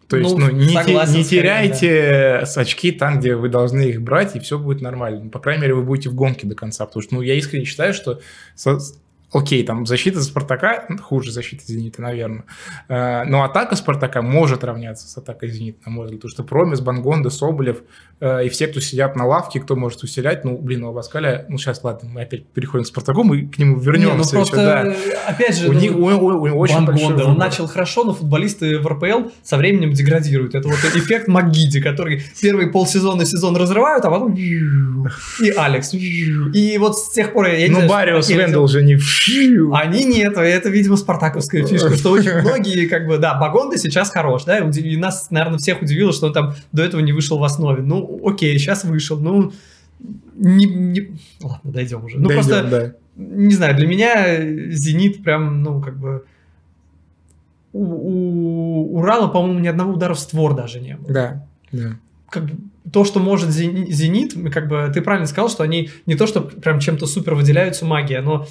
То 0.07 0.15
есть, 0.17 0.37
ну, 0.37 0.47
ну 0.47 0.51
не, 0.51 0.73
согласен, 0.73 1.15
не 1.15 1.23
теряйте 1.25 2.41
да. 2.41 2.61
очки 2.61 2.91
там, 2.91 3.19
где 3.19 3.35
вы 3.35 3.49
должны 3.49 3.81
их 3.81 4.01
брать, 4.01 4.35
и 4.35 4.39
все 4.39 4.57
будет 4.57 4.81
нормально. 4.81 5.25
Ну, 5.25 5.29
по 5.29 5.39
крайней 5.39 5.63
мере, 5.63 5.73
вы 5.73 5.83
будете 5.83 6.09
в 6.09 6.15
гонке 6.15 6.47
до 6.47 6.55
конца. 6.55 6.85
Потому 6.85 7.03
что, 7.03 7.15
ну, 7.15 7.21
я 7.21 7.33
искренне 7.33 7.65
считаю, 7.65 7.93
что 7.93 8.21
Окей, 9.33 9.63
там 9.63 9.85
защита 9.85 10.21
Спартака 10.21 10.87
хуже 11.01 11.31
защиты 11.31 11.63
Зенита, 11.65 12.01
наверное. 12.01 12.45
Э, 12.87 13.23
но 13.25 13.43
атака 13.43 13.75
Спартака 13.75 14.21
может 14.21 14.63
равняться 14.63 15.07
с 15.07 15.17
атакой 15.17 15.49
Зенита, 15.49 15.79
на 15.85 15.91
мой 15.91 16.05
взгляд. 16.05 16.21
Потому 16.21 16.31
что 16.31 16.43
Промис, 16.43 16.79
Бангонда, 16.79 17.29
Соболев 17.29 17.83
э, 18.21 18.45
и 18.45 18.49
все, 18.49 18.67
кто 18.67 18.79
сидят 18.79 19.17
на 19.17 19.25
лавке, 19.25 19.59
кто 19.59 19.75
может 19.75 20.01
усилять, 20.03 20.45
ну, 20.45 20.57
блин, 20.57 20.85
у 20.85 20.89
Абаскаля, 20.89 21.45
ну, 21.49 21.57
сейчас, 21.57 21.83
ладно, 21.83 22.09
мы 22.09 22.21
опять 22.21 22.47
переходим 22.47 22.85
к 22.85 22.87
Спартаку, 22.87 23.23
мы 23.23 23.47
к 23.47 23.57
нему 23.57 23.77
вернемся. 23.77 24.13
Не, 24.13 24.17
ну, 24.17 24.29
просто, 24.29 24.61
еще, 24.61 25.11
да. 25.11 25.29
опять 25.29 25.57
же, 25.57 25.69
у 25.69 25.73
ну, 25.73 25.79
них, 25.79 25.93
у, 25.93 25.99
у, 25.99 26.53
у, 26.53 26.57
очень 26.57 26.85
Бангонда, 26.85 27.25
он 27.25 27.37
начал 27.37 27.67
хорошо, 27.67 28.05
но 28.05 28.13
футболисты 28.13 28.79
в 28.79 28.87
РПЛ 28.87 29.29
со 29.43 29.57
временем 29.57 29.91
деградируют. 29.91 30.55
Это 30.55 30.69
вот 30.69 30.77
эффект 30.95 31.27
Магиди, 31.27 31.81
который 31.81 32.23
первые 32.41 32.69
полсезона 32.69 33.25
сезон 33.25 33.57
разрывают, 33.57 34.05
а 34.05 34.09
потом 34.09 34.33
и 34.35 35.49
Алекс. 35.57 35.93
И 35.93 36.77
вот 36.77 36.97
с 36.97 37.11
тех 37.11 37.33
пор 37.33 37.47
я 37.47 37.69
Ну, 37.69 37.87
Бариус 37.89 38.29
Вендел 38.29 38.63
уже 38.63 38.81
не 38.83 38.97
они 39.73 40.03
нет, 40.05 40.37
это, 40.37 40.69
видимо, 40.69 40.97
спартаковская 40.97 41.65
фишка, 41.65 41.95
что 41.95 42.11
очень 42.11 42.33
многие, 42.41 42.87
как 42.87 43.07
бы, 43.07 43.17
да, 43.17 43.35
Багонда 43.35 43.77
сейчас 43.77 44.09
хорош, 44.09 44.45
да, 44.45 44.59
и 44.59 44.97
нас, 44.97 45.29
наверное, 45.31 45.59
всех 45.59 45.81
удивило, 45.81 46.13
что 46.13 46.27
он 46.27 46.33
там 46.33 46.55
до 46.71 46.83
этого 46.83 47.01
не 47.01 47.13
вышел 47.13 47.37
в 47.37 47.43
основе. 47.43 47.81
Ну, 47.81 48.21
окей, 48.25 48.57
сейчас 48.57 48.83
вышел, 48.83 49.19
ну, 49.19 49.51
не, 50.35 50.65
не... 50.65 51.17
ладно, 51.41 51.71
дойдем 51.71 52.03
уже. 52.03 52.17
Ну, 52.17 52.29
дойдем, 52.29 52.43
просто, 52.43 52.63
да. 52.69 52.93
не 53.15 53.53
знаю, 53.53 53.75
для 53.75 53.87
меня 53.87 54.71
«Зенит» 54.71 55.23
прям, 55.23 55.63
ну, 55.63 55.81
как 55.81 55.97
бы, 55.97 56.23
у, 57.73 57.83
у 57.83 58.97
Урала, 58.97 59.27
по-моему, 59.27 59.59
ни 59.59 59.67
одного 59.67 59.93
удара 59.93 60.13
в 60.13 60.19
створ 60.19 60.55
даже 60.55 60.79
не 60.79 60.95
было. 60.95 61.13
Да, 61.13 61.47
да. 61.71 61.99
Как 62.29 62.45
бы, 62.45 62.57
то, 62.91 63.03
что 63.03 63.19
может 63.19 63.49
Зенит, 63.49 64.33
как 64.51 64.67
бы 64.67 64.89
ты 64.93 65.01
правильно 65.01 65.27
сказал, 65.27 65.49
что 65.49 65.63
они 65.63 65.89
не 66.05 66.15
то, 66.15 66.27
что 66.27 66.41
прям 66.41 66.79
чем-то 66.79 67.05
супер 67.05 67.35
выделяются 67.35 67.85
магией, 67.85 68.21
но 68.21 68.47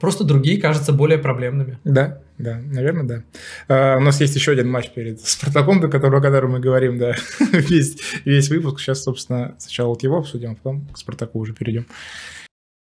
Просто 0.00 0.24
другие 0.24 0.60
кажутся 0.60 0.92
более 0.92 1.18
проблемными. 1.18 1.78
Да, 1.84 2.22
да, 2.38 2.58
наверное, 2.64 3.04
да. 3.04 3.22
А, 3.68 3.98
у 3.98 4.00
нас 4.00 4.20
есть 4.20 4.34
еще 4.34 4.52
один 4.52 4.70
матч 4.70 4.90
перед 4.90 5.20
Спартаком, 5.20 5.80
до 5.80 5.88
которого, 5.88 6.20
о 6.20 6.22
котором 6.22 6.52
мы 6.52 6.60
говорим, 6.60 6.98
да, 6.98 7.14
весь, 7.52 7.98
весь 8.24 8.48
выпуск. 8.48 8.80
Сейчас, 8.80 9.02
собственно, 9.02 9.54
сначала 9.58 9.88
вот 9.88 10.02
его 10.02 10.16
обсудим, 10.16 10.52
а 10.52 10.54
потом 10.54 10.86
к 10.86 10.96
Спартаку 10.96 11.38
уже 11.38 11.52
перейдем. 11.52 11.86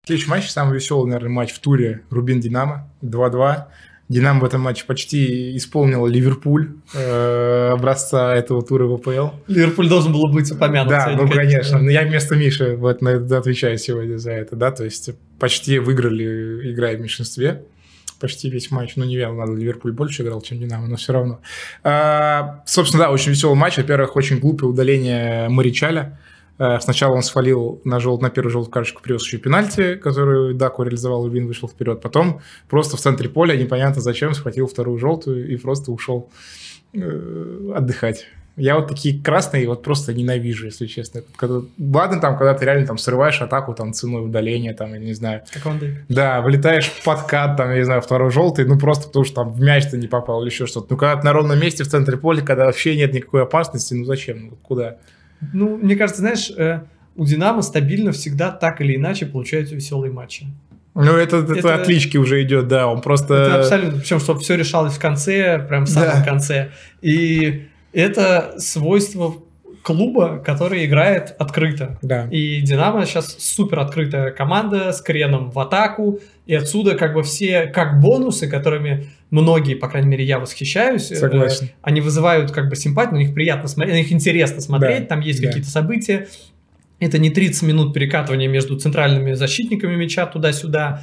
Следующий 0.05 0.29
матч, 0.29 0.49
самый 0.49 0.75
веселый, 0.75 1.07
наверное, 1.07 1.31
матч 1.31 1.51
в 1.51 1.59
туре 1.59 2.01
Рубин-Динамо 2.09 2.89
2-2. 3.03 3.65
Динамо 4.11 4.41
в 4.41 4.43
этом 4.43 4.59
матче 4.61 4.83
почти 4.85 5.55
исполнил 5.55 6.05
Ливерпуль 6.05 6.73
э, 6.93 7.69
образца 7.71 8.35
этого 8.35 8.61
тура 8.61 8.85
в 8.85 8.95
АПЛ. 8.95 9.35
Ливерпуль 9.47 9.87
должен 9.87 10.11
был 10.11 10.27
быть 10.27 10.51
упомянут. 10.51 10.89
Да, 10.89 11.15
ну 11.17 11.29
конечно. 11.29 11.79
Но 11.79 11.89
я 11.89 12.01
вместо 12.03 12.35
Миши 12.35 12.75
вот 12.75 13.01
на 13.01 13.09
это 13.09 13.37
отвечаю 13.37 13.77
сегодня 13.77 14.17
за 14.17 14.31
это, 14.31 14.57
да, 14.57 14.71
то 14.71 14.83
есть 14.83 15.11
почти 15.41 15.79
выиграли, 15.79 16.71
играя 16.71 16.95
в 16.95 17.01
меньшинстве 17.01 17.63
почти 18.19 18.51
весь 18.51 18.69
матч. 18.69 18.95
Ну, 18.95 19.03
не 19.03 19.17
верно, 19.17 19.39
ладно, 19.39 19.57
Ливерпуль 19.57 19.91
больше 19.91 20.21
играл, 20.21 20.41
чем 20.41 20.59
Динамо, 20.59 20.87
но 20.87 20.95
все 20.95 21.11
равно. 21.11 21.41
А, 21.83 22.61
собственно, 22.67 23.05
да, 23.05 23.11
очень 23.11 23.31
веселый 23.31 23.57
матч. 23.57 23.77
Во-первых, 23.77 24.15
очень 24.15 24.39
глупое 24.39 24.71
удаление 24.71 25.49
Маричаля. 25.49 26.19
Э, 26.59 26.79
сначала 26.79 27.15
он 27.15 27.23
свалил 27.23 27.81
на, 27.83 27.99
жел... 27.99 28.19
на 28.19 28.29
первую 28.29 28.51
желтую 28.51 28.71
карточку, 28.71 29.01
привез 29.01 29.23
еще 29.23 29.39
пенальти, 29.39 29.95
которую 29.95 30.53
Даку 30.53 30.83
реализовал, 30.83 31.27
Вин 31.27 31.47
вышел 31.47 31.67
вперед. 31.67 32.01
Потом 32.01 32.41
просто 32.69 32.95
в 32.95 32.99
центре 32.99 33.27
поля, 33.27 33.55
непонятно 33.55 34.01
зачем, 34.01 34.35
схватил 34.35 34.67
вторую 34.67 34.99
желтую 34.99 35.51
и 35.51 35.57
просто 35.57 35.91
ушел 35.91 36.29
э, 36.93 37.73
отдыхать. 37.75 38.27
Я 38.57 38.75
вот 38.75 38.89
такие 38.89 39.21
красные 39.21 39.67
вот 39.67 39.81
просто 39.81 40.13
ненавижу, 40.13 40.65
если 40.65 40.85
честно. 40.85 41.21
Когда, 41.37 41.61
ладно, 41.79 42.19
там, 42.19 42.37
когда 42.37 42.53
ты 42.53 42.65
реально 42.65 42.85
там 42.85 42.97
срываешь 42.97 43.41
атаку 43.41 43.73
там 43.73 43.93
ценой 43.93 44.25
удаления, 44.25 44.73
там, 44.73 44.93
я 44.93 44.99
не 44.99 45.13
знаю. 45.13 45.41
Как 45.51 45.65
он 45.65 45.79
Да, 46.09 46.41
вылетаешь 46.41 46.87
в 46.87 47.03
подкат, 47.03 47.55
там, 47.55 47.71
я 47.71 47.77
не 47.77 47.85
знаю, 47.85 48.01
второй 48.01 48.29
желтый, 48.29 48.65
ну 48.65 48.77
просто 48.77 49.07
потому 49.07 49.25
что 49.25 49.35
там 49.35 49.51
в 49.53 49.61
мяч 49.61 49.85
ты 49.89 49.97
не 49.97 50.07
попал 50.07 50.41
или 50.41 50.49
еще 50.49 50.65
что-то. 50.65 50.87
Ну, 50.89 50.97
когда 50.97 51.15
ты 51.15 51.25
на 51.25 51.33
ровном 51.33 51.59
месте 51.59 51.83
в 51.83 51.87
центре 51.87 52.17
поля, 52.17 52.41
когда 52.41 52.65
вообще 52.65 52.97
нет 52.97 53.13
никакой 53.13 53.43
опасности, 53.43 53.93
ну 53.93 54.03
зачем, 54.03 54.47
ну 54.49 54.57
куда? 54.61 54.97
Ну, 55.53 55.77
мне 55.77 55.95
кажется, 55.95 56.21
знаешь, 56.21 56.51
э, 56.55 56.81
у 57.15 57.25
Динамо 57.25 57.61
стабильно 57.61 58.11
всегда 58.11 58.51
так 58.51 58.81
или 58.81 58.95
иначе 58.95 59.25
получаются 59.25 59.75
веселые 59.75 60.11
матчи. 60.11 60.47
Ну, 60.93 61.15
это, 61.15 61.37
это, 61.37 61.53
это 61.53 61.75
отлички 61.75 62.17
уже 62.17 62.43
идет, 62.43 62.67
да, 62.67 62.87
он 62.87 63.01
просто... 63.01 63.33
Это 63.33 63.59
абсолютно, 63.59 63.99
причем, 63.99 64.19
чтобы 64.19 64.41
все 64.41 64.55
решалось 64.55 64.93
в 64.93 64.99
конце, 64.99 65.57
прям 65.57 65.85
в 65.85 65.89
самом 65.89 66.19
да. 66.19 66.23
конце. 66.23 66.71
И 67.01 67.69
это 67.93 68.55
свойство 68.57 69.35
клуба, 69.81 70.41
который 70.45 70.85
играет 70.85 71.35
открыто. 71.39 71.97
Да. 72.01 72.27
И 72.29 72.61
Динамо 72.61 73.05
сейчас 73.05 73.35
супер 73.39 73.79
открытая 73.79 74.31
команда 74.31 74.91
с 74.93 75.01
креном 75.01 75.49
в 75.51 75.59
атаку, 75.59 76.19
и 76.45 76.53
отсюда 76.53 76.95
как 76.95 77.13
бы 77.13 77.23
все 77.23 77.65
как 77.65 77.99
бонусы, 77.99 78.47
которыми 78.47 79.09
многие, 79.31 79.75
по 79.75 79.89
крайней 79.89 80.09
мере, 80.09 80.23
я 80.23 80.39
восхищаюсь, 80.39 81.11
э, 81.11 81.15
Согласен. 81.15 81.67
Э, 81.67 81.69
они 81.81 82.01
вызывают 82.01 82.51
как 82.51 82.69
бы 82.69 82.75
симпатию, 82.75 83.15
на 83.15 83.19
них 83.19 83.33
приятно 83.33 83.67
смотреть, 83.67 83.95
на 83.95 83.97
них 83.97 84.11
интересно 84.11 84.61
смотреть, 84.61 85.01
да. 85.01 85.05
там 85.07 85.21
есть 85.21 85.41
да. 85.41 85.47
какие-то 85.47 85.69
события. 85.69 86.27
Это 86.99 87.17
не 87.17 87.31
30 87.31 87.63
минут 87.63 87.93
перекатывания 87.95 88.47
между 88.47 88.77
центральными 88.77 89.33
защитниками 89.33 89.95
мяча 89.95 90.27
туда-сюда, 90.27 91.01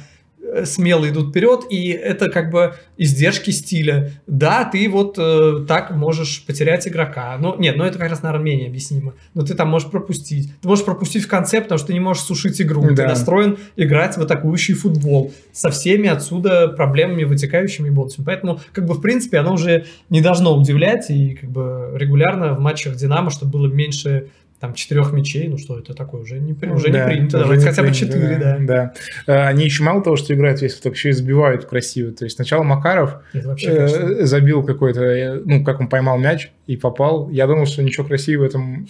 смело 0.65 1.07
идут 1.09 1.29
вперед, 1.29 1.65
и 1.69 1.89
это 1.89 2.29
как 2.29 2.51
бы 2.51 2.75
издержки 2.97 3.51
стиля. 3.51 4.11
Да, 4.27 4.65
ты 4.65 4.89
вот 4.89 5.15
э, 5.17 5.65
так 5.67 5.91
можешь 5.91 6.45
потерять 6.45 6.87
игрока. 6.87 7.37
Ну, 7.39 7.55
нет, 7.57 7.77
ну 7.77 7.83
это 7.83 7.97
как 7.97 8.09
раз, 8.09 8.21
наверное, 8.21 8.45
менее 8.45 8.67
объяснимо. 8.67 9.13
Но 9.33 9.43
ты 9.43 9.53
там 9.53 9.69
можешь 9.69 9.89
пропустить. 9.89 10.51
Ты 10.61 10.67
можешь 10.67 10.85
пропустить 10.85 11.23
в 11.23 11.27
конце, 11.27 11.61
потому 11.61 11.77
что 11.77 11.87
ты 11.87 11.93
не 11.93 11.99
можешь 11.99 12.23
сушить 12.23 12.61
игру. 12.61 12.81
Да. 12.81 12.95
Ты 12.95 13.07
настроен 13.07 13.57
играть 13.75 14.17
в 14.17 14.21
атакующий 14.21 14.73
футбол 14.73 15.33
со 15.51 15.69
всеми 15.69 16.09
отсюда 16.09 16.67
проблемами, 16.67 17.23
вытекающими 17.23 17.89
бонусами. 17.89 18.25
Поэтому, 18.25 18.59
как 18.71 18.85
бы, 18.85 18.93
в 18.93 19.01
принципе, 19.01 19.37
оно 19.37 19.53
уже 19.53 19.85
не 20.09 20.21
должно 20.21 20.55
удивлять, 20.55 21.09
и 21.09 21.35
как 21.35 21.49
бы 21.49 21.91
регулярно 21.95 22.53
в 22.53 22.59
матчах 22.59 22.95
Динамо, 22.95 23.29
чтобы 23.29 23.51
было 23.51 23.67
меньше 23.67 24.29
там 24.59 24.73
четырех 24.73 25.13
мячей, 25.13 25.47
ну 25.47 25.57
что 25.57 25.79
это 25.79 25.93
такое, 25.93 26.21
уже 26.21 26.37
не, 26.37 26.51
уже 26.51 26.91
да, 26.91 27.05
не 27.05 27.11
принято, 27.11 27.37
уже 27.37 27.45
давайте 27.45 27.63
не 27.63 27.69
хотя 27.69 27.83
бы 27.83 27.93
четыре, 27.93 28.37
да. 28.37 28.57
да. 28.59 28.93
да. 29.25 29.47
Они 29.47 29.63
еще 29.63 29.83
мало 29.83 30.03
того, 30.03 30.17
что 30.17 30.33
играют 30.33 30.61
весь, 30.61 30.75
так 30.75 30.93
еще 30.93 31.09
и 31.09 31.11
забивают 31.13 31.65
красиво. 31.65 32.11
То 32.11 32.25
есть 32.25 32.35
сначала 32.35 32.63
Макаров 32.63 33.21
вообще, 33.33 33.69
э, 33.69 34.25
забил 34.25 34.63
какой-то, 34.63 35.01
э, 35.01 35.41
ну, 35.45 35.63
как 35.63 35.79
он 35.79 35.87
поймал 35.87 36.17
мяч 36.17 36.51
и 36.67 36.75
попал. 36.75 37.29
Я 37.29 37.47
думал, 37.47 37.67
что 37.67 37.81
ничего 37.83 38.05
красивого 38.05 38.45
в 38.45 38.49
этом, 38.49 38.87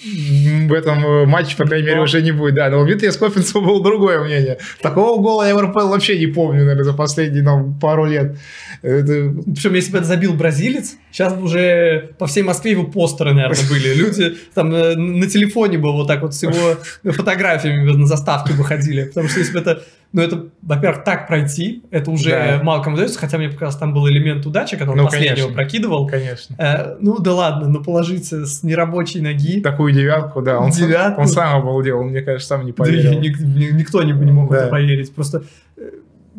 в 0.68 0.74
этом 0.74 1.06
э, 1.06 1.26
матче, 1.26 1.56
по 1.56 1.66
крайней 1.66 1.88
мере, 1.88 2.02
уже 2.02 2.22
не 2.24 2.32
будет. 2.32 2.56
Да, 2.56 2.70
но 2.70 2.82
у 2.82 2.86
Витя 2.86 3.12
Скофинцева 3.12 3.64
было 3.64 3.84
другое 3.84 4.24
мнение. 4.24 4.58
Такого 4.82 5.22
гола 5.22 5.48
я 5.48 5.56
в 5.56 5.62
РПЛ 5.62 5.88
вообще 5.88 6.18
не 6.18 6.28
помню, 6.28 6.62
наверное, 6.62 6.84
за 6.84 6.94
последние 6.94 7.44
ну, 7.44 7.76
пару 7.80 8.06
лет. 8.06 8.38
Это... 8.82 9.34
Причем, 9.46 9.76
если 9.76 9.92
бы 9.92 10.00
это 10.00 10.08
забил 10.08 10.34
бразилец, 10.34 10.96
сейчас 11.12 11.34
уже 11.38 12.12
по 12.18 12.28
всей 12.28 12.44
Москве 12.44 12.72
его 12.72 12.86
постеры, 12.86 13.34
наверное, 13.34 13.70
были. 13.70 13.94
Люди 13.94 14.36
там 14.54 14.70
на 14.70 15.28
телефоне 15.28 15.60
фоне 15.60 15.78
бы 15.78 15.92
вот 15.92 16.08
так 16.08 16.22
вот 16.22 16.34
с 16.34 16.44
его 16.44 16.78
фотографиями 17.04 17.92
на 17.92 18.06
заставке 18.06 18.54
выходили. 18.54 19.06
Потому 19.06 19.28
что 19.28 19.40
если 19.40 19.54
бы 19.54 19.60
это, 19.60 19.84
ну 20.14 20.22
это, 20.22 20.46
во-первых, 20.62 21.04
так 21.04 21.28
пройти, 21.28 21.84
это 21.92 22.12
уже 22.12 22.32
да. 22.32 22.64
Малком 22.64 22.94
удается, 22.94 23.20
хотя 23.20 23.38
мне 23.38 23.50
показалось, 23.50 23.76
там 23.76 23.94
был 23.94 24.08
элемент 24.08 24.46
удачи, 24.46 24.78
когда 24.78 24.92
он 24.92 24.98
ну, 24.98 25.06
последнего 25.06 25.36
конечно. 25.36 25.54
прокидывал. 25.54 26.08
Конечно. 26.08 26.56
Э, 26.58 26.98
ну 27.00 27.20
да 27.20 27.34
ладно, 27.34 27.68
но 27.68 27.84
положиться 27.84 28.46
с 28.46 28.64
нерабочей 28.64 29.22
ноги. 29.22 29.62
Такую 29.62 29.94
девятку, 29.94 30.42
да. 30.42 30.60
Он, 30.60 30.72
девятку. 30.72 31.22
Сам, 31.22 31.22
он 31.22 31.28
сам 31.28 31.62
обалдел, 31.62 32.04
мне 32.04 32.22
кажется, 32.22 32.48
сам 32.48 32.66
не 32.66 32.72
поверил. 32.72 33.12
Да, 33.12 33.20
никто 33.20 34.04
не, 34.04 34.14
не 34.14 34.32
мог 34.32 34.52
да. 34.52 34.62
это 34.62 34.68
поверить. 34.68 35.14
Просто 35.14 35.44
э, 35.78 35.90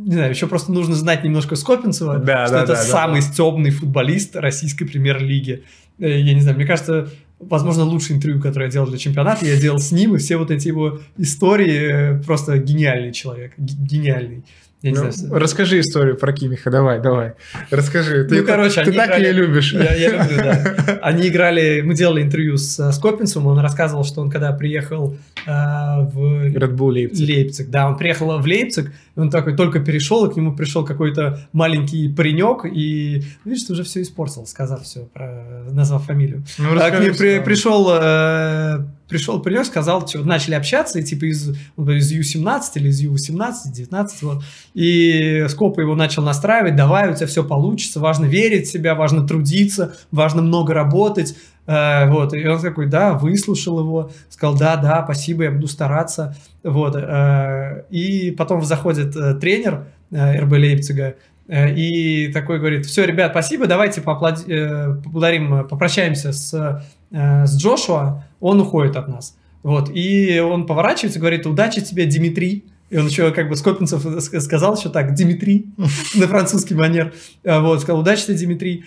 не 0.07 0.13
знаю, 0.13 0.31
еще 0.31 0.47
просто 0.47 0.73
нужно 0.73 0.95
знать 0.95 1.25
немножко 1.25 1.57
Скопинцева, 1.57 2.19
да, 2.19 2.47
что 2.47 2.55
да, 2.57 2.63
это 2.63 2.73
да, 2.73 2.83
самый 2.83 3.21
да. 3.21 3.27
стебный 3.27 3.71
футболист 3.71 4.37
российской 4.37 4.87
премьер-лиги. 4.87 5.65
Э, 5.99 6.19
я 6.19 6.35
не 6.35 6.41
знаю, 6.41 6.57
мне 6.57 6.67
кажется, 6.67 7.11
возможно, 7.39 7.85
лучшее 7.85 8.17
интервью, 8.17 8.41
которое 8.41 8.67
я 8.67 8.73
делал 8.73 8.87
для 8.87 8.99
чемпионата, 8.99 9.45
я 9.47 9.61
делал 9.61 9.79
с 9.79 9.93
ним, 9.93 10.15
и 10.15 10.19
все 10.19 10.37
вот 10.37 10.51
эти 10.51 10.69
его 10.69 11.01
истории, 11.19 12.17
э, 12.19 12.23
просто 12.23 12.59
гениальный 12.59 13.13
человек, 13.13 13.53
гениальный. 13.59 14.45
Я 14.83 14.93
Ну, 14.93 15.11
знаю, 15.13 15.39
расскажи 15.39 15.81
историю 15.81 16.17
про 16.17 16.33
Кимиха, 16.33 16.71
давай, 16.71 17.01
давай. 17.01 17.33
Расскажи. 17.71 18.25
Ты, 18.25 18.41
Ну, 18.41 18.47
короче, 18.47 18.83
ты 18.83 18.93
так 18.93 19.09
играли- 19.09 19.25
ее 19.27 19.33
любишь. 19.33 19.75
Я, 19.75 19.95
я 19.95 20.11
люблю, 20.11 20.37
да. 20.39 20.99
Они 21.03 21.29
играли, 21.29 21.83
мы 21.83 21.95
делали 21.95 22.23
интервью 22.23 22.57
с, 22.57 22.79
э, 22.81 22.91
Скопинцем, 22.93 23.47
он 23.47 23.59
рассказывал, 23.59 24.05
что 24.05 24.23
он 24.23 24.31
когда 24.31 24.53
приехал 24.53 25.17
э, 25.47 25.51
в 25.51 26.47
Red 26.57 26.75
Bull 26.77 26.93
Лейпциг. 26.93 27.29
Лейпциг, 27.29 27.69
да, 27.69 27.89
он 27.89 27.99
приехал 27.99 28.39
в 28.39 28.47
Лейпциг, 28.47 28.91
он 29.17 29.29
такой 29.29 29.55
только 29.55 29.81
перешел, 29.81 30.25
и 30.25 30.33
к 30.33 30.37
нему 30.37 30.57
пришел 30.57 30.83
какой-то 30.85 31.41
маленький 31.53 32.09
паренек, 32.09 32.65
и 32.65 33.23
видишь, 33.45 33.65
ты 33.67 33.75
уже 33.75 33.83
все 33.85 34.01
испортил, 34.01 34.47
сказав 34.47 34.83
все, 34.85 35.01
про, 35.13 35.67
назвав 35.71 36.07
фамилию. 36.07 36.43
Ну, 36.59 36.69
А 36.81 36.91
к 36.91 37.01
ним 37.01 37.15
при- 37.15 37.41
пришел, 37.41 37.87
э, 37.93 38.79
пришел 39.11 39.41
паренек, 39.41 39.67
сказал, 39.67 40.07
что 40.07 40.21
начали 40.21 40.55
общаться, 40.55 41.01
и 41.01 41.03
типа 41.03 41.25
из, 41.27 41.55
говорит, 41.77 42.03
из 42.03 42.11
Ю-17 42.13 42.63
или 42.77 42.89
из 42.89 43.01
Ю-18, 43.01 43.53
19, 43.73 44.23
вот. 44.23 44.43
И 44.73 45.45
Скопа 45.49 45.81
его 45.81 45.95
начал 45.97 46.23
настраивать, 46.23 46.77
давай, 46.77 47.11
у 47.11 47.15
тебя 47.15 47.27
все 47.27 47.45
получится, 47.45 48.01
важно 48.01 48.25
верить 48.25 48.69
в 48.69 48.71
себя, 48.71 48.95
важно 48.95 49.27
трудиться, 49.27 49.97
важно 50.13 50.41
много 50.41 50.73
работать. 50.73 51.35
Э, 51.67 52.09
вот, 52.09 52.33
и 52.33 52.47
он 52.47 52.61
такой, 52.61 52.87
да, 52.87 53.15
выслушал 53.15 53.81
его, 53.81 54.11
сказал, 54.29 54.57
да, 54.57 54.77
да, 54.77 55.03
спасибо, 55.05 55.45
я 55.45 55.51
буду 55.51 55.67
стараться. 55.67 56.37
Вот, 56.63 56.97
э, 56.97 57.85
и 57.91 58.31
потом 58.31 58.63
заходит 58.65 59.17
э, 59.17 59.35
тренер 59.35 59.87
э, 60.11 60.41
РБ 60.41 60.53
Лейпцига, 60.53 61.17
и 61.53 62.31
такой 62.33 62.61
говорит, 62.61 62.87
все, 62.87 63.05
ребят, 63.05 63.33
спасибо, 63.33 63.67
давайте 63.67 64.01
э, 64.01 64.05
поблагодарим, 64.05 65.67
попрощаемся 65.67 66.33
с, 66.33 66.85
с 67.11 67.59
Джошуа, 67.59 68.25
он 68.41 68.61
уходит 68.61 68.97
от 68.97 69.09
нас. 69.09 69.37
Вот, 69.63 69.91
и 69.95 70.41
он 70.41 70.67
поворачивается 70.67 71.19
и 71.19 71.21
говорит, 71.21 71.47
удачи 71.47 71.81
тебе, 71.83 72.07
Димитрий. 72.07 72.65
И 72.89 72.97
он 72.97 73.07
еще, 73.07 73.31
как 73.31 73.49
бы, 73.49 73.55
Скопинцев 73.57 74.05
ск- 74.05 74.41
сказал 74.41 74.77
еще 74.77 74.89
так, 74.89 75.15
Димитрий, 75.15 75.67
на 76.17 76.27
французский 76.27 76.75
манер. 76.75 77.13
Э, 77.45 77.61
Вот, 77.61 77.81
сказал, 77.83 78.01
удачи 78.01 78.25
тебе, 78.27 78.37
Димитрий. 78.37 78.85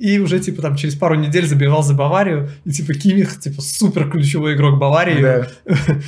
И 0.00 0.18
уже, 0.18 0.40
типа, 0.40 0.62
там, 0.62 0.76
через 0.76 0.94
пару 0.94 1.14
недель 1.14 1.46
забивал 1.46 1.82
за 1.82 1.92
Баварию. 1.92 2.48
И, 2.64 2.70
типа, 2.70 2.94
Кимих, 2.94 3.38
типа, 3.38 3.60
супер 3.60 4.10
ключевой 4.10 4.54
игрок 4.54 4.78
Баварии. 4.78 5.44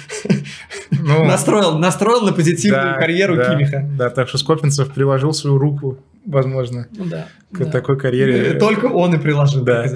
Ну, 1.04 1.24
Настроил, 1.24 1.78
настроил 1.78 2.22
на 2.22 2.32
позитивную 2.32 2.96
карьеру 2.96 3.34
Кимиха. 3.34 3.88
Да, 3.98 4.08
так 4.10 4.28
что 4.28 4.38
Скопинцев 4.38 4.92
приложил 4.92 5.32
свою 5.32 5.58
руку, 5.58 5.98
возможно, 6.24 6.86
Ну 6.92 7.06
да. 7.06 7.26
к 7.50 7.58
да. 7.58 7.64
такой 7.64 7.98
карьере. 7.98 8.52
Э, 8.52 8.58
Только 8.58 8.86
он 8.86 9.14
и 9.14 9.18
приложил. 9.18 9.64
Да. 9.64 9.86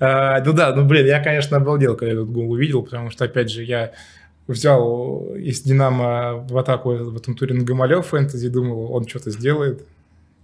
А, 0.00 0.42
ну 0.42 0.52
да, 0.52 0.74
ну 0.74 0.84
блин, 0.86 1.06
я, 1.06 1.22
конечно, 1.22 1.58
обалдел, 1.58 1.96
когда 1.96 2.14
этот 2.14 2.30
гол 2.30 2.50
увидел, 2.50 2.82
потому 2.82 3.10
что, 3.10 3.24
опять 3.26 3.50
же, 3.50 3.62
я 3.62 3.92
взял 4.46 5.34
из 5.36 5.60
Динамо 5.60 6.46
в 6.48 6.56
атаку 6.56 6.94
в 6.94 7.16
этом 7.16 7.34
туре 7.34 7.54
на 7.54 7.64
Гамалё 7.64 8.00
фэнтези, 8.00 8.48
думал, 8.48 8.92
он 8.92 9.06
что-то 9.06 9.30
сделает. 9.30 9.84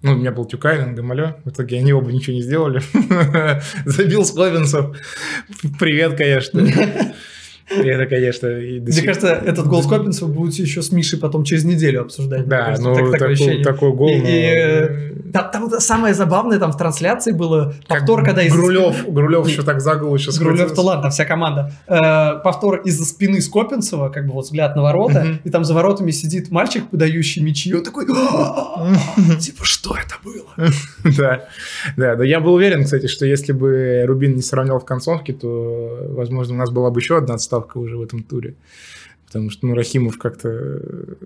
Ну, 0.02 0.12
у 0.12 0.16
меня 0.16 0.32
был 0.32 0.46
Тюкайнен, 0.46 0.94
Гамалё. 0.94 1.36
В 1.44 1.50
итоге 1.50 1.78
они 1.78 1.92
оба 1.92 2.10
ничего 2.10 2.34
не 2.34 2.42
сделали. 2.42 2.80
Забил 3.84 4.24
Скловинцев. 4.24 4.96
Привет, 5.78 6.16
конечно. 6.16 6.60
Это, 7.70 8.06
конечно, 8.06 8.46
и 8.48 8.80
Мне 8.80 8.92
сих- 8.92 9.04
кажется, 9.06 9.28
этот 9.28 9.66
гол 9.68 9.82
Скопинцева 9.82 10.28
будете 10.28 10.62
еще 10.62 10.82
с 10.82 10.90
Мишей 10.92 11.18
потом 11.18 11.44
через 11.44 11.64
неделю 11.64 12.02
обсуждать. 12.02 12.46
Да, 12.48 12.64
кажется. 12.66 12.88
ну 12.88 12.94
Так- 12.94 13.10
такое 13.12 13.36
такой, 13.36 13.62
такой 13.62 13.92
гол. 13.92 14.08
И- 14.10 14.18
ну, 14.18 14.26
и, 14.26 14.30
э, 14.30 15.10
Там, 15.32 15.50
там 15.52 15.68
вот 15.68 15.80
самое 15.80 16.12
забавное 16.12 16.58
там 16.58 16.72
в 16.72 16.76
трансляции 16.76 17.30
было 17.30 17.74
как 17.86 17.98
повтор, 18.00 18.24
когда 18.24 18.42
из 18.42 18.52
Грулев, 18.52 19.06
Грулев 19.08 19.46
еще 19.46 19.62
так 19.62 19.80
за 19.80 19.94
голову 19.94 20.18
сейчас 20.18 20.38
Грулев 20.38 20.74
то 20.74 20.82
ладно, 20.82 21.10
вся 21.10 21.24
команда. 21.24 21.72
Э, 21.86 22.42
повтор 22.42 22.80
из-за 22.84 23.04
спины 23.04 23.40
Скопинцева, 23.40 24.08
как 24.08 24.26
бы 24.26 24.32
вот 24.32 24.46
взгляд 24.46 24.74
на 24.74 24.82
ворота, 24.82 25.38
и 25.44 25.50
там 25.50 25.64
за 25.64 25.74
воротами 25.74 26.10
сидит 26.10 26.50
мальчик, 26.50 26.90
подающий 26.90 27.42
мячи, 27.42 27.70
и 27.70 27.74
он 27.74 27.84
такой, 27.84 28.06
типа, 29.40 29.64
что 29.64 29.94
это 29.94 30.14
было? 30.24 30.46
Да, 31.16 31.44
да, 31.96 32.16
да. 32.16 32.24
Я 32.24 32.40
был 32.40 32.54
уверен, 32.54 32.84
кстати, 32.84 33.06
что 33.06 33.24
если 33.26 33.52
бы 33.52 34.04
Рубин 34.06 34.34
не 34.36 34.42
сравнял 34.42 34.78
в 34.80 34.84
концовке, 34.84 35.32
то, 35.32 36.06
возможно, 36.10 36.54
у 36.54 36.56
нас 36.58 36.70
была 36.70 36.90
бы 36.90 37.00
еще 37.00 37.16
одна 37.18 37.34
отставка 37.34 37.59
уже 37.76 37.96
в 37.96 38.02
этом 38.02 38.22
туре. 38.22 38.54
Потому 39.26 39.50
что, 39.50 39.66
ну, 39.66 39.74
Рахимов 39.74 40.18
как-то 40.18 40.80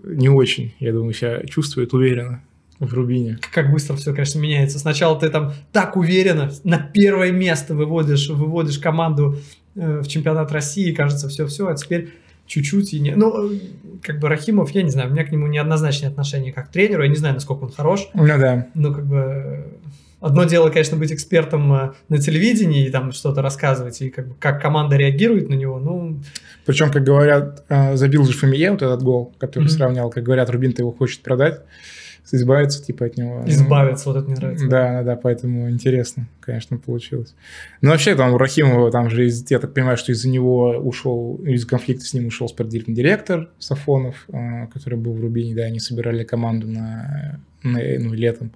не 0.05 0.29
очень, 0.29 0.75
я 0.79 0.93
думаю, 0.93 1.15
себя 1.15 1.43
чувствует 1.47 1.95
уверенно 1.95 2.43
в 2.79 2.93
Рубине. 2.93 3.39
Как 3.53 3.73
быстро 3.73 3.97
все, 3.97 4.13
конечно, 4.13 4.39
меняется. 4.39 4.79
Сначала 4.79 5.19
ты 5.19 5.31
там 5.31 5.53
так 5.73 5.97
уверенно 5.97 6.51
на 6.65 6.79
первое 6.79 7.33
место 7.33 7.75
выводишь, 7.75 8.29
выводишь 8.29 8.79
команду 8.79 9.39
э, 9.75 10.01
в 10.01 10.09
чемпионат 10.09 10.53
России, 10.53 10.93
кажется, 10.93 11.29
все-все, 11.29 11.69
а 11.69 11.75
теперь 11.75 12.13
чуть-чуть 12.47 12.93
и 12.93 13.01
не... 13.01 13.15
Ну, 13.15 13.55
э, 13.55 13.59
как 14.03 14.19
бы 14.19 14.29
Рахимов, 14.29 14.71
я 14.73 14.83
не 14.83 14.91
знаю, 14.91 15.11
у 15.11 15.13
меня 15.13 15.25
к 15.25 15.33
нему 15.33 15.47
неоднозначное 15.47 16.11
отношение 16.11 16.53
как 16.53 16.69
к 16.69 16.73
тренеру, 16.73 17.03
я 17.03 17.09
не 17.09 17.17
знаю, 17.17 17.35
насколько 17.35 17.65
он 17.65 17.73
хорош, 17.73 18.09
Ну 18.15 18.27
да. 18.27 18.69
Ну, 18.75 18.93
как 18.93 19.07
бы... 19.07 19.65
Одно 20.25 20.45
дело, 20.45 20.71
конечно, 20.71 20.97
быть 20.97 21.13
экспертом 21.13 21.71
э, 21.75 21.93
на 22.09 22.19
телевидении 22.19 22.87
и 22.87 22.91
там 22.91 23.13
что-то 23.13 23.43
рассказывать, 23.43 24.01
и 24.01 24.09
как, 24.09 24.29
бы, 24.29 24.35
как 24.41 24.63
команда 24.63 24.97
реагирует 24.97 25.51
на 25.51 25.55
него, 25.55 25.79
ну, 25.79 26.23
Причем, 26.65 26.91
как 26.91 27.05
говорят, 27.05 27.63
э, 27.69 27.95
забил 27.97 28.25
же 28.25 28.33
Фомие 28.33 28.71
вот 28.71 28.81
этот 28.81 29.03
гол, 29.03 29.35
который 29.39 29.65
Мгм. 29.65 29.69
сравнял, 29.73 30.09
как 30.09 30.25
говорят, 30.25 30.49
Рубин-то 30.49 30.81
его 30.81 30.93
хочет 30.93 31.21
продать, 31.21 31.61
избавиться 32.33 32.83
типа 32.85 33.07
от 33.07 33.17
него. 33.17 33.43
избавиться, 33.47 34.09
вот 34.09 34.17
это 34.19 34.27
мне 34.27 34.37
нравится. 34.37 34.67
Да, 34.69 34.93
да, 34.93 35.03
да, 35.03 35.17
поэтому 35.17 35.71
интересно, 35.71 36.27
конечно, 36.41 36.79
получилось. 36.79 37.35
Ну, 37.81 37.91
вообще, 37.91 38.15
там 38.17 38.33
у 38.33 38.39
Рахимова, 38.39 38.91
там 38.91 39.11
же, 39.11 39.27
из- 39.27 39.51
я 39.51 39.59
так 39.59 39.75
понимаю, 39.75 39.97
что 39.97 40.13
из-за 40.13 40.29
него 40.29 40.71
ушел, 40.79 41.37
из 41.45 41.65
конфликта 41.67 42.05
с 42.05 42.15
ним 42.15 42.27
ушел 42.27 42.49
спортивный 42.49 42.95
директор 42.95 43.51
Сафонов, 43.59 44.25
э, 44.29 44.67
который 44.73 44.99
был 44.99 45.13
в 45.13 45.21
Рубине, 45.21 45.55
да, 45.55 45.63
они 45.65 45.81
собирали 45.81 46.25
команду 46.25 46.67
на, 46.67 47.41
на- 47.63 47.99
ну, 47.99 48.13
летом. 48.15 48.53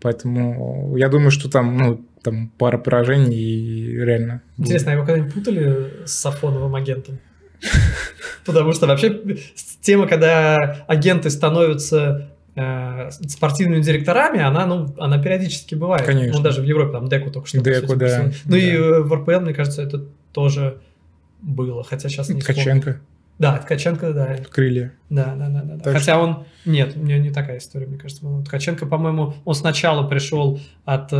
Поэтому 0.00 0.96
я 0.96 1.08
думаю, 1.08 1.30
что 1.30 1.48
там, 1.50 1.76
ну, 1.76 2.04
там 2.22 2.50
пара 2.58 2.78
поражений 2.78 3.36
и 3.36 3.96
реально... 3.96 4.42
будет. 4.56 4.66
Интересно, 4.68 4.92
а 4.92 4.94
его 4.94 5.04
когда-нибудь 5.04 5.34
путали 5.34 6.06
с 6.06 6.12
Сафоновым 6.12 6.74
агентом? 6.74 7.18
Потому 8.44 8.72
что 8.72 8.86
вообще 8.86 9.38
тема, 9.80 10.06
когда 10.08 10.84
агенты 10.88 11.30
становятся 11.30 12.31
э, 12.54 13.10
спортивными 13.10 13.82
директорами, 13.82 14.40
она, 14.40 14.66
ну, 14.66 14.94
она 14.98 15.22
периодически 15.22 15.74
бывает. 15.74 16.04
Конечно. 16.04 16.38
Ну, 16.38 16.42
даже 16.42 16.60
в 16.62 16.64
Европе, 16.64 16.92
там, 16.92 17.08
Деку 17.08 17.30
только 17.30 17.48
что. 17.48 17.60
Деку, 17.60 17.96
да. 17.96 18.30
Ну, 18.44 18.56
и 18.56 18.70
да. 18.70 18.76
э, 18.76 19.00
в 19.00 19.14
РПЛ, 19.14 19.40
мне 19.40 19.54
кажется, 19.54 19.82
это 19.82 20.04
тоже 20.32 20.78
было, 21.40 21.82
хотя 21.84 22.08
сейчас 22.08 22.28
не 22.28 22.40
вспомню. 22.40 22.62
Ткаченко, 22.62 23.00
Да, 23.38 23.58
Ткаченко, 23.58 24.12
да. 24.12 24.36
крылья. 24.50 24.92
Да, 25.10 25.34
да, 25.36 25.48
да, 25.48 25.62
да. 25.62 25.76
да. 25.76 25.92
Хотя 25.92 26.18
он... 26.18 26.44
Нет, 26.64 26.96
у 26.96 27.00
меня 27.00 27.18
не 27.18 27.30
такая 27.30 27.58
история, 27.58 27.86
мне 27.86 27.98
кажется. 27.98 28.24
Ткаченко, 28.44 28.86
по-моему, 28.86 29.34
он 29.44 29.54
сначала 29.54 30.06
пришел 30.06 30.60
от 30.84 31.12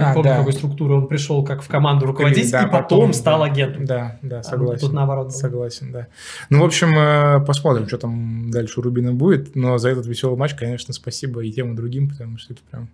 э, 0.00 0.04
там... 0.04 0.08
Не 0.08 0.12
А, 0.12 0.14
помню, 0.14 0.30
да. 0.30 0.38
какой 0.38 0.52
структуры 0.52 0.94
он 0.94 1.06
пришел, 1.08 1.44
как 1.44 1.62
в 1.62 1.68
команду 1.68 2.06
руководить, 2.06 2.50
Да, 2.50 2.62
и 2.62 2.64
потом, 2.64 2.82
потом, 2.82 3.12
стал 3.12 3.40
да. 3.40 3.44
агентом. 3.46 3.84
Да, 3.84 4.18
да, 4.22 4.38
А 4.40 4.42
согласен. 4.42 4.80
Тут 4.80 4.92
наоборот 4.92 5.28
было. 5.28 5.36
Согласен, 5.36 5.92
да. 5.92 6.06
Ну, 6.48 6.60
в 6.60 6.64
общем, 6.64 6.96
э, 6.96 7.44
посмотрим, 7.44 7.86
что 7.86 7.98
там 7.98 8.50
дальше 8.50 8.80
у 8.80 8.82
Рубина 8.82 9.12
будет. 9.12 9.54
Но 9.54 9.78
за 9.78 9.90
этот 9.90 10.06
веселый 10.06 10.36
матч, 10.36 10.54
конечно, 10.54 10.92
спасибо 10.94 11.42
и 11.44 11.52
тем, 11.52 11.72
и 11.72 11.76
другим, 11.76 12.08
потому 12.08 12.38
что 12.38 12.54
это 12.54 12.62
прям... 12.70 12.88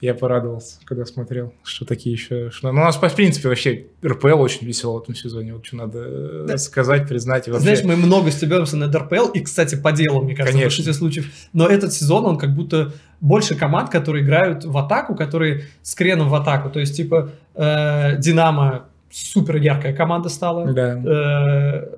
Я 0.00 0.14
порадовался, 0.14 0.76
когда 0.84 1.06
смотрел, 1.06 1.54
что 1.62 1.84
такие 1.86 2.12
еще... 2.14 2.50
Что... 2.50 2.70
Ну, 2.70 2.80
у 2.80 2.84
нас, 2.84 2.96
в 2.96 3.14
принципе, 3.14 3.48
вообще 3.48 3.86
РПЛ 4.04 4.40
очень 4.40 4.66
весело 4.66 4.98
в 4.98 5.02
этом 5.02 5.14
сезоне. 5.14 5.54
Вот 5.54 5.64
что 5.64 5.76
надо 5.76 5.98
э, 6.04 6.44
Да. 6.48 6.58
сказать, 6.58 7.08
признать. 7.08 7.48
И 7.48 7.50
вообще... 7.50 7.62
Знаешь, 7.76 7.84
мы 7.84 7.96
много 7.96 8.30
стебемся 8.30 8.76
на 8.76 8.86
РПЛ, 8.92 9.28
и, 9.32 9.40
кстати, 9.40 9.74
по 9.74 9.92
делу, 9.92 10.22
мне 10.22 10.34
кажется, 10.34 10.52
в 10.52 10.60
Конечно. 10.60 10.66
большинстве 10.66 10.92
случаев. 10.92 11.32
Но 11.54 11.66
этот 11.66 11.92
сезон, 11.94 12.26
он 12.26 12.36
как 12.36 12.54
будто 12.54 12.92
больше 13.22 13.54
команд, 13.54 13.88
которые 13.90 14.22
играют 14.22 14.64
в 14.66 14.76
атаку, 14.76 15.14
которые 15.14 15.64
с 15.82 15.94
креном 15.94 16.28
в 16.28 16.34
атаку. 16.34 16.68
То 16.68 16.80
есть, 16.80 16.94
типа, 16.94 17.30
э, 17.54 18.16
Динамо 18.18 18.86
супер 19.10 19.56
яркая 19.56 19.94
команда 19.94 20.28
стала. 20.28 20.70
Да. 20.72 21.00
Э, 21.02 21.96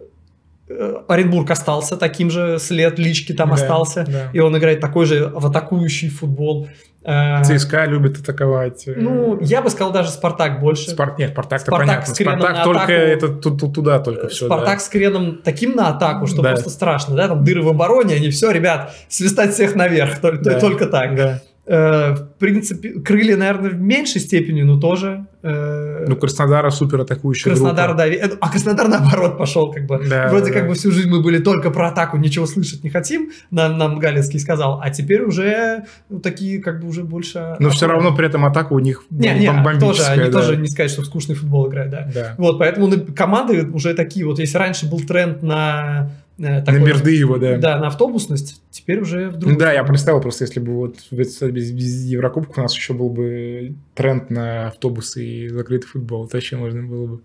э, 0.68 0.94
Оренбург 1.08 1.50
остался 1.50 1.96
таким 1.96 2.30
же, 2.30 2.58
след 2.60 2.98
лички 2.98 3.32
там 3.32 3.48
Да, 3.48 3.54
остался. 3.56 4.04
да. 4.06 4.30
И 4.32 4.38
он 4.38 4.56
играет 4.56 4.80
такой 4.80 5.06
же 5.06 5.26
в 5.26 5.44
атакующий 5.46 6.10
футбол. 6.10 6.68
Э, 7.10 7.42
ЦСКА 7.42 7.86
любит 7.86 8.18
атаковать. 8.20 8.86
э, 8.86 8.92
Ну, 8.96 9.38
я 9.40 9.62
бы 9.62 9.70
сказал 9.70 9.92
даже 9.92 10.10
Спартак 10.10 10.60
больше. 10.60 10.90
Спарт... 10.90 11.18
Нет, 11.18 11.30
Спартак-то 11.32 11.66
Спартак 11.70 11.86
понятно. 11.88 12.14
с 12.14 12.18
креном 12.18 12.38
Спартак 12.40 12.64
только 12.64 12.80
атаку. 12.82 12.92
это 12.92 13.28
ту- 13.28 13.56
ту- 13.56 13.72
туда 13.72 13.98
только 14.00 14.28
все. 14.28 14.44
Спартак 14.44 14.80
с 14.82 14.88
креном 14.90 15.40
таким 15.42 15.74
на 15.74 15.88
атаку, 15.88 16.26
что 16.26 16.42
Да. 16.42 16.50
просто 16.52 16.68
страшно, 16.68 17.16
да, 17.16 17.28
там 17.28 17.42
дыры 17.44 17.62
в 17.62 17.68
обороне, 17.68 18.16
они 18.16 18.28
все, 18.30 18.50
ребят, 18.50 18.92
свистать 19.08 19.54
всех 19.54 19.74
наверх, 19.74 20.18
только, 20.20 20.44
Да. 20.44 20.60
только 20.60 20.86
так. 20.86 21.14
Да. 21.16 21.40
Э, 21.70 22.14
в 22.14 22.38
принципе, 22.38 22.92
крылья, 23.00 23.36
наверное, 23.36 23.70
в 23.70 23.78
меньшей 23.78 24.22
степени, 24.22 24.62
но 24.62 24.80
тоже. 24.80 25.26
э, 25.42 26.06
Ну, 26.08 26.16
Краснодара 26.16 26.70
супер 26.70 27.02
атакующая 27.02 27.52
Краснодар, 27.52 27.88
группа. 27.88 28.04
да, 28.04 28.08
э, 28.08 28.30
а 28.40 28.48
Краснодар 28.50 28.88
наоборот 28.88 29.36
пошел, 29.36 29.70
как 29.70 29.84
бы. 29.86 30.02
Да, 30.08 30.28
Вроде 30.28 30.46
да, 30.46 30.52
как 30.52 30.62
да. 30.62 30.68
бы 30.70 30.74
всю 30.74 30.90
жизнь 30.90 31.10
мы 31.10 31.22
были 31.22 31.38
только 31.38 31.70
про 31.70 31.88
атаку, 31.88 32.16
ничего 32.16 32.46
слышать 32.46 32.84
не 32.84 32.90
хотим, 32.90 33.32
нам, 33.50 33.76
нам 33.76 33.98
Галинский 33.98 34.40
сказал, 34.40 34.80
а 34.82 34.88
теперь 34.88 35.22
уже 35.22 35.84
ну, 36.08 36.20
такие 36.20 36.62
как 36.62 36.80
бы 36.80 36.88
уже 36.88 37.04
больше... 37.04 37.56
Но 37.58 37.68
все 37.68 37.86
равно 37.86 38.16
при 38.16 38.26
этом 38.26 38.46
атака 38.46 38.72
у 38.72 38.78
них 38.78 39.04
Не, 39.10 39.34
не, 39.38 39.78
тоже, 39.78 40.04
они 40.04 40.30
да. 40.30 40.40
тоже 40.40 40.56
не 40.56 40.68
сказать, 40.68 40.90
что 40.90 41.02
в 41.02 41.06
скучный 41.06 41.34
футбол 41.34 41.68
играют, 41.68 41.90
да. 41.90 42.10
Да. 42.14 42.34
Вот, 42.38 42.58
поэтому 42.58 42.90
команды 43.14 43.66
уже 43.66 43.92
такие, 43.92 44.24
вот 44.24 44.38
если 44.38 44.56
раньше 44.56 44.88
был 44.88 45.00
тренд 45.00 45.42
на 45.42 46.12
э, 46.38 46.42
На 46.42 46.62
такой- 46.62 46.80
мерды 46.80 47.10
его, 47.12 47.38
да. 47.38 47.58
Да, 47.58 47.78
на 47.78 47.88
автобусность, 47.88 48.62
теперь 48.70 49.00
уже 49.00 49.28
в 49.30 49.36
другую 49.36 49.58
Да, 49.58 49.72
я 49.72 49.82
представил 49.84 50.20
просто, 50.20 50.44
если 50.44 50.60
бы 50.60 50.72
вот 50.74 50.96
без, 51.10 51.40
без- 51.42 52.04
Еврокубка 52.04 52.60
у 52.60 52.62
нас 52.62 52.74
еще 52.74 52.94
был 52.94 53.10
бы 53.10 53.74
тренд 53.94 54.30
на 54.30 54.68
автобусы 54.68 55.24
и 55.24 55.48
закрытый 55.48 55.88
футбол. 55.88 56.26
Это 56.26 56.36
вообще 56.36 56.56
можно 56.56 56.82
было 56.82 57.06
бы 57.06 57.20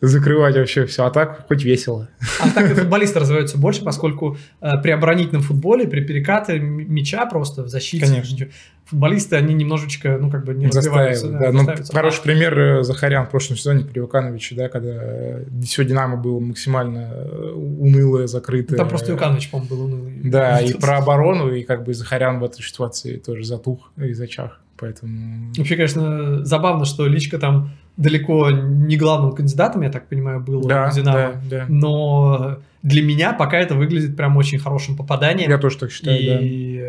закрывать 0.00 0.56
вообще 0.56 0.86
все. 0.86 1.04
А 1.04 1.10
так 1.10 1.46
хоть 1.48 1.62
весело. 1.64 2.08
А 2.40 2.50
так 2.50 2.70
и 2.70 2.74
футболисты 2.74 3.18
развиваются 3.20 3.58
больше, 3.58 3.84
поскольку 3.84 4.36
э, 4.60 4.78
при 4.82 4.90
оборонительном 4.90 5.42
футболе, 5.42 5.86
при 5.86 6.00
перекаты 6.00 6.54
м- 6.56 6.92
мяча 6.92 7.26
просто 7.26 7.62
в 7.62 7.68
защите, 7.68 8.06
Конечно. 8.06 8.46
футболисты, 8.86 9.36
они 9.36 9.54
немножечко, 9.54 10.18
ну, 10.20 10.30
как 10.30 10.44
бы 10.44 10.54
не 10.54 10.66
развиваются. 10.68 11.28
Да, 11.28 11.38
да. 11.38 11.52
Ну, 11.52 11.68
хороший 11.92 12.22
пример 12.22 12.58
э, 12.58 12.82
Захарян 12.82 13.26
в 13.26 13.30
прошлом 13.30 13.56
сезоне 13.56 13.84
при 13.84 14.00
Ивановиче, 14.00 14.54
да, 14.54 14.68
когда 14.68 14.90
э, 14.92 15.44
все 15.62 15.84
Динамо 15.84 16.16
было 16.16 16.40
максимально 16.40 17.10
э, 17.12 17.50
унылое, 17.52 18.26
закрытое. 18.26 18.78
Там 18.78 18.88
просто 18.88 19.12
Юканович, 19.12 19.50
по-моему, 19.50 19.74
был 19.74 19.84
унылый. 19.84 20.12
Да, 20.24 20.60
и 20.60 20.72
про 20.72 20.98
оборону, 20.98 21.52
и 21.52 21.62
как 21.62 21.84
бы 21.84 21.94
Захарян 21.94 22.40
в 22.40 22.44
этой 22.44 22.62
ситуации 22.62 23.16
тоже 23.18 23.44
затух 23.44 23.92
и 23.98 24.12
зачах. 24.12 24.60
Поэтому... 24.80 25.52
Вообще, 25.56 25.76
конечно, 25.76 26.44
забавно, 26.44 26.84
что 26.84 27.06
Личка 27.06 27.38
там 27.38 27.70
далеко 27.96 28.50
не 28.50 28.96
главным 28.96 29.32
кандидатом, 29.32 29.82
я 29.82 29.90
так 29.90 30.08
понимаю, 30.08 30.40
был 30.40 30.62
Да, 30.62 30.88
у 30.90 30.94
«Динамо». 30.94 31.18
да, 31.48 31.58
да. 31.58 31.64
Но 31.68 32.58
для 32.82 33.02
меня 33.02 33.32
пока 33.34 33.58
это 33.58 33.74
выглядит 33.74 34.16
прям 34.16 34.36
очень 34.38 34.58
хорошим 34.58 34.96
попаданием. 34.96 35.50
Я 35.50 35.58
тоже 35.58 35.76
так 35.78 35.90
считаю, 35.92 36.18
да. 36.24 36.38
И 36.40 36.82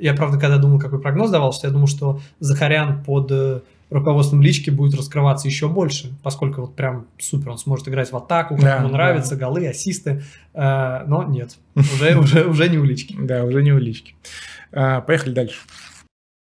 я, 0.00 0.14
правда, 0.14 0.38
когда 0.38 0.56
думал, 0.56 0.78
какой 0.78 1.00
прогноз 1.00 1.30
давал, 1.30 1.52
что 1.52 1.66
я 1.66 1.72
думал, 1.72 1.86
что 1.86 2.20
Захарян 2.40 3.04
под 3.04 3.30
э, 3.30 3.60
руководством 3.90 4.40
Лички 4.40 4.70
будет 4.70 4.94
раскрываться 4.98 5.46
еще 5.46 5.68
больше, 5.68 6.12
поскольку 6.22 6.62
вот 6.62 6.74
прям 6.74 7.06
супер, 7.18 7.50
он 7.50 7.58
сможет 7.58 7.86
играть 7.88 8.10
в 8.10 8.16
атаку, 8.16 8.54
как 8.56 8.64
Да, 8.64 8.76
ему 8.76 8.88
да. 8.88 8.94
нравится, 8.94 9.36
голы, 9.36 9.66
ассисты, 9.66 10.22
Э, 10.54 11.02
но 11.06 11.24
нет, 11.24 11.56
уже, 11.74 12.16
уже, 12.16 12.44
уже 12.44 12.68
не 12.70 12.78
у 12.78 12.84
Лички. 12.84 13.14
Да, 13.20 13.44
уже 13.44 13.62
не 13.62 13.72
улички. 13.72 14.14
А, 14.72 15.00
поехали 15.02 15.32
дальше. 15.32 15.56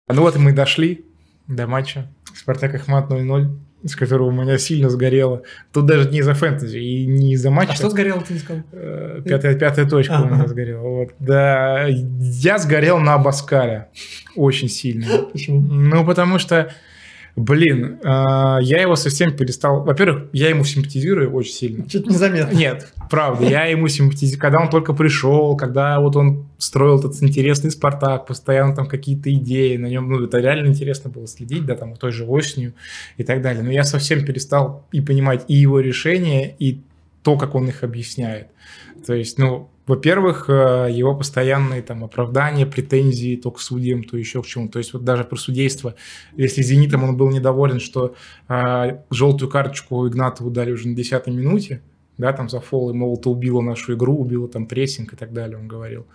Ну 0.08 0.22
вот 0.22 0.36
и 0.36 0.38
мы 0.38 0.52
дошли 0.52 1.04
до 1.46 1.66
матча. 1.66 2.08
Спартак 2.34 2.74
Ахмат 2.74 3.10
0-0, 3.10 3.48
с 3.84 3.96
которого 3.96 4.28
у 4.28 4.30
меня 4.32 4.58
сильно 4.58 4.88
сгорело. 4.90 5.42
Тут 5.72 5.86
даже 5.86 6.08
не 6.10 6.18
из-за 6.18 6.34
фэнтези 6.34 6.78
и 6.78 7.06
не 7.06 7.32
из-за 7.34 7.50
матча. 7.50 7.72
А 7.72 7.74
что 7.76 7.90
сгорело, 7.90 8.20
ты 8.20 8.34
не 8.34 8.38
сказал? 8.38 8.62
Э, 8.72 9.20
Пятая, 9.24 9.54
пятая 9.58 9.88
точка 9.88 10.12
у 10.12 10.14
Ага. 10.24 10.34
меня 10.34 10.46
сгорела. 10.48 10.80
Вот. 10.82 11.10
Да, 11.18 11.86
я 11.88 12.58
сгорел 12.58 12.98
на 12.98 13.14
Абаскаля 13.14 13.88
очень 14.36 14.68
сильно. 14.68 15.06
Почему? 15.32 15.60
Ну, 15.60 16.04
потому 16.04 16.38
что, 16.38 16.72
блин, 17.36 17.98
э, 18.02 18.06
я 18.62 18.80
его 18.80 18.94
совсем 18.96 19.36
перестал... 19.36 19.82
Во-первых, 19.84 20.24
я 20.32 20.48
ему 20.48 20.64
симпатизирую 20.64 21.32
очень 21.32 21.52
сильно. 21.52 21.88
Что-то 21.88 22.10
незаметно. 22.10 22.54
Нет, 22.56 22.92
правда, 23.10 23.44
я 23.44 23.64
ему 23.64 23.88
симпатизирую. 23.88 24.40
Когда 24.40 24.60
он 24.60 24.70
только 24.70 24.92
пришел, 24.92 25.56
когда 25.56 26.00
вот 26.00 26.16
он 26.16 26.46
строил 26.58 26.98
этот 26.98 27.22
интересный 27.22 27.70
Спартак, 27.70 28.26
постоянно 28.26 28.74
там 28.74 28.86
какие-то 28.86 29.32
идеи 29.34 29.76
на 29.76 29.86
нем, 29.86 30.08
ну, 30.08 30.24
это 30.24 30.38
реально 30.38 30.68
интересно 30.68 31.10
было 31.10 31.26
следить, 31.26 31.64
да, 31.66 31.76
там, 31.76 31.96
той 31.96 32.12
же 32.12 32.24
осенью 32.24 32.74
и 33.16 33.24
так 33.24 33.42
далее. 33.42 33.62
Но 33.62 33.70
я 33.70 33.84
совсем 33.84 34.24
перестал 34.24 34.86
и 34.92 35.00
понимать 35.00 35.44
и 35.48 35.54
его 35.54 35.80
решения, 35.80 36.54
и 36.58 36.80
то, 37.22 37.36
как 37.36 37.54
он 37.54 37.68
их 37.68 37.82
объясняет. 37.82 38.48
То 39.06 39.14
есть, 39.14 39.38
ну, 39.38 39.70
во-первых, 39.88 40.50
э, 40.50 40.88
его 40.90 41.14
постоянные 41.14 41.80
там 41.80 42.04
оправдания, 42.04 42.66
претензии 42.66 43.36
то 43.36 43.50
к 43.50 43.58
судьям, 43.58 44.04
то 44.04 44.18
еще 44.18 44.42
к 44.42 44.46
чему. 44.46 44.68
То 44.68 44.78
есть 44.78 44.92
вот 44.92 45.02
даже 45.02 45.24
про 45.24 45.36
судейство, 45.36 45.94
если 46.36 46.60
«Зенитом» 46.62 47.04
он 47.04 47.16
был 47.16 47.30
недоволен, 47.30 47.80
что 47.80 48.14
э, 48.48 48.98
желтую 49.10 49.50
карточку 49.50 50.06
Игнатову 50.06 50.50
дали 50.50 50.72
уже 50.72 50.88
на 50.88 50.94
10 50.94 51.26
минуте, 51.28 51.80
да, 52.18 52.32
там 52.32 52.48
за 52.48 52.60
фол, 52.60 52.90
и, 52.90 52.92
мол, 52.92 53.16
ты 53.16 53.28
убила 53.28 53.60
нашу 53.60 53.94
игру, 53.94 54.18
убила 54.18 54.48
там 54.48 54.66
прессинг 54.66 55.12
и 55.12 55.16
так 55.16 55.32
далее, 55.32 55.56
он 55.56 55.68
говорил. 55.68 56.06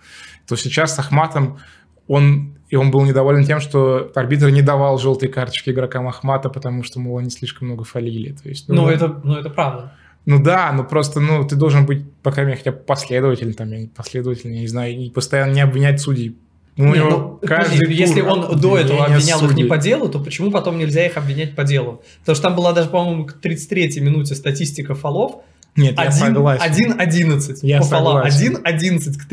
То 0.46 0.56
сейчас 0.56 0.94
с 0.94 0.98
Ахматом 0.98 1.58
он, 2.06 2.58
и 2.68 2.76
он 2.76 2.90
был 2.90 3.04
недоволен 3.04 3.44
тем, 3.44 3.60
что 3.60 4.12
арбитр 4.14 4.50
не 4.50 4.62
давал 4.62 4.98
желтые 4.98 5.30
карточки 5.30 5.70
игрокам 5.70 6.06
Ахмата, 6.06 6.50
потому 6.50 6.82
что, 6.82 7.00
мол, 7.00 7.18
они 7.18 7.30
слишком 7.30 7.68
много 7.68 7.84
фалили. 7.84 8.32
То 8.32 8.48
есть, 8.48 8.68
Ну, 8.68 8.88
это, 8.88 9.20
ну, 9.24 9.36
это 9.36 9.48
правда. 9.48 9.94
ну 10.26 10.42
да, 10.42 10.72
ну 10.72 10.84
просто, 10.84 11.20
ну, 11.20 11.46
ты 11.46 11.56
должен 11.56 11.86
быть, 11.86 12.04
по 12.22 12.30
крайней 12.30 12.52
мере, 12.52 12.58
хотя 12.58 12.72
бы 12.72 12.78
последовательным, 12.78 13.54
там, 13.54 13.70
последовательным, 13.96 14.54
я 14.54 14.60
не 14.60 14.68
знаю, 14.68 14.94
и 14.94 15.10
постоянно 15.10 15.52
не 15.52 15.60
обвинять 15.62 16.00
судей. 16.00 16.36
Ну, 16.76 16.92
Не, 16.92 16.98
ну, 16.98 17.38
каждый 17.40 17.78
подожди, 17.78 17.94
если 17.94 18.20
он 18.20 18.58
до 18.58 18.76
этого 18.78 19.04
обвинял 19.04 19.38
их 19.38 19.44
не 19.44 19.48
судей. 19.48 19.66
по 19.68 19.78
делу, 19.78 20.08
то 20.08 20.18
почему 20.18 20.50
потом 20.50 20.76
нельзя 20.76 21.06
их 21.06 21.16
обвинять 21.16 21.54
по 21.54 21.62
делу? 21.62 22.02
Потому 22.20 22.34
что 22.34 22.42
там 22.42 22.56
была 22.56 22.72
даже, 22.72 22.88
по-моему, 22.88 23.26
к 23.26 23.36
33-й 23.40 24.00
минуте 24.00 24.34
статистика 24.34 24.96
фолов. 24.96 25.42
Нет, 25.76 25.98
я 25.98 26.12
согласен. 26.12 26.92
1-11 26.98 27.58
Я 27.62 27.78
по 27.80 27.84
фолам. 27.86 28.30
согласен. 28.30 28.56
1-11 28.64 29.18
к 29.18 29.28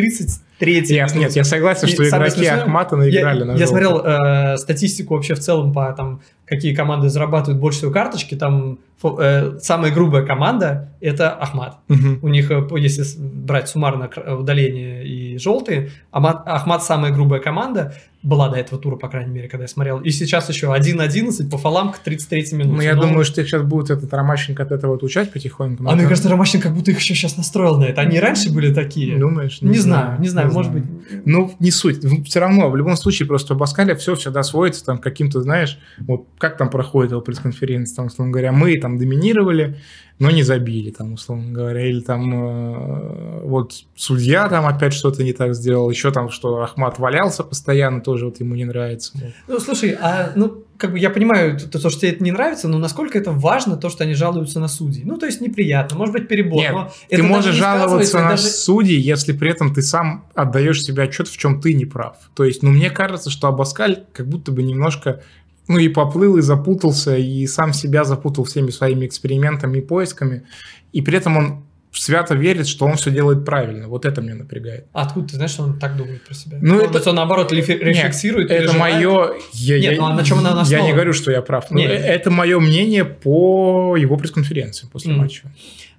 33-й 0.62 0.94
Я, 0.96 1.08
нет, 1.16 1.36
я 1.36 1.44
согласен, 1.44 1.88
И 1.88 1.92
что 1.92 2.08
игроки 2.08 2.46
Ахмата 2.46 2.96
Я, 2.96 3.02
наиграли 3.02 3.44
на 3.44 3.52
я 3.54 3.58
желтый. 3.58 3.68
смотрел 3.68 4.02
э, 4.06 4.58
статистику 4.58 5.16
вообще 5.16 5.36
в 5.36 5.40
целом 5.40 5.74
по 5.74 5.92
там, 5.94 6.22
какие 6.46 6.76
команды 6.76 7.10
зарабатывают 7.10 7.60
больше 7.60 7.80
всего 7.80 7.92
карточки. 7.92 8.36
Там 8.36 8.80
э, 9.04 9.58
самая 9.62 9.92
грубая 9.92 10.24
команда 10.26 10.90
это 11.02 11.32
Ахмат. 11.32 11.78
Мгм. 11.88 12.20
У 12.22 12.28
них, 12.28 12.52
э, 12.52 12.68
если 12.78 13.04
брать 13.20 13.70
суммарно 13.70 14.10
удаление 14.38 15.06
и 15.08 15.38
желтые, 15.38 15.92
Ахмат, 16.12 16.44
Ахмат 16.46 16.84
самая 16.84 17.12
грубая 17.12 17.40
команда, 17.40 17.94
была 18.24 18.50
до 18.50 18.58
этого 18.58 18.80
тура, 18.80 18.98
по 18.98 19.10
крайней 19.10 19.32
мере, 19.32 19.48
когда 19.50 19.64
я 19.64 19.68
смотрел. 19.68 19.98
И 20.00 20.12
сейчас 20.12 20.48
еще 20.48 20.68
1-11 20.68 21.50
по 21.50 21.58
фолам 21.58 21.92
к 21.92 21.98
33 21.98 22.50
минуте. 22.52 22.76
Ну, 22.76 22.82
я 22.82 22.94
Ну, 22.96 23.02
думаю, 23.02 23.26
что 23.26 23.42
их 23.42 23.48
сейчас 23.48 23.64
будет 23.64 23.90
этот 23.90 24.14
Ромащенко 24.14 24.62
от 24.62 24.72
этого 24.72 24.96
отлучать 24.96 25.32
потихоньку. 25.34 25.82
но 25.82 25.90
А 25.90 25.96
мне 25.96 26.06
кажется, 26.06 26.30
Ромащин 26.30 26.62
как 26.62 26.74
будто 26.76 26.92
их 26.92 27.00
еще 27.00 27.16
сейчас 27.16 27.36
настроил 27.36 27.78
на 27.80 27.86
это. 27.86 28.02
Они 28.02 28.20
раньше 28.20 28.54
были 28.54 28.72
такие. 28.72 29.18
Думаешь? 29.18 29.62
не, 29.62 29.78
знаю, 29.80 30.22
не 30.22 30.28
знаю, 30.28 30.51
может 30.52 30.72
быть. 30.72 30.84
Ну, 31.26 31.54
не 31.60 31.72
суть. 31.72 32.04
Все 32.26 32.40
равно, 32.40 32.70
в 32.70 32.76
любом 32.76 32.96
случае, 32.96 33.28
просто 33.28 33.54
у 33.54 33.58
Баскаля 33.58 33.96
все 33.96 34.16
всегда 34.16 34.44
сводится 34.44 34.86
там 34.86 34.98
каким-то, 34.98 35.42
знаешь, 35.42 35.80
вот 36.00 36.28
как 36.38 36.58
там 36.58 36.70
проходит 36.70 37.12
его 37.12 37.22
пресс-конференция, 37.22 37.96
там, 37.96 38.06
условно 38.08 38.32
говоря, 38.32 38.52
мы 38.52 38.78
там 38.78 38.98
доминировали, 38.98 39.78
но 40.20 40.30
не 40.30 40.44
забили, 40.44 40.92
там, 40.92 41.14
условно 41.14 41.52
говоря, 41.52 41.86
или 41.86 42.00
там 42.00 42.32
э, 42.34 43.42
вот 43.44 43.74
судья 43.96 44.48
там 44.50 44.68
опять 44.68 44.94
что-то 44.94 45.24
не 45.24 45.34
так 45.34 45.56
сделал, 45.56 45.90
еще 45.90 46.12
там, 46.12 46.30
что 46.30 46.62
Ахмат 46.62 47.00
валялся 47.00 47.44
постоянно, 47.44 48.02
тоже 48.02 48.26
вот 48.26 48.40
ему 48.40 48.56
не 48.56 48.66
нравится. 48.66 49.14
Ну, 49.48 49.60
слушай, 49.60 49.98
а, 50.00 50.32
ну, 50.36 50.64
как 50.82 50.94
бы 50.94 51.00
я 51.00 51.12
понимаю, 51.12 51.60
то, 51.60 51.80
то, 51.80 51.90
что 51.92 52.00
тебе 52.00 52.10
это 52.14 52.24
не 52.24 52.32
нравится, 52.32 52.68
но 52.68 52.80
насколько 52.80 53.16
это 53.16 53.32
важно, 53.32 53.78
то, 53.78 53.92
что 53.92 54.04
они 54.04 54.16
жалуются 54.16 54.60
на 54.60 54.68
судей? 54.68 55.04
Ну, 55.06 55.16
то 55.18 55.28
есть 55.28 55.40
неприятно, 55.40 55.96
может 55.96 56.12
быть, 56.12 56.28
перебор. 56.28 56.60
Нет, 56.60 56.74
но 56.74 56.92
Ты 57.08 57.22
можешь 57.22 57.54
не 57.54 57.60
жаловаться 57.60 58.20
на 58.20 58.30
даже- 58.32 58.48
судей, 58.48 59.00
если 59.00 59.32
при 59.32 59.52
этом 59.52 59.76
ты 59.76 59.84
сам 59.84 60.26
отдаешь 60.34 60.82
себе 60.82 61.04
отчет, 61.04 61.28
в 61.28 61.38
чем 61.38 61.62
ты 61.62 61.76
не 61.76 61.86
прав. 61.86 62.16
То 62.34 62.44
есть, 62.44 62.64
ну, 62.64 62.72
мне 62.72 62.90
кажется, 62.90 63.30
что 63.30 63.48
Абаскаль 63.48 64.06
как 64.12 64.28
будто 64.28 64.52
бы 64.52 64.64
немножко, 64.64 65.22
ну, 65.68 65.78
и 65.78 65.88
поплыл, 65.88 66.38
и 66.38 66.42
запутался, 66.42 67.16
и 67.16 67.46
сам 67.46 67.74
себя 67.74 68.04
запутал 68.04 68.44
всеми 68.46 68.72
своими 68.72 69.06
экспериментами 69.06 69.78
и 69.78 69.82
поисками, 69.82 70.48
и 70.94 71.02
при 71.04 71.16
этом 71.16 71.38
он 71.38 71.64
свято 71.92 72.36
верит, 72.36 72.68
что 72.68 72.86
он 72.86 72.96
все 72.96 73.12
делает 73.12 73.44
правильно. 73.46 73.88
Вот 73.88 74.06
это 74.06 74.22
меня 74.22 74.36
напрягает. 74.36 74.86
А 74.94 75.02
откуда 75.04 75.28
ты 75.28 75.36
знаешь, 75.36 75.52
что 75.52 75.64
он 75.64 75.78
так 75.80 75.98
думает 75.98 76.24
про 76.24 76.34
себя? 76.34 76.58
Ну, 76.62 76.74
Может 76.76 76.90
это- 76.92 77.00
быть, 77.00 77.08
он, 77.08 77.16
наоборот, 77.16 77.52
рефлексирует, 77.52 78.50
Это 78.50 78.64
переживает? 78.64 78.96
мое... 78.96 79.32
Я, 79.54 79.80
Нет, 79.80 79.92
я- 79.94 79.98
ну, 79.98 80.06
а 80.08 80.14
на 80.16 80.24
чем 80.24 80.40
она 80.40 80.50
я 80.50 80.56
не 80.56 80.62
основана? 80.62 80.94
говорю, 80.94 81.14
что 81.14 81.32
я 81.32 81.42
прав. 81.42 81.70
но 81.70 81.78
Нет. 81.80 81.92
Это 81.92 82.32
мое 82.32 82.60
мнение 82.60 83.04
по 83.06 83.96
его 83.98 84.16
пресс-конференции 84.18 84.88
после 84.92 85.12
Мгм. 85.12 85.22
матча. 85.22 85.44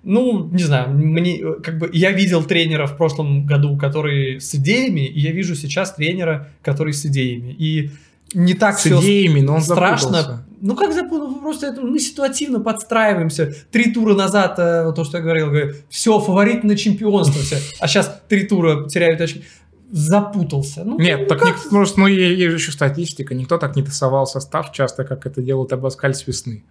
Ну, 0.05 0.49
не 0.51 0.65
знаю, 0.65 0.91
мне 0.91 1.41
э, 1.41 1.55
как 1.63 1.79
бы 1.79 1.89
я 1.93 2.11
видел 2.11 2.43
тренера 2.43 2.87
в 2.87 2.97
прошлом 2.97 3.47
году, 3.47 3.77
который 3.77 4.41
с 4.41 4.53
идеями, 4.55 5.07
и 5.07 5.21
я 5.21 5.31
вижу 5.31 5.55
сейчас 5.55 5.95
тренера, 5.95 6.49
который 6.63 6.93
с 6.93 7.07
идеями. 7.07 7.53
И 7.57 7.91
не 8.35 8.55
так 8.55 8.77
С 8.79 8.81
все 8.81 8.99
идеями, 8.99 9.41
но 9.41 9.55
он 9.57 9.61
страшно. 9.63 10.11
запутался. 10.11 10.45
Ну 10.63 10.77
как 10.77 10.93
запутался? 10.93 11.41
Просто 11.41 11.67
это, 11.67 11.81
мы 11.83 11.99
ситуативно 11.99 12.61
подстраиваемся. 12.61 13.53
Три 13.73 13.93
тура 13.93 14.15
назад, 14.15 14.55
э, 14.59 14.93
то, 14.95 15.03
что 15.05 15.19
я 15.19 15.23
говорил, 15.23 15.49
говорю, 15.49 15.75
все, 15.91 16.21
фаворит 16.21 16.63
на 16.63 16.77
чемпионство 16.77 17.43
все. 17.43 17.57
А 17.81 17.89
сейчас 17.89 18.23
три 18.29 18.47
тура 18.47 18.89
теряют 18.89 19.21
очки. 19.21 19.43
Запутался. 19.91 20.85
Ну, 20.85 20.99
Нет, 20.99 21.21
ну, 21.23 21.27
так 21.27 21.41
как? 21.41 21.49
ник- 21.49 21.69
просто, 21.69 22.01
ну, 22.01 22.07
есть 22.07 22.61
еще 22.61 22.73
статистика. 22.73 23.35
Никто 23.35 23.59
так 23.59 23.77
не 23.77 23.83
тасовал 23.83 24.27
состав 24.27 24.73
часто, 24.73 25.05
как 25.05 25.27
это 25.27 25.43
делает 25.43 25.73
Абаскаль 25.73 26.15
с 26.15 26.27
весны, 26.27 26.65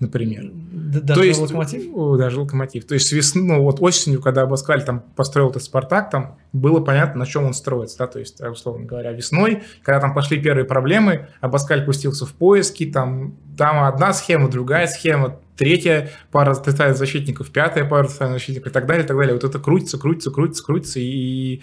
например. 0.00 0.50
Д- 0.52 1.00
Даже 1.00 1.20
То 1.20 1.26
есть, 1.26 1.40
локомотив? 1.40 2.18
Даже 2.18 2.40
локомотив. 2.40 2.86
То 2.86 2.94
есть 2.94 3.08
с 3.08 3.12
весны, 3.12 3.42
ну 3.42 3.62
вот 3.62 3.80
осенью, 3.80 4.20
когда 4.20 4.42
Абаскаль 4.42 4.84
там 4.84 5.00
построил 5.16 5.50
этот 5.50 5.62
Спартак, 5.62 6.10
там 6.10 6.38
было 6.52 6.80
понятно, 6.80 7.20
на 7.20 7.26
чем 7.26 7.44
он 7.44 7.54
строится, 7.54 7.98
да, 7.98 8.06
то 8.06 8.18
есть, 8.18 8.40
э, 8.40 8.48
условно 8.48 8.86
говоря, 8.86 9.12
весной, 9.12 9.62
когда 9.82 10.00
там 10.00 10.14
пошли 10.14 10.40
первые 10.40 10.64
проблемы, 10.64 11.26
Абаскаль 11.40 11.84
пустился 11.84 12.26
в 12.26 12.32
поиски, 12.32 12.86
там, 12.86 13.36
там 13.56 13.82
одна 13.84 14.12
схема, 14.12 14.48
другая 14.48 14.86
схема, 14.86 15.38
третья 15.56 16.10
пара 16.30 16.54
защитников, 16.54 17.50
пятая 17.50 17.84
пара 17.84 18.06
защитников 18.06 18.70
и 18.70 18.72
так 18.72 18.86
далее, 18.86 19.04
и 19.04 19.06
так 19.06 19.16
далее. 19.16 19.34
Вот 19.34 19.44
это 19.44 19.58
крутится, 19.58 19.98
крутится, 19.98 20.30
крутится, 20.30 20.64
крутится, 20.64 21.00
и 21.00 21.60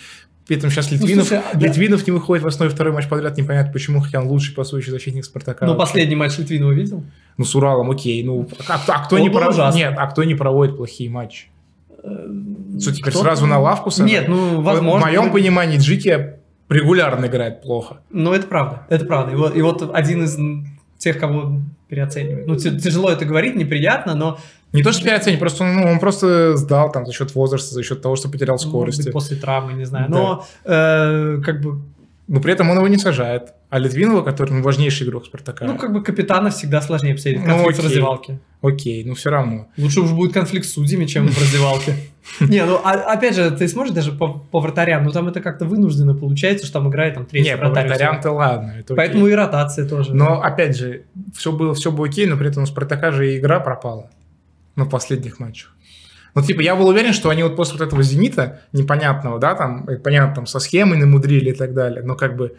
при 0.47 0.57
этом 0.57 0.69
сейчас 0.69 0.91
Литвинов, 0.91 1.27
слушай, 1.27 1.43
а 1.51 1.57
да- 1.57 1.67
Литвинов 1.67 2.05
не 2.05 2.11
выходит 2.11 2.43
в 2.43 2.47
основе 2.47 2.69
второй 2.69 2.93
матч 2.93 3.07
подряд, 3.07 3.35
непонятно 3.37 3.73
почему, 3.73 3.99
хотя 3.99 4.21
он 4.21 4.27
лучший 4.27 4.53
пасующий 4.53 4.91
защитник 4.91 5.25
Спартака. 5.25 5.65
Ну, 5.65 5.73
вообще. 5.73 5.87
последний 5.87 6.15
матч 6.15 6.37
Литвинова 6.37 6.71
видел? 6.71 7.03
Ну, 7.37 7.45
с 7.45 7.55
Уралом, 7.55 7.89
окей. 7.89 8.23
Ну, 8.23 8.47
а, 8.67 8.79
а 8.87 9.05
кто 9.05 9.15
Он 9.15 9.23
не 9.23 9.29
ужасный. 9.29 9.81
Нет, 9.81 9.95
а 9.97 10.05
кто 10.07 10.23
не 10.23 10.35
проводит 10.35 10.77
плохие 10.77 11.09
матчи? 11.09 11.47
Что, 12.79 12.93
теперь 12.93 13.13
сразу 13.13 13.47
на 13.47 13.59
лавку 13.59 13.89
сажать? 13.89 14.11
Нет, 14.11 14.27
ну, 14.27 14.61
возможно. 14.61 15.07
В 15.07 15.09
моем 15.09 15.31
понимании 15.31 15.79
Джики 15.79 16.35
регулярно 16.69 17.25
играет 17.25 17.63
плохо. 17.63 18.01
Ну, 18.11 18.31
это 18.31 18.45
правда, 18.45 18.85
это 18.89 19.05
правда. 19.05 19.33
И 19.33 19.35
вот, 19.35 19.55
и 19.55 19.61
вот 19.63 19.89
один 19.93 20.25
из 20.25 20.37
тех, 20.99 21.17
кого 21.17 21.61
переоценивают. 21.87 22.47
Ну, 22.47 22.55
тяжело 22.55 23.09
это 23.09 23.25
говорить, 23.25 23.55
неприятно, 23.55 24.15
но... 24.15 24.39
Не 24.73 24.83
то, 24.83 24.91
что 24.91 25.03
переоценить, 25.03 25.39
просто 25.39 25.63
ну, 25.63 25.85
он 25.85 25.99
просто 25.99 26.57
сдал 26.57 26.91
там 26.91 27.05
за 27.05 27.13
счет 27.13 27.33
возраста, 27.33 27.73
за 27.73 27.83
счет 27.83 28.01
того, 28.01 28.15
что 28.15 28.29
потерял 28.29 28.59
скорость. 28.59 28.97
Может 28.97 29.05
быть, 29.05 29.13
после 29.13 29.37
травмы, 29.37 29.73
не 29.73 29.85
знаю. 29.85 30.09
Но 30.09 30.45
э, 30.65 31.41
как 31.43 31.61
бы 31.61 31.81
но 32.27 32.41
при 32.41 32.53
этом 32.53 32.69
он 32.71 32.77
его 32.77 32.87
не 32.87 32.97
сажает. 32.97 33.53
А 33.69 33.77
Литвинова, 33.77 34.23
который 34.23 34.51
ну, 34.51 34.63
важнейший 34.63 35.05
игрок 35.05 35.25
Спартака. 35.25 35.65
Ну, 35.65 35.77
как 35.77 35.93
бы 35.93 36.01
капитана 36.01 36.49
всегда 36.49 36.81
сложнее 36.81 37.13
обсудить. 37.13 37.39
Ну, 37.39 37.45
конфликт 37.45 37.77
ну, 37.77 37.83
в 37.83 37.85
раздевалке. 37.85 38.39
Окей, 38.61 39.03
ну 39.03 39.13
все 39.13 39.29
равно. 39.29 39.67
Лучше 39.77 40.01
уж 40.01 40.11
будет 40.11 40.33
конфликт 40.33 40.65
с 40.65 40.73
судьями, 40.73 41.05
чем 41.05 41.27
в 41.27 41.39
раздевалке. 41.39 41.95
Не, 42.39 42.65
ну 42.65 42.79
а, 42.83 42.93
опять 43.13 43.35
же, 43.35 43.51
ты 43.51 43.67
смотришь 43.67 43.93
даже 43.93 44.11
по, 44.11 44.33
по 44.33 44.59
вратарям, 44.59 45.03
ну 45.03 45.11
там 45.11 45.27
это 45.27 45.39
как-то 45.39 45.65
вынужденно 45.65 46.15
получается, 46.15 46.65
что 46.65 46.79
там 46.79 46.89
играет 46.89 47.13
там 47.13 47.27
третий 47.27 47.49
Не, 47.49 47.57
по 47.57 47.69
вратарям-то 47.69 48.31
ладно. 48.31 48.83
Поэтому 48.87 49.27
и 49.27 49.33
ротация 49.33 49.87
тоже. 49.87 50.15
Но 50.15 50.41
опять 50.41 50.75
же, 50.75 51.03
все 51.35 51.51
было, 51.51 51.75
все 51.75 51.91
было 51.91 52.07
окей, 52.07 52.25
но 52.25 52.37
при 52.37 52.47
этом 52.47 52.63
у 52.63 52.65
Спартака 52.65 53.11
же 53.11 53.31
и 53.31 53.37
игра 53.37 53.59
пропала 53.59 54.09
на 54.75 54.85
последних 54.85 55.39
матчах. 55.39 55.71
Ну, 56.35 56.41
типа, 56.41 56.61
я 56.61 56.75
был 56.75 56.87
уверен, 56.87 57.13
что 57.13 57.29
они 57.29 57.43
вот 57.43 57.55
после 57.55 57.77
вот 57.77 57.87
этого 57.87 58.03
«Зенита» 58.03 58.61
непонятного, 58.73 59.39
да, 59.39 59.55
там, 59.55 59.87
понятно, 60.03 60.35
там, 60.35 60.47
со 60.47 60.59
схемой 60.59 60.97
намудрили 60.97 61.51
и 61.51 61.53
так 61.53 61.73
далее, 61.73 62.03
но 62.03 62.15
как 62.15 62.35
бы 62.35 62.57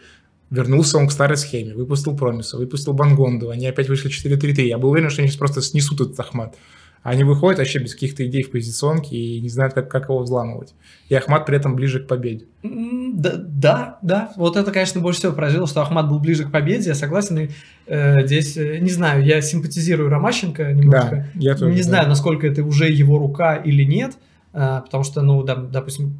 вернулся 0.49 0.97
он 0.97 1.07
к 1.07 1.11
старой 1.11 1.37
схеме, 1.37 1.75
выпустил 1.75 2.17
Промиса, 2.17 2.57
выпустил 2.57 2.93
Бангонду, 2.93 3.49
они 3.51 3.67
опять 3.67 3.89
вышли 3.89 4.09
4-3-3. 4.09 4.61
Я 4.63 4.77
был 4.77 4.89
уверен, 4.89 5.09
что 5.09 5.21
они 5.21 5.29
сейчас 5.29 5.37
просто 5.37 5.61
снесут 5.61 6.01
этот 6.01 6.19
Ахмат. 6.19 6.55
Они 7.03 7.23
выходят 7.23 7.59
вообще 7.59 7.79
без 7.79 7.93
каких-то 7.93 8.25
идей 8.25 8.43
в 8.43 8.51
позиционке 8.51 9.15
и 9.15 9.39
не 9.39 9.49
знают, 9.49 9.73
как, 9.73 9.89
как 9.89 10.09
его 10.09 10.19
взламывать. 10.19 10.73
И 11.09 11.15
Ахмат 11.15 11.45
при 11.45 11.55
этом 11.55 11.75
ближе 11.75 12.01
к 12.01 12.07
победе. 12.07 12.45
Да, 12.63 13.33
да, 13.37 13.99
да. 14.01 14.33
Вот 14.35 14.57
это, 14.57 14.71
конечно, 14.71 14.99
больше 14.99 15.19
всего 15.19 15.33
поразило, 15.33 15.67
что 15.67 15.81
Ахмат 15.81 16.09
был 16.09 16.19
ближе 16.19 16.45
к 16.45 16.51
победе. 16.51 16.89
Я 16.89 16.95
согласен. 16.95 17.39
И 17.39 17.49
э, 17.85 18.25
здесь, 18.25 18.57
э, 18.57 18.79
не 18.79 18.89
знаю, 18.89 19.23
я 19.23 19.41
симпатизирую 19.41 20.09
Ромащенко 20.09 20.73
немножко. 20.73 21.31
Да, 21.33 21.39
я 21.39 21.55
тоже. 21.55 21.71
Не 21.71 21.81
да. 21.81 21.83
знаю, 21.83 22.09
насколько 22.09 22.45
это 22.45 22.63
уже 22.63 22.89
его 22.89 23.17
рука 23.17 23.55
или 23.55 23.83
нет. 23.83 24.17
Э, 24.53 24.81
потому 24.83 25.03
что, 25.03 25.21
ну, 25.21 25.43
да, 25.43 25.55
допустим, 25.55 26.19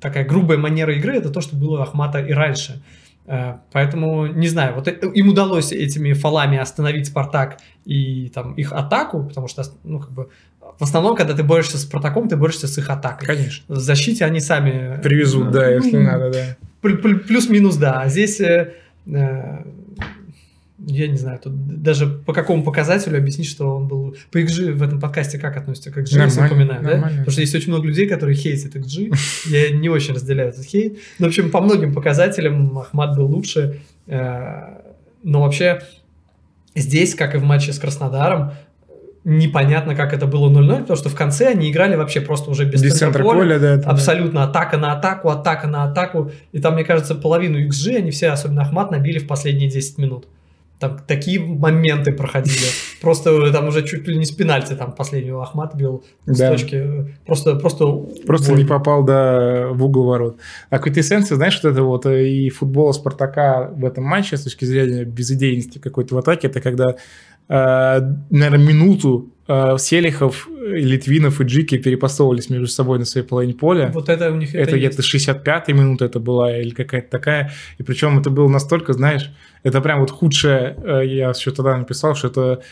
такая 0.00 0.24
грубая 0.24 0.58
манера 0.58 0.94
игры– 0.94 1.16
это 1.16 1.30
то, 1.30 1.40
что 1.40 1.56
было 1.56 1.78
у 1.78 1.82
Ахмата 1.82 2.20
и 2.20 2.32
раньше. 2.32 2.82
Э, 3.26 3.54
поэтому, 3.72 4.26
не 4.26 4.48
знаю, 4.48 4.74
вот 4.74 4.88
им 4.88 5.28
удалось 5.28 5.72
этими 5.72 6.12
фалами 6.12 6.58
остановить 6.58 7.06
Спартак 7.06 7.58
и 7.84 8.30
там 8.34 8.54
их 8.54 8.72
атаку, 8.72 9.24
потому 9.24 9.48
что, 9.48 9.64
ну, 9.82 10.00
как 10.00 10.10
бы, 10.10 10.28
в 10.78 10.82
основном, 10.82 11.16
когда 11.16 11.34
ты 11.34 11.42
борешься 11.42 11.78
с 11.78 11.82
Спартаком, 11.82 12.28
ты 12.28 12.36
борешься 12.36 12.66
с 12.66 12.76
их 12.78 12.90
атакой. 12.90 13.26
Конечно. 13.26 13.74
В 13.74 13.78
защите 13.78 14.24
они 14.24 14.40
сами... 14.40 15.00
Привезут, 15.02 15.50
да, 15.50 15.68
если 15.68 15.96
надо, 15.98 16.30
да. 16.30 16.56
Плюс-минус, 16.80 17.76
да. 17.76 18.02
А 18.02 18.08
здесь 18.08 18.40
э, 18.40 18.74
я 20.78 21.06
не 21.06 21.16
знаю, 21.16 21.38
тут 21.38 21.82
даже 21.82 22.06
по 22.06 22.32
какому 22.32 22.64
показателю 22.64 23.18
объяснить, 23.18 23.48
что 23.48 23.76
он 23.76 23.86
был... 23.86 24.16
По 24.32 24.38
XG 24.38 24.72
в 24.72 24.82
этом 24.82 25.00
подкасте 25.00 25.38
как 25.38 25.56
относится 25.56 25.92
к 25.92 25.98
XG, 25.98 26.18
я 26.18 26.46
упоминаю, 26.46 26.82
да? 26.82 27.02
Потому 27.02 27.30
что 27.30 27.40
есть 27.40 27.54
очень 27.54 27.68
много 27.68 27.86
людей, 27.86 28.08
которые 28.08 28.36
хейтят 28.36 28.74
XG. 28.74 29.14
Я 29.46 29.70
не 29.70 29.88
очень 29.88 30.14
разделяю 30.14 30.48
этот 30.48 30.64
хейт. 30.64 30.98
Но, 31.18 31.26
в 31.26 31.28
общем, 31.28 31.50
по 31.50 31.60
многим 31.60 31.94
показателям 31.94 32.76
Ахмат 32.76 33.16
был 33.16 33.26
лучше. 33.26 33.80
Э, 34.06 34.80
но 35.22 35.42
вообще 35.42 35.80
здесь, 36.74 37.14
как 37.14 37.34
и 37.34 37.38
в 37.38 37.44
матче 37.44 37.72
с 37.72 37.78
Краснодаром, 37.78 38.52
непонятно, 39.24 39.94
как 39.94 40.12
это 40.12 40.26
было 40.26 40.50
0-0, 40.50 40.80
потому 40.80 40.96
что 40.96 41.08
в 41.08 41.14
конце 41.14 41.48
они 41.48 41.70
играли 41.70 41.96
вообще 41.96 42.20
просто 42.20 42.50
уже 42.50 42.64
без, 42.64 42.82
без 42.82 42.98
центра 42.98 43.22
поля, 43.22 43.38
поля 43.38 43.58
да, 43.58 43.90
абсолютно 43.90 44.40
да. 44.40 44.44
атака 44.48 44.76
на 44.76 44.92
атаку, 44.92 45.30
атака 45.30 45.66
на 45.66 45.84
атаку, 45.84 46.30
и 46.52 46.60
там, 46.60 46.74
мне 46.74 46.84
кажется, 46.84 47.14
половину 47.14 47.58
XG 47.58 47.96
они 47.96 48.10
все, 48.10 48.28
особенно 48.28 48.62
Ахмат, 48.62 48.90
набили 48.90 49.18
в 49.18 49.26
последние 49.26 49.70
10 49.70 49.98
минут. 49.98 50.26
Там 50.78 50.98
такие 51.06 51.40
моменты 51.40 52.12
проходили. 52.12 52.66
Просто 53.00 53.52
там 53.52 53.68
уже 53.68 53.86
чуть 53.86 54.08
ли 54.08 54.18
не 54.18 54.24
с 54.24 54.32
пенальти 54.32 54.74
там 54.74 54.92
последнего 54.92 55.42
Ахмат 55.42 55.74
бил 55.74 56.04
с 56.26 56.38
да. 56.38 56.50
точки. 56.50 57.14
Просто, 57.26 57.56
просто... 57.56 57.86
Просто 58.26 58.50
боль. 58.50 58.58
не 58.58 58.64
попал 58.64 59.04
да, 59.04 59.68
в 59.68 59.84
угол 59.84 60.06
ворот. 60.06 60.36
А 60.70 60.78
квитэссенция, 60.78 61.36
знаешь, 61.36 61.54
что 61.54 61.68
это 61.68 61.82
вот 61.82 62.06
э, 62.06 62.28
и 62.28 62.50
футбол 62.50 62.92
Спартака 62.92 63.70
в 63.74 63.84
этом 63.84 64.04
матче 64.04 64.36
с 64.36 64.42
точки 64.44 64.64
зрения 64.64 65.04
безидейности 65.04 65.78
какой-то 65.78 66.14
в 66.14 66.18
атаке, 66.18 66.48
это 66.48 66.60
когда, 66.60 66.96
наверное, 67.48 68.58
минуту 68.58 69.34
э, 69.48 69.76
Селихов, 69.78 70.48
Литвинов 70.66 71.40
и 71.40 71.44
Джики 71.44 71.78
перепасовывались 71.78 72.50
между 72.50 72.66
собой 72.66 72.98
на 72.98 73.04
своей 73.04 73.26
половине 73.26 73.54
поля. 73.54 73.90
Вот 73.92 74.08
это 74.08 74.30
у 74.30 74.36
них 74.36 74.54
это, 74.54 74.76
это 74.76 74.78
где-то 74.78 75.02
65-я 75.02 75.74
минута 75.74 76.06
это 76.06 76.20
была 76.20 76.56
или 76.58 76.70
какая-то 76.70 77.10
такая. 77.10 77.52
И 77.78 77.82
причем 77.82 78.18
это 78.18 78.30
было 78.30 78.48
настолько, 78.48 78.92
знаешь, 78.92 79.30
это 79.62 79.80
прям 79.80 80.00
вот 80.00 80.10
худшее, 80.10 80.76
э, 80.82 81.06
я 81.06 81.30
еще 81.30 81.50
тогда 81.50 81.76
написал, 81.76 82.14
что 82.14 82.28
это 82.28 82.62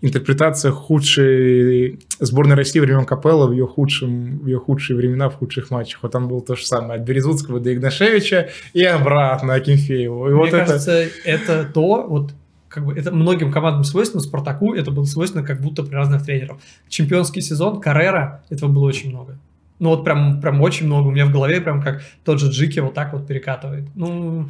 интерпретация 0.00 0.72
худшей 0.72 2.00
сборной 2.18 2.56
России 2.56 2.80
времен 2.80 3.04
Капелла 3.04 3.46
в 3.46 3.52
ее, 3.52 3.66
худшем, 3.66 4.40
в 4.40 4.46
ее 4.46 4.58
худшие 4.58 4.96
времена, 4.96 5.28
в 5.28 5.36
худших 5.36 5.70
матчах. 5.70 6.02
Вот 6.02 6.10
там 6.10 6.26
было 6.26 6.42
то 6.42 6.56
же 6.56 6.66
самое. 6.66 7.00
От 7.00 7.06
Березутского 7.06 7.60
до 7.60 7.72
Игнашевича 7.72 8.48
и 8.72 8.82
обратно 8.82 9.54
Акинфееву. 9.54 10.26
И 10.26 10.32
Мне 10.32 10.38
вот 10.38 10.50
кажется, 10.50 10.90
это... 10.90 11.12
это 11.24 11.70
то, 11.72 12.04
вот 12.08 12.32
как 12.72 12.86
бы 12.86 12.94
это 12.94 13.12
многим 13.12 13.52
командам 13.52 13.84
свойственно, 13.84 14.22
Спартаку 14.22 14.74
это 14.74 14.90
было 14.90 15.04
свойственно 15.04 15.44
как 15.44 15.60
будто 15.60 15.82
при 15.82 15.94
разных 15.94 16.24
тренеров. 16.24 16.60
Чемпионский 16.88 17.42
сезон, 17.42 17.80
Каррера, 17.80 18.42
этого 18.48 18.70
было 18.70 18.84
очень 18.84 19.10
много. 19.10 19.38
Ну 19.78 19.90
вот 19.90 20.04
прям, 20.04 20.40
прям 20.40 20.60
очень 20.60 20.86
много. 20.86 21.08
У 21.08 21.10
меня 21.10 21.26
в 21.26 21.32
голове 21.32 21.60
прям 21.60 21.82
как 21.82 22.02
тот 22.24 22.40
же 22.40 22.50
Джики 22.50 22.78
вот 22.78 22.94
так 22.94 23.12
вот 23.12 23.26
перекатывает. 23.26 23.84
Ну, 23.94 24.48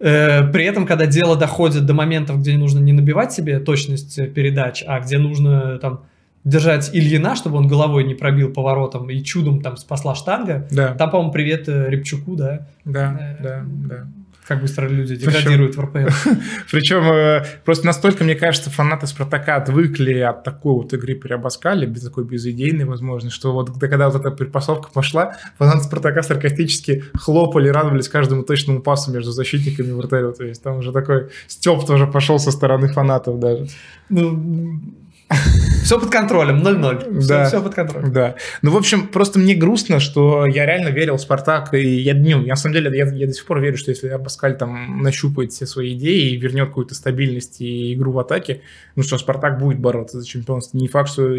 Э, 0.00 0.46
при 0.52 0.64
этом, 0.64 0.86
когда 0.86 1.06
дело 1.06 1.36
доходит 1.36 1.84
до 1.86 1.94
моментов, 1.94 2.40
где 2.40 2.56
нужно 2.56 2.78
не 2.78 2.92
набивать 2.92 3.32
себе 3.32 3.58
точность 3.58 4.18
э, 4.18 4.26
передач, 4.26 4.84
а 4.86 5.00
где 5.00 5.18
нужно 5.18 5.78
там 5.78 6.02
держать 6.44 6.90
Ильина, 6.92 7.34
чтобы 7.34 7.58
он 7.58 7.66
головой 7.66 8.04
не 8.04 8.14
пробил 8.14 8.52
поворотом 8.52 9.10
и 9.10 9.22
чудом 9.22 9.60
там 9.60 9.76
спасла 9.76 10.14
штанга, 10.14 10.66
да. 10.70 10.94
там, 10.94 11.10
по-моему, 11.10 11.32
привет 11.32 11.68
э, 11.68 11.90
Рябчуку, 11.90 12.36
да? 12.36 12.66
Да, 12.84 13.36
да, 13.42 13.64
да. 13.66 14.06
Как 14.48 14.62
быстро 14.62 14.88
люди 14.88 15.14
деградируют 15.14 15.76
в 15.76 15.80
РПЛ. 15.80 16.08
Причем 16.70 17.04
э, 17.04 17.44
просто 17.66 17.84
настолько, 17.84 18.24
мне 18.24 18.34
кажется, 18.34 18.70
фанаты 18.70 19.06
Спартака 19.06 19.56
отвыкли 19.56 20.20
от 20.20 20.42
такой 20.42 20.72
вот 20.72 20.94
игры 20.94 21.16
при 21.16 21.34
Абаскале, 21.34 21.86
без 21.86 22.02
такой 22.02 22.24
безидейной 22.24 22.86
возможности, 22.86 23.36
что 23.36 23.52
вот 23.52 23.78
когда 23.78 24.08
вот 24.08 24.18
эта 24.18 24.30
предпосовка 24.30 24.88
пошла, 24.90 25.36
фанаты 25.58 25.84
Спартака 25.84 26.22
саркастически 26.22 27.04
хлопали, 27.14 27.68
радовались 27.68 28.08
каждому 28.08 28.42
точному 28.42 28.80
пасу 28.80 29.12
между 29.12 29.32
защитниками 29.32 29.92
вратаря. 29.92 30.32
То 30.32 30.44
есть 30.44 30.62
там 30.62 30.78
уже 30.78 30.92
такой 30.92 31.28
степ 31.46 31.84
тоже 31.84 32.06
пошел 32.06 32.38
со 32.38 32.50
стороны 32.50 32.88
фанатов 32.88 33.38
даже. 33.38 33.68
Ну, 34.08 34.80
все 35.84 36.00
под 36.00 36.10
контролем, 36.10 36.62
0-0. 36.62 37.20
Все, 37.20 37.28
да, 37.28 37.46
все 37.46 37.62
под 37.62 37.74
контролем. 37.74 38.12
Да. 38.12 38.36
Ну, 38.62 38.70
в 38.70 38.76
общем, 38.76 39.08
просто 39.08 39.38
мне 39.38 39.54
грустно, 39.54 40.00
что 40.00 40.46
я 40.46 40.64
реально 40.66 40.88
верил 40.88 41.16
в 41.16 41.20
Спартак, 41.20 41.74
и 41.74 42.00
я, 42.00 42.14
ну, 42.14 42.42
я, 42.42 42.52
на 42.52 42.56
самом 42.56 42.74
деле, 42.74 42.96
я, 42.96 43.06
я 43.06 43.26
до 43.26 43.32
сих 43.32 43.44
пор 43.44 43.60
верю, 43.60 43.76
что 43.76 43.90
если 43.90 44.08
Абаскаль 44.08 44.56
там 44.56 45.02
нащупает 45.02 45.52
все 45.52 45.66
свои 45.66 45.94
идеи 45.94 46.30
и 46.30 46.36
вернет 46.36 46.68
какую-то 46.68 46.94
стабильность 46.94 47.60
и 47.60 47.94
игру 47.94 48.12
в 48.12 48.18
атаке, 48.18 48.62
ну 48.96 49.02
что, 49.02 49.18
Спартак 49.18 49.58
будет 49.58 49.80
бороться 49.80 50.20
за 50.20 50.26
чемпионство. 50.26 50.78
Не 50.78 50.88
факт, 50.88 51.10
что 51.10 51.34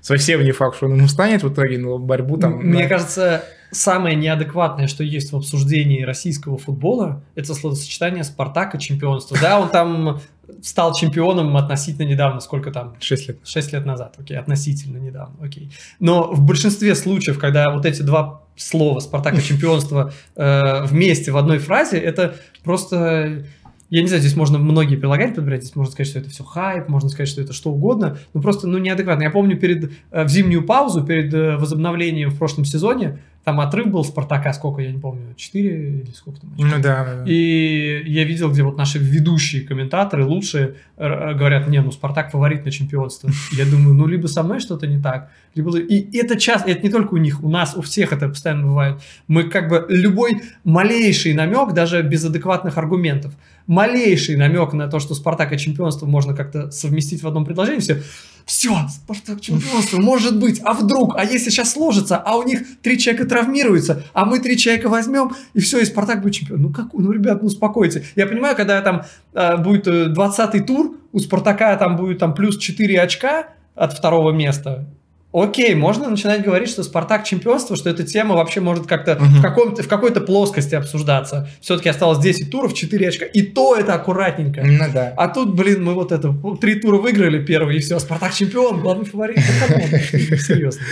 совсем 0.00 0.42
не 0.44 0.52
факт, 0.52 0.76
что 0.76 0.86
он 0.86 1.00
устанет 1.00 1.42
в 1.42 1.52
итоге, 1.52 1.78
но 1.78 1.98
борьбу 1.98 2.36
там... 2.36 2.58
Мне 2.58 2.84
да. 2.84 2.88
кажется, 2.88 3.44
самое 3.70 4.16
неадекватное, 4.16 4.86
что 4.86 5.04
есть 5.04 5.32
в 5.32 5.36
обсуждении 5.36 6.02
российского 6.02 6.58
футбола, 6.58 7.22
это 7.34 7.54
словосочетание 7.54 8.24
«Спартак» 8.24 8.74
и 8.74 8.78
чемпионство. 8.78 9.36
Да, 9.40 9.60
он 9.60 9.70
там 9.70 10.20
стал 10.62 10.94
чемпионом 10.94 11.56
относительно 11.56 12.06
недавно, 12.06 12.40
сколько 12.40 12.70
там? 12.70 12.96
Шесть 13.00 13.28
лет. 13.28 13.38
Шесть 13.44 13.72
лет 13.72 13.86
назад, 13.86 14.14
окей, 14.18 14.36
относительно 14.36 14.98
недавно, 14.98 15.36
окей. 15.44 15.70
Но 16.00 16.32
в 16.32 16.40
большинстве 16.42 16.94
случаев, 16.94 17.38
когда 17.38 17.70
вот 17.70 17.86
эти 17.86 18.02
два 18.02 18.42
слова 18.56 19.00
«Спартак» 19.00 19.38
и 19.38 19.42
чемпионство 19.42 20.12
э, 20.36 20.84
вместе 20.84 21.32
в 21.32 21.36
одной 21.36 21.58
фразе, 21.58 21.98
это 21.98 22.36
просто 22.62 23.44
я 23.90 24.02
не 24.02 24.08
знаю, 24.08 24.22
здесь 24.22 24.36
можно 24.36 24.58
многие 24.58 24.96
прилагать 24.96 25.34
подбирать, 25.34 25.62
здесь 25.62 25.76
можно 25.76 25.92
сказать, 25.92 26.08
что 26.08 26.20
это 26.20 26.30
все 26.30 26.44
хайп, 26.44 26.88
можно 26.88 27.08
сказать, 27.08 27.28
что 27.28 27.40
это 27.40 27.52
что 27.52 27.72
угодно, 27.72 28.18
но 28.32 28.40
просто, 28.40 28.68
ну, 28.68 28.78
неадекватно. 28.78 29.24
Я 29.24 29.30
помню 29.30 29.58
перед, 29.58 29.92
э, 30.12 30.24
в 30.24 30.28
зимнюю 30.28 30.64
паузу, 30.64 31.04
перед 31.04 31.34
э, 31.34 31.56
возобновлением 31.56 32.30
в 32.30 32.38
прошлом 32.38 32.64
сезоне, 32.64 33.18
там 33.42 33.58
отрыв 33.58 33.88
был 33.88 34.04
Спартака, 34.04 34.52
сколько, 34.52 34.82
я 34.82 34.92
не 34.92 34.98
помню, 34.98 35.34
4 35.34 35.68
или 36.02 36.10
сколько 36.14 36.40
там? 36.40 36.50
Ну 36.58 36.70
да, 36.82 37.04
да, 37.04 37.14
да. 37.16 37.24
И 37.26 38.02
я 38.06 38.24
видел, 38.24 38.50
где 38.52 38.62
вот 38.62 38.76
наши 38.76 38.98
ведущие 38.98 39.62
комментаторы 39.62 40.26
лучшие 40.26 40.74
говорят, 40.98 41.66
не, 41.68 41.80
ну 41.80 41.90
Спартак 41.90 42.30
фаворит 42.30 42.66
на 42.66 42.70
чемпионство. 42.70 43.30
Я 43.52 43.64
думаю, 43.64 43.94
ну 43.94 44.06
либо 44.06 44.26
со 44.26 44.42
мной 44.42 44.60
что-то 44.60 44.86
не 44.86 45.00
так, 45.00 45.30
либо... 45.54 45.76
И 45.78 46.18
это 46.18 46.38
часто, 46.38 46.70
это 46.70 46.82
не 46.82 46.90
только 46.90 47.14
у 47.14 47.16
них, 47.16 47.42
у 47.42 47.48
нас, 47.48 47.74
у 47.74 47.80
всех 47.80 48.12
это 48.12 48.28
постоянно 48.28 48.66
бывает. 48.66 49.00
Мы 49.26 49.44
как 49.44 49.70
бы 49.70 49.86
любой 49.88 50.42
малейший 50.64 51.32
намек, 51.32 51.72
даже 51.72 52.02
без 52.02 52.22
адекватных 52.24 52.76
аргументов, 52.76 53.32
малейший 53.70 54.36
намек 54.36 54.72
на 54.72 54.88
то, 54.88 54.98
что 54.98 55.14
Спартак 55.14 55.52
и 55.52 55.58
чемпионство 55.58 56.04
можно 56.04 56.34
как-то 56.34 56.72
совместить 56.72 57.22
в 57.22 57.28
одном 57.28 57.44
предложении, 57.44 57.80
все 57.80 58.02
все, 58.44 58.76
Спартак 58.88 59.40
чемпионство, 59.40 59.98
может 60.00 60.40
быть, 60.40 60.60
а 60.64 60.72
вдруг, 60.72 61.14
а 61.16 61.24
если 61.24 61.50
сейчас 61.50 61.72
сложится, 61.72 62.16
а 62.16 62.36
у 62.36 62.42
них 62.42 62.62
три 62.82 62.98
человека 62.98 63.28
травмируются, 63.28 64.02
а 64.12 64.24
мы 64.24 64.40
три 64.40 64.56
человека 64.56 64.88
возьмем, 64.88 65.30
и 65.54 65.60
все, 65.60 65.78
и 65.78 65.84
Спартак 65.84 66.20
будет 66.20 66.34
чемпион. 66.34 66.62
Ну, 66.62 66.72
как, 66.72 66.92
ну, 66.92 67.12
ребят, 67.12 67.42
ну, 67.42 67.46
успокойте. 67.46 68.04
Я 68.16 68.26
понимаю, 68.26 68.56
когда 68.56 68.80
там 68.82 69.02
э, 69.34 69.56
будет 69.58 69.86
20-й 69.86 70.60
тур, 70.60 70.96
у 71.12 71.20
Спартака 71.20 71.76
там 71.76 71.96
будет 71.96 72.18
там 72.18 72.34
плюс 72.34 72.58
4 72.58 73.00
очка 73.00 73.50
от 73.76 73.92
второго 73.92 74.32
места, 74.32 74.88
Окей, 75.32 75.76
можно 75.76 76.10
начинать 76.10 76.42
говорить, 76.42 76.68
что 76.68 76.82
Спартак 76.82 77.24
чемпионство, 77.24 77.76
что 77.76 77.88
эта 77.88 78.02
тема 78.02 78.34
вообще 78.34 78.60
может 78.60 78.86
как-то 78.86 79.14
угу. 79.14 79.24
в, 79.24 79.40
каком-то, 79.42 79.82
в 79.84 79.88
какой-то 79.88 80.20
плоскости 80.20 80.74
обсуждаться. 80.74 81.48
Все-таки 81.60 81.88
осталось 81.88 82.18
10 82.18 82.50
туров, 82.50 82.74
4 82.74 83.08
очка. 83.08 83.26
И 83.26 83.42
то 83.42 83.76
это 83.76 83.94
аккуратненько. 83.94 84.62
Ну 84.64 84.84
да. 84.92 85.14
А 85.16 85.28
тут, 85.28 85.54
блин, 85.54 85.84
мы 85.84 85.94
вот 85.94 86.10
это, 86.10 86.34
три 86.60 86.80
тура 86.80 86.96
выиграли 86.96 87.44
первый, 87.44 87.76
и 87.76 87.78
все, 87.78 88.00
Спартак 88.00 88.34
чемпион, 88.34 88.80
главный 88.80 89.04
фаворит. 89.04 89.38
Серьезно. 90.40 90.82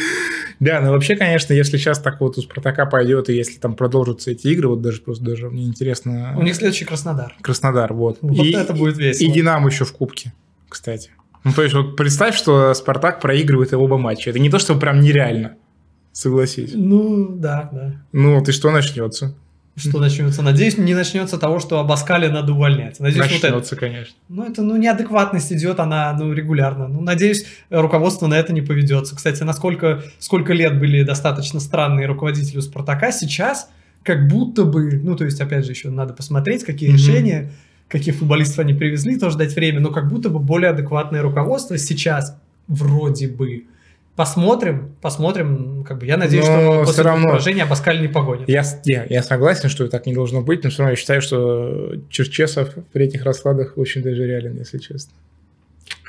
Да, 0.61 0.81
ну 0.81 0.91
вообще, 0.93 1.17
конечно, 1.17 1.53
если 1.53 1.77
сейчас 1.77 1.99
так 1.99 2.21
вот 2.21 2.39
у 2.39 2.43
Спартака 2.43 2.87
пойдет, 2.87 3.29
и 3.31 3.35
если 3.35 3.59
там 3.59 3.75
продолжатся 3.75 4.31
эти 4.31 4.47
игры, 4.49 4.69
вот 4.69 4.83
даже 4.83 5.01
просто 5.01 5.25
даже 5.25 5.51
мне 5.51 5.65
интересно... 5.65 6.35
У 6.37 6.43
них 6.43 6.55
следующий 6.55 6.85
Краснодар. 6.85 7.35
Краснодар, 7.41 7.93
вот. 7.93 8.19
Вот 8.21 8.47
это 8.47 8.73
будет 8.73 8.99
весело. 8.99 9.29
И 9.29 9.33
Динамо 9.33 9.69
еще 9.69 9.85
в 9.85 9.93
Кубке, 9.93 10.33
кстати. 10.69 11.11
Ну, 11.45 11.53
то 11.53 11.63
есть, 11.63 11.75
вот 11.75 11.97
представь, 11.97 12.37
что 12.37 12.75
Спартак 12.75 13.21
проигрывает 13.21 13.73
оба 13.73 13.99
матча. 13.99 14.31
Это 14.31 14.39
не 14.39 14.51
то, 14.51 14.59
что 14.59 14.75
прям 14.75 15.01
нереально. 15.01 15.57
Согласись. 16.13 16.73
Ну, 16.75 17.29
да, 17.31 17.69
да. 17.73 17.95
Ну, 18.13 18.39
вот 18.39 18.49
и 18.49 18.53
что 18.53 18.71
начнется? 18.71 19.35
Что 19.77 20.01
начнется? 20.01 20.43
Надеюсь, 20.43 20.77
не 20.77 20.95
начнется 20.95 21.39
того, 21.39 21.61
что 21.61 21.79
Абаскали 21.79 22.27
надо 22.27 22.53
увольнять. 22.53 22.99
Надеюсь, 22.99 23.31
начнется, 23.31 23.55
вот 23.55 23.65
это. 23.65 23.77
конечно. 23.77 24.15
Ну, 24.29 24.45
это, 24.45 24.63
ну, 24.63 24.77
неадекватность 24.77 25.53
идет, 25.53 25.79
она, 25.79 26.13
ну, 26.19 26.33
регулярно. 26.33 26.89
Ну, 26.89 27.01
надеюсь, 27.01 27.47
руководство 27.71 28.27
на 28.27 28.35
это 28.35 28.53
не 28.53 28.61
поведется. 28.61 29.15
Кстати, 29.15 29.45
насколько, 29.45 30.03
сколько 30.19 30.53
лет 30.53 30.79
были 30.79 31.05
достаточно 31.05 31.61
странные 31.61 32.07
руководители 32.07 32.59
у 32.59 32.63
Спартака, 32.63 33.13
сейчас 33.13 33.71
как 34.03 34.27
будто 34.27 34.65
бы, 34.65 35.01
ну, 35.03 35.17
то 35.17 35.25
есть, 35.25 35.41
опять 35.41 35.65
же, 35.65 35.73
еще 35.73 35.91
надо 35.91 36.15
посмотреть, 36.15 36.65
какие 36.65 36.91
mm-hmm. 36.91 36.95
решения 36.95 37.53
каких 37.89 38.17
футболистов 38.17 38.61
они 38.61 38.75
привезли, 38.75 39.19
тоже 39.19 39.39
дать 39.39 39.55
время, 39.55 39.81
но 39.81 39.91
как 39.91 40.09
будто 40.09 40.29
бы 40.29 40.39
более 40.39 40.71
адекватное 40.71 41.23
руководство 41.23 41.79
сейчас 41.79 42.37
вроде 42.67 43.29
бы. 43.29 43.65
Посмотрим, 44.15 44.97
посмотрим, 45.01 45.85
как 45.85 45.99
бы 45.99 46.07
я 46.07 46.17
надеюсь, 46.17 46.47
но 46.49 46.83
что 46.83 46.85
после 46.87 47.05
равно 47.05 47.29
поражения 47.29 47.63
Абаскаль 47.63 48.01
не 48.01 48.09
погонит. 48.09 48.49
Я, 48.49 48.65
я, 48.85 49.07
я 49.09 49.23
согласен, 49.23 49.69
что 49.69 49.87
так 49.87 50.07
не 50.07 50.15
должно 50.15 50.43
быть, 50.43 50.65
но 50.65 50.71
все 50.71 50.81
равно 50.81 50.91
я 50.91 50.97
считаю, 50.97 51.23
что 51.23 51.95
Черчесов 52.11 52.75
при 52.93 53.05
этих 53.05 53.25
раскладах 53.25 53.75
очень 53.77 54.03
даже 54.03 54.27
реален, 54.27 54.59
если 54.59 54.79
честно. 54.79 55.13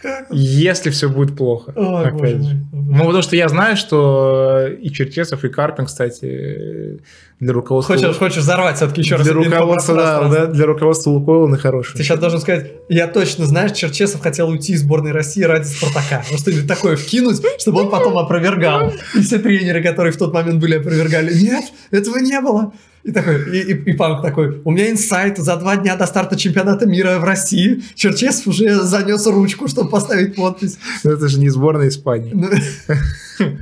Как? 0.02 0.28
Если 0.32 0.90
все 0.92 1.10
будет 1.10 1.36
плохо. 1.36 1.74
О, 1.76 1.98
опять 1.98 2.14
боже 2.14 2.40
же. 2.40 2.66
Мой, 2.72 2.98
ну, 2.98 3.06
потому 3.06 3.22
что 3.22 3.36
я 3.36 3.50
знаю, 3.50 3.76
что 3.76 4.68
и 4.68 4.90
Черчесов, 4.92 5.44
и 5.44 5.50
Карпин, 5.50 5.86
кстати, 5.86 7.02
для 7.40 7.54
руководства... 7.54 7.96
Хочешь, 7.96 8.16
хочешь 8.18 8.44
взорвать 8.44 8.78
все-таки 8.78 9.02
еще 9.02 9.16
раз? 9.16 9.26
Для 9.26 9.34
руководства, 9.34 9.96
да, 9.96 10.30
да, 10.30 10.46
для 10.46 10.66
руководства 10.66 11.10
Лукойла 11.10 11.48
на 11.48 11.58
хороший. 11.58 11.98
Ты 11.98 12.04
сейчас 12.04 12.20
должен 12.20 12.40
сказать, 12.40 12.72
я 12.88 13.08
точно 13.08 13.46
знаю, 13.46 13.74
Черчесов 13.74 14.22
хотел 14.22 14.48
уйти 14.50 14.74
из 14.74 14.82
сборной 14.82 15.12
России 15.12 15.44
ради 15.44 15.66
Спартака. 15.66 16.24
Вот 16.32 16.40
что-нибудь 16.40 16.68
такое 16.68 16.96
вкинуть, 16.96 17.42
чтобы 17.60 17.82
он 17.82 17.90
потом 17.90 18.18
опровергал. 18.18 18.94
И 19.16 19.22
все 19.22 19.40
тренеры, 19.40 19.84
которые 19.84 20.14
в 20.14 20.18
тот 20.18 20.34
момент 20.34 20.62
были, 20.62 20.76
опровергали. 20.76 21.34
Нет, 21.34 21.66
этого 21.92 22.18
не 22.20 22.40
было. 22.40 22.72
И 23.10 23.12
такой, 23.12 23.58
и, 23.58 23.62
и, 23.72 23.92
и 23.92 23.94
Панк 23.94 24.22
такой, 24.22 24.62
у 24.64 24.72
меня 24.72 24.92
инсайт, 24.92 25.40
за 25.40 25.56
два 25.58 25.78
дня 25.78 25.96
до 25.96 26.06
старта 26.06 26.36
чемпионата 26.36 26.86
мира 26.86 27.18
в 27.18 27.24
России 27.24 27.82
Черчесов 27.96 28.48
уже 28.48 28.76
занес 28.84 29.26
ручку, 29.26 29.68
чтобы 29.68 29.90
поставить 29.90 30.36
подпись. 30.36 30.78
Но 31.04 31.12
это 31.12 31.28
же 31.28 31.40
не 31.40 31.50
сборная 31.50 31.88
Испании. 31.88 32.34
Ну, 32.34 32.50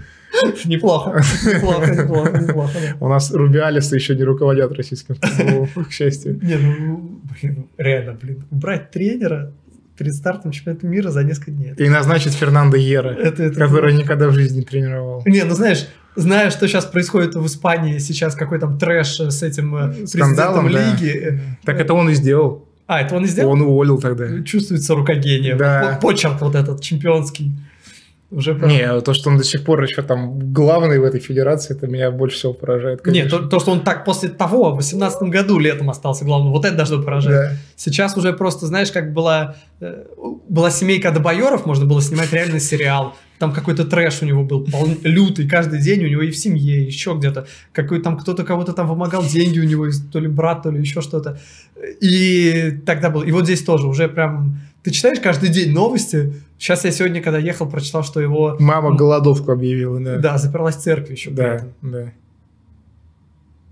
неплохо, 0.65 1.23
неплохо, 1.45 1.91
неплохо, 1.91 2.39
неплохо. 2.39 2.71
У 2.99 3.07
нас 3.07 3.31
Рубиалисы 3.31 3.95
еще 3.95 4.15
не 4.15 4.23
руководят 4.23 4.73
российским 4.73 5.15
футболом, 5.15 5.69
к 5.89 5.91
счастью. 5.91 6.39
Не, 6.43 6.55
ну, 6.55 7.21
блин, 7.41 7.67
реально, 7.77 8.17
блин, 8.21 8.43
убрать 8.51 8.91
тренера 8.91 9.53
перед 9.97 10.13
стартом 10.13 10.51
чемпионата 10.51 10.85
мира 10.85 11.09
за 11.09 11.23
несколько 11.23 11.51
дней. 11.51 11.73
И 11.77 11.87
назначить 11.87 12.33
Фернандо 12.33 12.75
Ера, 12.75 13.13
это, 13.13 13.43
это 13.43 13.57
который 13.57 13.93
никогда 13.93 14.27
в 14.27 14.33
жизни 14.33 14.57
не 14.57 14.65
тренировал. 14.65 15.23
Не, 15.25 15.43
ну 15.45 15.55
знаешь, 15.55 15.87
зная, 16.17 16.49
что 16.49 16.67
сейчас 16.67 16.85
происходит 16.85 17.35
в 17.35 17.45
Испании, 17.45 17.99
сейчас 17.99 18.35
какой 18.35 18.59
там 18.59 18.77
трэш 18.77 19.19
с 19.19 19.43
этим 19.43 19.75
э, 19.75 20.07
Скандалом, 20.07 20.67
лиги. 20.67 21.29
Да. 21.63 21.71
Так 21.71 21.79
это 21.79 21.93
он 21.93 22.09
и 22.09 22.13
сделал. 22.13 22.67
А, 22.87 23.01
это 23.01 23.15
он 23.15 23.25
и 23.25 23.27
сделал? 23.27 23.51
Он 23.51 23.61
уволил 23.61 23.99
тогда. 23.99 24.41
Чувствуется 24.43 24.95
рукогение. 24.95 25.55
Да. 25.55 25.99
Почерк 26.01 26.41
вот 26.41 26.55
этот 26.55 26.81
чемпионский. 26.81 27.51
Уже. 28.29 28.53
Не, 28.55 28.99
то, 28.99 29.13
что 29.13 29.29
он 29.29 29.37
до 29.37 29.45
сих 29.45 29.63
пор 29.63 29.81
еще 29.83 30.01
там 30.01 30.51
главный 30.51 30.99
в 30.99 31.03
этой 31.03 31.21
федерации, 31.21 31.73
это 31.73 31.87
меня 31.87 32.11
больше 32.11 32.35
всего 32.37 32.53
поражает. 32.53 33.01
Конечно. 33.01 33.23
Нет, 33.23 33.31
то, 33.31 33.47
то, 33.47 33.59
что 33.59 33.71
он 33.71 33.81
так 33.81 34.03
после 34.03 34.27
того, 34.27 34.71
в 34.71 34.79
2018 34.79 35.23
году 35.23 35.59
летом 35.59 35.89
остался 35.89 36.25
главным, 36.25 36.51
вот 36.51 36.65
это 36.65 36.75
должно 36.75 37.01
поражать. 37.01 37.31
Да. 37.31 37.57
Сейчас 37.77 38.17
уже 38.17 38.33
просто, 38.33 38.65
знаешь, 38.65 38.91
как 38.91 39.13
была, 39.13 39.55
э, 39.79 40.03
была 40.49 40.71
семейка 40.71 41.11
Добайоров, 41.11 41.65
можно 41.65 41.85
было 41.85 42.01
снимать 42.01 42.33
реально 42.33 42.59
сериал. 42.59 43.15
Там 43.39 43.53
какой-то 43.53 43.85
трэш 43.85 44.21
у 44.21 44.25
него 44.25 44.43
был, 44.43 44.65
пол, 44.65 44.89
лютый, 45.03 45.47
каждый 45.47 45.79
день 45.79 46.03
у 46.03 46.07
него 46.07 46.23
и 46.23 46.31
в 46.31 46.37
семье, 46.37 46.83
еще 46.83 47.13
где-то. 47.17 47.47
Какой 47.71 48.01
там 48.01 48.17
кто-то 48.17 48.43
кого-то 48.43 48.73
там 48.73 48.87
вымогал 48.87 49.23
деньги 49.23 49.59
у 49.59 49.63
него, 49.63 49.87
то 50.11 50.19
ли 50.19 50.27
брат, 50.27 50.63
то 50.63 50.69
ли 50.69 50.81
еще 50.81 50.99
что-то. 51.01 51.39
И 52.01 52.79
тогда 52.85 53.09
был. 53.09 53.21
И 53.21 53.31
вот 53.31 53.45
здесь 53.45 53.63
тоже 53.63 53.87
уже 53.87 54.09
прям 54.09 54.59
ты 54.87 54.93
читаешь 54.93 55.19
каждый 55.19 55.49
день 55.49 55.73
новости. 55.73 56.33
Сейчас 56.57 56.85
я 56.85 56.91
сегодня, 56.91 57.21
когда 57.21 57.39
ехал, 57.39 57.69
прочитал, 57.69 58.05
что 58.05 58.21
его... 58.21 58.55
Мама 58.57 58.95
голодовку 58.95 59.51
объявила, 59.51 59.99
да. 59.99 60.17
Да, 60.17 60.37
заперлась 60.37 60.77
в 60.77 60.79
церкви 60.79 61.11
еще. 61.11 61.29
Да, 61.29 61.63
да. 61.81 62.13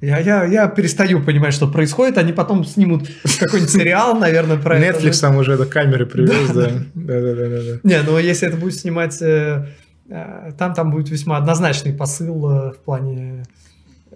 Я, 0.02 0.20
я, 0.20 0.44
я 0.44 0.68
перестаю 0.68 1.24
понимать, 1.24 1.54
что 1.54 1.70
происходит. 1.70 2.18
Они 2.18 2.34
потом 2.34 2.66
снимут 2.66 3.10
какой-нибудь 3.40 3.72
сериал, 3.72 4.20
наверное, 4.20 4.58
про 4.58 4.78
это. 4.78 5.00
Netflix 5.00 5.22
там 5.22 5.38
уже 5.38 5.56
до 5.56 5.66
камеры 5.66 6.06
привез, 6.06 6.50
да. 6.50 6.72
Да, 6.94 7.22
да, 7.22 7.34
да, 7.34 7.48
да. 7.48 7.80
Не, 7.84 8.02
ну 8.02 8.18
если 8.18 8.50
это 8.50 8.58
будет 8.58 8.76
снимать... 8.76 9.22
Э, 9.22 9.68
э, 10.10 10.52
там, 10.58 10.74
там 10.74 10.92
будет 10.92 11.10
весьма 11.10 11.38
однозначный 11.38 11.94
посыл 11.94 12.46
э, 12.52 12.72
в 12.74 12.78
плане 12.84 13.46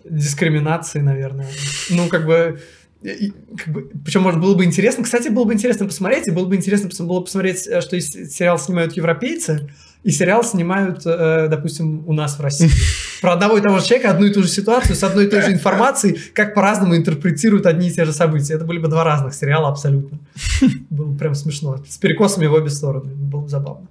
дискриминации, 0.03 0.99
наверное. 0.99 1.47
Ну, 1.91 2.09
как 2.09 2.25
бы 2.25 2.59
и, 3.01 3.31
как 3.57 3.73
бы, 3.73 3.89
причем, 4.03 4.23
может, 4.23 4.41
было 4.41 4.55
бы 4.55 4.65
интересно, 4.65 5.03
кстати, 5.03 5.29
было 5.29 5.45
бы 5.45 5.53
интересно 5.53 5.85
посмотреть, 5.85 6.27
и 6.27 6.31
было 6.31 6.45
бы 6.45 6.55
интересно 6.55 6.89
было 7.05 7.21
посмотреть, 7.21 7.65
э, 7.65 7.79
что 7.81 7.99
сериал 7.99 8.59
снимают 8.59 8.93
европейцы, 8.93 9.69
и 10.03 10.11
сериал 10.11 10.43
снимают, 10.43 11.05
э, 11.05 11.47
допустим, 11.49 12.03
у 12.07 12.13
нас 12.13 12.37
в 12.37 12.41
России. 12.41 12.69
Про 13.21 13.33
одного 13.33 13.57
и 13.57 13.61
того 13.61 13.79
же 13.79 13.85
человека, 13.85 14.11
одну 14.11 14.25
и 14.25 14.33
ту 14.33 14.43
же 14.43 14.49
ситуацию, 14.49 14.95
с 14.95 15.03
одной 15.03 15.25
и 15.25 15.29
той 15.29 15.41
же 15.41 15.51
информацией, 15.51 16.19
как 16.33 16.53
по-разному 16.53 16.95
интерпретируют 16.95 17.65
одни 17.65 17.89
и 17.89 17.91
те 17.91 18.05
же 18.05 18.13
события. 18.13 18.53
Это 18.53 18.65
были 18.65 18.79
бы 18.79 18.87
два 18.87 19.03
разных 19.03 19.33
сериала 19.33 19.69
абсолютно. 19.69 20.19
Было 20.89 21.13
прям 21.17 21.35
смешно. 21.35 21.83
С 21.87 21.97
перекосами 21.97 22.47
в 22.47 22.53
обе 22.53 22.69
стороны. 22.69 23.13
Было 23.13 23.41
бы 23.41 23.49
забавно. 23.49 23.87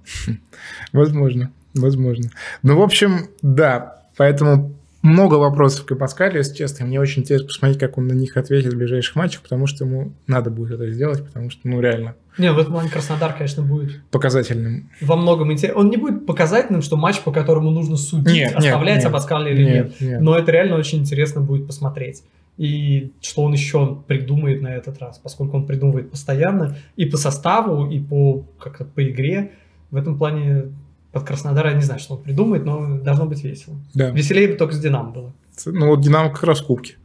Возможно, 0.91 1.51
возможно. 1.75 2.31
Ну, 2.63 2.77
в 2.77 2.81
общем, 2.81 3.27
да, 3.43 4.03
поэтому 4.17 4.78
много 5.01 5.35
вопросов 5.35 5.85
к 5.85 5.95
Паскалю, 5.95 6.37
если 6.37 6.55
честно. 6.55 6.85
Мне 6.85 6.99
очень 6.99 7.21
интересно 7.21 7.47
посмотреть, 7.47 7.79
как 7.79 7.97
он 7.97 8.07
на 8.07 8.13
них 8.13 8.35
ответит 8.35 8.73
в 8.73 8.77
ближайших 8.77 9.15
матчах, 9.15 9.41
потому 9.41 9.65
что 9.65 9.85
ему 9.85 10.11
надо 10.27 10.49
будет 10.49 10.71
это 10.71 10.91
сделать, 10.91 11.23
потому 11.25 11.49
что, 11.49 11.67
ну, 11.67 11.79
реально. 11.79 12.15
Не, 12.37 12.51
в 12.51 12.59
этом 12.59 12.73
плане 12.73 12.89
Краснодар, 12.89 13.33
конечно, 13.33 13.63
будет 13.63 14.01
показательным. 14.11 14.89
Во 15.01 15.15
многом 15.15 15.51
интересно. 15.51 15.79
Он 15.79 15.89
не 15.89 15.97
будет 15.97 16.25
показательным, 16.25 16.81
что 16.81 16.97
матч, 16.97 17.21
по 17.21 17.31
которому 17.31 17.71
нужно 17.71 17.97
судить, 17.97 18.33
нет, 18.33 18.55
оставлять 18.55 18.97
нет, 18.97 19.05
Абаскали 19.05 19.51
или 19.51 19.63
нет, 19.63 19.73
нет. 19.99 20.01
нет. 20.01 20.21
Но 20.21 20.37
это 20.37 20.51
реально 20.51 20.77
очень 20.77 20.99
интересно 20.99 21.41
будет 21.41 21.67
посмотреть. 21.67 22.23
И 22.57 23.13
что 23.21 23.43
он 23.43 23.53
еще 23.53 24.03
придумает 24.05 24.61
на 24.61 24.67
этот 24.67 24.99
раз, 24.99 25.17
поскольку 25.17 25.55
он 25.55 25.65
придумывает 25.65 26.11
постоянно 26.11 26.75
и 26.97 27.05
по 27.05 27.15
составу, 27.15 27.89
и 27.89 27.99
по, 27.99 28.43
как 28.59 28.85
по 28.91 29.09
игре. 29.09 29.51
В 29.91 29.95
этом 29.95 30.17
плане 30.17 30.65
под 31.11 31.23
Краснодар 31.23 31.67
я 31.67 31.73
не 31.73 31.81
знаю, 31.81 31.99
что 31.99 32.15
он 32.15 32.23
придумает, 32.23 32.65
но 32.65 32.99
должно 32.99 33.25
быть 33.25 33.43
весело. 33.43 33.77
Да. 33.93 34.11
Веселее 34.11 34.47
бы 34.49 34.55
только 34.55 34.75
с 34.75 34.79
Динамо 34.79 35.11
было. 35.11 35.33
Ну 35.65 35.87
вот 35.87 36.01
Динамо 36.01 36.29
как 36.29 36.43
раз 36.43 36.61
в 36.61 36.65
кубке. 36.65 36.95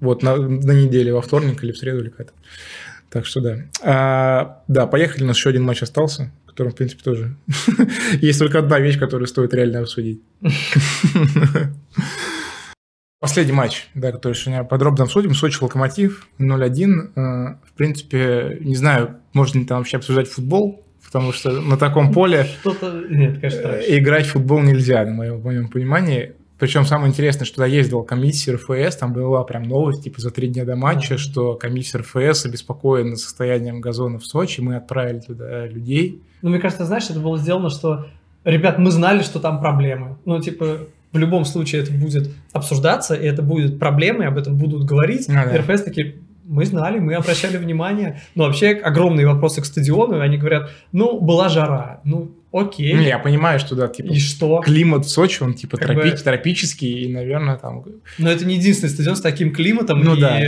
Вот 0.00 0.22
на, 0.22 0.36
на 0.36 0.72
неделе, 0.72 1.14
во 1.14 1.22
вторник 1.22 1.62
или 1.62 1.70
в 1.70 1.78
среду 1.78 2.00
или 2.00 2.08
как-то. 2.08 2.32
Так 3.08 3.26
что 3.26 3.40
да. 3.40 3.58
А, 3.82 4.62
да, 4.68 4.86
поехали. 4.86 5.22
У 5.22 5.26
нас 5.26 5.36
еще 5.36 5.50
один 5.50 5.62
матч 5.62 5.82
остался, 5.82 6.32
в 6.44 6.48
котором, 6.48 6.72
в 6.72 6.74
принципе, 6.74 7.02
тоже 7.04 7.36
есть 8.20 8.38
только 8.38 8.58
одна 8.58 8.80
вещь, 8.80 8.98
которую 8.98 9.28
стоит 9.28 9.54
реально 9.54 9.80
обсудить. 9.80 10.22
Последний 13.20 13.52
матч, 13.52 13.88
да, 13.94 14.10
который 14.10 14.34
сегодня 14.34 14.64
подробно 14.64 15.04
обсудим. 15.04 15.34
Сочи 15.34 15.62
Локомотив 15.62 16.26
0-1. 16.40 17.12
А, 17.14 17.60
в 17.64 17.72
принципе, 17.74 18.58
не 18.60 18.74
знаю, 18.74 19.18
можно 19.34 19.60
ли 19.60 19.66
там 19.66 19.78
вообще 19.78 19.98
обсуждать 19.98 20.28
футбол, 20.28 20.84
потому 21.12 21.32
что 21.32 21.50
на 21.60 21.76
таком 21.76 22.10
поле 22.10 22.46
Нет, 23.10 23.38
конечно, 23.40 23.78
играть 23.86 24.26
в 24.26 24.30
футбол 24.30 24.60
нельзя, 24.60 25.04
на 25.04 25.12
моем, 25.12 25.40
в 25.40 25.44
моем 25.44 25.68
понимании. 25.68 26.32
Причем 26.58 26.86
самое 26.86 27.10
интересное, 27.10 27.44
что 27.44 27.56
туда 27.56 27.66
ездила 27.66 28.02
комиссия 28.02 28.52
РФС, 28.54 28.96
там 28.96 29.12
была 29.12 29.42
прям 29.44 29.64
новость, 29.64 30.04
типа 30.04 30.20
за 30.20 30.30
три 30.30 30.48
дня 30.48 30.64
до 30.64 30.76
матча, 30.76 31.18
что 31.18 31.54
комиссия 31.54 31.98
РФС 31.98 32.46
обеспокоена 32.46 33.16
состоянием 33.16 33.80
газона 33.80 34.18
в 34.18 34.24
Сочи, 34.24 34.60
мы 34.60 34.76
отправили 34.76 35.20
туда 35.20 35.66
людей. 35.66 36.22
Ну, 36.40 36.50
мне 36.50 36.60
кажется, 36.60 36.86
знаешь, 36.86 37.10
это 37.10 37.20
было 37.20 37.36
сделано, 37.36 37.68
что 37.68 38.06
ребят, 38.44 38.78
мы 38.78 38.90
знали, 38.90 39.22
что 39.22 39.38
там 39.38 39.60
проблемы. 39.60 40.16
Ну, 40.24 40.40
типа, 40.40 40.86
в 41.12 41.18
любом 41.18 41.44
случае 41.44 41.82
это 41.82 41.92
будет 41.92 42.30
обсуждаться, 42.52 43.14
и 43.14 43.26
это 43.26 43.42
будет 43.42 43.78
проблемой, 43.78 44.28
об 44.28 44.38
этом 44.38 44.56
будут 44.56 44.84
говорить. 44.84 45.28
Ну 45.28 45.34
да. 45.34 45.58
РФС 45.58 45.82
такие, 45.82 46.16
мы 46.44 46.64
знали, 46.64 46.98
мы 46.98 47.14
обращали 47.14 47.56
внимание. 47.56 48.20
Но 48.34 48.44
вообще 48.44 48.70
огромные 48.70 49.26
вопросы 49.26 49.62
к 49.62 49.64
стадиону, 49.64 50.18
и 50.18 50.20
они 50.20 50.36
говорят, 50.36 50.70
ну, 50.92 51.20
была 51.20 51.48
жара, 51.48 52.00
ну, 52.04 52.32
окей. 52.52 52.94
Не, 52.94 53.06
я 53.06 53.18
понимаю, 53.18 53.58
что 53.58 53.74
да, 53.74 53.88
типа 53.88 54.08
И 54.08 54.18
что? 54.18 54.60
климат 54.60 55.06
в 55.06 55.08
Сочи, 55.08 55.42
он 55.42 55.54
типа 55.54 55.76
Как 55.76 55.88
тропи- 55.90 56.10
бы- 56.10 56.16
тропический, 56.16 57.04
и, 57.04 57.12
наверное, 57.12 57.56
там... 57.56 57.84
Но 58.18 58.30
это 58.30 58.44
не 58.44 58.56
единственный 58.56 58.90
стадион 58.90 59.16
с 59.16 59.20
таким 59.20 59.52
климатом. 59.52 60.00
Ну 60.00 60.16
и 60.16 60.20
да. 60.20 60.40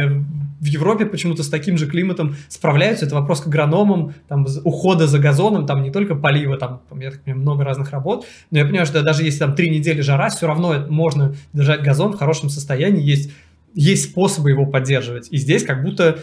в 0.61 0.67
Европе 0.67 1.07
почему-то 1.07 1.43
с 1.43 1.49
таким 1.49 1.79
же 1.79 1.87
климатом 1.87 2.37
справляются. 2.49 3.07
Это 3.07 3.15
вопрос 3.15 3.41
к 3.41 3.47
агрономам, 3.47 4.15
там, 4.29 4.47
ухода 4.65 5.07
за 5.07 5.19
газоном, 5.19 5.67
там 5.67 5.83
не 5.83 5.91
только 5.91 6.15
полива, 6.15 6.57
там, 6.57 6.81
я 7.01 7.11
так 7.11 7.23
понимаю, 7.23 7.43
много 7.43 7.65
разных 7.65 7.91
работ. 7.93 8.27
Но 8.51 8.59
я 8.59 8.65
понимаю, 8.65 8.87
что 8.87 9.03
даже 9.03 9.23
если 9.23 9.39
там 9.39 9.55
три 9.55 9.71
недели 9.71 10.01
жара, 10.01 10.29
все 10.29 10.47
равно 10.47 10.87
можно 10.89 11.35
держать 11.53 11.83
газон 11.83 12.13
в 12.13 12.19
хорошем 12.19 12.49
состоянии. 12.51 13.03
Есть, 13.03 13.31
есть 13.75 14.11
способы 14.11 14.51
его 14.51 14.66
поддерживать. 14.66 15.29
И 15.31 15.37
здесь 15.37 15.64
как 15.64 15.83
будто, 15.83 16.18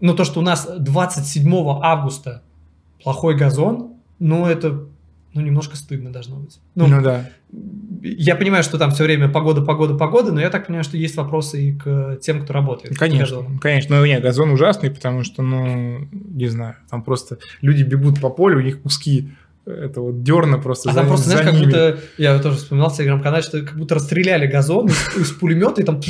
ну, 0.00 0.14
то, 0.14 0.24
что 0.24 0.40
у 0.40 0.42
нас 0.42 0.68
27 0.78 1.52
августа 1.82 2.42
плохой 3.02 3.36
газон, 3.36 3.94
ну, 4.18 4.46
это 4.46 4.86
ну, 5.34 5.40
немножко 5.40 5.76
стыдно 5.76 6.12
должно 6.12 6.36
быть. 6.36 6.60
Ну, 6.74 6.86
Ну, 6.86 7.02
да. 7.02 7.30
я 8.02 8.36
понимаю, 8.36 8.62
что 8.62 8.78
там 8.78 8.90
все 8.90 9.04
время 9.04 9.28
погода, 9.28 9.62
погода, 9.62 9.94
погода, 9.94 10.30
но 10.30 10.40
я 10.40 10.50
так 10.50 10.66
понимаю, 10.66 10.84
что 10.84 10.96
есть 10.96 11.16
вопросы 11.16 11.68
и 11.68 11.72
к 11.72 12.18
тем, 12.20 12.42
кто 12.42 12.52
работает. 12.52 12.96
Конечно, 12.98 13.38
газоном. 13.38 13.58
конечно. 13.58 13.98
Ну, 13.98 14.04
нет, 14.04 14.22
газон 14.22 14.50
ужасный, 14.50 14.90
потому 14.90 15.24
что, 15.24 15.42
ну, 15.42 16.06
не 16.12 16.48
знаю, 16.48 16.76
там 16.90 17.02
просто 17.02 17.38
люди 17.62 17.82
бегут 17.82 18.20
по 18.20 18.28
полю, 18.28 18.58
у 18.58 18.62
них 18.62 18.82
куски 18.82 19.32
этого 19.66 20.12
дерна 20.12 20.58
просто 20.58 20.90
А 20.90 20.92
за, 20.92 20.98
там 21.00 21.08
просто, 21.08 21.26
за 21.26 21.30
знаешь, 21.32 21.46
как 21.46 21.54
ними. 21.54 21.66
будто, 21.66 21.98
я 22.18 22.38
тоже 22.40 22.56
вспоминал 22.56 22.90
в 22.90 22.96
телеграм-канале, 22.96 23.42
что 23.42 23.62
как 23.62 23.76
будто 23.76 23.94
расстреляли 23.94 24.46
газон 24.46 24.88
из, 24.88 25.30
пулемета, 25.32 25.80
и 25.80 25.84
там, 25.84 26.00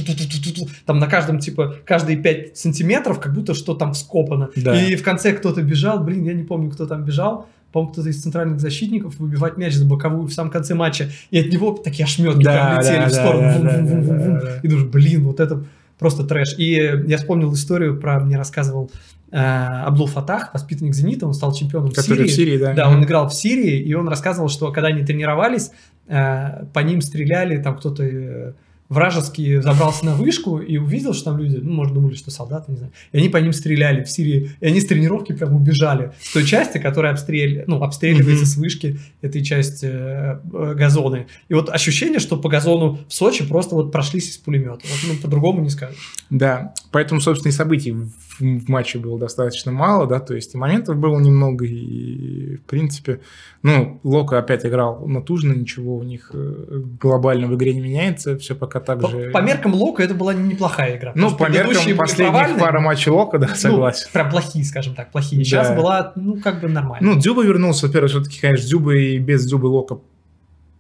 там 0.87 0.99
на 0.99 1.07
каждом, 1.07 1.39
типа, 1.39 1.77
каждые 1.85 2.17
5 2.17 2.57
сантиметров, 2.57 3.21
как 3.21 3.35
будто 3.35 3.55
что 3.55 3.75
там 3.75 3.93
вскопано. 3.93 4.49
Да. 4.57 4.81
И 4.83 4.97
в 4.97 5.03
конце 5.03 5.33
кто-то 5.33 5.63
бежал, 5.63 6.03
блин, 6.03 6.25
я 6.25 6.33
не 6.33 6.45
помню, 6.45 6.71
кто 6.71 6.87
там 6.87 7.05
бежал, 7.05 7.47
по-моему, 7.73 7.93
кто-то 7.93 8.09
из 8.09 8.23
центральных 8.23 8.61
защитников 8.61 9.19
выбивать 9.19 9.57
мяч 9.57 9.75
за 9.75 9.87
боковую 9.87 10.27
в 10.27 10.33
самом 10.33 10.51
конце 10.51 10.75
матча, 10.75 11.09
и 11.31 11.39
от 11.41 11.47
него 11.53 11.73
такие 11.73 12.05
ошметки 12.05 12.43
Да, 12.43 12.53
прям 12.53 12.81
летели 12.81 12.99
да, 12.99 13.07
в 13.09 13.13
сторону. 13.13 14.41
да. 14.41 14.61
И 14.63 14.69
думаешь, 14.69 14.89
блин, 14.89 15.25
вот 15.25 15.41
это 15.41 15.65
просто 16.03 16.25
трэш. 16.25 16.55
И 16.59 16.73
я 17.07 17.17
вспомнил 17.17 17.53
историю 17.55 17.99
про, 17.99 18.21
мне 18.21 18.37
рассказывал 18.37 18.91
э, 19.31 19.39
Абдул 19.39 20.07
Фатах, 20.07 20.53
воспитанник 20.53 20.95
«Зенита», 20.95 21.27
он 21.27 21.33
стал 21.33 21.55
чемпионом 21.55 21.91
Который 21.91 22.29
Сирии. 22.29 22.29
в 22.29 22.33
Сирии, 22.33 22.59
да. 22.59 22.75
Да, 22.75 22.91
он 22.91 23.03
играл 23.05 23.29
в 23.29 23.35
Сирии, 23.35 23.81
и 23.81 23.95
он 23.95 24.09
рассказывал, 24.09 24.51
что 24.51 24.71
когда 24.73 24.89
они 24.89 25.03
тренировались, 25.05 25.71
э, 26.09 26.67
по 26.75 26.81
ним 26.81 27.01
стреляли, 27.01 27.63
там 27.63 27.77
кто-то 27.79 28.03
э, 28.05 28.53
вражеский 28.93 29.61
забрался 29.61 30.05
на 30.05 30.15
вышку 30.15 30.59
и 30.59 30.77
увидел, 30.77 31.15
что 31.15 31.27
там 31.27 31.39
люди, 31.39 31.57
ну, 31.57 31.73
может, 31.73 31.95
думали, 31.95 32.15
что 32.15 32.31
солдаты, 32.31 32.73
не 32.73 32.79
знаю, 32.79 32.93
и 33.13 33.19
они 33.19 33.29
по 33.29 33.39
ним 33.39 33.53
стреляли 33.53 34.05
в 34.05 34.11
Сирии, 34.11 34.51
и 34.61 34.67
они 34.67 34.81
с 34.81 34.87
тренировки 34.87 35.33
прям 35.33 35.55
убежали 35.55 36.13
с 36.21 36.33
той 36.33 36.45
части, 36.45 36.79
которая 36.79 37.13
обстрел... 37.13 37.65
ну, 37.67 37.83
обстреливается 37.83 38.47
с 38.47 38.57
вышки 38.57 38.99
этой 39.21 39.43
части 39.43 39.87
э, 39.87 40.39
э, 40.53 40.75
газоны. 40.75 41.27
И 41.49 41.55
вот 41.55 41.71
ощущение, 41.71 42.19
что 42.19 42.37
по 42.37 42.49
газону 42.49 43.01
в 43.09 43.15
Сочи 43.15 43.47
просто 43.47 43.75
вот 43.75 43.93
прошлись 43.93 44.31
из 44.31 44.39
пулемета. 44.39 44.81
Вот, 44.83 45.01
ну, 45.09 45.15
по-другому 45.21 45.63
не 45.63 45.71
скажешь. 45.71 46.15
Да, 46.33 46.73
поэтому, 46.93 47.21
собственно, 47.21 47.51
и 47.51 47.55
событий 47.55 47.93
в, 47.93 48.71
матче 48.71 48.99
было 48.99 49.19
достаточно 49.19 49.71
мало, 49.71 50.07
да, 50.07 50.19
то 50.19 50.35
есть 50.35 50.55
и 50.55 50.57
моментов 50.57 50.97
было 50.97 51.21
немного, 51.21 51.67
и, 51.67 52.57
в 52.57 52.63
принципе, 52.63 53.21
ну, 53.63 54.01
Лока 54.03 54.39
опять 54.39 54.65
играл 54.65 55.07
натужно, 55.07 55.53
ничего 55.53 55.99
у 55.99 56.03
них 56.03 56.31
э, 56.33 56.81
глобально 56.99 57.49
в 57.49 57.55
игре 57.55 57.75
не 57.75 57.83
меняется, 57.83 58.39
все 58.39 58.55
пока 58.55 58.81
так 58.81 59.03
По, 59.03 59.09
же... 59.09 59.31
по 59.31 59.43
меркам 59.43 59.75
Лока 59.75 60.03
это 60.03 60.15
была 60.15 60.33
неплохая 60.33 60.97
игра. 60.97 61.13
Ну, 61.15 61.37
по 61.37 61.51
меркам 61.51 61.99
последних 61.99 62.59
пара 62.59 62.81
матчей 62.81 63.13
Лока, 63.13 63.39
да, 63.39 63.49
согласен. 63.49 64.07
Ну, 64.07 64.13
прям 64.15 64.31
плохие, 64.31 64.65
скажем 64.65 64.95
так, 64.95 65.11
плохие. 65.13 65.45
Сейчас 65.45 65.69
Да. 65.69 65.77
была, 65.77 66.13
ну, 66.17 66.41
как 66.41 66.63
бы 66.63 66.69
нормально. 66.69 67.13
Ну, 67.13 67.21
Дзюба 67.21 67.45
вернулся, 67.45 67.89
во-первых, 67.89 68.11
все-таки, 68.11 68.41
конечно, 68.41 68.67
Дзюба 68.67 68.95
и 68.95 69.19
без 69.19 69.45
Дзюбы 69.45 69.67
Лока 69.67 69.99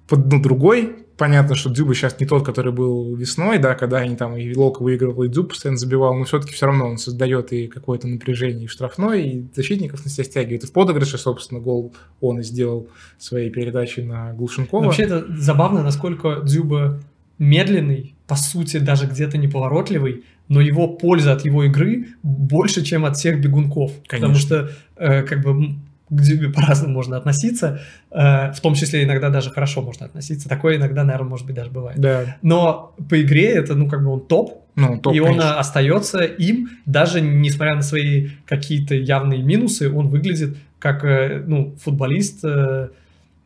под, 0.08 0.32
ну, 0.32 0.40
другой. 0.40 1.01
Понятно, 1.16 1.54
что 1.54 1.70
Дзюба 1.70 1.94
сейчас 1.94 2.18
не 2.20 2.26
тот, 2.26 2.44
который 2.44 2.72
был 2.72 3.14
весной, 3.14 3.58
да, 3.58 3.74
когда 3.74 3.98
они 3.98 4.16
там 4.16 4.36
и 4.36 4.54
Лока 4.54 4.82
выигрывал, 4.82 5.24
и 5.24 5.28
Дзюб 5.28 5.50
постоянно 5.50 5.78
забивал, 5.78 6.16
но 6.16 6.24
все-таки 6.24 6.52
все 6.52 6.66
равно 6.66 6.88
он 6.88 6.98
создает 6.98 7.52
и 7.52 7.68
какое-то 7.68 8.08
напряжение 8.08 8.64
и 8.64 8.68
штрафной, 8.68 9.22
и 9.22 9.46
защитников 9.54 10.04
на 10.04 10.10
себя 10.10 10.24
стягивает. 10.24 10.64
И 10.64 10.66
в 10.66 10.72
подыгрыше, 10.72 11.18
собственно, 11.18 11.60
гол 11.60 11.94
он 12.20 12.40
и 12.40 12.42
сделал 12.42 12.88
своей 13.18 13.50
передачей 13.50 14.02
на 14.02 14.32
Глушенкова. 14.32 14.86
Вообще 14.86 15.04
это 15.04 15.24
забавно, 15.36 15.82
насколько 15.82 16.40
Дзюба 16.42 17.00
медленный, 17.38 18.14
по 18.26 18.36
сути, 18.36 18.78
даже 18.78 19.06
где-то 19.06 19.36
неповоротливый, 19.36 20.24
но 20.48 20.60
его 20.60 20.88
польза 20.88 21.32
от 21.32 21.44
его 21.44 21.64
игры 21.64 22.08
больше, 22.22 22.84
чем 22.84 23.04
от 23.04 23.16
всех 23.16 23.40
бегунков. 23.40 23.92
Потому 24.08 24.34
Конечно. 24.34 24.38
что, 24.38 24.70
э, 24.96 25.22
как 25.22 25.42
бы, 25.42 25.74
к 26.12 26.20
Дзюбе 26.20 26.50
по-разному 26.50 26.92
можно 26.94 27.16
относиться, 27.16 27.80
э, 28.10 28.52
в 28.52 28.60
том 28.60 28.74
числе 28.74 29.04
иногда 29.04 29.30
даже 29.30 29.50
хорошо 29.50 29.80
можно 29.82 30.06
относиться. 30.06 30.48
Такое 30.48 30.76
иногда, 30.76 31.04
наверное, 31.04 31.28
может 31.30 31.46
быть, 31.46 31.56
даже 31.56 31.70
бывает. 31.70 31.98
Да, 31.98 32.36
Но 32.42 32.94
по 33.08 33.20
игре 33.22 33.48
это, 33.54 33.74
ну, 33.74 33.88
как 33.88 34.04
бы 34.04 34.10
он 34.10 34.20
топ, 34.26 34.62
ну, 34.76 34.98
топ, 34.98 35.14
и 35.14 35.20
он 35.20 35.28
конечно. 35.28 35.58
остается 35.58 36.22
им, 36.24 36.68
даже 36.86 37.20
несмотря 37.20 37.74
на 37.76 37.82
свои 37.82 38.28
какие-то 38.46 38.94
явные 38.94 39.42
минусы, 39.42 39.90
он 39.90 40.08
выглядит 40.08 40.56
как 40.78 41.04
э, 41.04 41.42
ну, 41.46 41.74
футболист, 41.82 42.44
э, 42.44 42.88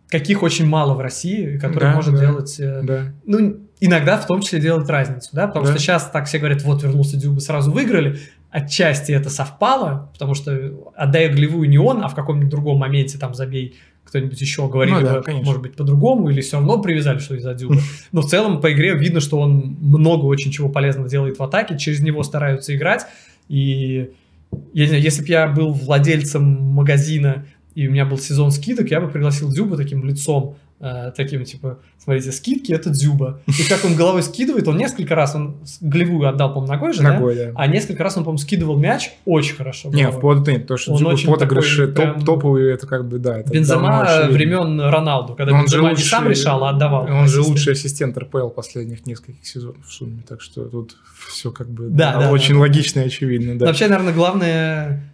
каких 0.08 0.42
очень 0.42 0.66
мало 0.66 0.94
в 0.94 1.00
России, 1.00 1.58
который 1.58 1.90
Да, 1.90 1.94
может 1.94 2.14
да. 2.14 2.20
делать, 2.20 2.56
э, 2.58 2.80
Да. 2.82 3.12
ну, 3.26 3.56
иногда 3.80 4.16
в 4.16 4.26
том 4.26 4.40
числе 4.40 4.60
делать 4.60 4.88
разницу, 4.88 5.30
да, 5.32 5.46
потому 5.46 5.66
Да. 5.66 5.72
что 5.72 5.80
сейчас 5.80 6.08
так 6.10 6.26
все 6.26 6.38
говорят, 6.38 6.62
вот 6.62 6.82
вернулся 6.82 7.16
Дюба, 7.16 7.40
сразу 7.40 7.70
выиграли, 7.72 8.18
отчасти 8.56 9.12
это 9.12 9.28
совпало, 9.28 10.08
потому 10.14 10.34
что 10.34 10.72
отдай 10.94 11.28
голевую 11.28 11.68
не 11.68 11.76
он, 11.76 12.02
а 12.02 12.08
в 12.08 12.14
каком-нибудь 12.14 12.48
другом 12.48 12.78
моменте 12.78 13.18
там 13.18 13.34
забей 13.34 13.76
кто-нибудь 14.04 14.40
еще 14.40 14.66
говорили 14.68 14.94
Ну 14.94 15.00
да, 15.02 15.14
бы, 15.14 15.22
конечно. 15.22 15.44
может 15.44 15.60
быть, 15.60 15.74
по-другому, 15.74 16.30
или 16.30 16.40
все 16.40 16.56
равно 16.56 16.80
привязали, 16.80 17.18
что 17.18 17.34
из-за 17.34 17.54
Дюба. 17.54 17.76
Но 18.12 18.22
в 18.22 18.26
целом 18.26 18.60
по 18.60 18.72
игре 18.72 18.94
видно, 18.94 19.20
что 19.20 19.40
он 19.40 19.76
много 19.80 20.24
очень 20.24 20.52
чего 20.52 20.68
полезного 20.70 21.08
делает 21.08 21.38
в 21.38 21.42
атаке, 21.42 21.76
через 21.76 22.00
него 22.00 22.22
стараются 22.22 22.74
играть. 22.74 23.04
И 23.48 24.10
я 24.72 24.84
не 24.84 24.88
знаю, 24.88 25.02
если 25.02 25.22
бы 25.22 25.28
я 25.28 25.48
был 25.48 25.72
владельцем 25.72 26.44
магазина 26.44 27.44
и 27.74 27.88
у 27.88 27.90
меня 27.90 28.06
был 28.06 28.16
сезон 28.16 28.52
скидок, 28.52 28.90
я 28.90 29.02
бы 29.02 29.08
пригласил 29.08 29.50
Дзюба 29.50 29.76
таким 29.76 30.02
лицом, 30.04 30.56
э, 30.80 31.12
таким 31.16 31.44
типа, 31.44 31.78
смотрите, 31.98 32.32
скидки 32.32 32.72
это 32.72 32.90
Дзюба. 32.90 33.40
И 33.46 33.68
как 33.68 33.84
он 33.84 33.94
головой 33.96 34.22
скидывает, 34.22 34.68
он 34.68 34.76
несколько 34.76 35.14
раз, 35.14 35.34
он 35.34 35.56
голевую 35.80 36.28
отдал, 36.28 36.52
по-моему, 36.52 36.72
ногой 36.72 36.92
же, 36.92 37.02
да? 37.02 37.14
Ногой, 37.14 37.34
да. 37.36 37.52
А 37.54 37.66
несколько 37.66 38.02
раз 38.04 38.16
он, 38.16 38.24
по-моему, 38.24 38.38
скидывал 38.38 38.78
мяч 38.78 39.10
очень 39.24 39.54
хорошо. 39.56 39.90
Не, 39.90 40.08
в 40.10 40.20
под 40.20 40.46
нет, 40.48 40.66
то, 40.66 40.76
что 40.76 40.92
Он 40.92 40.98
Дзюба 40.98 41.10
очень 41.10 41.30
подыгрыши 41.30 41.88
такой 41.88 41.94
прям- 42.12 42.14
топ, 42.20 42.24
топовые, 42.26 42.74
это 42.74 42.86
как 42.86 43.08
бы, 43.08 43.18
да. 43.18 43.38
это 43.38 43.50
Бензема 43.52 44.06
времен 44.30 44.80
Роналду, 44.80 45.34
когда 45.34 45.52
Он 45.52 45.60
же 45.60 45.64
Бензема 45.76 45.82
не 45.84 45.90
лучший- 45.90 46.04
сам 46.08 46.28
решал, 46.28 46.64
а 46.64 46.70
отдавал. 46.70 47.02
Он 47.04 47.26
же 47.28 47.40
ассисты. 47.40 47.50
лучший 47.50 47.72
ассистент 47.72 48.18
РПЛ 48.18 48.48
последних 48.48 49.06
нескольких 49.06 49.46
сезонов 49.46 49.84
в 49.86 49.92
сумме, 49.92 50.22
так 50.28 50.40
что 50.40 50.64
тут 50.66 50.96
все 51.30 51.50
как 51.50 51.68
бы 51.68 51.88
Да, 51.88 52.12
да, 52.14 52.20
да, 52.20 52.30
очень 52.30 52.54
да. 52.54 52.60
логично 52.60 53.00
и 53.00 53.06
очевидно. 53.06 53.54
Но 53.54 53.60
Да. 53.60 53.66
Вообще, 53.66 53.88
наверное, 53.88 54.12
главное 54.14 55.10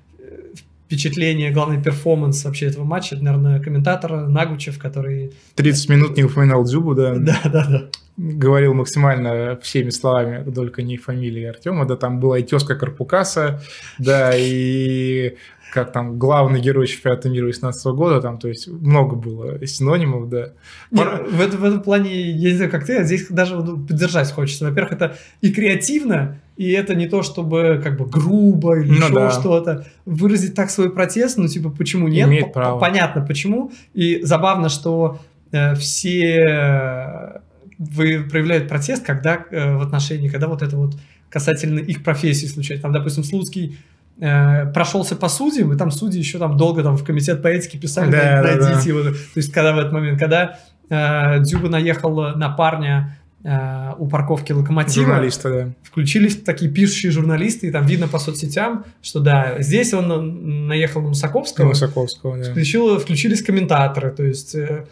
впечатление, 0.93 1.51
главный 1.51 1.83
перформанс 1.83 2.45
вообще 2.45 2.67
этого 2.67 2.85
матча, 2.85 3.15
это, 3.15 3.25
наверное, 3.25 3.61
комментатор 3.61 4.29
Нагучев, 4.29 4.79
который... 4.79 5.33
30 5.55 5.89
минут 5.89 6.17
не 6.19 6.25
упоминал 6.25 6.65
Дзюбу, 6.65 6.95
да, 6.95 7.15
Да, 7.19 7.41
да, 7.45 7.67
да. 7.67 7.91
говорил 8.19 8.75
максимально 8.75 9.59
всеми 9.63 9.89
словами, 9.89 10.51
только 10.51 10.83
не 10.83 10.99
фамилии 10.99 11.45
Артема, 11.45 11.87
да, 11.87 11.97
там 11.97 12.21
была 12.21 12.39
и 12.39 12.43
тезка 12.43 12.75
Карпукаса, 12.75 13.63
да, 13.99 14.33
и 14.37 15.37
как 15.73 15.93
там 15.93 16.19
главный 16.19 16.61
герой 16.61 16.87
чемпионата 16.87 17.31
мира 17.31 17.45
2018 17.45 17.87
года, 17.87 18.21
там, 18.21 18.39
то 18.39 18.49
есть 18.49 18.69
много 18.69 19.17
было 19.17 19.67
синонимов, 19.67 20.29
да. 20.29 20.53
Не, 20.91 20.99
Пора- 20.99 21.23
в, 21.25 21.41
этом, 21.41 21.61
в 21.61 21.65
этом 21.65 21.83
плане, 21.83 22.31
я 22.33 22.51
не 22.51 22.57
знаю, 22.57 22.71
как 22.71 22.85
ты, 22.85 22.99
а 22.99 23.05
здесь 23.05 23.29
даже 23.31 23.57
ну, 23.57 23.79
поддержать 23.79 24.31
хочется. 24.31 24.67
Во-первых, 24.67 24.93
это 24.93 25.17
и 25.41 25.51
креативно, 25.51 26.42
и 26.57 26.71
это 26.73 26.95
не 26.95 27.07
то, 27.07 27.23
чтобы 27.23 27.81
как 27.83 27.97
бы 27.97 28.07
грубо 28.07 28.79
или 28.79 28.91
Ну 28.91 29.07
еще 29.07 29.15
да. 29.15 29.31
что-то. 29.31 29.87
Выразить 30.05 30.55
так 30.55 30.71
свой 30.71 30.91
протест, 30.91 31.39
ну 31.39 31.49
типа 31.49 31.71
почему 31.71 32.09
нет? 32.09 32.29
Имеет 32.29 32.53
право. 32.53 32.79
Понятно 32.79 33.23
почему. 33.23 33.73
И 33.95 34.21
забавно, 34.23 34.69
что 34.69 35.19
э, 35.51 35.75
все 35.75 36.37
э, 36.37 37.39
вы 37.79 38.25
проявляют 38.31 38.69
протест, 38.69 39.05
когда 39.05 39.45
э, 39.51 39.77
в 39.77 39.83
отношении, 39.83 40.29
когда 40.29 40.47
вот 40.49 40.63
это 40.63 40.77
вот 40.77 40.95
касательно 41.31 41.79
их 41.79 42.05
профессии 42.05 42.47
случается. 42.47 42.83
Там, 42.83 42.93
допустим, 42.93 43.25
Слуцкий 43.25 43.79
э, 44.21 44.67
прошелся 44.73 45.17
по 45.17 45.29
судьям, 45.29 45.73
и 45.73 45.77
там 45.77 45.91
судьи 45.91 46.19
еще 46.19 46.39
там 46.39 46.57
долго 46.57 46.83
там 46.83 46.97
в 46.97 47.05
комитет 47.05 47.43
по 47.43 47.49
этике 47.49 47.79
писали, 47.79 48.11
Да, 48.11 48.43
да, 48.43 48.43
найдите 48.43 48.93
да. 48.93 48.99
его. 48.99 49.03
То 49.03 49.17
есть, 49.37 49.53
когда 49.53 49.73
в 49.73 49.79
этот 49.79 49.93
момент, 49.93 50.19
когда 50.21 50.59
э, 50.91 51.41
Дзюба 51.41 51.71
наехал 51.71 52.37
на 52.37 52.51
парня 52.51 53.17
э, 53.45 53.91
у 53.99 54.07
парковки 54.09 54.53
локомотива, 54.53 55.07
Журналиста, 55.07 55.51
да. 55.51 55.69
включились 55.83 56.37
такие 56.37 56.71
пишущие 56.71 57.13
журналисты, 57.13 57.69
и 57.69 57.71
там 57.71 57.87
видно 57.87 58.09
по 58.09 58.19
соцсетям, 58.19 58.85
что 59.03 59.21
да, 59.21 59.57
здесь 59.61 59.93
он 59.95 60.67
наехал 60.69 61.03
на 61.03 61.09
Мусаковского, 61.09 61.69
Высоковского, 61.71 62.39
да. 62.39 62.51
включил- 62.53 62.99
включились 62.99 63.43
комментаторы, 63.43 64.11
то 64.11 64.23
есть 64.25 64.55
э, 64.55 64.87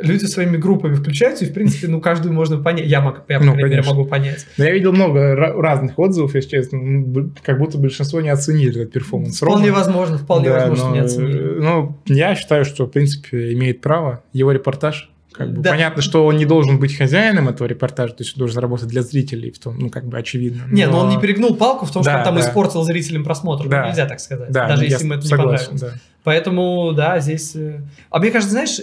люди 0.00 0.24
своими 0.24 0.56
группами 0.56 0.94
включаются, 0.94 1.44
и, 1.44 1.48
в 1.48 1.54
принципе, 1.54 1.86
ну, 1.88 2.00
каждую 2.00 2.32
можно 2.34 2.56
понять. 2.58 2.86
Я, 2.86 3.00
мог- 3.00 3.22
я 3.28 3.38
по 3.38 3.44
Ну, 3.44 3.52
крайней 3.54 3.76
мере, 3.76 3.86
могу 3.88 4.04
понять. 4.04 4.44
Но 4.58 4.64
я 4.64 4.72
видел 4.72 4.92
много 4.92 5.20
ра- 5.34 5.60
разных 5.60 5.96
отзывов, 5.98 6.34
если 6.34 6.48
честно. 6.50 6.78
Ну, 6.78 7.30
Как 7.42 7.58
будто 7.58 7.78
большинство 7.78 8.20
не 8.20 8.28
оценили 8.28 8.82
этот 8.82 8.92
перформанс. 8.92 9.36
Вполне 9.36 9.68
Рома. 9.68 9.78
возможно, 9.78 10.18
вполне 10.18 10.48
Да, 10.48 10.54
возможно, 10.68 10.88
но, 10.88 10.94
не 10.94 11.00
оценили. 11.00 11.42
Ну, 11.60 11.96
я 12.06 12.34
считаю, 12.34 12.64
что, 12.64 12.86
в 12.86 12.90
принципе, 12.90 13.52
имеет 13.52 13.80
право. 13.82 14.22
Его 14.32 14.50
репортаж 14.50 15.10
как 15.36 15.52
бы, 15.52 15.62
Да. 15.62 15.70
Понятно, 15.70 16.00
что 16.02 16.24
он 16.24 16.36
не 16.36 16.46
должен 16.46 16.78
быть 16.78 16.96
хозяином 16.96 17.48
этого 17.48 17.66
репортажа, 17.66 18.14
то 18.14 18.22
есть 18.22 18.36
он 18.36 18.38
должен 18.38 18.60
работать 18.60 18.88
для 18.88 19.02
зрителей, 19.02 19.50
в 19.50 19.58
том, 19.58 19.78
ну, 19.78 19.90
как 19.90 20.04
бы 20.06 20.16
очевидно. 20.18 20.62
Не, 20.70 20.86
но 20.86 21.00
он 21.00 21.08
не 21.10 21.18
перегнул 21.20 21.56
палку 21.56 21.86
в 21.86 21.90
том, 21.92 22.02
что 22.02 22.12
Да, 22.12 22.18
он 22.18 22.24
там 22.24 22.34
да. 22.36 22.40
испортил 22.40 22.82
зрителям 22.84 23.24
просмотр. 23.24 23.64
Ну, 23.64 23.70
Да. 23.70 23.88
Нельзя 23.88 24.06
так 24.06 24.20
сказать. 24.20 24.50
Да, 24.50 24.68
даже 24.68 24.84
если 24.84 25.04
ему 25.04 25.14
это 25.14 25.22
не 25.24 25.28
согласен, 25.28 25.66
понравилось. 25.72 25.80
да. 25.94 26.00
Поэтому, 26.22 26.92
да, 26.92 27.18
здесь... 27.20 27.54
э, 27.56 27.80
А 28.10 28.18
мне 28.18 28.30
кажется, 28.30 28.52
знаешь, 28.52 28.78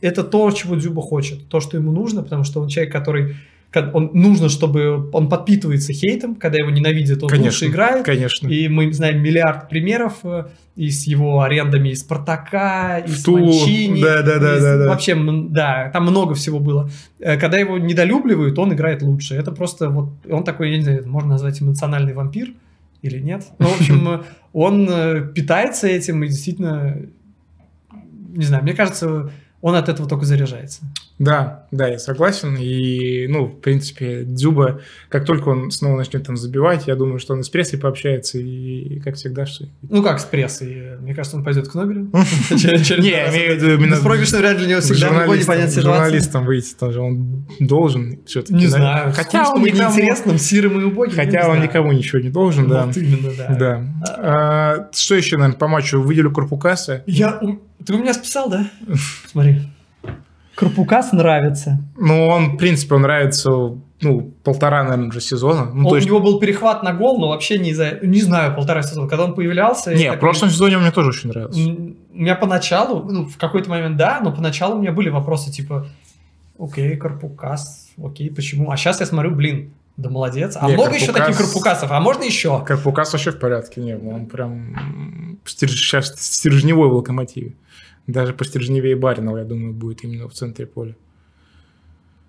это 0.00 0.24
то, 0.24 0.50
чего 0.50 0.74
Дзюба 0.76 1.02
хочет, 1.02 1.48
то, 1.48 1.60
что 1.60 1.76
ему 1.76 1.92
нужно, 1.92 2.22
потому 2.22 2.44
что 2.44 2.60
он 2.60 2.68
человек, 2.68 2.92
который... 2.92 3.36
Он 3.74 4.10
нужно, 4.12 4.48
чтобы 4.48 5.08
он 5.12 5.28
подпитывается 5.28 5.92
хейтом, 5.92 6.34
когда 6.34 6.58
его 6.58 6.70
ненавидят, 6.70 7.22
он 7.22 7.28
Конечно, 7.28 7.48
лучше 7.48 7.66
играет. 7.66 8.04
Конечно. 8.04 8.48
И 8.48 8.68
мы 8.68 8.92
знаем 8.92 9.22
миллиард 9.22 9.68
примеров 9.68 10.18
э, 10.24 10.46
и 10.76 10.90
с 10.90 11.06
его 11.06 11.40
арендами 11.40 11.90
из 11.90 12.00
Спартака, 12.00 12.98
и 12.98 13.10
с. 13.10 13.26
Манчини. 13.26 14.02
Да, 14.02 14.22
да, 14.22 14.38
да, 14.38 14.56
из- 14.56 14.62
да, 14.62 14.78
да. 14.78 14.88
Вообще, 14.88 15.16
да, 15.48 15.90
там 15.92 16.04
много 16.04 16.34
всего 16.34 16.58
было. 16.58 16.90
Э, 17.18 17.38
Когда 17.38 17.58
его 17.58 17.78
недолюбливают, 17.78 18.58
он 18.58 18.74
играет 18.74 19.02
лучше. 19.02 19.34
Это 19.34 19.52
просто 19.52 19.88
вот, 19.88 20.10
он 20.30 20.44
такой, 20.44 20.70
я 20.70 20.76
не 20.76 20.82
знаю, 20.82 21.08
можно 21.08 21.30
назвать 21.30 21.62
эмоциональный 21.62 22.12
вампир 22.12 22.52
или 23.00 23.18
нет. 23.18 23.44
Ну, 23.58 23.66
в 23.66 23.80
общем, 23.80 24.08
э, 24.08 24.20
он 24.52 25.32
питается 25.34 25.88
этим 25.88 26.22
и 26.24 26.28
действительно, 26.28 26.96
не 28.34 28.44
знаю, 28.44 28.62
мне 28.62 28.74
кажется, 28.74 29.30
он 29.62 29.76
от 29.76 29.88
этого 29.88 30.08
только 30.08 30.26
заряжается. 30.26 30.82
Да, 31.22 31.66
да, 31.70 31.86
я 31.86 32.00
согласен. 32.00 32.56
И, 32.56 33.28
ну, 33.28 33.46
в 33.46 33.60
принципе, 33.60 34.24
Дзюба, 34.24 34.80
как 35.08 35.24
только 35.24 35.50
он 35.50 35.70
снова 35.70 35.96
начнет 35.96 36.26
там 36.26 36.36
забивать, 36.36 36.88
я 36.88 36.96
думаю, 36.96 37.20
что 37.20 37.34
он 37.34 37.40
и 37.40 37.42
с 37.44 37.48
прессой 37.48 37.78
пообщается, 37.78 38.38
и, 38.38 38.98
как 38.98 39.14
всегда, 39.14 39.46
что... 39.46 39.66
Ну, 39.82 40.02
как 40.02 40.18
с 40.18 40.24
прессой? 40.24 40.98
Мне 40.98 41.14
кажется, 41.14 41.36
он 41.36 41.44
пойдет 41.44 41.68
к 41.68 41.74
Нобелю. 41.74 42.00
Не, 42.50 43.30
имею 43.30 43.56
в 43.56 43.62
виду 43.62 43.74
именно... 43.74 43.94
Беспроигрышный 43.94 44.40
вряд 44.40 44.58
ли 44.58 44.66
у 44.66 44.68
него 44.68 44.80
всегда 44.80 45.10
в 45.10 45.12
любой 45.12 45.38
журналистом, 45.38 45.54
непонятной 45.54 45.70
ситуации. 45.70 46.02
журналистом 46.02 46.44
выйти 46.44 46.74
тоже, 46.74 47.00
он 47.00 47.46
должен 47.60 48.18
все-таки. 48.26 48.54
Не 48.54 48.66
знаю. 48.66 49.12
Хотя 49.12 49.52
он 49.52 49.62
неинтересным, 49.62 50.38
сирым 50.38 50.80
и 50.80 50.84
убогим. 50.84 51.14
хотя 51.14 51.48
он 51.48 51.60
никому 51.60 51.92
ничего 51.92 52.20
не 52.20 52.30
должен, 52.30 52.68
да. 52.68 52.86
Вот 52.86 52.96
именно, 52.96 53.30
да. 53.38 53.56
Да. 53.56 53.84
А, 54.08 54.88
что 54.92 55.14
еще, 55.14 55.36
наверное, 55.36 55.56
по 55.56 55.68
матчу? 55.68 56.02
Выделю 56.02 56.32
Карпукаса. 56.32 57.04
Я... 57.06 57.40
Ты 57.86 57.94
у 57.94 57.98
меня 57.98 58.12
списал, 58.12 58.50
да? 58.50 58.68
Смотри. 59.30 59.60
Карпукас 60.54 61.12
нравится. 61.12 61.78
Ну, 61.96 62.26
он, 62.28 62.52
в 62.52 62.56
принципе, 62.56 62.94
он 62.94 63.02
нравится, 63.02 63.50
ну, 64.00 64.32
полтора, 64.44 64.82
наверное, 64.84 65.08
уже 65.08 65.20
сезона. 65.20 65.64
Ну, 65.72 65.80
Он- 65.80 65.84
то 65.84 65.90
У 65.92 65.94
есть... 65.96 66.06
него 66.06 66.20
был 66.20 66.38
перехват 66.38 66.82
на 66.82 66.92
гол, 66.92 67.18
но 67.18 67.28
вообще 67.28 67.58
не 67.58 67.72
за... 67.74 67.98
Не 68.02 68.20
знаю, 68.20 68.54
полтора 68.54 68.82
сезона. 68.82 69.08
Когда 69.08 69.24
он 69.24 69.34
появлялся... 69.34 69.90
Не, 69.94 69.96
в 69.96 70.04
такой- 70.04 70.18
прошлом 70.18 70.50
сезоне 70.50 70.76
он 70.76 70.82
мне 70.82 70.92
тоже 70.92 71.08
очень 71.10 71.30
нравился. 71.30 71.58
У 71.60 72.18
меня 72.18 72.34
поначалу, 72.34 73.02
ну, 73.10 73.24
в 73.26 73.36
какой-то 73.38 73.70
момент 73.70 73.96
да, 73.96 74.20
но 74.22 74.32
поначалу 74.32 74.76
у 74.76 74.80
меня 74.80 74.92
были 74.92 75.08
вопросы 75.08 75.50
типа, 75.50 75.86
окей, 76.58 76.96
Карпукас, 76.96 77.88
окей, 78.02 78.30
почему? 78.30 78.70
А 78.70 78.76
сейчас 78.76 79.00
я 79.00 79.06
смотрю, 79.06 79.30
блин, 79.30 79.72
да 79.96 80.10
молодец. 80.10 80.56
А 80.60 80.68
Не, 80.68 80.74
много 80.74 80.94
еще 80.94 81.06
Карпукас- 81.12 81.14
таких 81.26 81.36
Карпукасов, 81.38 81.90
а 81.90 82.00
можно 82.00 82.24
еще? 82.24 82.62
Карпукас 82.64 83.12
вообще 83.12 83.30
в 83.30 83.38
порядке, 83.38 83.80
не, 83.80 83.96
он 83.96 84.26
прям 84.26 85.38
сейчас 85.46 86.14
стержневой 86.18 86.88
в 86.88 86.92
локомотиве. 86.94 87.54
Даже 88.06 88.32
по 88.34 88.44
стержневее 88.44 88.96
Баринова, 88.96 89.38
я 89.38 89.44
думаю, 89.44 89.72
будет 89.72 90.04
именно 90.04 90.28
в 90.28 90.32
центре 90.32 90.66
поля. 90.66 90.94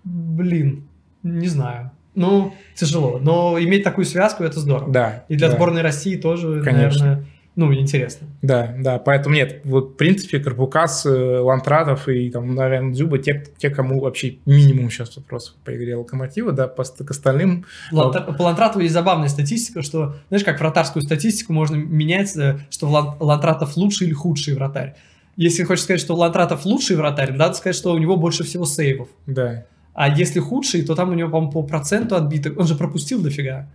Блин, 0.03 0.83
не 1.23 1.47
знаю. 1.47 1.91
Ну, 2.15 2.53
тяжело. 2.75 3.19
Но 3.19 3.57
иметь 3.59 3.83
такую 3.83 4.05
связку 4.05 4.43
это 4.43 4.59
здорово. 4.59 4.91
Да. 4.91 5.25
И 5.29 5.35
для 5.35 5.49
да, 5.49 5.55
сборной 5.55 5.81
России 5.81 6.15
тоже, 6.15 6.61
Конечно. 6.61 7.05
наверное, 7.05 7.25
ну, 7.55 7.73
интересно. 7.73 8.27
Да, 8.41 8.75
да, 8.79 8.97
поэтому 8.99 9.35
нет, 9.35 9.61
вот 9.63 9.91
в 9.91 9.95
принципе 9.95 10.39
Карпукас, 10.39 11.05
э, 11.05 11.09
Лантратов 11.39 12.09
и 12.09 12.29
там, 12.29 12.55
наверное, 12.55 12.93
Дзюба, 12.93 13.19
те, 13.19 13.45
те, 13.57 13.69
кому 13.69 13.99
вообще 13.99 14.37
минимум 14.45 14.89
сейчас 14.89 15.15
вопросов 15.17 15.55
по 15.63 15.75
игре 15.75 15.95
Локомотива, 15.95 16.51
да, 16.51 16.67
по, 16.67 16.83
к 16.83 17.11
остальным, 17.11 17.65
Лантра- 17.91 18.35
По 18.35 18.43
Лантрату 18.43 18.79
есть 18.79 18.93
забавная 18.93 19.27
статистика, 19.29 19.83
что, 19.83 20.15
знаешь, 20.29 20.43
как 20.43 20.59
вратарскую 20.59 21.03
статистику 21.03 21.53
можно 21.53 21.75
менять, 21.75 22.35
э, 22.37 22.59
что 22.71 22.87
Лан- 22.89 23.17
Лантратов 23.19 23.77
лучший 23.77 24.07
или 24.07 24.13
худший 24.13 24.55
вратарь. 24.55 24.95
Если 25.35 25.63
хочешь 25.63 25.83
сказать, 25.83 26.01
что 26.01 26.15
Лантратов 26.15 26.65
лучший 26.65 26.95
вратарь, 26.95 27.33
надо 27.33 27.55
сказать, 27.55 27.75
что 27.75 27.91
у 27.93 27.97
него 27.97 28.15
больше 28.17 28.43
всего 28.43 28.65
сейвов. 28.65 29.07
да. 29.25 29.65
А 29.95 30.09
если 30.09 30.39
худший, 30.39 30.81
то 30.81 30.95
там 30.95 31.11
у 31.11 31.13
него, 31.13 31.29
по-моему, 31.29 31.51
по 31.51 31.61
проценту 31.61 32.15
отбитых. 32.15 32.57
Он 32.57 32.65
же 32.65 32.73
пропустил 32.73 33.21
дофига. 33.21 33.69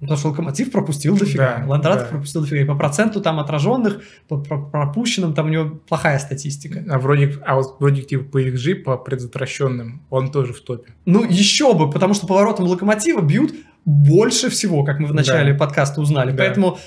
Потому 0.00 0.16
что 0.18 0.28
Локомотив 0.28 0.72
пропустил 0.72 1.18
дофига. 1.18 1.58
Да, 1.58 1.66
Лантратов 1.68 2.04
да. 2.04 2.08
пропустил 2.12 2.40
дофига. 2.40 2.62
И 2.62 2.64
по 2.64 2.74
проценту 2.74 3.20
там 3.20 3.38
отраженных, 3.38 4.00
по 4.26 4.38
про- 4.38 4.62
пропущенным, 4.62 5.34
там 5.34 5.46
у 5.46 5.48
него 5.50 5.70
плохая 5.86 6.18
статистика. 6.18 6.82
А 6.88 6.98
вроде, 6.98 7.34
а 7.44 7.56
вот 7.56 7.76
вроде 7.78 8.00
типа 8.00 8.24
по 8.24 8.42
XG, 8.42 8.76
по 8.76 8.96
предотвращенным, 8.96 10.00
он 10.08 10.30
тоже 10.32 10.54
в 10.54 10.60
топе. 10.62 10.94
Ну, 11.04 11.24
еще 11.24 11.74
бы, 11.74 11.90
потому 11.90 12.14
что 12.14 12.26
поворотом 12.26 12.64
локомотива 12.66 13.20
бьют 13.20 13.52
больше 13.84 14.48
всего, 14.48 14.82
как 14.84 14.98
мы 14.98 15.06
в 15.08 15.14
начале 15.14 15.52
Да. 15.52 15.58
подкаста 15.58 16.00
узнали. 16.00 16.30
Да. 16.32 16.38
Поэтому 16.38 16.78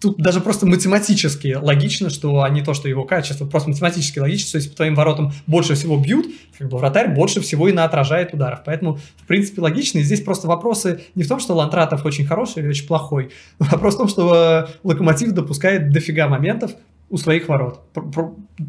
тут 0.00 0.18
даже 0.18 0.40
просто 0.40 0.66
математически 0.66 1.56
логично, 1.60 2.10
что 2.10 2.42
а 2.42 2.48
не 2.48 2.62
то, 2.62 2.74
что 2.74 2.88
его 2.88 3.04
качество, 3.04 3.46
просто 3.46 3.70
математически 3.70 4.18
логично, 4.18 4.48
что 4.48 4.58
если 4.58 4.70
по 4.70 4.76
твоим 4.76 4.94
воротам 4.94 5.32
больше 5.46 5.74
всего 5.74 5.98
бьют, 5.98 6.26
как 6.58 6.68
бы 6.68 6.78
вратарь 6.78 7.14
больше 7.14 7.40
всего 7.40 7.68
и 7.68 7.72
наотражает 7.72 8.34
ударов. 8.34 8.60
Поэтому, 8.64 8.98
в 9.16 9.26
принципе, 9.26 9.60
логично. 9.60 9.98
И 9.98 10.02
здесь 10.02 10.20
просто 10.20 10.46
вопросы 10.48 11.00
не 11.14 11.22
в 11.22 11.28
том, 11.28 11.40
что 11.40 11.54
Лантратов 11.54 12.04
очень 12.04 12.26
хороший 12.26 12.62
или 12.62 12.68
очень 12.68 12.86
плохой. 12.86 13.30
Вопрос 13.58 13.94
в 13.94 13.98
том, 13.98 14.08
что 14.08 14.66
э, 14.68 14.72
Локомотив 14.82 15.32
допускает 15.32 15.90
дофига 15.92 16.28
моментов 16.28 16.72
у 17.10 17.16
своих 17.16 17.48
ворот. 17.48 17.80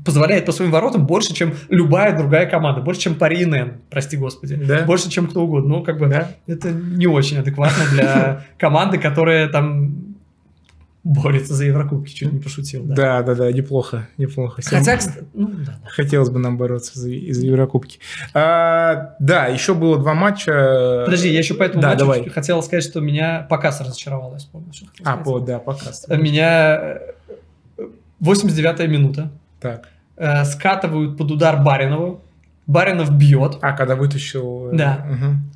Позволяет 0.06 0.46
по 0.46 0.52
своим 0.52 0.72
воротам 0.72 1.06
больше, 1.06 1.34
чем 1.34 1.54
любая 1.68 2.18
другая 2.18 2.46
команда. 2.46 2.82
Больше, 2.82 3.02
чем 3.02 3.16
Пари 3.16 3.46
НН, 3.46 3.82
прости 3.90 4.16
господи. 4.16 4.56
Да. 4.56 4.84
Больше, 4.84 5.10
чем 5.10 5.28
кто 5.28 5.42
угодно. 5.42 5.78
Ну, 5.78 5.84
как 5.84 6.00
бы, 6.00 6.08
Да. 6.08 6.32
это 6.48 6.72
не 6.72 7.06
очень 7.06 7.38
адекватно 7.38 7.84
для 7.92 8.46
команды, 8.58 8.98
которая 8.98 9.50
там 9.50 10.09
борется 11.04 11.54
за 11.54 11.66
Еврокубки, 11.66 12.12
чуть 12.14 12.32
не 12.34 12.40
пошутил. 12.40 12.84
Да. 12.84 12.96
Да, 12.96 13.24
да, 13.24 13.36
да, 13.36 13.52
неплохо, 13.52 14.08
неплохо. 14.18 14.62
Всем- 14.62 14.80
Хотя, 14.80 15.00
ну, 15.34 15.48
да. 15.66 15.80
Хотелось 15.88 16.30
бы 16.30 16.40
нам 16.40 16.58
бороться 16.58 17.00
за, 17.00 17.08
за 17.08 17.46
Еврокубки. 17.46 18.00
А, 18.34 19.16
да, 19.20 19.48
еще 19.48 19.74
было 19.74 19.98
два 19.98 20.14
матча. 20.14 21.04
Подожди, 21.06 21.30
я 21.30 21.40
еще 21.40 21.54
по 21.54 21.64
этому 21.64 21.82
Да, 21.82 21.90
матчу 21.90 22.00
давай. 22.00 22.30
хотел 22.30 22.62
сказать, 22.62 22.84
что 22.84 23.00
меня 23.00 23.46
показ 23.50 23.80
разочаровал, 23.82 24.34
я 24.34 24.38
вспомнил. 24.40 24.74
что 24.74 24.86
А, 25.00 25.04
сказать. 25.04 25.24
по, 25.24 25.40
да, 25.40 25.60
показ. 25.60 26.06
Меня 26.10 26.98
э, 27.78 27.84
89-я 28.22 28.88
минута. 28.88 29.32
Так. 29.60 29.88
Э, 30.18 30.44
Скатывают 30.44 31.18
под 31.18 31.32
удар 31.32 31.62
Баринова. 31.64 32.20
Баринов 32.68 33.12
бьет. 33.18 33.58
А, 33.62 33.72
когда 33.74 33.96
вытащил... 33.96 34.70
э, 34.74 34.78
Да. 34.78 35.06
мгм, 35.10 35.52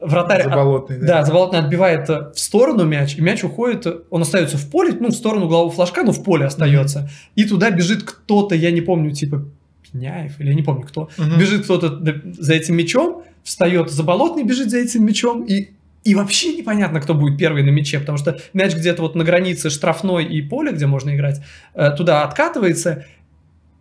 Вратарь... 0.00 0.42
от- 0.42 0.48
Заболотный, 0.50 0.98
Да, 0.98 1.24
Заболотный 1.24 1.58
отбивает 1.58 2.08
э, 2.08 2.30
в 2.34 2.38
сторону 2.38 2.84
мяч, 2.84 3.16
и 3.16 3.20
мяч 3.20 3.44
уходит, 3.44 3.86
он 4.10 4.22
остается 4.22 4.56
в 4.56 4.70
поле, 4.70 4.96
ну, 4.98 5.08
в 5.08 5.12
сторону 5.14 5.46
углового 5.46 5.70
флажка, 5.70 6.02
но 6.02 6.12
в 6.12 6.22
поле 6.22 6.46
остается. 6.46 7.10
И 7.34 7.44
туда 7.44 7.70
бежит 7.70 8.02
кто-то, 8.02 8.54
я 8.54 8.70
не 8.70 8.80
помню, 8.80 9.10
типа 9.12 9.44
Пеняев, 9.92 10.40
или 10.40 10.48
я 10.48 10.54
не 10.54 10.62
помню 10.62 10.82
кто. 10.82 11.10
Мгм. 11.18 11.38
Бежит 11.38 11.64
кто-то 11.64 12.00
за 12.38 12.54
этим 12.54 12.76
мячом, 12.76 13.24
встает 13.42 13.90
Заболотный, 13.90 14.44
бежит 14.44 14.70
за 14.70 14.78
этим 14.78 15.04
мячом, 15.04 15.44
и, 15.44 15.70
и 16.04 16.14
вообще 16.14 16.56
непонятно, 16.56 17.00
кто 17.00 17.14
будет 17.14 17.38
первый 17.38 17.62
на 17.62 17.70
мяче, 17.70 17.98
потому 18.00 18.18
что 18.18 18.38
мяч 18.52 18.74
где-то 18.74 19.02
вот 19.02 19.14
на 19.14 19.24
границе 19.24 19.70
штрафной 19.70 20.24
и 20.24 20.42
поля, 20.42 20.72
где 20.72 20.86
можно 20.86 21.14
играть, 21.14 21.42
э, 21.74 21.90
туда 21.96 22.24
откатывается, 22.24 23.04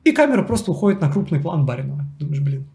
и 0.03 0.11
камера 0.11 0.43
просто 0.43 0.72
уходит 0.72 1.01
на 1.01 1.11
крупный 1.11 1.39
план 1.39 1.65
Баринова. 1.65 2.05
Думаешь, 2.20 2.39
блин. 2.41 2.65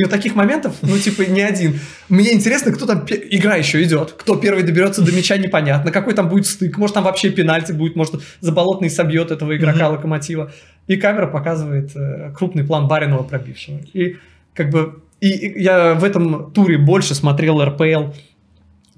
И 0.00 0.02
вот 0.02 0.10
таких 0.10 0.34
моментов, 0.34 0.76
ну, 0.80 0.96
типа, 0.96 1.30
не 1.30 1.42
один. 1.42 1.78
Мне 2.08 2.32
интересно, 2.32 2.72
кто 2.72 2.86
там... 2.86 3.04
Игра 3.06 3.56
еще 3.56 3.82
идет. 3.82 4.12
Кто 4.12 4.34
первый 4.36 4.62
доберется 4.62 5.02
до 5.02 5.12
мяча, 5.12 5.36
непонятно. 5.36 5.90
Какой 5.90 6.14
там 6.14 6.30
будет 6.30 6.46
стык. 6.46 6.78
Может, 6.78 6.94
там 6.94 7.04
вообще 7.04 7.28
пенальти 7.28 7.72
будет. 7.72 7.96
Может, 7.96 8.22
Заболотный 8.40 8.88
собьет 8.88 9.30
этого 9.30 9.54
игрока 9.54 9.84
Мгм. 9.84 9.96
Локомотива. 9.96 10.52
И 10.86 10.96
камера 10.96 11.26
показывает 11.26 11.94
э, 11.94 12.32
крупный 12.34 12.64
план 12.64 12.88
Баринова 12.88 13.24
пробившего. 13.24 13.80
И 13.92 14.16
как 14.54 14.70
бы... 14.70 15.02
И, 15.20 15.28
и 15.28 15.62
я 15.62 15.92
в 15.92 16.02
этом 16.04 16.50
туре 16.52 16.78
больше 16.78 17.14
смотрел 17.14 17.62
РПЛ, 17.62 18.14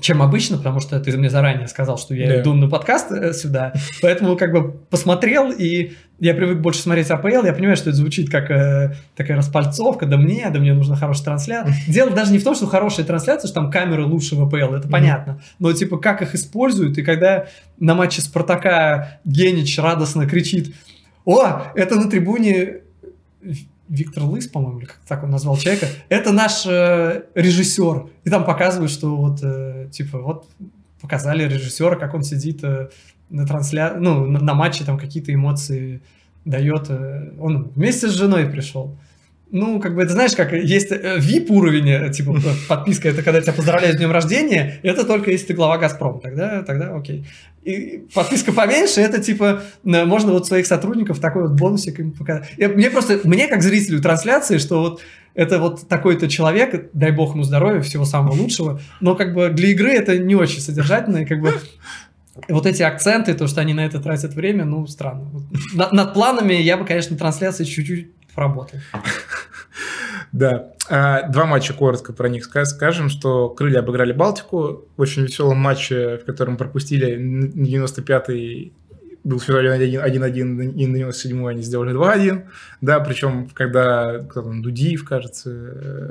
чем 0.03 0.21
обычно, 0.21 0.59
потому 0.59 0.81
что 0.81 1.01
ты 1.01 1.17
мне 1.17 1.31
заранее 1.31 1.69
сказал, 1.69 1.97
что 1.97 2.15
я 2.15 2.27
Да. 2.29 2.41
иду 2.43 2.53
на 2.55 2.69
подкаст 2.69 3.11
э, 3.11 3.33
сюда. 3.33 3.73
Поэтому 4.03 4.37
как 4.37 4.53
бы 4.53 4.73
посмотрел, 4.91 5.51
и 5.51 5.93
я 6.19 6.35
привык 6.35 6.59
больше 6.59 6.81
смотреть 6.83 7.11
АПЛ. 7.11 7.45
Я 7.47 7.53
понимаю, 7.55 7.77
что 7.77 7.89
это 7.91 7.97
звучит 7.97 8.31
как 8.31 8.51
э, 8.51 8.95
такая 9.17 9.37
распальцовка. 9.39 10.05
Да 10.07 10.17
мне, 10.19 10.49
да 10.51 10.59
мне 10.61 10.75
нужна 10.75 10.97
хорошая 10.97 11.25
трансляция. 11.25 11.75
Дело 11.89 12.11
даже 12.11 12.33
не 12.33 12.39
в 12.39 12.45
том, 12.45 12.55
что 12.55 12.67
хорошая 12.67 13.07
трансляция, 13.07 13.49
что 13.49 13.55
там 13.55 13.71
камеры 13.71 14.05
лучше 14.05 14.35
в 14.37 14.43
АПЛ, 14.43 14.57
это 14.75 14.83
Мгм. 14.87 14.91
понятно. 14.91 15.41
Но 15.59 15.73
типа 15.73 15.97
как 15.99 16.21
их 16.21 16.35
используют, 16.35 16.99
и 16.99 17.03
когда 17.03 17.47
на 17.79 17.95
матче 17.95 18.21
Спартака 18.21 19.21
Генич 19.25 19.79
радостно 19.79 20.27
кричит 20.29 20.75
«О, 21.25 21.63
это 21.75 21.95
на 21.97 22.11
трибуне 22.11 22.81
Виктор 23.93 24.25
Лыс, 24.25 24.49
по-моему, 24.49 24.79
или 24.79 24.87
как 24.87 25.01
так 25.07 25.23
он 25.23 25.31
назвал 25.31 25.59
человека, 25.59 25.87
это 26.09 26.33
наш 26.33 26.65
э, 26.65 27.25
режиссер. 27.35 28.07
И 28.25 28.31
там 28.31 28.47
показывают, 28.47 28.91
что 28.91 29.15
вот, 29.15 29.41
э, 29.43 29.89
типа, 29.93 30.19
вот 30.19 30.49
показали 31.03 31.47
режиссера, 31.47 31.97
как 31.97 32.15
он 32.15 32.23
сидит 32.23 32.65
э, 32.65 32.89
на 33.29 33.47
трансля... 33.47 33.95
ну, 33.99 34.25
на, 34.25 34.41
на 34.41 34.55
матче, 34.55 34.85
там 34.85 34.99
какие-то 34.99 35.35
эмоции 35.35 36.01
дает. 36.47 36.89
Э, 36.89 37.33
он 37.39 37.71
вместе 37.75 38.09
с 38.09 38.13
женой 38.13 38.47
пришел. 38.47 38.97
Ну, 39.53 39.81
как 39.81 39.95
бы, 39.95 40.03
это 40.03 40.15
знаешь, 40.15 40.33
как 40.35 40.55
есть 40.55 40.91
VIP 40.91 41.47
э, 41.51 41.53
уровень, 41.53 41.89
э, 41.91 42.11
типа 42.11 42.35
подписка, 42.69 43.11
это 43.11 43.23
когда 43.23 43.43
тебя 43.43 43.53
поздравляют 43.53 43.97
с 43.97 43.99
днем 43.99 44.11
рождения, 44.11 44.81
это 44.83 45.05
только 45.05 45.31
если 45.31 45.49
ты 45.49 45.55
глава 45.55 45.77
Газпрома, 45.77 46.21
тогда, 46.21 46.63
тогда 46.63 46.97
окей. 46.97 47.27
И 47.63 48.03
подписка 48.15 48.51
поменьше, 48.53 49.03
это 49.03 49.23
типа, 49.23 49.63
можно 49.85 50.33
вот 50.33 50.47
своих 50.47 50.67
сотрудников 50.67 51.21
такой 51.21 51.43
вот 51.43 51.53
бонусик 51.53 52.01
им 52.01 52.13
показать. 52.13 52.49
И 52.57 52.67
мне 52.67 52.89
просто, 52.91 53.21
мне 53.25 53.47
как 53.47 53.63
зрителю 53.63 54.01
трансляции, 54.01 54.57
что 54.57 54.81
вот 54.81 55.03
это 55.35 55.59
вот 55.59 55.87
такой-то 55.87 56.31
человек, 56.31 56.89
дай 56.95 57.11
бог 57.11 57.35
ему 57.35 57.45
здоровья, 57.45 57.83
всего 57.83 58.07
самого 58.07 58.33
лучшего, 58.33 58.81
но 59.01 59.15
как 59.15 59.35
бы 59.35 59.51
для 59.51 59.69
игры 59.69 59.93
это 59.93 60.17
не 60.17 60.35
очень 60.35 60.61
содержательно, 60.61 61.19
и 61.19 61.25
как 61.27 61.43
бы 61.43 61.53
вот 62.49 62.67
эти 62.67 62.83
акценты, 62.83 63.35
то, 63.35 63.47
что 63.47 63.61
они 63.61 63.75
на 63.75 63.85
это 63.85 64.01
тратят 64.01 64.33
время, 64.33 64.65
ну, 64.65 64.87
странно. 64.87 65.31
Над, 65.75 65.93
над 65.93 66.15
планами 66.15 66.55
я 66.55 66.79
бы, 66.79 66.87
конечно, 66.87 67.17
трансляции 67.17 67.65
чуть-чуть 67.65 68.09
поработал. 68.35 68.79
Да. 70.33 70.73
А, 70.89 71.29
два 71.29 71.45
матча 71.45 71.75
коротко 71.75 72.15
про 72.15 72.29
них 72.31 72.45
скажем, 72.45 73.11
что 73.11 73.51
крылья 73.51 73.81
обыграли 73.81 74.13
Балтику 74.13 74.87
очень 74.97 75.25
веселом 75.25 75.59
матче, 75.59 76.17
в 76.17 76.25
котором 76.25 76.57
пропустили 76.57 77.19
95-й 77.19 78.73
был 79.25 79.39
февраль 79.39 79.67
1-1, 79.67 80.75
и 80.75 80.87
на 80.87 80.99
97 80.99 81.49
они 81.49 81.63
сделали 81.63 81.95
2-1. 81.95 82.43
Да, 82.81 82.99
причем, 83.01 83.49
когда 83.55 84.19
кто 84.19 84.43
там, 84.43 84.63
Дудиев, 84.63 85.05
кажется, 85.05 85.51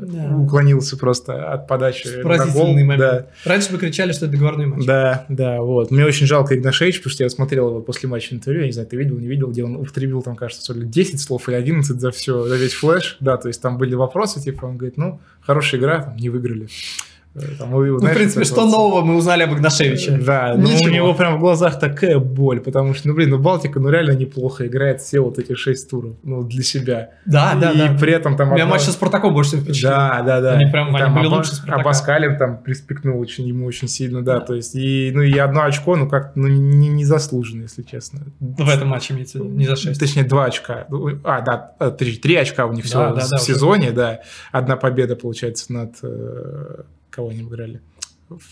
да. 0.03 0.37
уклонился 0.37 0.97
просто 0.97 1.51
от 1.51 1.67
подачи 1.67 2.07
на 2.07 2.45
гол. 2.47 2.73
момент. 2.73 2.99
Да. 2.99 3.25
Раньше 3.43 3.73
мы 3.73 3.77
кричали, 3.77 4.13
что 4.13 4.25
это 4.25 4.33
договорной 4.33 4.67
матч. 4.67 4.85
Да, 4.85 5.25
да, 5.27 5.61
вот. 5.61 5.91
Мне 5.91 6.05
очень 6.05 6.25
жалко 6.25 6.55
Игнашевич, 6.55 6.99
потому 6.99 7.11
что 7.11 7.23
я 7.23 7.29
смотрел 7.29 7.69
его 7.69 7.81
после 7.81 8.07
матча 8.07 8.33
интервью, 8.33 8.61
я 8.61 8.67
не 8.67 8.73
знаю, 8.73 8.87
ты 8.87 8.95
видел, 8.95 9.17
не 9.17 9.27
видел, 9.27 9.49
где 9.49 9.65
он 9.65 9.75
употребил 9.75 10.21
там, 10.21 10.35
кажется, 10.35 10.73
10 10.73 11.19
слов 11.19 11.49
или 11.49 11.55
11 11.55 11.99
за 11.99 12.11
все, 12.11 12.47
за 12.47 12.55
весь 12.55 12.73
флеш. 12.73 13.17
Да, 13.19 13.37
то 13.37 13.49
есть 13.49 13.61
там 13.61 13.77
были 13.77 13.95
вопросы, 13.95 14.41
типа, 14.41 14.65
он 14.65 14.77
говорит, 14.77 14.97
ну, 14.97 15.19
хорошая 15.41 15.81
игра, 15.81 16.03
там, 16.03 16.15
не 16.15 16.29
выиграли. 16.29 16.69
Там, 17.57 17.71
ну, 17.71 17.97
знаешь, 17.97 18.15
в 18.15 18.19
принципе, 18.19 18.43
что 18.43 18.65
вот... 18.65 18.71
нового 18.71 19.05
мы 19.05 19.15
узнали 19.15 19.43
об 19.43 19.53
Игнашевиче? 19.53 20.11
Да, 20.17 20.55
ну 20.57 20.67
у 20.67 20.89
него 20.89 21.13
прям 21.13 21.37
в 21.37 21.39
глазах 21.39 21.79
такая 21.79 22.19
боль, 22.19 22.59
потому 22.59 22.93
что, 22.93 23.07
ну, 23.07 23.13
блин, 23.13 23.29
ну, 23.29 23.39
Балтика, 23.39 23.79
ну, 23.79 23.89
реально 23.89 24.11
неплохо 24.11 24.67
играет 24.67 24.99
все 24.99 25.21
вот 25.21 25.39
эти 25.39 25.53
шесть 25.53 25.89
туров, 25.89 26.15
ну, 26.23 26.43
для 26.43 26.61
себя. 26.61 27.11
Да, 27.25 27.55
да, 27.55 27.73
да. 27.73 27.87
И 27.87 27.97
при 27.97 28.11
этом 28.11 28.35
там... 28.35 28.49
Меня 28.49 28.63
одна... 28.63 28.75
матч 28.75 28.81
со 28.81 28.91
Спартаком 28.91 29.33
больше 29.33 29.51
всего 29.51 29.61
впечатлил. 29.61 29.91
Да, 29.91 30.21
да, 30.23 30.41
да. 30.41 30.53
Они 30.53 30.69
прям, 30.69 30.93
они 30.93 31.15
были 31.15 31.27
лучше 31.27 31.55
Спартака. 31.55 31.81
Абаскалев 31.81 32.37
там 32.37 32.61
приспекнул 32.61 33.17
очень, 33.19 33.47
ему 33.47 33.65
очень 33.65 33.87
сильно, 33.87 34.21
да, 34.21 34.39
да, 34.39 34.45
то 34.45 34.53
есть, 34.53 34.75
и, 34.75 35.11
ну, 35.13 35.21
и 35.21 35.37
одно 35.37 35.63
очко, 35.63 35.95
ну, 35.95 36.09
как, 36.09 36.35
ну, 36.35 36.47
не, 36.49 36.89
не 36.89 37.05
заслуженно, 37.05 37.63
если 37.63 37.83
честно. 37.83 38.23
В 38.41 38.67
этом 38.67 38.89
матче 38.89 39.13
имеется 39.13 39.39
не 39.39 39.65
за 39.67 39.77
шесть. 39.77 40.01
Точнее, 40.01 40.23
два 40.23 40.45
очка. 40.45 40.85
Ну, 40.89 41.17
а, 41.23 41.39
да, 41.39 41.75
э, 41.79 41.91
три, 41.97 42.17
три 42.17 42.35
очка 42.35 42.65
у 42.65 42.73
них 42.73 42.83
всего 42.83 43.03
да, 43.03 43.13
да, 43.13 43.21
в 43.21 43.29
да, 43.29 43.37
сезоне, 43.37 43.91
да. 43.91 44.19
Одна 44.51 44.75
победа, 44.75 45.15
получается, 45.15 45.71
над... 45.71 45.95
Кого 47.11 47.29
они 47.29 47.41
играли? 47.41 47.81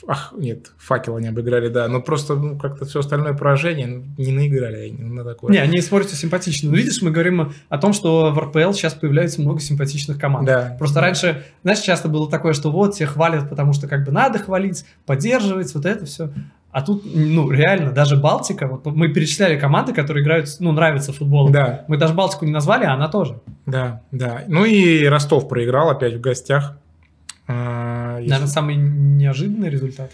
Ах, 0.08 0.34
нет, 0.38 0.72
факел 0.78 1.16
они 1.16 1.28
обыграли, 1.28 1.70
да. 1.70 1.88
Но 1.88 2.02
просто, 2.02 2.36
ну, 2.36 2.58
как-то 2.58 2.86
все 2.86 3.00
остальное 3.00 3.34
поражение 3.34 3.88
ну, 3.88 4.04
не 4.18 4.32
наиграли 4.32 4.90
они 4.90 5.04
на 5.04 5.24
такое. 5.24 5.52
Не, 5.52 5.60
они 5.60 5.80
смотрятся 5.82 6.16
симпатично. 6.16 6.70
Но 6.70 6.76
видишь, 6.76 7.02
мы 7.02 7.12
говорим 7.12 7.54
о 7.70 7.78
том, 7.78 7.94
что 7.94 8.32
в 8.32 8.40
РПЛ 8.40 8.74
сейчас 8.74 8.94
появляется 8.94 9.42
много 9.42 9.62
симпатичных 9.62 10.20
команд. 10.20 10.46
Да. 10.46 10.76
Просто 10.78 11.00
раньше, 11.02 11.46
знаешь, 11.64 11.80
часто 11.80 12.10
было 12.10 12.30
такое, 12.30 12.54
что 12.54 12.72
вот, 12.72 12.96
все 12.96 13.06
хвалят, 13.06 13.50
потому 13.50 13.74
что 13.74 13.88
как 13.88 14.06
бы 14.06 14.12
надо 14.12 14.40
хвалить, 14.40 14.86
поддерживать, 15.06 15.74
вот 15.74 15.86
это 15.86 16.06
все. 16.06 16.30
А 16.72 16.82
тут, 16.82 17.04
ну, 17.06 17.50
реально, 17.50 17.92
даже 17.92 18.16
Балтика, 18.16 18.68
вот 18.68 18.86
мы 18.86 19.08
перечисляли 19.08 19.58
команды, 19.58 19.94
которые 19.94 20.24
играют, 20.24 20.50
ну, 20.60 20.72
нравится 20.72 21.14
футбол. 21.14 21.50
Да. 21.50 21.86
Мы 21.88 21.98
даже 21.98 22.14
Балтику 22.14 22.46
не 22.46 22.52
назвали, 22.52 22.86
а 22.86 22.94
она 22.94 23.08
тоже. 23.08 23.40
Да, 23.66 24.02
да. 24.12 24.44
Ну 24.48 24.66
и 24.66 25.06
Ростов 25.06 25.48
проиграл 25.48 25.90
опять 25.90 26.16
в 26.16 26.22
гостях. 26.22 26.78
А, 27.52 28.20
Наверное, 28.20 28.46
самый 28.46 28.76
неожиданный 28.76 29.72
результат. 29.72 30.12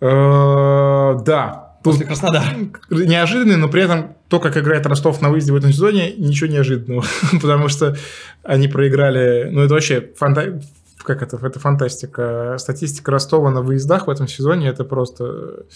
Э, 0.00 1.18
да. 1.26 1.76
После 1.84 2.06
Краснодара. 2.06 2.46
Неожиданный, 2.88 3.56
но 3.56 3.68
при 3.68 3.82
этом 3.82 4.16
то, 4.28 4.40
как 4.40 4.56
играет 4.56 4.86
Ростов 4.86 5.20
на 5.20 5.28
выезде 5.28 5.52
в 5.52 5.56
этом 5.56 5.72
сезоне, 5.72 6.14
ничего 6.14 6.50
неожиданного. 6.50 7.04
Потому 7.42 7.68
что 7.68 7.96
они 8.44 8.66
проиграли... 8.66 9.50
Ну, 9.50 9.60
это 9.60 9.74
вообще 9.74 10.10
фанта... 10.16 10.62
как 11.04 11.22
это? 11.22 11.36
Это 11.36 11.60
фантастика. 11.60 12.56
Статистика 12.58 13.10
Ростова 13.10 13.50
на 13.50 13.60
выездах 13.60 14.06
в 14.06 14.10
этом 14.10 14.26
сезоне, 14.26 14.68
это 14.68 14.84
просто... 14.84 15.66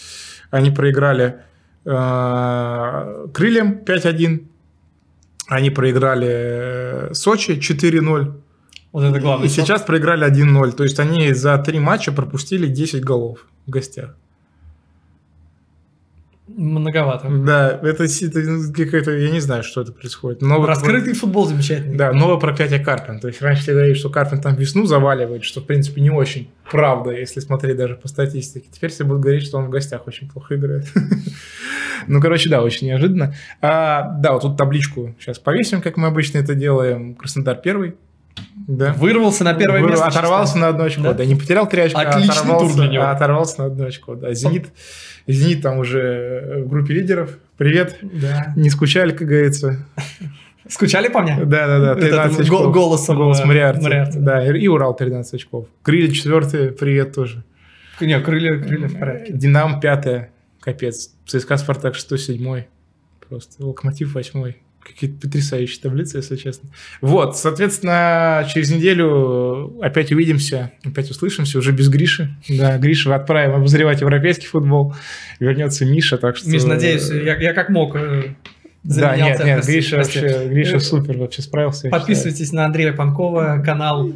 Они 0.50 0.70
проиграли 0.70 1.36
э, 1.84 3.26
Крыльям 3.34 3.80
5-1. 3.84 4.46
Они 5.48 5.68
проиграли 5.68 6.30
э, 6.30 7.14
Сочи 7.14 7.52
4-0. 7.52 8.42
Вот 8.92 9.04
это 9.04 9.18
главное. 9.20 9.46
И 9.46 9.50
сейчас 9.50 9.82
проиграли 9.82 10.26
1-0. 10.30 10.72
То 10.72 10.84
есть 10.84 11.00
они 11.00 11.32
за 11.32 11.56
три 11.58 11.78
матча 11.80 12.12
пропустили 12.12 12.66
10 12.66 13.02
голов 13.02 13.46
в 13.66 13.70
гостях. 13.70 14.14
Многовато. 16.48 17.28
Да, 17.30 17.80
это, 17.82 18.04
это 18.04 18.72
какая-то, 18.74 19.12
я 19.12 19.30
не 19.30 19.40
знаю, 19.40 19.62
что 19.62 19.80
это 19.80 19.92
происходит. 19.92 20.42
Новый, 20.42 20.66
Раскрытый 20.68 21.14
футбол 21.14 21.46
замечательный. 21.46 21.96
Да, 21.96 22.12
новое 22.12 22.36
проклятие 22.36 22.80
Карпин. 22.80 23.20
То 23.20 23.28
есть 23.28 23.40
раньше 23.40 23.66
ты 23.66 23.72
говоришь, 23.72 23.98
что 23.98 24.10
Карпин 24.10 24.40
там 24.40 24.54
весну 24.56 24.84
заваливает, 24.84 25.44
что 25.44 25.60
в 25.60 25.66
принципе 25.66 26.00
не 26.02 26.10
очень 26.10 26.50
правда, 26.70 27.12
если 27.12 27.40
смотреть 27.40 27.76
даже 27.76 27.94
по 27.94 28.08
статистике. 28.08 28.66
Теперь 28.70 28.90
все 28.90 29.04
будут 29.04 29.22
говорить, 29.22 29.44
что 29.44 29.58
он 29.58 29.66
в 29.66 29.70
гостях 29.70 30.06
очень 30.06 30.28
плохо 30.28 30.56
играет. 30.56 30.86
Ну, 32.08 32.20
короче, 32.20 32.50
да, 32.50 32.62
очень 32.62 32.88
неожиданно. 32.88 33.32
А, 33.60 34.16
да, 34.18 34.32
вот 34.32 34.42
тут 34.42 34.56
табличку 34.56 35.14
сейчас 35.20 35.38
повесим, 35.38 35.80
как 35.80 35.96
мы 35.96 36.08
обычно 36.08 36.38
это 36.38 36.56
делаем. 36.56 37.14
Краснодар 37.14 37.56
первый, 37.56 37.94
да. 38.66 38.92
Вырвался 38.92 39.44
на 39.44 39.54
первое 39.54 39.80
Вырв... 39.80 39.92
место. 39.92 40.06
Оторвался 40.06 40.58
на 40.58 40.68
одно 40.68 40.84
очко, 40.84 41.02
да? 41.02 41.14
да. 41.14 41.24
Не 41.24 41.34
потерял 41.34 41.68
три 41.68 41.82
очка, 41.82 42.00
Отличный 42.00 42.34
а 42.34 42.40
оторвался, 42.40 42.66
тур 42.66 42.82
для 42.82 42.92
него. 42.92 43.04
А 43.04 43.10
оторвался 43.10 43.58
на 43.60 43.64
одно 43.66 43.84
очко, 43.86 44.14
да. 44.14 44.34
Зенит, 44.34 44.68
Зенит 45.26 45.62
там 45.62 45.78
уже 45.78 46.62
в 46.64 46.68
группе 46.68 46.94
лидеров. 46.94 47.38
Привет. 47.56 47.98
Да. 48.02 48.52
Не 48.56 48.70
скучали, 48.70 49.12
как 49.12 49.28
говорится. 49.28 49.86
Скучали 50.68 51.08
по 51.08 51.22
мне? 51.22 51.38
Да, 51.44 51.66
да, 51.66 51.80
да. 51.80 51.94
13 51.94 52.32
Это 52.32 52.42
очков. 52.42 52.72
Голосом 52.72 53.16
Голос 53.16 53.40
э, 53.40 53.44
Мариарти. 53.44 53.82
Мариарти. 53.82 54.18
Да, 54.18 54.56
и 54.56 54.66
Урал 54.68 54.94
13 54.94 55.34
очков. 55.34 55.66
Крылья 55.82 56.08
четвертые, 56.10 56.70
привет 56.70 57.14
тоже. 57.14 57.42
Не, 58.00 58.18
крылья, 58.20 58.60
крылья 58.60 58.88
в 58.88 58.98
порядке. 58.98 59.32
Динамо 59.32 59.80
пятое, 59.80 60.30
капец. 60.60 61.10
ЦСКА 61.26 61.56
Спартак 61.56 61.94
шестой, 61.94 62.18
седьмой. 62.18 62.68
Просто 63.28 63.64
Локомотив 63.64 64.14
восьмой. 64.14 64.62
Какие-то 64.84 65.20
потрясающие 65.20 65.80
таблицы, 65.80 66.18
если 66.18 66.36
честно. 66.36 66.68
Вот, 67.00 67.36
соответственно, 67.36 68.46
через 68.52 68.70
неделю 68.70 69.78
опять 69.80 70.10
увидимся, 70.12 70.72
опять 70.84 71.10
услышимся, 71.10 71.58
уже 71.58 71.72
без 71.72 71.88
Гриши. 71.88 72.34
Да, 72.48 72.78
Гриша 72.78 73.14
отправим 73.14 73.54
обозревать 73.54 74.00
европейский 74.00 74.46
футбол. 74.46 74.94
Вернется 75.38 75.86
Миша, 75.86 76.18
так 76.18 76.36
что... 76.36 76.50
Миш, 76.50 76.64
надеюсь, 76.64 77.08
я, 77.10 77.36
я 77.36 77.52
как 77.52 77.68
мог 77.70 77.94
э, 77.96 78.34
да, 78.82 79.16
нет, 79.16 79.44
нет, 79.44 79.56
прости, 79.56 79.72
Гриша, 79.72 79.96
прости. 79.96 80.20
Вообще, 80.20 80.48
Гриша 80.48 80.80
супер 80.80 81.18
вообще 81.18 81.42
справился. 81.42 81.88
Подписывайтесь 81.88 82.52
на 82.52 82.64
Андрея 82.64 82.92
Панкова, 82.92 83.62
канал 83.64 84.08
э, 84.08 84.12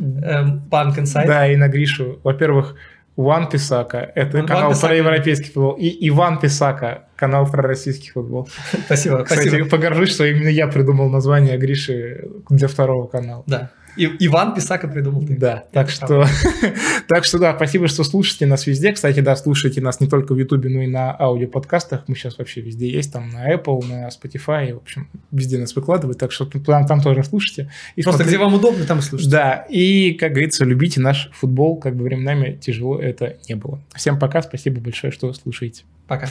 Punk 0.71 0.99
Inside. 0.99 1.27
Да, 1.27 1.47
и 1.47 1.57
на 1.57 1.69
Гришу. 1.69 2.19
Во-первых, 2.25 2.75
Ван 3.17 3.49
Писака, 3.49 4.11
это 4.15 4.39
Ван 4.39 4.47
канал 4.47 4.71
Писака. 4.71 4.89
про 4.89 4.97
европейский 4.97 5.47
футбол, 5.47 5.73
и 5.73 6.09
Иван 6.09 6.41
Писака, 6.41 7.05
канал 7.17 7.51
про 7.51 7.63
российский 7.63 8.11
футбол. 8.11 8.49
Спасибо, 8.87 9.25
Кстати, 9.25 9.49
спасибо. 9.49 9.69
погоржусь, 9.69 10.11
что 10.11 10.25
именно 10.25 10.49
я 10.49 10.67
придумал 10.69 11.09
название 11.09 11.57
Гриши 11.59 12.29
для 12.51 12.69
второго 12.69 13.07
канала. 13.07 13.43
Да. 13.47 13.71
И, 13.97 14.27
Иван 14.27 14.55
Писака 14.55 14.89
придумал 14.89 15.25
ты. 15.25 15.37
Да, 15.37 15.65
так 15.73 15.91
что, 15.91 16.27
так 17.09 17.25
что 17.25 17.39
да, 17.39 17.55
спасибо, 17.55 17.89
что 17.89 18.05
слушаете 18.05 18.47
нас 18.47 18.67
везде. 18.67 18.93
Кстати, 18.93 19.21
да, 19.21 19.37
слушайте 19.37 19.81
нас 19.81 20.01
не 20.01 20.07
только 20.07 20.35
в 20.35 20.39
Ютубе, 20.39 20.69
но 20.69 20.83
и 20.83 20.87
на 20.87 21.17
аудиоподкастах. 21.19 22.05
Мы 22.07 22.15
сейчас 22.15 22.39
вообще 22.39 22.61
везде 22.61 22.89
есть, 22.89 23.13
там 23.13 23.31
на 23.31 23.53
Apple, 23.53 23.85
на 23.87 24.09
Spotify, 24.09 24.75
в 24.75 24.79
общем, 24.79 25.09
везде 25.31 25.59
нас 25.59 25.75
выкладывают, 25.75 26.19
так 26.19 26.33
что 26.33 26.47
там, 26.47 26.87
там 26.87 27.01
тоже 27.01 27.25
слушайте. 27.25 27.71
И 27.97 28.03
Просто 28.03 28.25
смотрите. 28.25 28.37
где 28.37 28.45
вам 28.45 28.55
удобно, 28.55 28.85
там 28.85 28.99
и 28.99 29.03
слушайте. 29.03 29.31
Да, 29.31 29.67
и, 29.69 30.13
как 30.13 30.33
говорится, 30.33 30.65
любите 30.65 31.01
наш 31.01 31.31
футбол, 31.33 31.79
как 31.79 31.97
бы 31.97 32.05
временами 32.05 32.59
тяжело 32.61 32.99
это 32.99 33.37
не 33.49 33.55
было. 33.55 33.81
Всем 33.95 34.19
пока, 34.19 34.43
спасибо 34.43 34.81
большое, 34.81 35.13
что 35.13 35.33
слушаете. 35.33 35.85
Пока. 36.07 36.29